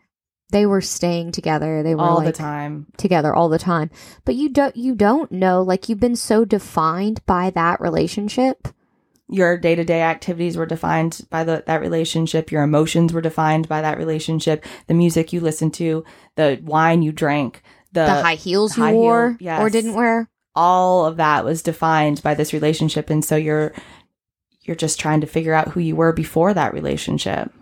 they 0.50 0.64
were 0.66 0.80
staying 0.80 1.32
together. 1.32 1.82
They 1.82 1.94
were 1.94 2.02
all 2.02 2.16
like 2.16 2.26
the 2.26 2.32
time. 2.32 2.86
together 2.96 3.34
all 3.34 3.48
the 3.48 3.58
time. 3.58 3.90
But 4.24 4.34
you 4.34 4.48
don't 4.48 4.76
you 4.76 4.94
don't 4.94 5.30
know 5.30 5.62
like 5.62 5.88
you've 5.88 6.00
been 6.00 6.16
so 6.16 6.44
defined 6.44 7.24
by 7.26 7.50
that 7.50 7.80
relationship. 7.80 8.68
Your 9.30 9.58
day-to-day 9.58 10.00
activities 10.00 10.56
were 10.56 10.64
defined 10.64 11.20
by 11.28 11.44
the, 11.44 11.62
that 11.66 11.82
relationship. 11.82 12.50
Your 12.50 12.62
emotions 12.62 13.12
were 13.12 13.20
defined 13.20 13.68
by 13.68 13.82
that 13.82 13.98
relationship. 13.98 14.64
The 14.86 14.94
music 14.94 15.34
you 15.34 15.40
listened 15.40 15.74
to, 15.74 16.02
the 16.36 16.58
wine 16.64 17.02
you 17.02 17.12
drank, 17.12 17.62
the, 17.92 18.06
the 18.06 18.22
high 18.22 18.36
heels 18.36 18.78
you 18.78 18.82
high 18.84 18.92
heel, 18.92 19.00
wore 19.00 19.38
or 19.42 19.68
didn't 19.68 19.92
wear. 19.94 20.30
all 20.54 21.04
of 21.04 21.18
that 21.18 21.44
was 21.44 21.62
defined 21.62 22.22
by 22.22 22.32
this 22.32 22.54
relationship 22.54 23.10
and 23.10 23.22
so 23.24 23.36
you're 23.36 23.72
you're 24.62 24.76
just 24.76 24.98
trying 24.98 25.20
to 25.20 25.26
figure 25.26 25.54
out 25.54 25.68
who 25.68 25.80
you 25.80 25.94
were 25.96 26.12
before 26.12 26.52
that 26.54 26.72
relationship. 26.74 27.52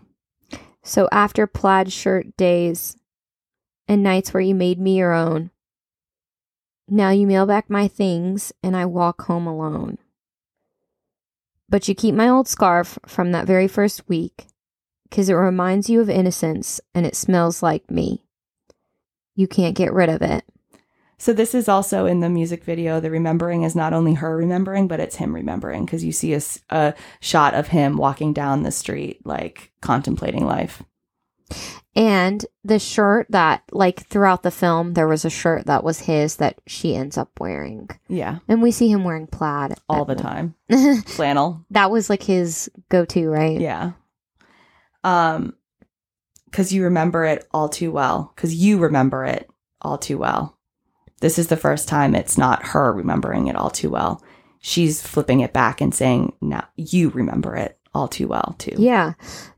So 0.86 1.08
after 1.10 1.48
plaid 1.48 1.92
shirt 1.92 2.36
days 2.36 2.96
and 3.88 4.04
nights 4.04 4.32
where 4.32 4.40
you 4.40 4.54
made 4.54 4.78
me 4.78 4.96
your 4.96 5.12
own, 5.12 5.50
now 6.88 7.10
you 7.10 7.26
mail 7.26 7.44
back 7.44 7.68
my 7.68 7.88
things 7.88 8.52
and 8.62 8.76
I 8.76 8.86
walk 8.86 9.22
home 9.22 9.48
alone. 9.48 9.98
But 11.68 11.88
you 11.88 11.96
keep 11.96 12.14
my 12.14 12.28
old 12.28 12.46
scarf 12.46 13.00
from 13.04 13.32
that 13.32 13.48
very 13.48 13.66
first 13.66 14.08
week 14.08 14.46
because 15.10 15.28
it 15.28 15.34
reminds 15.34 15.90
you 15.90 16.00
of 16.00 16.08
innocence 16.08 16.80
and 16.94 17.04
it 17.04 17.16
smells 17.16 17.64
like 17.64 17.90
me. 17.90 18.24
You 19.34 19.48
can't 19.48 19.74
get 19.74 19.92
rid 19.92 20.08
of 20.08 20.22
it. 20.22 20.44
So 21.18 21.32
this 21.32 21.55
is 21.55 21.68
also 21.68 22.06
in 22.06 22.20
the 22.20 22.28
music 22.28 22.62
video. 22.64 23.01
The 23.01 23.10
remembering 23.10 23.62
is 23.62 23.74
not 23.74 23.93
only 23.93 24.14
her 24.14 24.36
remembering, 24.36 24.86
but 24.86 25.01
it's 25.01 25.16
him 25.16 25.34
remembering 25.34 25.84
because 25.84 26.05
you 26.05 26.12
see 26.12 26.34
a, 26.34 26.40
a 26.70 26.94
shot 27.20 27.55
of 27.55 27.68
him 27.68 27.97
walking 27.97 28.32
down 28.32 28.62
the 28.62 28.70
street, 28.70 29.24
like 29.24 29.72
contemplating 29.80 30.44
life. 30.44 30.82
And 31.94 32.44
the 32.62 32.78
shirt 32.78 33.26
that, 33.30 33.62
like, 33.72 34.06
throughout 34.09 34.43
the 34.43 34.51
film, 34.51 34.93
there 34.93 35.09
was 35.09 35.24
a 35.24 35.30
shirt 35.30 35.64
that 35.66 35.82
was 35.82 36.01
his 36.01 36.36
that 36.36 36.60
she 36.66 36.94
ends 36.94 37.16
up 37.16 37.30
wearing. 37.40 37.88
Yeah, 38.09 38.40
And 38.48 38.60
we 38.60 38.70
see 38.70 38.88
him 38.90 39.05
wearing 39.05 39.26
plaid 39.26 39.72
all 39.88 40.05
the 40.05 40.14
time. 40.16 40.55
Flannel. 41.06 41.64
that 41.70 41.90
was 41.90 42.10
like 42.10 42.22
his 42.22 42.70
go-to, 42.90 43.28
right? 43.30 43.59
Yeah. 43.59 43.93
Um, 45.05 45.55
because 46.47 46.72
you 46.72 46.84
remember 46.84 47.24
it 47.24 47.47
all 47.52 47.68
too 47.68 47.90
well. 47.90 48.32
Because 48.34 48.55
you 48.55 48.78
remember 48.78 49.24
it 49.24 49.48
all 49.80 49.97
too 49.97 50.18
well. 50.18 50.55
This 51.20 51.38
is 51.38 51.48
the 51.48 51.56
first 51.56 51.88
time 51.88 52.14
it's 52.14 52.36
not 52.36 52.68
her 52.68 52.93
remembering 52.93 53.47
it 53.47 53.56
all 53.56 53.70
too 53.70 53.90
well. 53.90 54.22
She's 54.59 55.01
flipping 55.01 55.40
it 55.40 55.52
back 55.52 55.80
and 55.80 55.94
saying, 55.94 56.34
"Now 56.40 56.64
you 56.76 57.10
remember 57.10 57.56
it 57.56 57.78
all 57.94 58.09
too 58.09 58.28
well 58.28 58.55
too." 58.59 58.74
Yeah. 58.76 59.14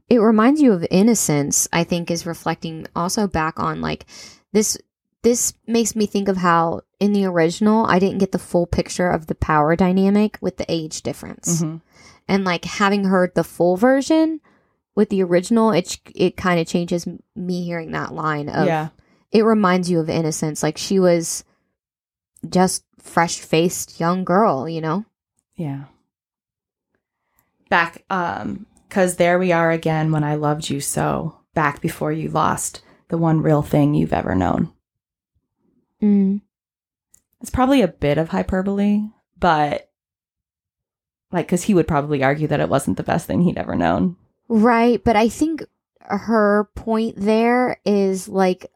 It 0.09 0.19
reminds 0.19 0.61
you 0.61 0.73
of 0.73 0.87
innocence, 0.91 1.69
I 1.73 1.85
think 1.85 2.11
is 2.11 2.27
reflecting 2.27 2.87
also 2.97 3.27
back 3.27 3.59
on 3.59 3.81
like 3.81 4.07
this 4.53 4.79
this 5.23 5.53
makes 5.67 5.97
me 5.97 6.07
think 6.07 6.29
of 6.29 6.37
how 6.37 6.83
in 7.01 7.13
the 7.13 7.25
original 7.25 7.85
I 7.87 7.99
didn't 7.99 8.19
get 8.19 8.33
the 8.33 8.39
full 8.39 8.67
picture 8.67 9.11
of 9.11 9.27
the 9.27 9.35
power 9.35 9.75
dynamic 9.75 10.39
with 10.41 10.57
the 10.59 10.67
age 10.69 11.03
difference. 11.03 11.61
Mhm. 11.63 11.81
And 12.29 12.45
like 12.45 12.65
having 12.65 13.05
heard 13.05 13.35
the 13.35 13.45
full 13.45 13.77
version 13.77 14.41
with 14.95 15.09
the 15.09 15.23
original, 15.23 15.73
it 15.73 15.99
it 16.15 16.37
kind 16.37 16.61
of 16.61 16.67
changes 16.67 17.07
me 17.35 17.65
hearing 17.65 17.91
that 17.93 18.15
line 18.15 18.49
of 18.49 18.67
yeah. 18.67 18.89
it 19.33 19.45
reminds 19.45 19.91
you 19.91 19.99
of 19.99 20.09
innocence 20.09 20.63
like 20.63 20.79
she 20.79 20.99
was 21.01 21.45
just 22.49 22.85
fresh-faced 22.99 23.99
young 23.99 24.25
girl, 24.25 24.69
you 24.69 24.81
know? 24.81 25.05
Yeah. 25.57 25.85
Back, 27.69 28.05
um, 28.11 28.67
because 28.89 29.17
there 29.17 29.39
we 29.39 29.53
are 29.53 29.71
again 29.71 30.13
when 30.13 30.25
I 30.25 30.35
loved 30.35 30.71
you 30.71 30.81
so, 30.81 31.39
back 31.55 31.81
before 31.81 32.13
you 32.13 32.29
lost 32.31 32.83
the 33.09 33.19
one 33.19 33.41
real 33.43 33.63
thing 33.63 33.95
you've 33.95 34.13
ever 34.13 34.35
known. 34.35 34.73
Mm. 36.03 36.41
It's 37.41 37.51
probably 37.51 37.83
a 37.83 37.89
bit 37.89 38.19
of 38.19 38.29
hyperbole, 38.29 39.03
but 39.39 39.91
like, 41.31 41.47
because 41.47 41.65
he 41.65 41.75
would 41.75 41.89
probably 41.89 42.23
argue 42.23 42.47
that 42.49 42.61
it 42.61 42.69
wasn't 42.69 42.97
the 42.97 43.03
best 43.03 43.27
thing 43.27 43.43
he'd 43.43 43.59
ever 43.59 43.77
known. 43.77 44.17
Right, 44.49 45.03
but 45.03 45.17
I 45.17 45.29
think 45.29 45.65
her 46.01 46.71
point 46.75 47.17
there 47.19 47.81
is 47.85 48.29
like 48.29 48.67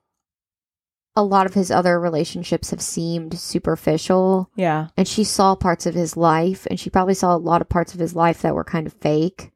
a 1.15 1.23
lot 1.23 1.47
of 1.47 1.55
his 1.55 1.71
other 1.71 2.01
relationships 2.01 2.71
have 2.71 2.81
seemed 2.81 3.39
superficial 3.39 4.51
Yeah. 4.57 4.89
and 4.97 5.07
she 5.07 5.25
saw 5.25 5.55
parts 5.55 5.85
of 5.87 5.95
his 5.95 6.17
life 6.17 6.67
and 6.71 6.81
she 6.81 6.89
probably 6.91 7.15
saw 7.15 7.35
a 7.35 7.37
lot 7.37 7.61
of 7.61 7.69
parts 7.69 7.93
of 7.95 8.01
his 8.01 8.15
life 8.17 8.41
that 8.43 8.55
were 8.55 8.65
kind 8.65 8.87
of 8.87 8.95
fake 8.95 9.51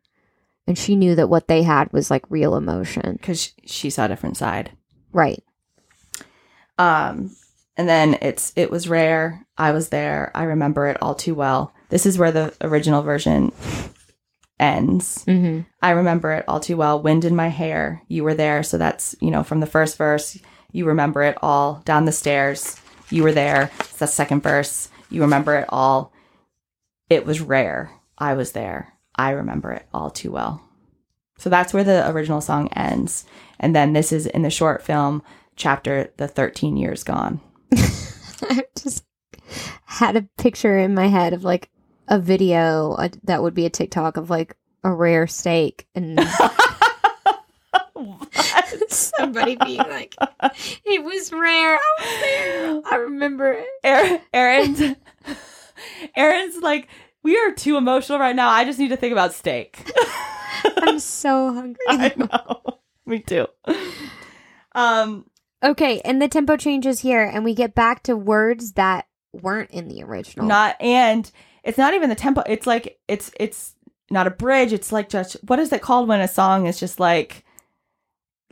and 0.67 0.77
she 0.77 0.97
knew 0.97 1.15
that 1.15 1.29
what 1.29 1.49
they 1.49 1.63
had 1.63 1.93
was 1.93 2.11
like 2.11 2.25
real 2.29 2.57
emotion. 2.57 3.13
Because 3.13 3.55
she 3.65 3.89
saw 3.89 4.05
a 4.07 4.09
different 4.09 4.37
side. 4.37 4.73
Right. 5.13 5.43
Um, 6.79 7.31
and 7.77 7.89
then 7.89 8.19
it's 8.21 8.53
it 8.57 8.71
was 8.71 8.89
rare. 8.89 9.47
I 9.57 9.71
was 9.73 9.91
there. 9.91 10.31
I 10.35 10.43
remember 10.43 10.87
it 10.89 10.99
all 11.01 11.15
too 11.15 11.35
well. 11.35 11.73
This 11.89 12.05
is 12.05 12.19
where 12.19 12.33
the 12.33 12.53
original 12.61 13.03
version 13.03 13.53
ends. 14.59 15.25
Mm-hmm. 15.27 15.61
I 15.83 15.91
remember 15.91 16.33
it 16.33 16.45
all 16.49 16.61
too 16.61 16.77
well. 16.77 17.01
Wind 17.01 17.25
in 17.25 17.37
my 17.37 17.49
hair. 17.49 18.03
You 18.09 18.25
were 18.25 18.35
there. 18.35 18.63
So 18.63 18.77
that's, 18.79 19.15
you 19.21 19.31
know, 19.31 19.43
from 19.43 19.61
the 19.61 19.67
first 19.67 19.97
verse, 19.97 20.39
you 20.77 20.85
remember 20.85 21.23
it 21.23 21.39
all. 21.41 21.81
Down 21.87 22.05
the 22.05 22.13
stairs, 22.13 22.79
you 23.11 23.23
were 23.23 23.33
there. 23.33 23.71
It's 23.81 23.97
the 23.97 24.07
second 24.07 24.43
verse. 24.43 24.91
You 25.09 25.23
remember 25.23 25.55
it 25.57 25.67
all. 25.71 26.13
It 27.09 27.25
was 27.25 27.41
rare. 27.41 27.91
I 28.19 28.35
was 28.35 28.53
there. 28.53 28.93
I 29.15 29.31
remember 29.31 29.73
it 29.73 29.87
all 29.95 30.11
too 30.11 30.31
well. 30.31 30.63
So 31.39 31.49
that's 31.49 31.73
where 31.73 31.85
the 31.85 32.09
original 32.11 32.43
song 32.43 32.69
ends. 32.69 33.25
And 33.59 33.75
then 33.75 33.95
this 33.95 34.13
is 34.13 34.27
in 34.27 34.43
the 34.43 34.51
short 34.51 34.83
film 34.83 35.23
chapter, 35.55 36.13
The 36.19 36.29
13 36.29 36.77
Years 36.77 37.03
Gone. 37.03 37.41
I 37.75 38.65
just 38.79 39.05
had 39.87 40.17
a 40.17 40.29
picture 40.37 40.79
in 40.79 40.95
my 40.95 41.07
head 41.07 41.33
of 41.33 41.43
like 41.43 41.71
a 42.09 42.19
video 42.19 42.97
that 43.25 43.43
would 43.43 43.55
be 43.55 43.65
a 43.65 43.71
TikTok 43.71 44.19
of 44.19 44.29
like 44.29 44.57
a 44.85 44.93
rare 44.93 45.27
steak 45.27 45.87
and 45.95 46.19
somebody 48.89 49.57
being 49.57 49.79
like, 49.79 50.15
it 50.85 51.03
was 51.05 51.33
rare. 51.33 51.75
I 51.77 51.95
was 51.99 52.21
there. 52.21 52.81
I 52.93 52.97
remember 53.03 53.53
it. 53.53 53.67
Aaron, 53.85 54.21
Aaron's, 54.33 54.83
Aaron's 56.17 56.57
like, 56.63 56.89
we 57.23 57.37
are 57.39 57.53
too 57.53 57.77
emotional 57.77 58.19
right 58.19 58.37
now. 58.37 58.49
I 58.51 58.65
just 58.65 58.79
need 58.79 58.89
to 58.89 58.97
think 58.97 59.13
about 59.13 59.33
steak. 59.35 59.91
I'm 60.79 60.99
so 60.99 61.53
hungry. 61.53 61.85
I 61.89 62.13
know. 62.17 62.79
Me 63.05 63.21
too. 63.21 63.47
Um, 64.75 65.27
Okay, 65.63 66.01
and 66.05 66.21
the 66.21 66.29
tempo 66.29 66.57
changes 66.57 67.01
here, 67.01 67.25
and 67.25 67.43
we 67.43 67.55
get 67.55 67.75
back 67.75 68.03
to 68.05 68.15
words 68.17 68.73
that 68.73 69.07
weren't 69.33 69.71
in 69.71 69.89
the 69.89 70.03
original. 70.03 70.47
not 70.47 70.77
and 70.81 71.31
it's 71.65 71.79
not 71.79 71.95
even 71.95 72.09
the 72.11 72.15
tempo. 72.15 72.43
It's 72.47 72.67
like 72.67 72.99
it's 73.09 73.31
it's 73.41 73.75
not 74.11 74.27
a 74.27 74.31
bridge. 74.31 74.73
It's 74.73 74.93
like 74.93 75.09
just 75.09 75.35
what 75.47 75.59
is 75.59 75.73
it 75.73 75.81
called 75.83 76.09
when 76.09 76.21
a 76.21 76.29
song 76.29 76.67
is 76.67 76.79
just 76.79 77.01
like 77.01 77.43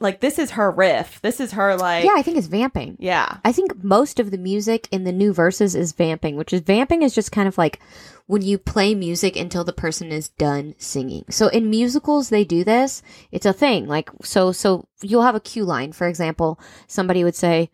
like 0.00 0.20
this 0.20 0.38
is 0.38 0.52
her 0.52 0.70
riff. 0.70 1.20
This 1.22 1.38
is 1.40 1.52
her 1.52 1.76
like 1.76 2.04
yeah, 2.04 2.14
I 2.16 2.22
think 2.22 2.36
it's 2.36 2.46
vamping. 2.48 2.96
yeah. 2.98 3.36
I 3.44 3.52
think 3.52 3.82
most 3.84 4.18
of 4.20 4.30
the 4.30 4.38
music 4.38 4.88
in 4.90 5.04
the 5.04 5.12
new 5.12 5.32
verses 5.32 5.74
is 5.74 5.92
vamping, 5.92 6.36
which 6.36 6.52
is 6.52 6.60
vamping 6.62 7.02
is 7.02 7.14
just 7.14 7.30
kind 7.32 7.46
of 7.48 7.56
like 7.58 7.80
when 8.26 8.42
you 8.42 8.56
play 8.58 8.94
music 8.94 9.36
until 9.36 9.64
the 9.64 9.72
person 9.72 10.10
is 10.10 10.30
done 10.30 10.74
singing. 10.78 11.24
So 11.30 11.48
in 11.48 11.70
musicals 11.70 12.28
they 12.30 12.44
do 12.44 12.64
this. 12.64 13.02
It's 13.30 13.46
a 13.46 13.52
thing. 13.52 13.86
Like 13.86 14.10
so 14.22 14.50
so 14.52 14.88
you'll 15.02 15.22
have 15.22 15.34
a 15.36 15.40
cue 15.40 15.64
line, 15.64 15.92
for 15.92 16.08
example, 16.08 16.58
somebody 16.88 17.22
would 17.22 17.36
say, 17.36 17.70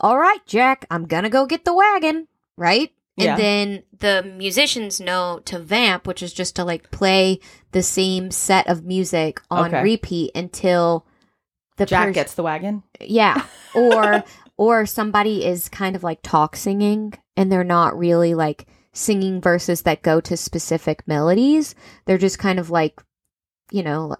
"All 0.00 0.18
right, 0.18 0.44
Jack, 0.46 0.84
I'm 0.90 1.06
going 1.06 1.22
to 1.24 1.30
go 1.30 1.46
get 1.46 1.64
the 1.64 1.74
wagon." 1.74 2.28
Right? 2.56 2.92
And 3.18 3.24
Yeah. 3.24 3.36
then 3.36 3.82
the 3.98 4.22
musicians 4.36 5.00
know 5.00 5.40
to 5.46 5.58
vamp, 5.58 6.06
which 6.06 6.22
is 6.22 6.34
just 6.34 6.54
to 6.56 6.64
like 6.64 6.90
play 6.90 7.40
the 7.72 7.82
same 7.82 8.30
set 8.30 8.66
of 8.68 8.84
music 8.84 9.40
on 9.50 9.68
Okay. 9.74 9.82
repeat 9.82 10.32
until 10.34 11.06
the 11.76 11.86
Jack 11.86 12.06
pers- 12.08 12.14
gets 12.14 12.34
the 12.34 12.42
wagon. 12.42 12.82
yeah. 13.00 13.44
Or 13.74 14.24
or 14.56 14.86
somebody 14.86 15.44
is 15.44 15.68
kind 15.68 15.94
of 15.96 16.02
like 16.02 16.20
talk 16.22 16.56
singing 16.56 17.12
and 17.36 17.52
they're 17.52 17.62
not 17.62 17.98
really 17.98 18.34
like 18.34 18.66
singing 18.94 19.38
verses 19.42 19.82
that 19.82 20.00
go 20.02 20.18
to 20.22 20.34
specific 20.36 21.06
melodies. 21.06 21.74
They're 22.06 22.16
just 22.16 22.38
kind 22.38 22.58
of 22.58 22.70
like, 22.70 23.02
you 23.70 23.82
know, 23.82 24.16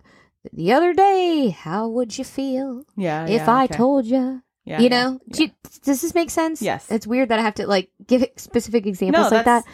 the 0.52 0.74
other 0.74 0.92
day, 0.92 1.48
how 1.48 1.88
would 1.88 2.18
you 2.18 2.24
feel 2.24 2.84
Yeah. 2.96 3.24
if 3.24 3.30
yeah, 3.46 3.50
I 3.50 3.64
okay. 3.64 3.76
told 3.76 4.04
you? 4.04 4.42
Yeah, 4.66 4.80
you 4.80 4.90
know, 4.90 5.20
yeah. 5.26 5.32
Do 5.36 5.42
you- 5.44 5.50
does 5.84 6.02
this 6.02 6.14
make 6.14 6.28
sense? 6.28 6.60
Yes. 6.60 6.90
It's 6.90 7.06
weird 7.06 7.30
that 7.30 7.38
I 7.38 7.42
have 7.42 7.54
to 7.54 7.66
like 7.66 7.88
give 8.06 8.26
specific 8.36 8.84
examples 8.86 9.30
No, 9.30 9.36
like 9.38 9.46
that. 9.46 9.64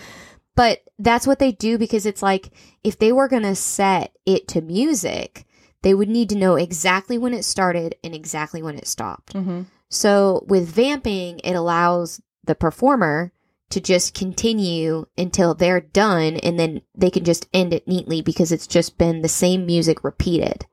But 0.55 0.83
that's 1.01 1.27
what 1.27 1.41
they 1.41 1.51
do 1.51 1.77
because 1.79 2.07
it's 2.07 2.23
like 2.23 2.51
if 2.85 2.99
they 3.01 3.11
were 3.11 3.27
going 3.27 3.43
to 3.43 3.57
set 3.57 4.13
it 4.27 4.47
to 4.49 4.61
music, 4.61 5.45
they 5.83 5.95
would 5.95 6.09
need 6.09 6.29
to 6.31 6.37
know 6.37 6.55
exactly 6.57 7.19
when 7.19 7.35
it 7.35 7.45
started 7.45 7.95
and 8.03 8.15
exactly 8.15 8.63
when 8.63 8.77
it 8.77 8.87
stopped. 8.87 9.35
mhm. 9.35 9.67
So 9.89 10.45
with 10.49 10.69
vamping, 10.69 11.41
it 11.45 11.53
allows 11.55 12.21
the 12.45 12.55
performer 12.55 13.31
to 13.71 13.81
just 13.81 14.15
continue 14.15 15.07
until 15.19 15.55
they're 15.55 15.81
done 15.81 16.37
and 16.39 16.59
then 16.59 16.81
they 16.95 17.11
can 17.11 17.25
just 17.25 17.49
end 17.55 17.73
it 17.75 17.87
neatly 17.89 18.23
because 18.23 18.53
it's 18.53 18.67
just 18.67 18.97
been 18.99 19.23
the 19.23 19.29
same 19.29 19.65
music 19.67 20.03
repeated. 20.05 20.67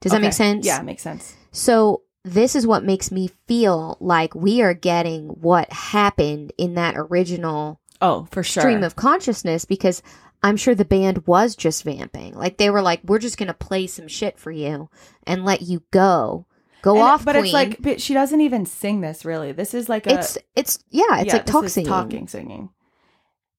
Does 0.00 0.12
that 0.12 0.20
make 0.20 0.32
sense? 0.32 0.64
Yeah, 0.64 0.80
it 0.80 0.84
makes 0.84 1.02
sense. 1.02 1.34
So 1.52 2.02
this 2.24 2.54
is 2.54 2.66
what 2.66 2.84
makes 2.84 3.10
me 3.10 3.30
feel 3.46 3.96
like 4.00 4.34
we 4.34 4.62
are 4.62 4.74
getting 4.74 5.28
what 5.28 5.72
happened 5.72 6.52
in 6.58 6.74
that 6.74 6.94
original 6.96 7.80
Oh, 8.00 8.28
for 8.30 8.42
sure. 8.44 8.60
stream 8.62 8.84
of 8.84 8.94
consciousness 8.96 9.64
because 9.64 10.02
I'm 10.42 10.56
sure 10.56 10.74
the 10.74 10.84
band 10.84 11.26
was 11.26 11.56
just 11.56 11.82
vamping. 11.84 12.34
Like 12.34 12.56
they 12.58 12.70
were 12.70 12.82
like, 12.82 13.00
we're 13.04 13.18
just 13.18 13.38
gonna 13.38 13.54
play 13.54 13.86
some 13.86 14.08
shit 14.08 14.38
for 14.38 14.50
you 14.52 14.88
and 15.26 15.44
let 15.44 15.62
you 15.62 15.82
go. 15.90 16.46
Go 16.82 16.92
And- 16.94 17.02
uh, 17.02 17.06
off, 17.06 17.24
but 17.24 17.32
queen. 17.32 17.44
it's 17.46 17.52
like 17.52 17.82
but 17.82 18.00
she 18.00 18.14
doesn't 18.14 18.40
even 18.40 18.64
sing 18.64 19.00
this 19.00 19.24
really. 19.24 19.52
This 19.52 19.74
is 19.74 19.88
like 19.88 20.06
a 20.06 20.14
it's 20.14 20.38
it's 20.54 20.78
yeah, 20.90 21.18
it's 21.20 21.26
yeah, 21.28 21.32
like 21.34 21.46
talk 21.46 21.68
singing. 21.68 21.88
talking 21.88 22.28
singing. 22.28 22.70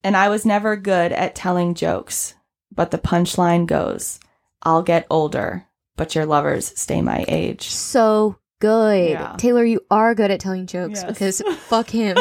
And 0.03 0.15
I 0.15 0.29
was 0.29 0.45
never 0.45 0.77
good 0.77 1.11
at 1.11 1.35
telling 1.35 1.73
jokes, 1.73 2.35
but 2.73 2.91
the 2.91 2.97
punchline 2.97 3.65
goes, 3.67 4.19
"I'll 4.63 4.81
get 4.83 5.05
older, 5.09 5.65
but 5.97 6.15
your 6.15 6.25
lovers 6.25 6.71
stay 6.79 7.01
my 7.01 7.25
age." 7.27 7.67
So 7.67 8.37
good, 8.61 9.09
Yeah. 9.09 9.35
Taylor. 9.37 9.65
You 9.65 9.81
are 9.91 10.15
good 10.15 10.31
at 10.31 10.39
telling 10.39 10.65
jokes 10.67 11.01
Yes. 11.03 11.11
because 11.11 11.41
fuck 11.67 11.89
him. 11.89 12.15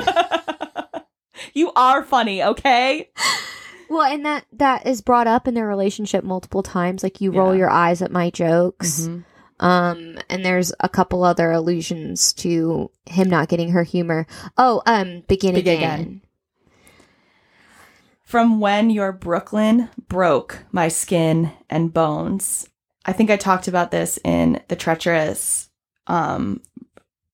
you 1.54 1.70
are 1.76 2.02
funny, 2.02 2.42
okay? 2.42 3.10
well, 3.90 4.02
and 4.02 4.24
that 4.26 4.44
that 4.52 4.86
is 4.86 5.00
brought 5.00 5.26
up 5.26 5.46
in 5.48 5.54
their 5.54 5.66
relationship 5.66 6.24
multiple 6.24 6.62
times. 6.62 7.02
Like 7.02 7.20
you 7.20 7.30
roll 7.32 7.52
Yeah. 7.52 7.58
your 7.60 7.70
eyes 7.70 8.02
at 8.02 8.10
my 8.12 8.30
jokes. 8.30 9.02
Mhm. 9.08 9.24
Um, 9.60 10.18
and 10.30 10.44
there's 10.44 10.72
a 10.80 10.88
couple 10.88 11.24
other 11.24 11.50
allusions 11.50 12.32
to 12.34 12.90
him 13.06 13.28
not 13.28 13.48
getting 13.48 13.70
her 13.72 13.82
humor. 13.82 14.24
Oh, 14.56 14.82
um, 14.86 15.24
begin, 15.26 15.54
Begin 15.54 15.76
again. 15.78 16.00
Again. 16.00 16.20
From 18.22 18.60
when 18.60 18.90
your 18.90 19.10
Brooklyn 19.12 19.88
broke 20.06 20.64
my 20.70 20.88
skin 20.88 21.50
and 21.70 21.92
bones. 21.92 22.68
I 23.06 23.12
think 23.12 23.30
I 23.30 23.36
talked 23.36 23.68
about 23.68 23.90
this 23.90 24.18
in 24.22 24.60
the 24.68 24.76
treacherous 24.76 25.70
um 26.06 26.60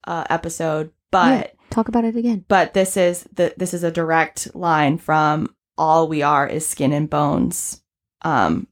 uh, 0.06 0.24
episode, 0.31 0.93
but 1.10 1.55
Talk 1.70 1.89
about 1.89 2.05
it 2.05 2.16
again. 2.16 2.44
but 2.48 2.74
this 2.74 2.97
is 2.97 3.24
the 3.35 3.52
this 3.56 3.74
is 3.74 3.82
a 3.82 3.90
direct 3.90 4.55
line 4.55 4.98
from 4.98 5.55
all 5.76 6.09
we 6.09 6.22
are 6.22 6.46
is 6.46 6.66
skin 6.66 6.92
and 6.92 7.09
bones 7.10 7.82
um 8.22 8.66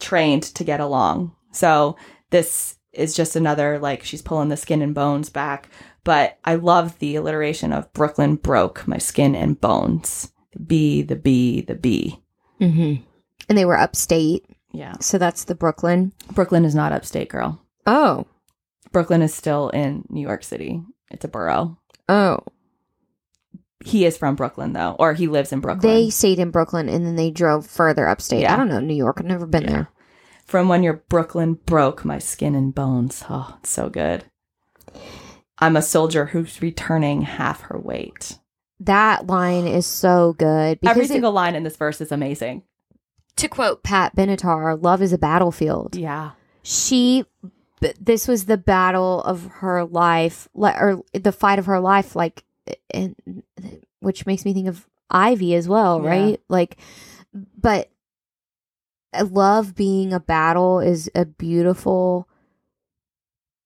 trained 0.00 0.42
to 0.42 0.64
get 0.64 0.80
along. 0.80 1.34
So 1.52 1.96
this 2.30 2.76
is 2.92 3.14
just 3.14 3.36
another 3.36 3.78
like 3.78 4.04
she's 4.04 4.22
pulling 4.22 4.48
the 4.48 4.56
skin 4.56 4.82
and 4.82 4.94
bones 4.94 5.28
back 5.28 5.68
but 6.04 6.38
i 6.44 6.54
love 6.54 6.96
the 7.00 7.16
alliteration 7.16 7.72
of 7.72 7.92
brooklyn 7.92 8.36
broke 8.36 8.86
my 8.86 8.98
skin 8.98 9.34
and 9.34 9.60
bones. 9.60 10.30
B 10.64 11.02
the 11.02 11.16
b 11.16 11.62
the 11.62 11.74
b. 11.74 12.20
Mm-hmm. 12.60 13.02
And 13.48 13.58
they 13.58 13.64
were 13.64 13.76
upstate, 13.76 14.46
yeah. 14.72 14.94
So 15.00 15.18
that's 15.18 15.44
the 15.44 15.56
Brooklyn. 15.56 16.12
brooklyn 16.32 16.64
is 16.64 16.74
not 16.74 16.92
upstate 16.92 17.28
girl. 17.28 17.60
Oh, 17.86 18.26
brooklyn 18.92 19.22
is 19.22 19.34
still 19.34 19.70
in 19.70 20.04
new 20.08 20.20
york 20.20 20.44
city. 20.44 20.80
It's 21.10 21.24
a 21.24 21.28
borough. 21.28 21.76
Oh. 22.08 22.38
He 23.84 24.04
is 24.06 24.16
from 24.16 24.34
brooklyn 24.34 24.72
though 24.72 24.96
or 24.98 25.12
he 25.12 25.26
lives 25.28 25.52
in 25.52 25.60
brooklyn 25.60 25.92
They 25.92 26.10
stayed 26.10 26.38
in 26.38 26.50
Brooklyn 26.50 26.88
and 26.88 27.04
then 27.06 27.16
they 27.16 27.30
drove 27.30 27.66
further 27.66 28.08
upstate. 28.08 28.40
Yeah. 28.42 28.54
I 28.54 28.56
don't 28.56 28.68
know 28.68 28.80
New 28.80 28.94
York. 28.94 29.16
I've 29.20 29.26
never 29.26 29.46
been 29.46 29.64
Yeah. 29.64 29.70
there. 29.70 29.88
From 30.46 30.68
when 30.68 30.82
your 30.82 31.02
Brooklyn 31.08 31.54
broke 31.66 32.04
my 32.04 32.18
skin 32.18 32.54
and 32.54 32.74
bones. 32.74 33.24
Oh, 33.30 33.56
it's 33.60 33.70
so 33.70 33.88
good. 33.88 34.24
I'm 35.58 35.76
a 35.76 35.82
soldier 35.82 36.26
who's 36.26 36.60
returning 36.60 37.22
half 37.22 37.62
her 37.62 37.78
weight. 37.78 38.38
That 38.80 39.26
line 39.26 39.66
is 39.66 39.86
so 39.86 40.34
good 40.36 40.80
because 40.80 40.90
Every 40.96 41.04
it- 41.04 41.08
single 41.08 41.32
line 41.32 41.54
in 41.54 41.62
this 41.62 41.76
verse 41.76 42.00
is 42.00 42.12
amazing. 42.12 42.62
to 43.36 43.48
quote 43.48 43.82
Pat 43.82 44.14
Benatar, 44.14 44.80
"Love 44.82 45.02
is 45.02 45.12
a 45.12 45.18
battlefield." 45.18 45.96
Yeah. 45.96 46.32
She, 46.62 47.24
this 48.00 48.28
was 48.28 48.44
the 48.46 48.56
battle 48.56 49.22
of 49.22 49.46
her 49.60 49.84
life, 49.84 50.48
or 50.54 51.02
the 51.12 51.32
fight 51.32 51.58
of 51.58 51.66
her 51.66 51.80
life, 51.80 52.14
like, 52.16 52.44
and 52.92 53.14
which 54.00 54.26
makes 54.26 54.44
me 54.44 54.52
think 54.54 54.68
of 54.68 54.86
Ivy 55.10 55.54
as 55.54 55.68
well, 55.68 56.02
Yeah. 56.02 56.08
right? 56.10 56.40
Like, 56.48 56.76
but 57.60 57.90
I 59.12 59.22
love 59.22 59.74
being 59.74 60.12
a 60.12 60.20
battle 60.20 60.80
is 60.80 61.10
a 61.14 61.24
beautiful 61.24 62.28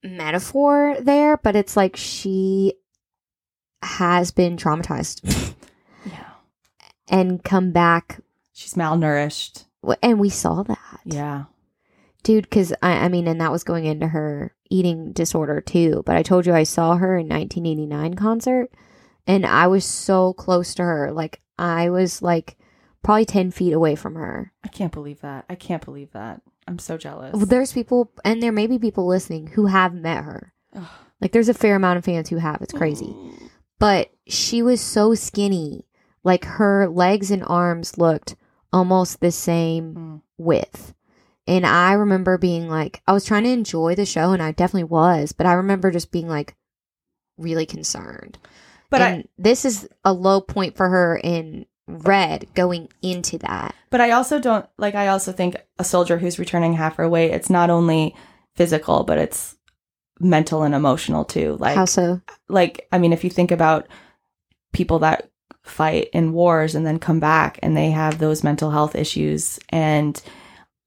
metaphor 0.03 0.97
there, 1.01 1.37
but 1.37 1.57
it's 1.57 1.77
like 1.77 1.97
she 1.97 2.75
has 3.83 4.31
been 4.31 4.57
traumatized 4.57 5.55
Yeah. 6.05 6.31
and 7.09 7.43
come 7.43 7.73
back, 7.73 8.21
She's 8.53 8.75
malnourished. 8.75 9.65
and 10.03 10.19
we 10.19 10.29
saw 10.31 10.63
that. 10.65 11.01
Yeah. 11.05 11.45
dude 12.25 12.45
because 12.45 12.73
I, 12.83 13.05
I 13.05 13.09
mean 13.09 13.29
and 13.29 13.41
that 13.41 13.53
was 13.53 13.63
going 13.65 13.85
into 13.85 14.09
her 14.09 14.53
eating 14.71 15.13
disorder 15.13 15.61
too 15.63 16.03
but 16.05 16.15
i 16.17 16.23
told 16.23 16.45
you 16.45 16.53
i 16.53 16.63
saw 16.65 16.97
her 16.97 17.17
in 17.17 17.27
1989 17.29 18.15
concert 18.15 18.71
and 19.29 19.47
i 19.47 19.67
was 19.69 19.85
so 19.85 20.33
close 20.33 20.75
to 20.75 20.83
her 20.83 21.13
like 21.13 21.41
i 21.59 21.89
was 21.89 22.21
like 22.23 22.57
probably 23.05 23.25
10 23.25 23.53
feet 23.53 23.73
away 23.73 23.95
from 23.95 24.17
her 24.17 24.53
I 24.65 24.69
can't 24.69 24.93
believe 24.93 25.21
that. 25.21 25.45
I 25.49 25.55
can't 25.55 25.85
believe 25.85 26.11
that. 26.13 26.43
I'm 26.67 26.81
so 26.81 26.99
jealous. 26.99 27.33
well, 27.33 27.47
there's 27.47 27.73
people 27.73 28.11
and 28.25 28.43
there 28.43 28.51
may 28.53 28.67
be 28.67 28.79
people 28.79 29.07
listening 29.07 29.47
who 29.47 29.67
have 29.67 29.95
met 29.95 30.25
her 30.25 30.53
Ugh. 30.75 30.85
like 31.21 31.31
there's 31.33 31.49
a 31.49 31.55
fair 31.55 31.77
amount 31.77 31.99
of 31.99 32.05
fans 32.05 32.29
who 32.29 32.37
have 32.39 32.61
it's 32.61 32.73
crazy 32.75 33.15
but 33.79 34.11
she 34.27 34.61
was 34.63 34.81
so 34.81 35.15
skinny 35.15 35.87
like 36.25 36.45
her 36.45 36.89
legs 36.89 37.31
and 37.31 37.45
arms 37.47 37.97
looked 37.97 38.35
almost 38.73 39.21
the 39.21 39.31
same 39.33 39.95
Mm. 39.95 40.23
width. 40.37 40.93
And 41.47 41.65
I 41.65 41.93
remember 41.95 42.37
being 42.37 42.69
like, 42.69 43.01
I 43.07 43.13
was 43.15 43.25
trying 43.25 43.45
to 43.45 43.49
enjoy 43.51 43.95
the 43.95 44.05
show, 44.05 44.33
and 44.33 44.43
I 44.43 44.53
definitely 44.53 44.85
was, 44.85 45.33
but 45.33 45.47
I 45.47 45.55
remember 45.55 45.91
just 45.91 46.11
being 46.11 46.29
like 46.29 46.55
really 47.39 47.65
concerned. 47.65 48.37
But 48.91 49.03
I 49.03 49.25
this 49.39 49.65
is 49.65 49.89
a 50.05 50.13
low 50.13 50.41
point 50.41 50.77
for 50.77 50.89
her 50.89 51.21
in 51.23 51.67
red 51.87 52.47
going 52.55 52.89
into 53.01 53.39
that. 53.39 53.75
but 53.91 54.01
I 54.01 54.11
also 54.11 54.39
don't 54.39 54.67
like 54.77 54.95
I 54.95 55.09
also 55.09 55.33
think 55.33 55.57
a 55.79 55.85
soldier 55.85 56.19
who's 56.19 56.39
returning 56.39 56.75
half 56.75 56.97
her 56.97 57.09
weight, 57.09 57.33
it's 57.33 57.51
not 57.51 57.71
only 57.71 58.15
physical, 58.57 59.05
but 59.05 59.19
it's 59.19 59.57
mental 60.21 60.63
and 60.65 60.75
emotional 60.75 61.25
too. 61.25 61.57
Like 61.61 61.77
How 61.77 61.85
so? 61.85 62.21
like 62.49 62.87
I 62.93 62.99
mean, 62.99 63.13
if 63.13 63.25
you 63.25 63.31
think 63.31 63.51
about 63.51 63.89
people 64.73 64.99
that 65.01 65.31
fight 65.63 66.09
in 66.13 66.33
wars 66.33 66.75
and 66.75 66.87
then 66.87 66.99
come 66.99 67.21
back 67.21 67.59
and 67.63 67.77
they 67.77 67.91
have 67.91 68.19
those 68.19 68.45
mental 68.45 68.71
health 68.71 68.95
issues 68.95 69.59
and 69.71 70.21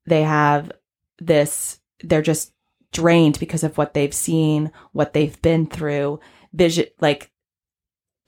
they 0.06 0.24
have 0.24 0.72
this 1.20 1.80
they're 2.04 2.22
just 2.22 2.52
drained 2.92 3.40
because 3.40 3.64
of 3.64 3.78
what 3.78 3.94
they've 3.94 4.14
seen, 4.14 4.72
what 4.92 5.14
they've 5.14 5.42
been 5.42 5.66
through, 5.66 6.20
vision 6.54 6.86
like 7.00 7.31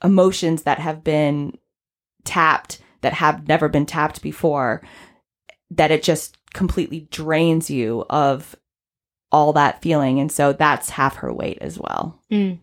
emotions 0.04 0.62
that 0.62 0.78
have 0.78 1.02
been 1.02 1.58
tapped 2.24 2.80
that 3.00 3.14
have 3.14 3.48
never 3.48 3.68
been 3.68 3.86
tapped 3.86 4.22
before 4.22 4.82
that 5.70 5.90
it 5.90 6.02
just 6.02 6.36
completely 6.52 7.08
drains 7.10 7.70
you 7.70 8.04
of 8.08 8.54
all 9.32 9.52
that 9.52 9.82
feeling 9.82 10.20
and 10.20 10.30
so 10.30 10.52
that's 10.52 10.90
half 10.90 11.16
her 11.16 11.32
weight 11.32 11.58
as 11.60 11.78
well. 11.78 12.20
Mm. 12.30 12.58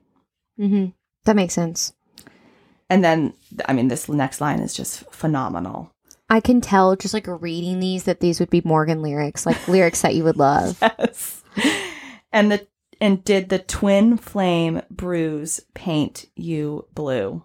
hmm 0.58 0.86
That 1.26 1.36
makes 1.36 1.54
sense. 1.54 1.94
And 2.90 3.04
then, 3.04 3.34
I 3.68 3.74
mean, 3.74 3.88
this 3.88 4.10
next 4.10 4.42
line 4.42 4.60
is 4.60 4.74
just 4.74 5.10
phenomenal. 5.14 5.92
I 6.30 6.40
can 6.40 6.62
tell 6.62 6.96
just 6.96 7.14
like 7.14 7.26
reading 7.28 7.80
these 7.80 8.06
that 8.06 8.20
these 8.22 8.40
would 8.40 8.50
be 8.50 8.62
Morgan 8.64 9.02
lyrics, 9.02 9.46
like 9.46 9.68
lyrics 9.68 10.02
that 10.02 10.16
you 10.16 10.24
would 10.24 10.38
love. 10.38 10.82
Yes. 11.00 11.44
And 12.32 12.50
the 12.50 12.66
and 13.02 13.24
did 13.26 13.50
the 13.50 13.60
twin 13.60 14.16
flame 14.16 14.82
bruise 14.90 15.60
paint 15.74 16.28
you 16.36 16.88
blue? 16.94 17.44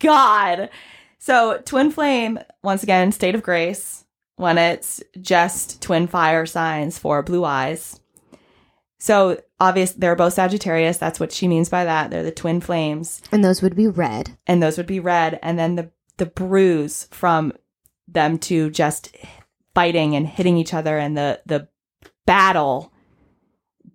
God. 0.00 0.70
So 1.18 1.60
twin 1.64 1.90
flame, 1.90 2.38
once 2.62 2.82
again, 2.84 3.10
state 3.10 3.34
of 3.34 3.42
grace 3.42 4.04
when 4.36 4.56
it's 4.58 5.02
just 5.20 5.82
twin 5.82 6.06
fire 6.06 6.46
signs 6.46 6.98
four 6.98 7.22
blue 7.24 7.44
eyes. 7.44 7.98
So 9.00 9.40
obvious 9.58 9.92
they're 9.92 10.14
both 10.14 10.34
Sagittarius. 10.34 10.98
That's 10.98 11.18
what 11.18 11.32
she 11.32 11.48
means 11.48 11.68
by 11.68 11.84
that. 11.84 12.10
They're 12.10 12.22
the 12.22 12.30
twin 12.30 12.60
flames. 12.60 13.22
And 13.32 13.44
those 13.44 13.62
would 13.62 13.74
be 13.74 13.88
red. 13.88 14.36
and 14.46 14.62
those 14.62 14.76
would 14.76 14.86
be 14.86 15.00
red 15.00 15.38
and 15.42 15.58
then 15.58 15.74
the 15.74 15.90
the 16.18 16.26
bruise 16.26 17.08
from 17.12 17.52
them 18.08 18.38
two 18.38 18.70
just 18.70 19.16
fighting 19.74 20.16
and 20.16 20.26
hitting 20.26 20.56
each 20.56 20.74
other 20.74 20.98
and 20.98 21.16
the 21.16 21.40
the 21.46 21.68
battle 22.26 22.92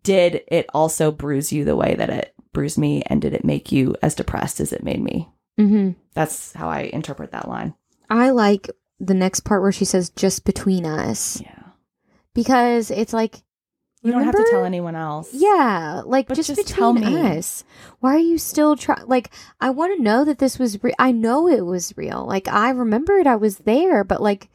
did 0.04 0.42
it 0.48 0.66
also 0.74 1.12
bruise 1.12 1.52
you 1.52 1.66
the 1.66 1.76
way 1.76 1.96
that 1.96 2.10
it 2.10 2.34
bruised 2.52 2.78
me 2.78 3.02
and 3.08 3.22
did 3.22 3.34
it 3.34 3.44
make 3.46 3.72
you 3.72 3.96
as 4.04 4.14
depressed 4.16 4.60
as 4.60 4.72
it 4.74 4.84
made 4.84 5.02
me 5.02 5.30
hmm 5.58 5.92
that's 6.14 6.54
how 6.54 6.70
i 6.70 6.82
interpret 6.82 7.32
that 7.32 7.48
line 7.48 7.74
I 8.10 8.30
like 8.30 8.70
the 9.00 9.14
next 9.16 9.40
part 9.40 9.62
where 9.64 9.72
she 9.72 9.86
says 9.86 10.10
just 10.12 10.46
between 10.46 10.86
us 10.86 11.42
yeah 11.42 11.64
because 12.34 12.92
it's 12.92 13.14
like 13.14 13.44
you 14.04 14.12
don't 14.12 14.24
have 14.24 14.36
to 14.36 14.46
tell 14.50 14.66
anyone 14.66 14.98
else 14.98 15.30
Yeah, 15.34 16.02
like 16.06 16.28
But 16.28 16.36
just, 16.36 16.48
just 16.50 16.68
between 16.68 16.76
tell 16.76 16.92
me. 16.94 17.38
us. 17.38 17.64
Why 18.02 18.16
are 18.16 18.20
you 18.20 18.38
still 18.38 18.76
trying? 18.76 19.08
Like, 19.08 19.30
I 19.62 19.70
want 19.70 19.96
to 19.96 20.04
know 20.04 20.26
that 20.26 20.40
this 20.40 20.60
was. 20.60 20.84
Re- 20.84 20.94
I 21.00 21.14
know 21.14 21.48
it 21.48 21.62
was 21.66 21.96
real. 21.96 22.26
Like, 22.26 22.50
I 22.50 22.72
remembered 22.72 23.28
I 23.28 23.38
was 23.38 23.60
there, 23.60 24.04
but 24.04 24.22
like, 24.22 24.50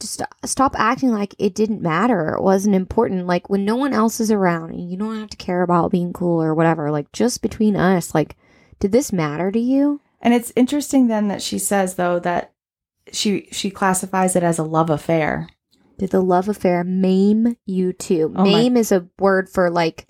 just 0.00 0.22
stop 0.44 0.74
acting 0.78 1.10
like 1.10 1.34
it 1.38 1.54
didn't 1.54 1.82
matter. 1.82 2.30
It 2.30 2.42
wasn't 2.42 2.74
important. 2.74 3.26
Like 3.26 3.48
when 3.50 3.64
no 3.64 3.76
one 3.76 3.92
else 3.92 4.18
is 4.20 4.30
around, 4.30 4.70
and 4.70 4.90
you 4.90 4.96
don't 4.96 5.18
have 5.20 5.30
to 5.30 5.36
care 5.36 5.62
about 5.62 5.90
being 5.92 6.12
cool 6.12 6.42
or 6.42 6.54
whatever. 6.54 6.90
Like 6.90 7.12
just 7.12 7.42
between 7.42 7.76
us. 7.76 8.14
Like, 8.14 8.36
did 8.78 8.92
this 8.92 9.12
matter 9.12 9.50
to 9.52 9.58
you? 9.60 10.00
and 10.22 10.34
it's 10.34 10.52
interesting 10.54 11.06
then 11.08 11.28
that 11.28 11.40
she 11.40 11.58
says 11.58 11.94
though 11.94 12.18
that 12.18 12.52
she 13.10 13.48
she 13.52 13.70
classifies 13.70 14.36
it 14.36 14.42
as 14.42 14.58
a 14.58 14.62
love 14.62 14.90
affair 14.90 15.48
Did 15.96 16.10
the 16.10 16.20
love 16.20 16.46
affair 16.46 16.84
maim 16.84 17.56
you 17.64 17.94
too? 17.94 18.30
Oh 18.36 18.44
my- 18.44 18.50
maim 18.52 18.76
is 18.76 18.92
a 18.92 19.08
word 19.18 19.48
for 19.48 19.70
like 19.70 20.06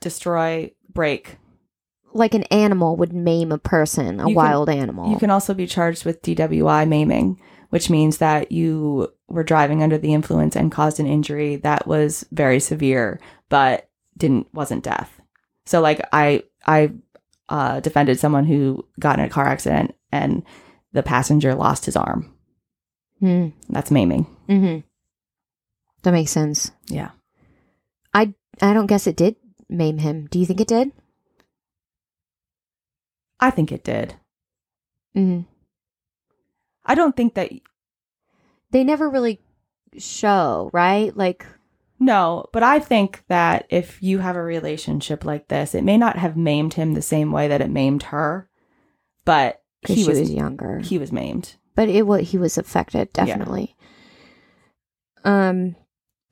destroy 0.00 0.72
break 0.92 1.36
like 2.14 2.32
an 2.32 2.44
animal 2.44 2.96
would 2.96 3.12
maim 3.12 3.50
a 3.52 3.58
person, 3.58 4.20
a 4.20 4.22
You 4.22 4.26
can- 4.28 4.34
wild 4.34 4.68
animal. 4.70 5.10
You 5.10 5.18
can 5.18 5.30
also 5.30 5.52
be 5.52 5.66
charged 5.66 6.04
with 6.04 6.22
DWI 6.22 6.86
maiming, 6.88 7.40
which 7.70 7.90
means 7.90 8.18
that 8.18 8.52
you 8.52 9.08
were 9.28 9.44
driving 9.44 9.82
under 9.82 9.98
the 9.98 10.14
influence 10.14 10.56
and 10.56 10.72
caused 10.72 11.00
an 11.00 11.06
injury 11.06 11.56
that 11.56 11.86
was 11.86 12.26
very 12.32 12.60
severe, 12.60 13.20
but 13.48 13.88
didn't 14.16 14.52
wasn't 14.52 14.84
death. 14.84 15.20
So 15.66 15.80
like 15.80 16.06
I 16.12 16.42
I 16.66 16.92
uh, 17.48 17.80
defended 17.80 18.18
someone 18.18 18.44
who 18.44 18.86
got 18.98 19.18
in 19.18 19.24
a 19.24 19.30
car 19.30 19.46
accident 19.46 19.94
and 20.12 20.42
the 20.92 21.02
passenger 21.02 21.54
lost 21.54 21.86
his 21.86 21.96
arm. 21.96 22.32
Hmm. 23.20 23.48
That's 23.68 23.90
maiming. 23.90 24.26
Mm-hmm. 24.48 24.80
That 26.02 26.12
makes 26.12 26.30
sense. 26.30 26.70
Yeah. 26.86 27.10
I 28.62 28.72
don't 28.72 28.86
guess 28.86 29.06
it 29.06 29.16
did 29.16 29.36
maim 29.68 29.98
him. 29.98 30.28
Do 30.30 30.38
you 30.38 30.46
think 30.46 30.60
it 30.60 30.68
did? 30.68 30.92
I 33.40 33.50
think 33.50 33.72
it 33.72 33.82
did. 33.82 34.14
Mm-hmm. 35.16 35.40
I 36.86 36.94
don't 36.94 37.16
think 37.16 37.34
that 37.34 37.50
They 38.74 38.82
never 38.82 39.08
really 39.08 39.40
show, 39.98 40.68
right? 40.72 41.16
Like, 41.16 41.46
no, 42.00 42.46
but 42.52 42.64
I 42.64 42.80
think 42.80 43.22
that 43.28 43.66
if 43.70 44.02
you 44.02 44.18
have 44.18 44.34
a 44.34 44.42
relationship 44.42 45.24
like 45.24 45.46
this, 45.46 45.76
it 45.76 45.84
may 45.84 45.96
not 45.96 46.18
have 46.18 46.36
maimed 46.36 46.74
him 46.74 46.94
the 46.94 47.00
same 47.00 47.30
way 47.30 47.46
that 47.46 47.60
it 47.60 47.70
maimed 47.70 48.02
her, 48.02 48.50
but 49.24 49.62
he 49.86 50.02
she 50.02 50.08
was, 50.08 50.18
was, 50.18 50.32
younger. 50.32 50.80
he 50.80 50.98
was 50.98 51.12
maimed. 51.12 51.54
but 51.76 51.88
it 51.88 52.04
what 52.04 52.24
he 52.24 52.36
was 52.36 52.58
affected 52.58 53.12
definitely. 53.12 53.76
Um. 55.22 55.76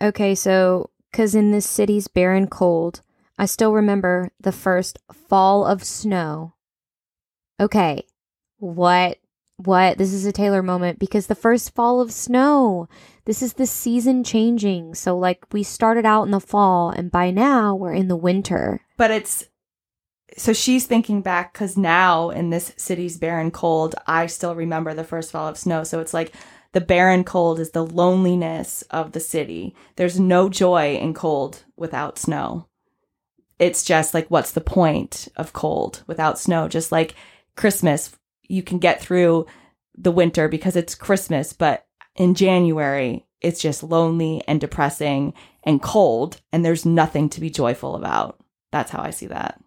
Okay, 0.02 0.34
so 0.34 0.90
because 1.12 1.36
in 1.36 1.52
this 1.52 1.64
city's 1.64 2.08
barren 2.08 2.48
cold, 2.48 3.02
I 3.38 3.46
still 3.46 3.72
remember 3.72 4.32
the 4.40 4.50
first 4.50 4.98
fall 5.12 5.64
of 5.64 5.84
snow. 5.84 6.54
Okay, 7.60 8.04
what? 8.58 9.18
What? 9.64 9.98
This 9.98 10.12
is 10.12 10.26
a 10.26 10.32
Taylor 10.32 10.62
moment 10.62 10.98
because 10.98 11.26
the 11.26 11.34
first 11.34 11.74
fall 11.74 12.00
of 12.00 12.12
snow. 12.12 12.88
This 13.24 13.42
is 13.42 13.54
the 13.54 13.66
season 13.66 14.24
changing. 14.24 14.94
So, 14.94 15.16
like, 15.16 15.44
we 15.52 15.62
started 15.62 16.04
out 16.04 16.24
in 16.24 16.30
the 16.32 16.40
fall, 16.40 16.90
and 16.90 17.10
by 17.10 17.30
now 17.30 17.74
we're 17.74 17.92
in 17.92 18.08
the 18.08 18.16
winter. 18.16 18.80
but 18.96 19.10
it's 19.10 19.44
so 20.36 20.52
she's 20.54 20.86
thinking 20.86 21.20
back 21.20 21.52
because 21.52 21.76
now 21.76 22.30
in 22.30 22.48
this 22.50 22.72
city's 22.78 23.18
barren 23.18 23.50
cold 23.50 23.94
i 24.06 24.26
still 24.26 24.54
remember 24.54 24.94
the 24.94 25.04
first 25.04 25.30
fall 25.30 25.46
of 25.46 25.58
snow 25.58 25.84
so 25.84 26.00
it's 26.00 26.14
like 26.14 26.32
the 26.72 26.80
barren 26.80 27.22
cold 27.22 27.60
is 27.60 27.72
the 27.72 27.84
loneliness 27.84 28.80
of 28.90 29.12
the 29.12 29.20
city 29.20 29.74
there's 29.96 30.18
no 30.18 30.48
joy 30.48 30.94
in 30.96 31.12
cold 31.12 31.64
without 31.76 32.18
snow 32.18 32.66
it's 33.58 33.84
just 33.84 34.14
like 34.14 34.26
what's 34.30 34.52
the 34.52 34.60
point 34.62 35.28
of 35.36 35.52
cold 35.52 36.02
without 36.06 36.38
snow 36.38 36.66
just 36.66 36.90
like 36.90 37.14
christmas 37.54 38.16
you 38.48 38.62
can 38.62 38.78
get 38.78 39.00
through 39.00 39.46
the 39.96 40.10
winter 40.10 40.48
because 40.48 40.76
it's 40.76 40.94
christmas 40.94 41.52
but 41.52 41.86
in 42.16 42.34
january 42.34 43.26
it's 43.40 43.60
just 43.60 43.82
lonely 43.82 44.42
and 44.46 44.60
depressing 44.60 45.34
and 45.64 45.82
cold 45.82 46.40
and 46.52 46.64
there's 46.64 46.86
nothing 46.86 47.28
to 47.28 47.40
be 47.40 47.50
joyful 47.50 47.94
about 47.94 48.38
that's 48.70 48.90
how 48.90 49.02
i 49.02 49.10
see 49.10 49.26
that 49.26 49.60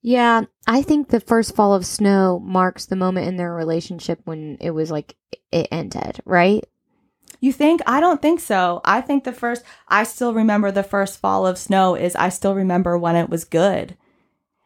Yeah, 0.00 0.42
I 0.66 0.82
think 0.82 1.08
the 1.08 1.20
first 1.20 1.56
fall 1.56 1.74
of 1.74 1.84
snow 1.84 2.38
marks 2.38 2.86
the 2.86 2.96
moment 2.96 3.26
in 3.26 3.36
their 3.36 3.52
relationship 3.52 4.20
when 4.24 4.56
it 4.60 4.70
was 4.70 4.90
like 4.90 5.16
it 5.50 5.68
ended, 5.72 6.20
right? 6.24 6.64
You 7.40 7.52
think? 7.52 7.80
I 7.86 8.00
don't 8.00 8.20
think 8.22 8.40
so. 8.40 8.80
I 8.84 9.00
think 9.00 9.24
the 9.24 9.32
first, 9.32 9.62
I 9.86 10.04
still 10.04 10.34
remember 10.34 10.70
the 10.70 10.82
first 10.82 11.20
fall 11.20 11.46
of 11.46 11.58
snow 11.58 11.94
is 11.94 12.16
I 12.16 12.30
still 12.30 12.54
remember 12.54 12.98
when 12.98 13.16
it 13.16 13.28
was 13.28 13.44
good. 13.44 13.96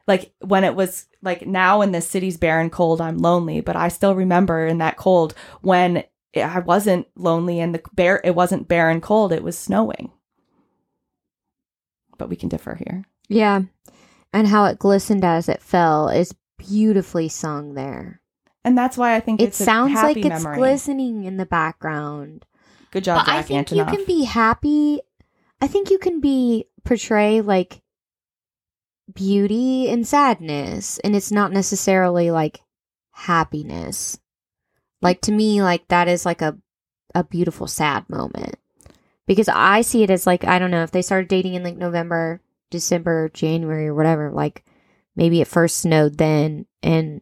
Like 0.06 0.32
when 0.40 0.64
it 0.64 0.74
was 0.74 1.06
like 1.22 1.46
now 1.46 1.80
in 1.82 1.92
the 1.92 2.00
city's 2.00 2.36
barren 2.36 2.68
cold, 2.70 3.00
I'm 3.00 3.18
lonely, 3.18 3.60
but 3.60 3.76
I 3.76 3.88
still 3.88 4.14
remember 4.14 4.66
in 4.66 4.78
that 4.78 4.96
cold 4.96 5.34
when 5.60 6.04
I 6.36 6.58
wasn't 6.60 7.06
lonely 7.16 7.60
and 7.60 7.74
the 7.74 7.82
bear, 7.94 8.20
it 8.24 8.34
wasn't 8.34 8.68
barren 8.68 9.00
cold, 9.00 9.32
it 9.32 9.42
was 9.44 9.56
snowing. 9.58 10.10
But 12.18 12.28
we 12.28 12.36
can 12.36 12.48
differ 12.48 12.74
here. 12.74 13.04
Yeah. 13.28 13.62
And 14.32 14.48
how 14.48 14.64
it 14.66 14.78
glistened 14.78 15.24
as 15.24 15.48
it 15.48 15.62
fell 15.62 16.08
is 16.08 16.34
beautifully 16.58 17.28
sung 17.28 17.74
there. 17.74 18.20
And 18.64 18.78
that's 18.78 18.96
why 18.96 19.14
I 19.16 19.20
think 19.20 19.40
It 19.40 19.48
it's 19.48 19.60
a 19.60 19.64
sounds 19.64 19.94
like 19.94 20.16
happy 20.16 20.20
it's 20.28 20.42
memory. 20.44 20.56
glistening 20.56 21.24
in 21.24 21.36
the 21.36 21.46
background. 21.46 22.46
Good 22.92 23.04
job, 23.04 23.24
but 23.26 23.32
I 23.34 23.42
think 23.42 23.68
Antonoff. 23.68 23.76
you 23.76 23.84
can 23.96 24.04
be 24.06 24.24
happy. 24.24 25.00
I 25.60 25.66
think 25.66 25.90
you 25.90 25.98
can 25.98 26.20
be 26.20 26.66
portray 26.84 27.40
like 27.40 27.80
beauty 29.12 29.88
and 29.90 30.06
sadness, 30.06 30.98
and 31.00 31.16
it's 31.16 31.32
not 31.32 31.52
necessarily 31.52 32.30
like 32.30 32.60
happiness. 33.12 34.18
Like 35.00 35.20
to 35.22 35.32
me, 35.32 35.62
like 35.62 35.88
that 35.88 36.08
is 36.08 36.26
like 36.26 36.42
a 36.42 36.58
a 37.14 37.24
beautiful 37.24 37.66
sad 37.66 38.08
moment 38.08 38.56
because 39.26 39.48
I 39.48 39.82
see 39.82 40.02
it 40.02 40.10
as 40.10 40.26
like 40.26 40.44
I 40.44 40.58
don't 40.58 40.70
know 40.70 40.82
if 40.82 40.90
they 40.90 41.02
started 41.02 41.28
dating 41.28 41.54
in 41.54 41.62
like 41.62 41.76
November, 41.76 42.40
December, 42.70 43.30
January, 43.30 43.88
or 43.88 43.94
whatever. 43.94 44.30
Like 44.30 44.64
maybe 45.16 45.40
it 45.40 45.48
first 45.48 45.78
snowed 45.78 46.18
then, 46.18 46.66
and 46.82 47.20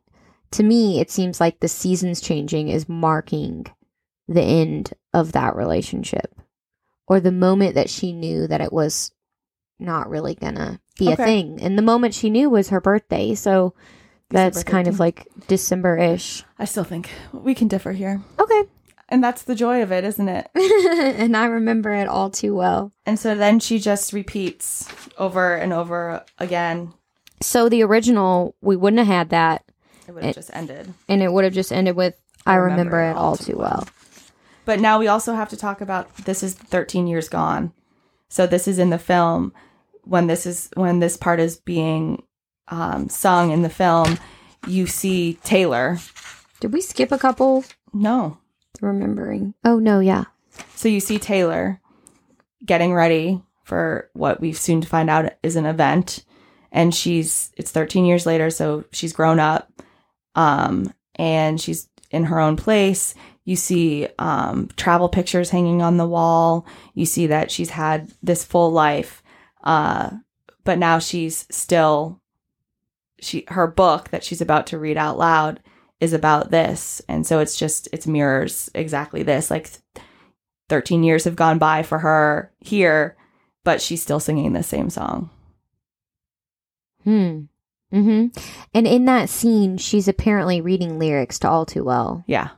to 0.52 0.62
me, 0.62 1.01
it 1.01 1.11
seems 1.11 1.40
like 1.40 1.61
the 1.61 1.69
seasons 1.69 2.20
changing 2.20 2.69
is 2.69 2.89
marking 2.89 3.66
the 4.28 4.43
end 4.43 4.93
of 5.12 5.32
that 5.32 5.57
relationship 5.57 6.40
or 7.07 7.19
the 7.19 7.32
moment 7.32 7.74
that 7.74 7.90
she 7.90 8.12
knew 8.12 8.47
that 8.47 8.61
it 8.61 8.73
was 8.73 9.12
not 9.78 10.09
really 10.09 10.35
gonna 10.35 10.81
be 11.07 11.13
a 11.13 11.17
thing. 11.17 11.61
And 11.61 11.77
the 11.77 11.83
moment 11.83 12.15
she 12.15 12.31
knew 12.31 12.49
was 12.49 12.69
her 12.69 12.81
birthday, 12.81 13.35
so 13.35 13.75
that's 14.29 14.63
kind 14.63 14.87
of 14.87 15.01
like 15.01 15.27
December 15.49 15.97
ish. 15.99 16.45
I 16.59 16.65
still 16.65 16.85
think 16.85 17.11
we 17.33 17.55
can 17.55 17.69
differ 17.69 17.93
here. 17.93 18.23
Okay. 18.39 18.63
And 19.09 19.25
that's 19.25 19.43
the 19.43 19.57
joy 19.57 19.83
of 19.83 19.91
it, 19.91 20.05
isn't 20.05 20.29
it? 20.29 20.49
and 20.55 21.37
I 21.37 21.47
remember 21.47 21.91
it 21.93 22.07
all 22.07 22.31
too 22.31 22.55
well. 22.55 22.93
And 23.05 23.19
so 23.19 23.35
then 23.35 23.59
she 23.59 23.81
just 23.81 24.13
repeats 24.13 24.89
over 25.19 25.57
and 25.57 25.73
over 25.73 26.25
again. 26.39 26.95
So 27.43 27.69
the 27.69 27.83
original, 27.83 28.55
we 28.61 28.77
wouldn't 28.77 28.99
have 28.99 29.09
had 29.09 29.31
that, 29.31 29.65
It 30.07 30.13
would 30.15 30.23
have 30.23 30.35
just 30.37 30.51
ended. 30.53 30.95
and 31.09 31.23
it 31.23 31.33
would 31.33 31.43
have 31.45 31.55
just 31.55 31.73
ended 31.73 31.97
with 31.97 32.15
"I 32.47 32.55
remember, 32.55 33.01
it 33.03 33.17
all 33.17 33.37
too 33.37 33.57
well." 33.57 33.89
But 34.65 34.79
now 34.79 34.99
we 35.01 35.09
also 35.09 35.35
have 35.35 35.49
to 35.49 35.57
talk 35.57 35.81
about 35.81 36.15
this 36.19 36.43
is 36.45 36.55
13 36.55 37.09
years 37.09 37.29
gone. 37.29 37.73
So 38.29 38.47
this 38.47 38.69
is 38.69 38.79
in 38.79 38.91
the 38.91 38.99
film 38.99 39.53
when 40.05 40.27
this 40.27 40.47
is 40.47 40.71
when 40.75 41.01
this 41.01 41.17
part 41.17 41.41
is 41.41 41.57
being 41.57 42.23
um, 42.69 43.09
sung 43.09 43.51
in 43.51 43.63
the 43.63 43.69
film. 43.71 44.19
You 44.67 44.87
see 44.87 45.39
Taylor. 45.43 45.99
Did 46.61 46.73
we 46.73 46.81
skip 46.81 47.13
a 47.13 47.19
couple? 47.19 47.65
No. 47.93 48.39
Remembering. 48.81 49.55
Oh 49.65 49.79
no, 49.79 50.01
yeah. 50.01 50.25
So 50.75 50.89
you 50.89 51.01
see 51.01 51.19
Taylor 51.19 51.81
getting 52.65 52.93
ready 52.93 53.43
for 53.65 54.11
what 54.15 54.41
we 54.41 54.53
soon 54.53 54.81
to 54.81 54.89
find 54.89 55.09
out 55.09 55.33
is 55.43 55.57
an 55.57 55.67
event. 55.67 56.25
And 56.73 56.95
she's 56.95 57.53
it's 57.57 57.71
13 57.71 58.05
years 58.05 58.27
later, 58.27 58.51
so 58.51 58.85
she's 58.93 59.13
grown 59.13 59.41
up. 59.41 59.73
Um, 60.35 60.93
and 61.17 61.61
she's 61.61 61.89
in 62.11 62.25
her 62.25 62.39
own 62.39 62.57
place. 62.57 63.15
You 63.45 63.57
see 63.57 64.09
um, 64.19 64.69
travel 64.77 65.09
pictures 65.09 65.51
hanging 65.51 65.83
on 65.83 65.97
the 65.97 66.07
wall. 66.07 66.67
You 66.95 67.07
see 67.07 67.27
that 67.29 67.51
she's 67.51 67.71
had 67.71 68.11
this 68.23 68.45
full 68.45 68.71
life. 68.71 69.23
Uh, 69.62 70.11
but 70.65 70.78
now 70.78 70.99
she's 70.99 71.47
still 71.51 72.20
she 73.20 73.45
her 73.49 73.66
book 73.66 74.11
that 74.11 74.24
she's 74.24 74.41
about 74.41 74.66
to 74.69 74.78
read 74.78 74.97
out 74.97 75.19
loud 75.19 75.61
is 76.01 76.12
about 76.12 76.51
this. 76.51 77.03
And 77.09 77.27
so 77.27 77.39
it's 77.39 77.57
just 77.57 77.89
it's 77.93 78.07
mirrors 78.07 78.70
exactly 78.74 79.23
this. 79.23 79.51
Like 79.51 79.70
13 80.69 81.03
years 81.03 81.24
have 81.24 81.37
gone 81.37 81.59
by 81.59 81.82
for 81.82 81.99
her 81.99 82.53
here, 82.61 83.16
but 83.65 83.81
she's 83.81 84.03
still 84.03 84.20
singing 84.20 84.53
the 84.53 84.62
same 84.62 84.91
song. 84.91 85.31
Hmm. 87.05 87.43
Mm-hmm. 87.93 88.39
And 88.73 88.87
in 88.87 89.05
that 89.07 89.28
scene, 89.28 89.77
she's 89.77 90.07
apparently 90.07 90.61
reading 90.61 90.99
lyrics 90.99 91.41
to 91.41 91.49
"All 91.49 91.66
Too 91.66 91.82
Well." 91.82 92.23
Yeah. 92.28 92.51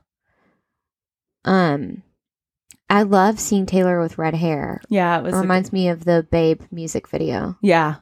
Um, 1.44 2.02
I 2.92 3.02
love 3.04 3.40
seeing 3.40 3.64
Taylor 3.64 4.00
with 4.02 4.18
red 4.18 4.34
hair. 4.34 4.82
Yeah, 4.90 5.16
it 5.16 5.20
It 5.20 5.24
was 5.24 5.34
a- 5.34 5.40
reminds 5.40 5.72
me 5.72 5.88
of 5.88 6.04
the 6.04 6.26
Babe 6.30 6.60
music 6.70 7.08
video. 7.08 7.56
Yeah. 7.62 7.96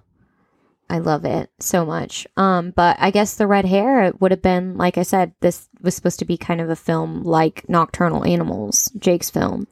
I 0.89 0.99
love 0.99 1.25
it 1.25 1.49
so 1.61 1.87
much. 1.87 2.27
Um, 2.37 2.73
but 2.75 2.97
I 2.99 3.13
guess 3.13 3.35
the 3.37 3.47
red 3.47 3.65
hair 3.65 4.03
it 4.03 4.21
would 4.21 4.33
have 4.33 4.43
been 4.43 4.77
like 4.77 4.99
I 4.99 5.05
said. 5.05 5.33
This 5.41 5.69
was 5.81 5.95
supposed 5.95 6.19
to 6.19 6.25
be 6.25 6.37
kind 6.37 6.61
of 6.61 6.69
a 6.69 6.75
film 6.75 7.23
like 7.23 7.69
Nocturnal 7.69 8.25
Animals, 8.27 8.91
Jake's 8.99 9.31
film. 9.31 9.69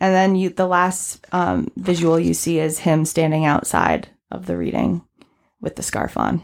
And 0.00 0.12
then 0.12 0.34
you 0.34 0.50
the 0.50 0.66
last 0.66 1.24
um, 1.30 1.68
visual 1.76 2.18
you 2.18 2.34
see 2.34 2.58
is 2.58 2.80
him 2.80 3.04
standing 3.04 3.44
outside 3.44 4.08
of 4.32 4.46
the 4.46 4.56
reading 4.56 5.02
with 5.60 5.76
the 5.76 5.84
scarf 5.84 6.16
on. 6.16 6.42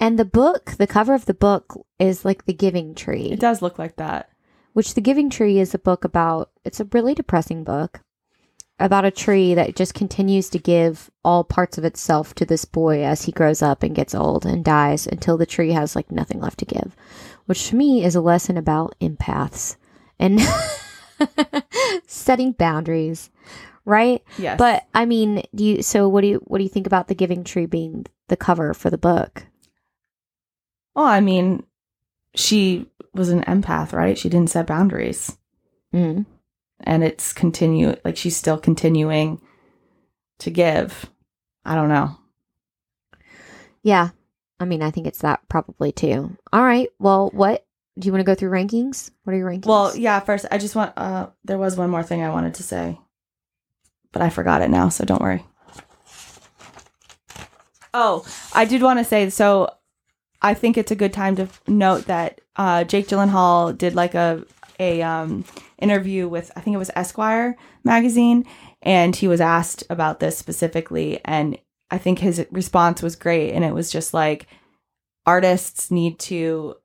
And 0.00 0.18
the 0.18 0.24
book, 0.24 0.72
the 0.78 0.88
cover 0.88 1.14
of 1.14 1.26
the 1.26 1.34
book 1.34 1.74
is 2.00 2.24
like 2.24 2.46
the 2.46 2.52
Giving 2.52 2.96
Tree. 2.96 3.30
It 3.30 3.38
does 3.40 3.62
look 3.62 3.78
like 3.78 3.94
that. 3.96 4.30
Which 4.74 4.94
the 4.94 5.00
giving 5.00 5.30
tree 5.30 5.58
is 5.58 5.74
a 5.74 5.78
book 5.78 6.04
about 6.04 6.50
it's 6.64 6.80
a 6.80 6.88
really 6.92 7.14
depressing 7.14 7.64
book 7.64 8.00
about 8.78 9.04
a 9.04 9.10
tree 9.10 9.54
that 9.54 9.76
just 9.76 9.94
continues 9.94 10.50
to 10.50 10.58
give 10.58 11.10
all 11.24 11.44
parts 11.44 11.78
of 11.78 11.84
itself 11.84 12.34
to 12.34 12.44
this 12.44 12.64
boy 12.64 13.02
as 13.04 13.22
he 13.22 13.32
grows 13.32 13.62
up 13.62 13.82
and 13.82 13.94
gets 13.94 14.14
old 14.14 14.44
and 14.44 14.64
dies 14.64 15.06
until 15.06 15.36
the 15.38 15.46
tree 15.46 15.70
has 15.72 15.94
like 15.96 16.10
nothing 16.10 16.40
left 16.40 16.58
to 16.58 16.64
give 16.66 16.94
which 17.46 17.68
to 17.68 17.76
me 17.76 18.04
is 18.04 18.14
a 18.14 18.20
lesson 18.20 18.56
about 18.56 18.94
empaths 19.00 19.76
and 20.18 20.40
setting 22.06 22.52
boundaries 22.52 23.30
right 23.84 24.22
Yes. 24.38 24.58
but 24.58 24.84
i 24.94 25.04
mean 25.06 25.42
do 25.54 25.64
you 25.64 25.82
so 25.82 26.08
what 26.08 26.22
do 26.22 26.26
you 26.26 26.38
what 26.46 26.58
do 26.58 26.64
you 26.64 26.70
think 26.70 26.86
about 26.86 27.06
the 27.08 27.14
giving 27.14 27.44
tree 27.44 27.66
being 27.66 28.06
the 28.28 28.36
cover 28.36 28.74
for 28.74 28.90
the 28.90 28.98
book 28.98 29.46
well, 30.96 31.06
I 31.06 31.18
mean, 31.18 31.64
she 32.34 32.86
was 33.12 33.28
an 33.30 33.42
empath, 33.44 33.92
right? 33.92 34.18
She 34.18 34.28
didn't 34.28 34.50
set 34.50 34.66
boundaries. 34.66 35.36
mm. 35.92 36.26
And 36.80 37.04
it's 37.04 37.32
continue 37.32 37.94
like 38.04 38.16
she's 38.16 38.36
still 38.36 38.58
continuing 38.58 39.40
to 40.40 40.50
give. 40.50 41.10
I 41.64 41.76
don't 41.76 41.88
know. 41.88 42.18
Yeah. 43.82 44.10
I 44.60 44.64
mean, 44.64 44.82
I 44.82 44.90
think 44.90 45.06
it's 45.06 45.20
that 45.20 45.48
probably 45.48 45.92
too. 45.92 46.36
All 46.52 46.62
right. 46.62 46.88
Well, 46.98 47.30
what 47.32 47.64
do 47.98 48.06
you 48.06 48.12
want 48.12 48.20
to 48.20 48.26
go 48.26 48.34
through 48.34 48.50
rankings? 48.50 49.10
What 49.22 49.34
are 49.34 49.36
your 49.36 49.48
rankings? 49.50 49.66
Well, 49.66 49.96
yeah, 49.96 50.20
first 50.20 50.46
I 50.50 50.58
just 50.58 50.74
want 50.74 50.92
uh 50.96 51.28
there 51.44 51.58
was 51.58 51.76
one 51.76 51.90
more 51.90 52.02
thing 52.02 52.22
I 52.22 52.30
wanted 52.30 52.54
to 52.54 52.62
say. 52.62 52.98
But 54.12 54.22
I 54.22 54.30
forgot 54.30 54.62
it 54.62 54.70
now, 54.70 54.88
so 54.90 55.04
don't 55.04 55.22
worry. 55.22 55.44
Oh, 57.92 58.26
I 58.52 58.64
did 58.64 58.82
want 58.82 58.98
to 58.98 59.04
say 59.04 59.30
so 59.30 59.70
I 60.44 60.54
think 60.54 60.76
it's 60.78 60.90
a 60.92 60.96
good 60.96 61.12
time 61.12 61.34
to 61.36 61.48
note 61.66 62.06
that 62.06 62.40
uh 62.56 62.84
Jake 62.84 63.08
Gyllenhaal 63.08 63.76
did 63.76 63.94
like 63.94 64.14
a 64.14 64.44
a 64.78 65.02
um 65.02 65.44
interview 65.78 66.28
with 66.28 66.50
I 66.56 66.60
think 66.60 66.74
it 66.74 66.78
was 66.78 66.90
Esquire 66.94 67.56
magazine 67.84 68.44
and 68.82 69.16
he 69.16 69.26
was 69.28 69.40
asked 69.40 69.82
about 69.90 70.20
this 70.20 70.36
specifically 70.38 71.20
and 71.24 71.58
I 71.90 71.98
think 71.98 72.18
his 72.18 72.44
response 72.50 73.02
was 73.02 73.16
great 73.16 73.52
and 73.52 73.64
it 73.64 73.74
was 73.74 73.90
just 73.90 74.12
like 74.14 74.46
artists 75.26 75.90
need 75.90 76.18
to 76.20 76.76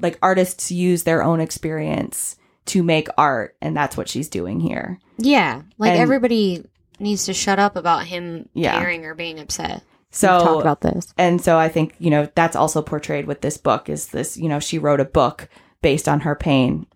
like 0.00 0.18
artists 0.22 0.70
use 0.70 1.02
their 1.04 1.22
own 1.22 1.40
experience 1.40 2.36
to 2.66 2.82
make 2.82 3.08
art 3.16 3.56
and 3.60 3.76
that's 3.76 3.96
what 3.96 4.08
she's 4.08 4.28
doing 4.28 4.60
here 4.60 4.98
yeah. 5.20 5.62
Like 5.78 5.92
And- 5.92 6.00
everybody 6.00 6.64
needs 7.00 7.24
to 7.26 7.34
shut 7.34 7.58
up 7.58 7.74
about 7.76 8.06
him 8.06 8.48
Yeah. 8.54 8.78
caring 8.78 9.04
or 9.04 9.14
being 9.14 9.40
upset. 9.40 9.82
So 10.10 10.36
We've 10.36 10.42
talked 10.46 10.60
about 10.62 10.80
this. 10.80 11.12
and 11.18 11.40
so 11.40 11.58
i 11.58 11.68
think 11.68 11.94
you 11.98 12.10
know 12.10 12.28
that's 12.34 12.56
also 12.56 12.80
portrayed 12.82 13.26
with 13.26 13.40
this 13.42 13.56
book 13.58 13.88
is 13.88 14.08
this 14.08 14.36
you 14.36 14.48
know 14.48 14.58
she 14.60 14.78
wrote 14.78 15.00
a 15.00 15.04
book 15.04 15.48
based 15.82 16.08
on 16.08 16.20
her 16.20 16.34
pain 16.34 16.86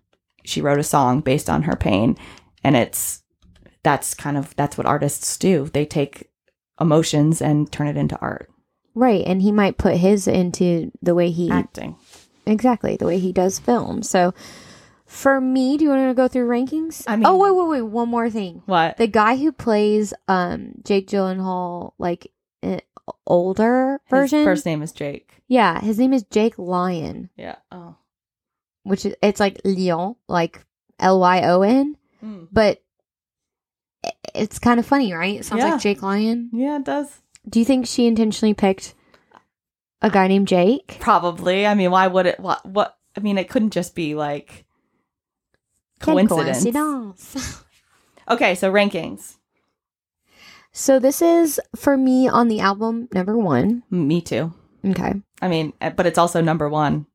she 0.43 0.61
wrote 0.61 0.79
a 0.79 0.83
song 0.83 1.21
based 1.21 1.49
on 1.49 1.63
her 1.63 1.75
pain 1.75 2.17
and 2.63 2.75
it's 2.75 3.23
that's 3.83 4.13
kind 4.13 4.37
of 4.37 4.55
that's 4.55 4.77
what 4.77 4.87
artists 4.87 5.37
do 5.37 5.65
they 5.73 5.85
take 5.85 6.29
emotions 6.81 7.41
and 7.41 7.71
turn 7.71 7.87
it 7.87 7.97
into 7.97 8.17
art 8.19 8.49
Right. 8.95 9.25
And 9.25 9.41
he 9.41 9.51
might 9.51 9.79
put 9.79 9.97
his 9.97 10.27
into 10.27 10.91
the 11.01 11.15
way 11.15 11.31
he, 11.31 11.49
acting 11.49 11.95
exactly, 12.45 12.95
the 12.95 13.07
way 13.07 13.17
he 13.17 13.31
does 13.33 13.57
film. 13.57 14.03
So 14.03 14.35
for 15.07 15.41
me, 15.41 15.77
do 15.77 15.85
you 15.85 15.89
want 15.89 16.07
to 16.11 16.13
go 16.13 16.27
through 16.27 16.47
rankings? 16.47 17.03
I 17.07 17.15
mean- 17.15 17.25
oh, 17.25 17.35
wait, 17.37 17.55
wait, 17.55 17.69
wait. 17.81 17.89
One 17.89 18.09
more 18.09 18.29
thing. 18.29 18.61
what 18.67 18.97
The 18.97 19.07
guy 19.07 19.37
who 19.37 19.51
plays 19.51 20.13
um 20.27 20.73
Jake 20.83 21.07
Gyllenhaal, 21.07 21.93
like 21.97 22.31
older 23.27 23.99
his 24.05 24.09
version. 24.09 24.43
first 24.43 24.65
name 24.65 24.81
is 24.81 24.91
jake 24.91 25.29
yeah. 25.47 25.81
His 25.81 25.99
name 25.99 26.13
is 26.13 26.23
Jake 26.23 26.57
Lyon. 26.57 27.29
yeah 27.35 27.57
oh 27.71 27.95
which 28.83 29.05
is 29.05 29.15
it's 29.21 29.39
like 29.39 29.61
Lyon, 29.65 30.15
like 30.27 30.65
L 30.99 31.19
Y 31.19 31.41
O 31.43 31.61
N, 31.61 31.97
Mm. 32.23 32.47
but 32.51 32.81
it's 34.33 34.57
kind 34.59 34.79
of 34.79 34.85
funny, 34.85 35.13
right? 35.13 35.39
It 35.39 35.45
sounds 35.45 35.63
Yeah. 35.63 35.71
like 35.73 35.81
Jake 35.81 36.01
Lyon. 36.01 36.49
yeah 36.53 36.77
it 36.77 36.85
does 36.85 37.21
Do 37.47 37.59
you 37.59 37.65
think 37.65 37.85
she 37.87 38.07
intentionally 38.07 38.53
picked 38.53 38.93
a 40.01 40.09
guy 40.09 40.27
named 40.27 40.47
Jake? 40.47 40.97
probably 40.99 41.65
i 41.67 41.73
mean 41.75 41.91
why 41.91 42.07
would 42.07 42.25
it 42.25 42.39
what 42.39 42.65
what 42.65 42.97
i 43.15 43.19
mean 43.19 43.37
it 43.37 43.49
couldn't 43.49 43.71
just 43.71 43.95
be 43.95 44.15
like 44.15 44.65
coincidence 45.99 46.63
coincidence. 46.63 47.63
okay 48.29 48.55
so 48.55 48.71
rankings 48.71 49.35
so 50.73 50.99
this 50.99 51.21
is 51.21 51.61
for 51.75 51.95
me 51.97 52.27
on 52.27 52.47
the 52.47 52.59
album 52.59 53.07
number 53.13 53.37
one. 53.37 53.83
me 53.89 54.21
too 54.21 54.53
Okay, 54.85 55.13
I 55.41 55.47
mean, 55.47 55.71
eh, 55.79 55.91
but 55.91 56.05
it's 56.05 56.17
also 56.17 56.41
number 56.41 56.67
one 56.67 57.05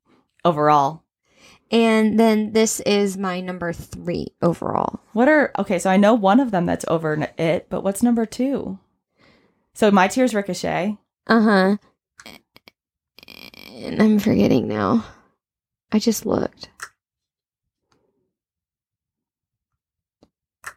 overall. 0.45 1.03
and 1.71 2.19
then 2.19 2.53
this 2.53 2.81
is 2.81 3.19
my 3.19 3.41
number 3.43 3.75
three 3.75 4.29
overall. 4.41 5.01
What 5.13 5.29
are 5.29 5.53
okay? 5.59 5.79
So 5.79 5.91
I 5.91 5.99
know 5.99 6.15
one 6.15 6.41
of 6.41 6.51
them 6.51 6.65
that's 6.65 6.87
over 6.89 7.29
it, 7.37 7.67
but 7.69 7.83
what's 7.85 8.03
number 8.03 8.25
two? 8.25 8.79
So 9.75 9.91
my 9.91 10.09
tears 10.09 10.35
ricochet. 10.35 10.97
Uh 11.27 11.43
huh. 11.43 11.77
And 13.75 14.01
I'm 14.03 14.19
forgetting 14.19 14.67
now. 14.67 15.05
I 15.93 15.99
just 15.99 16.25
looked. 16.25 16.71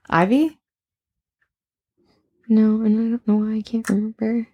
Ivy. 0.09 0.59
No, 2.51 2.81
and 2.81 2.99
I 2.99 3.09
don't 3.11 3.27
know 3.27 3.35
why 3.37 3.55
I 3.57 3.61
can't 3.61 3.87
remember. 3.87 4.47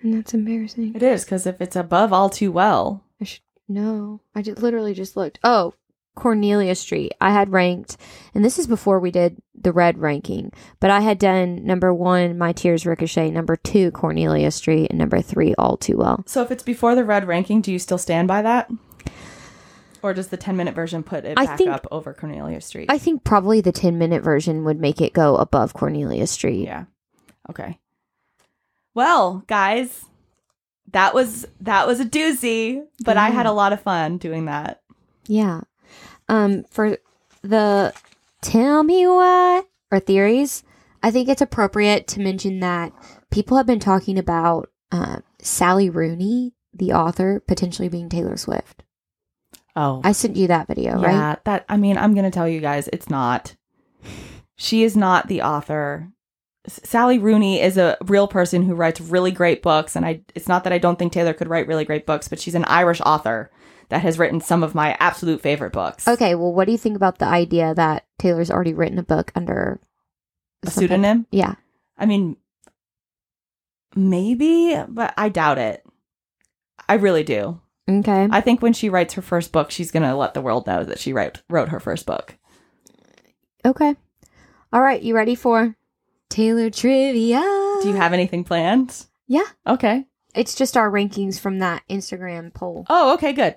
And 0.00 0.14
that's 0.14 0.34
embarrassing. 0.34 0.94
It 0.94 1.02
is 1.02 1.24
because 1.24 1.46
if 1.46 1.60
it's 1.60 1.74
above 1.74 2.12
all 2.12 2.30
too 2.30 2.52
well, 2.52 3.02
I 3.20 3.24
should 3.24 3.40
no. 3.68 4.20
I 4.36 4.42
just 4.42 4.62
literally 4.62 4.94
just 4.94 5.16
looked. 5.16 5.40
Oh, 5.42 5.74
Cornelia 6.14 6.76
Street, 6.76 7.12
I 7.20 7.32
had 7.32 7.50
ranked, 7.52 7.96
and 8.34 8.44
this 8.44 8.56
is 8.58 8.66
before 8.68 9.00
we 9.00 9.10
did 9.10 9.42
the 9.54 9.72
red 9.72 9.98
ranking, 9.98 10.52
but 10.80 10.90
I 10.90 11.00
had 11.00 11.18
done 11.18 11.64
number 11.64 11.92
one, 11.92 12.38
My 12.38 12.52
Tears 12.52 12.86
Ricochet, 12.86 13.30
number 13.30 13.56
two, 13.56 13.90
Cornelia 13.90 14.50
Street, 14.52 14.88
and 14.90 14.98
number 14.98 15.20
three, 15.20 15.54
All 15.56 15.76
Too 15.76 15.96
Well. 15.96 16.22
So 16.26 16.42
if 16.42 16.50
it's 16.52 16.62
before 16.62 16.94
the 16.94 17.04
red 17.04 17.26
ranking, 17.26 17.60
do 17.60 17.72
you 17.72 17.78
still 17.80 17.98
stand 17.98 18.26
by 18.28 18.42
that? 18.42 18.70
Or 20.02 20.14
does 20.14 20.28
the 20.28 20.36
10 20.36 20.56
minute 20.56 20.74
version 20.76 21.02
put 21.02 21.24
it 21.24 21.36
I 21.36 21.46
back 21.46 21.58
think- 21.58 21.70
up 21.70 21.86
over 21.90 22.14
Cornelia 22.14 22.60
Street? 22.60 22.90
I 22.90 22.98
think 22.98 23.24
probably 23.24 23.60
the 23.60 23.72
10 23.72 23.98
minute 23.98 24.22
version 24.22 24.64
would 24.64 24.78
make 24.80 25.00
it 25.00 25.12
go 25.12 25.34
above 25.36 25.74
Cornelia 25.74 26.26
Street. 26.28 26.64
yeah. 26.64 26.84
Okay. 27.50 27.78
Well, 28.94 29.44
guys, 29.46 30.04
that 30.92 31.14
was 31.14 31.46
that 31.60 31.86
was 31.86 32.00
a 32.00 32.04
doozy, 32.04 32.84
but 33.04 33.16
I 33.16 33.30
had 33.30 33.46
a 33.46 33.52
lot 33.52 33.72
of 33.72 33.80
fun 33.80 34.18
doing 34.18 34.46
that. 34.46 34.82
Yeah. 35.26 35.60
Um, 36.28 36.64
for 36.70 36.98
the 37.42 37.94
tell 38.42 38.82
me 38.82 39.06
why 39.06 39.62
or 39.90 40.00
theories, 40.00 40.62
I 41.02 41.10
think 41.10 41.28
it's 41.28 41.42
appropriate 41.42 42.06
to 42.08 42.20
mention 42.20 42.60
that 42.60 42.92
people 43.30 43.56
have 43.56 43.66
been 43.66 43.80
talking 43.80 44.18
about 44.18 44.70
uh, 44.90 45.18
Sally 45.40 45.90
Rooney, 45.90 46.54
the 46.72 46.92
author, 46.92 47.40
potentially 47.46 47.88
being 47.88 48.08
Taylor 48.08 48.36
Swift. 48.36 48.82
Oh. 49.76 50.00
I 50.02 50.12
sent 50.12 50.36
you 50.36 50.48
that 50.48 50.66
video, 50.66 51.00
yeah, 51.00 51.28
right? 51.28 51.44
that 51.44 51.64
I 51.68 51.76
mean, 51.76 51.96
I'm 51.96 52.14
going 52.14 52.24
to 52.24 52.30
tell 52.30 52.48
you 52.48 52.60
guys, 52.60 52.88
it's 52.92 53.08
not. 53.08 53.54
She 54.56 54.82
is 54.82 54.96
not 54.96 55.28
the 55.28 55.42
author. 55.42 56.08
Sally 56.68 57.18
Rooney 57.18 57.60
is 57.60 57.76
a 57.78 57.96
real 58.06 58.28
person 58.28 58.62
who 58.62 58.74
writes 58.74 59.00
really 59.00 59.30
great 59.30 59.62
books 59.62 59.96
and 59.96 60.04
I 60.06 60.20
it's 60.34 60.48
not 60.48 60.64
that 60.64 60.72
I 60.72 60.78
don't 60.78 60.98
think 60.98 61.12
Taylor 61.12 61.32
could 61.34 61.48
write 61.48 61.66
really 61.66 61.84
great 61.84 62.06
books, 62.06 62.28
but 62.28 62.38
she's 62.40 62.54
an 62.54 62.64
Irish 62.66 63.00
author 63.04 63.50
that 63.88 64.02
has 64.02 64.18
written 64.18 64.40
some 64.40 64.62
of 64.62 64.74
my 64.74 64.96
absolute 65.00 65.40
favorite 65.40 65.72
books. 65.72 66.06
Okay, 66.06 66.34
well, 66.34 66.52
what 66.52 66.66
do 66.66 66.72
you 66.72 66.78
think 66.78 66.94
about 66.96 67.18
the 67.18 67.24
idea 67.26 67.74
that 67.74 68.06
Taylor's 68.18 68.50
already 68.50 68.74
written 68.74 68.98
a 68.98 69.02
book 69.02 69.32
under 69.34 69.80
A 70.62 70.66
something- 70.70 70.82
pseudonym? 70.88 71.26
Yeah. 71.30 71.54
I 71.96 72.06
mean 72.06 72.36
maybe, 73.96 74.76
but 74.88 75.14
I 75.16 75.28
doubt 75.28 75.58
it. 75.58 75.84
I 76.88 76.94
really 76.94 77.24
do. 77.24 77.60
Okay. 77.88 78.28
I 78.30 78.40
think 78.42 78.60
when 78.60 78.74
she 78.74 78.90
writes 78.90 79.14
her 79.14 79.22
first 79.22 79.50
book, 79.50 79.70
she's 79.70 79.90
going 79.90 80.02
to 80.02 80.14
let 80.14 80.34
the 80.34 80.42
world 80.42 80.66
know 80.66 80.84
that 80.84 80.98
she 80.98 81.12
wrote 81.14 81.42
wrote 81.48 81.70
her 81.70 81.80
first 81.80 82.04
book. 82.06 82.36
okay. 83.64 83.96
All 84.70 84.82
right, 84.82 85.00
you 85.00 85.14
ready 85.16 85.34
for 85.34 85.74
Taylor 86.28 86.70
trivia? 86.70 87.40
Do 87.82 87.88
you 87.88 87.94
have 87.96 88.12
anything 88.12 88.44
planned? 88.44 89.06
Yeah. 89.26 89.46
Okay. 89.66 90.06
It's 90.34 90.54
just 90.54 90.76
our 90.76 90.90
rankings 90.90 91.40
from 91.40 91.58
that 91.58 91.82
Instagram 91.88 92.52
poll. 92.52 92.86
Oh, 92.88 93.14
okay, 93.14 93.32
good. 93.32 93.56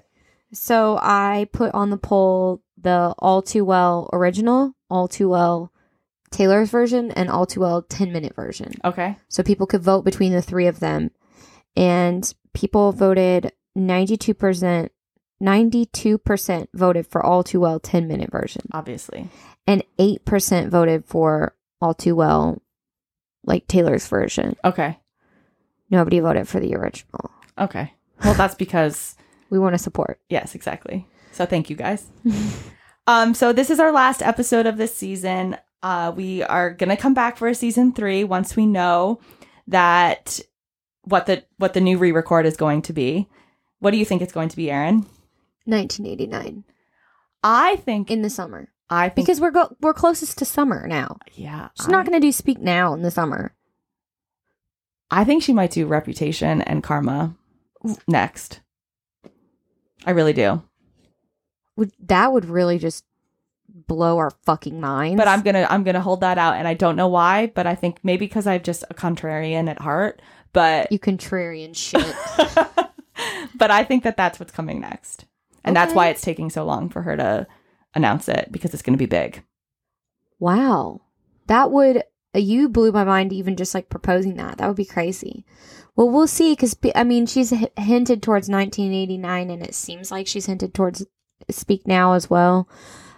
So 0.53 0.99
I 1.01 1.47
put 1.51 1.73
on 1.73 1.89
the 1.89 1.97
poll 1.97 2.61
the 2.77 3.13
All 3.19 3.41
Too 3.41 3.63
Well 3.63 4.09
original, 4.11 4.73
All 4.89 5.07
Too 5.07 5.29
Well 5.29 5.71
Taylor's 6.31 6.69
version, 6.69 7.11
and 7.11 7.29
All 7.29 7.45
Too 7.45 7.61
Well 7.61 7.83
10 7.83 8.11
minute 8.11 8.35
version. 8.35 8.73
Okay. 8.83 9.17
So 9.29 9.43
people 9.43 9.67
could 9.67 9.83
vote 9.83 10.03
between 10.03 10.31
the 10.33 10.41
three 10.41 10.67
of 10.67 10.79
them. 10.79 11.11
And 11.75 12.33
people 12.53 12.91
voted 12.91 13.53
92%, 13.77 14.89
92% 15.41 16.67
voted 16.73 17.07
for 17.07 17.23
All 17.23 17.43
Too 17.43 17.59
Well 17.59 17.79
10 17.79 18.07
minute 18.07 18.31
version. 18.31 18.63
Obviously. 18.73 19.29
And 19.67 19.83
8% 19.99 20.69
voted 20.69 21.05
for 21.05 21.55
All 21.81 21.93
Too 21.93 22.15
Well, 22.15 22.61
like 23.43 23.67
Taylor's 23.67 24.07
version. 24.07 24.55
Okay. 24.63 24.99
Nobody 25.89 26.19
voted 26.19 26.47
for 26.47 26.59
the 26.59 26.75
original. 26.75 27.31
Okay. 27.57 27.93
Well, 28.23 28.33
that's 28.35 28.55
because 28.55 29.15
We 29.49 29.59
want 29.59 29.73
to 29.73 29.79
support. 29.79 30.19
yes, 30.29 30.55
exactly. 30.55 31.05
So 31.33 31.45
thank 31.45 31.69
you 31.69 31.75
guys. 31.75 32.05
um 33.07 33.33
so 33.33 33.51
this 33.51 33.69
is 33.69 33.79
our 33.79 33.91
last 33.91 34.21
episode 34.21 34.65
of 34.65 34.77
this 34.77 34.95
season. 34.95 35.57
Uh 35.83 36.13
we 36.15 36.43
are 36.43 36.69
going 36.71 36.89
to 36.89 36.95
come 36.97 37.13
back 37.13 37.35
for 37.37 37.47
a 37.47 37.55
season 37.55 37.91
3 37.93 38.23
once 38.23 38.55
we 38.55 38.65
know 38.65 39.19
that 39.67 40.39
what 41.03 41.25
the 41.25 41.43
what 41.57 41.73
the 41.73 41.81
new 41.81 41.97
re-record 41.97 42.45
is 42.45 42.55
going 42.55 42.81
to 42.83 42.93
be. 42.93 43.27
What 43.79 43.91
do 43.91 43.97
you 43.97 44.05
think 44.05 44.21
it's 44.21 44.33
going 44.33 44.49
to 44.49 44.55
be, 44.55 44.69
Aaron? 44.69 45.05
1989 45.65 46.63
I 47.43 47.75
think 47.77 48.11
in 48.11 48.21
the 48.21 48.29
summer. 48.29 48.69
I 48.91 49.07
think 49.07 49.25
because 49.25 49.39
we're 49.39 49.51
go- 49.51 49.75
we're 49.79 49.93
closest 49.93 50.37
to 50.39 50.45
summer 50.45 50.85
now. 50.85 51.17
yeah. 51.33 51.69
She's 51.75 51.87
I, 51.87 51.91
not 51.91 52.05
going 52.05 52.19
to 52.19 52.25
do 52.25 52.31
Speak 52.31 52.59
Now 52.59 52.93
in 52.93 53.01
the 53.01 53.09
summer. 53.09 53.53
I 55.09 55.23
think 55.23 55.43
she 55.43 55.53
might 55.53 55.71
do 55.71 55.85
Reputation 55.85 56.61
and 56.61 56.83
Karma 56.83 57.35
next. 58.07 58.59
I 60.05 60.11
really 60.11 60.33
do. 60.33 60.61
Would 61.77 61.93
that 61.99 62.33
would 62.33 62.45
really 62.45 62.77
just 62.79 63.05
blow 63.87 64.17
our 64.17 64.31
fucking 64.45 64.79
minds? 64.79 65.17
But 65.17 65.27
I'm 65.27 65.41
gonna 65.41 65.67
I'm 65.69 65.83
gonna 65.83 66.01
hold 66.01 66.21
that 66.21 66.37
out, 66.37 66.55
and 66.55 66.67
I 66.67 66.73
don't 66.73 66.95
know 66.95 67.07
why. 67.07 67.47
But 67.47 67.67
I 67.67 67.75
think 67.75 67.99
maybe 68.03 68.25
because 68.25 68.47
I'm 68.47 68.61
just 68.61 68.83
a 68.89 68.93
contrarian 68.93 69.69
at 69.69 69.79
heart. 69.79 70.21
But 70.53 70.91
you 70.91 70.99
contrarian 70.99 71.75
shit. 71.75 72.15
but 73.55 73.71
I 73.71 73.83
think 73.83 74.03
that 74.03 74.17
that's 74.17 74.39
what's 74.39 74.51
coming 74.51 74.81
next, 74.81 75.25
and 75.63 75.75
that's 75.75 75.93
why 75.93 76.09
it's 76.09 76.21
taking 76.21 76.49
so 76.49 76.65
long 76.65 76.89
for 76.89 77.01
her 77.03 77.15
to 77.15 77.47
announce 77.93 78.27
it 78.29 78.49
because 78.51 78.73
it's 78.73 78.83
going 78.83 78.93
to 78.93 78.97
be 78.97 79.05
big. 79.05 79.43
wow, 80.39 81.01
that 81.47 81.71
would 81.71 82.03
uh, 82.33 82.39
you 82.39 82.69
blew 82.69 82.91
my 82.91 83.03
mind 83.03 83.33
even 83.33 83.55
just 83.57 83.73
like 83.73 83.89
proposing 83.89 84.35
that. 84.35 84.57
That 84.57 84.67
would 84.67 84.77
be 84.77 84.85
crazy. 84.85 85.45
Well, 85.95 86.09
we'll 86.09 86.27
see 86.27 86.53
because 86.53 86.75
I 86.95 87.03
mean 87.03 87.25
she's 87.25 87.51
h- 87.51 87.69
hinted 87.77 88.23
towards 88.23 88.49
1989, 88.49 89.49
and 89.49 89.63
it 89.63 89.75
seems 89.75 90.11
like 90.11 90.27
she's 90.27 90.45
hinted 90.45 90.73
towards 90.73 91.05
Speak 91.49 91.85
Now 91.85 92.13
as 92.13 92.29
well. 92.29 92.69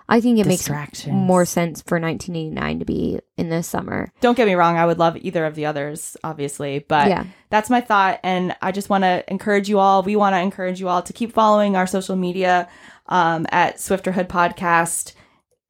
I 0.09 0.19
think 0.19 0.37
it 0.37 0.45
makes 0.45 0.69
more 1.07 1.45
sense 1.45 1.81
for 1.81 1.97
1989 1.97 2.79
to 2.79 2.85
be 2.85 3.19
in 3.37 3.49
this 3.49 3.67
summer. 3.67 4.11
Don't 4.19 4.35
get 4.35 4.47
me 4.47 4.55
wrong; 4.55 4.77
I 4.77 4.85
would 4.85 4.99
love 4.99 5.15
either 5.17 5.45
of 5.45 5.55
the 5.55 5.65
others, 5.65 6.17
obviously, 6.23 6.79
but 6.79 7.07
yeah. 7.07 7.25
that's 7.49 7.69
my 7.69 7.81
thought 7.81 8.19
and 8.23 8.55
i 8.61 8.71
just 8.71 8.89
want 8.89 9.03
to 9.03 9.23
encourage 9.29 9.69
you 9.69 9.77
all 9.77 10.01
we 10.01 10.15
want 10.15 10.33
to 10.33 10.39
encourage 10.39 10.79
you 10.79 10.89
all 10.89 11.03
to 11.03 11.13
keep 11.13 11.31
following 11.31 11.75
our 11.75 11.85
social 11.85 12.15
media 12.15 12.67
um, 13.07 13.45
at 13.51 13.77
swifterhood 13.77 14.27
podcast 14.27 15.13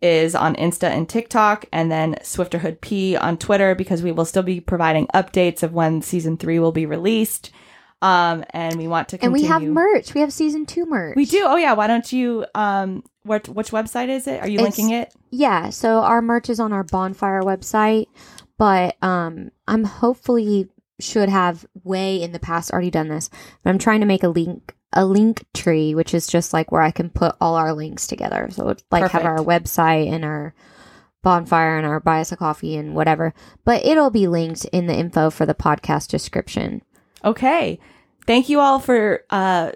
is 0.01 0.35
on 0.35 0.53
insta 0.55 0.89
and 0.89 1.07
tiktok 1.07 1.65
and 1.71 1.89
then 1.91 2.13
swifterhood 2.21 2.81
p 2.81 3.15
on 3.15 3.37
twitter 3.37 3.73
because 3.73 4.03
we 4.03 4.11
will 4.11 4.25
still 4.25 4.43
be 4.43 4.59
providing 4.59 5.07
updates 5.13 5.63
of 5.63 5.71
when 5.73 6.01
season 6.01 6.35
three 6.37 6.59
will 6.59 6.73
be 6.73 6.85
released 6.85 7.51
um, 8.01 8.43
and 8.49 8.75
we 8.77 8.85
want 8.85 9.07
to 9.07 9.15
And 9.15 9.33
continue 9.33 9.43
we 9.43 9.47
have 9.47 9.63
merch. 9.63 10.13
We 10.13 10.19
have 10.19 10.33
season 10.33 10.65
two 10.65 10.85
merch. 10.85 11.15
we 11.15 11.23
do 11.25 11.43
oh 11.47 11.55
yeah 11.55 11.71
why 11.71 11.87
don't 11.87 12.11
you 12.11 12.45
um 12.53 13.01
what 13.23 13.47
which 13.47 13.71
website 13.71 14.09
is 14.09 14.27
it 14.27 14.41
are 14.41 14.47
you 14.49 14.59
It's- 14.59 14.77
linking 14.77 14.89
it 14.93 15.13
Yeah, 15.31 15.69
so 15.69 15.99
our 15.99 16.21
merch 16.21 16.49
is 16.49 16.59
on 16.59 16.73
our 16.73 16.83
bonfire 16.83 17.41
website, 17.41 18.07
but 18.57 19.01
um 19.01 19.51
I'm 19.69 19.85
hopefully 19.85 20.67
should 20.99 21.29
have 21.29 21.65
way 21.85 22.21
in 22.21 22.33
the 22.33 22.39
past 22.39 22.71
already 22.71 22.91
done 22.91 23.07
this. 23.07 23.29
But 23.63 23.69
I'm 23.69 23.79
trying 23.79 24.01
to 24.01 24.05
make 24.05 24.23
a 24.23 24.27
link 24.27 24.75
a 24.93 25.05
link 25.05 25.45
tree, 25.53 25.95
which 25.95 26.13
is 26.13 26.27
just 26.27 26.53
like 26.53 26.71
where 26.71 26.81
I 26.81 26.91
can 26.91 27.09
put 27.09 27.35
all 27.41 27.55
our 27.55 27.73
links 27.73 28.07
together. 28.07 28.47
So 28.51 28.75
like 28.91 29.11
have 29.11 29.25
our 29.25 29.37
website 29.39 30.11
and 30.11 30.23
our 30.23 30.53
bonfire 31.21 31.77
and 31.77 31.85
our 31.87 31.99
buy 31.99 32.19
us 32.19 32.31
a 32.31 32.37
coffee 32.37 32.75
and 32.75 32.95
whatever. 32.95 33.33
But 33.65 33.85
it'll 33.85 34.09
be 34.11 34.27
linked 34.27 34.65
in 34.65 34.87
the 34.87 34.95
info 34.95 35.29
for 35.29 35.45
the 35.45 35.53
podcast 35.55 36.09
description. 36.09 36.81
Okay. 37.23 37.79
Thank 38.27 38.49
you 38.49 38.59
all 38.59 38.79
for 38.79 39.23
uh, 39.29 39.71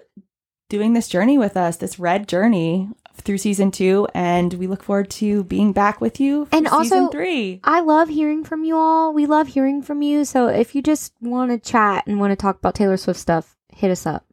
doing 0.68 0.92
this 0.92 1.08
journey 1.08 1.38
with 1.38 1.56
us, 1.56 1.76
this 1.78 1.98
red 1.98 2.28
journey 2.28 2.88
through 3.14 3.38
season 3.38 3.70
two. 3.70 4.06
And 4.14 4.54
we 4.54 4.66
look 4.66 4.82
forward 4.82 5.10
to 5.12 5.42
being 5.44 5.72
back 5.72 6.00
with 6.00 6.20
you 6.20 6.44
for 6.46 6.54
And 6.54 6.68
season 6.68 6.98
also- 7.04 7.10
three. 7.10 7.60
I 7.64 7.80
love 7.80 8.08
hearing 8.08 8.44
from 8.44 8.64
you 8.64 8.76
all. 8.76 9.12
We 9.12 9.26
love 9.26 9.48
hearing 9.48 9.82
from 9.82 10.02
you. 10.02 10.24
So 10.24 10.48
if 10.48 10.74
you 10.74 10.82
just 10.82 11.12
want 11.20 11.50
to 11.50 11.58
chat 11.58 12.06
and 12.06 12.20
want 12.20 12.30
to 12.30 12.36
talk 12.36 12.58
about 12.58 12.74
Taylor 12.74 12.96
Swift 12.96 13.18
stuff, 13.18 13.56
hit 13.72 13.90
us 13.90 14.06
up. 14.06 14.24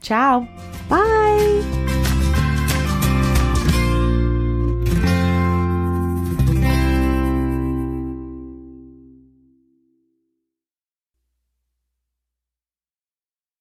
Ciao. 0.00 0.48
Bye. 0.88 1.87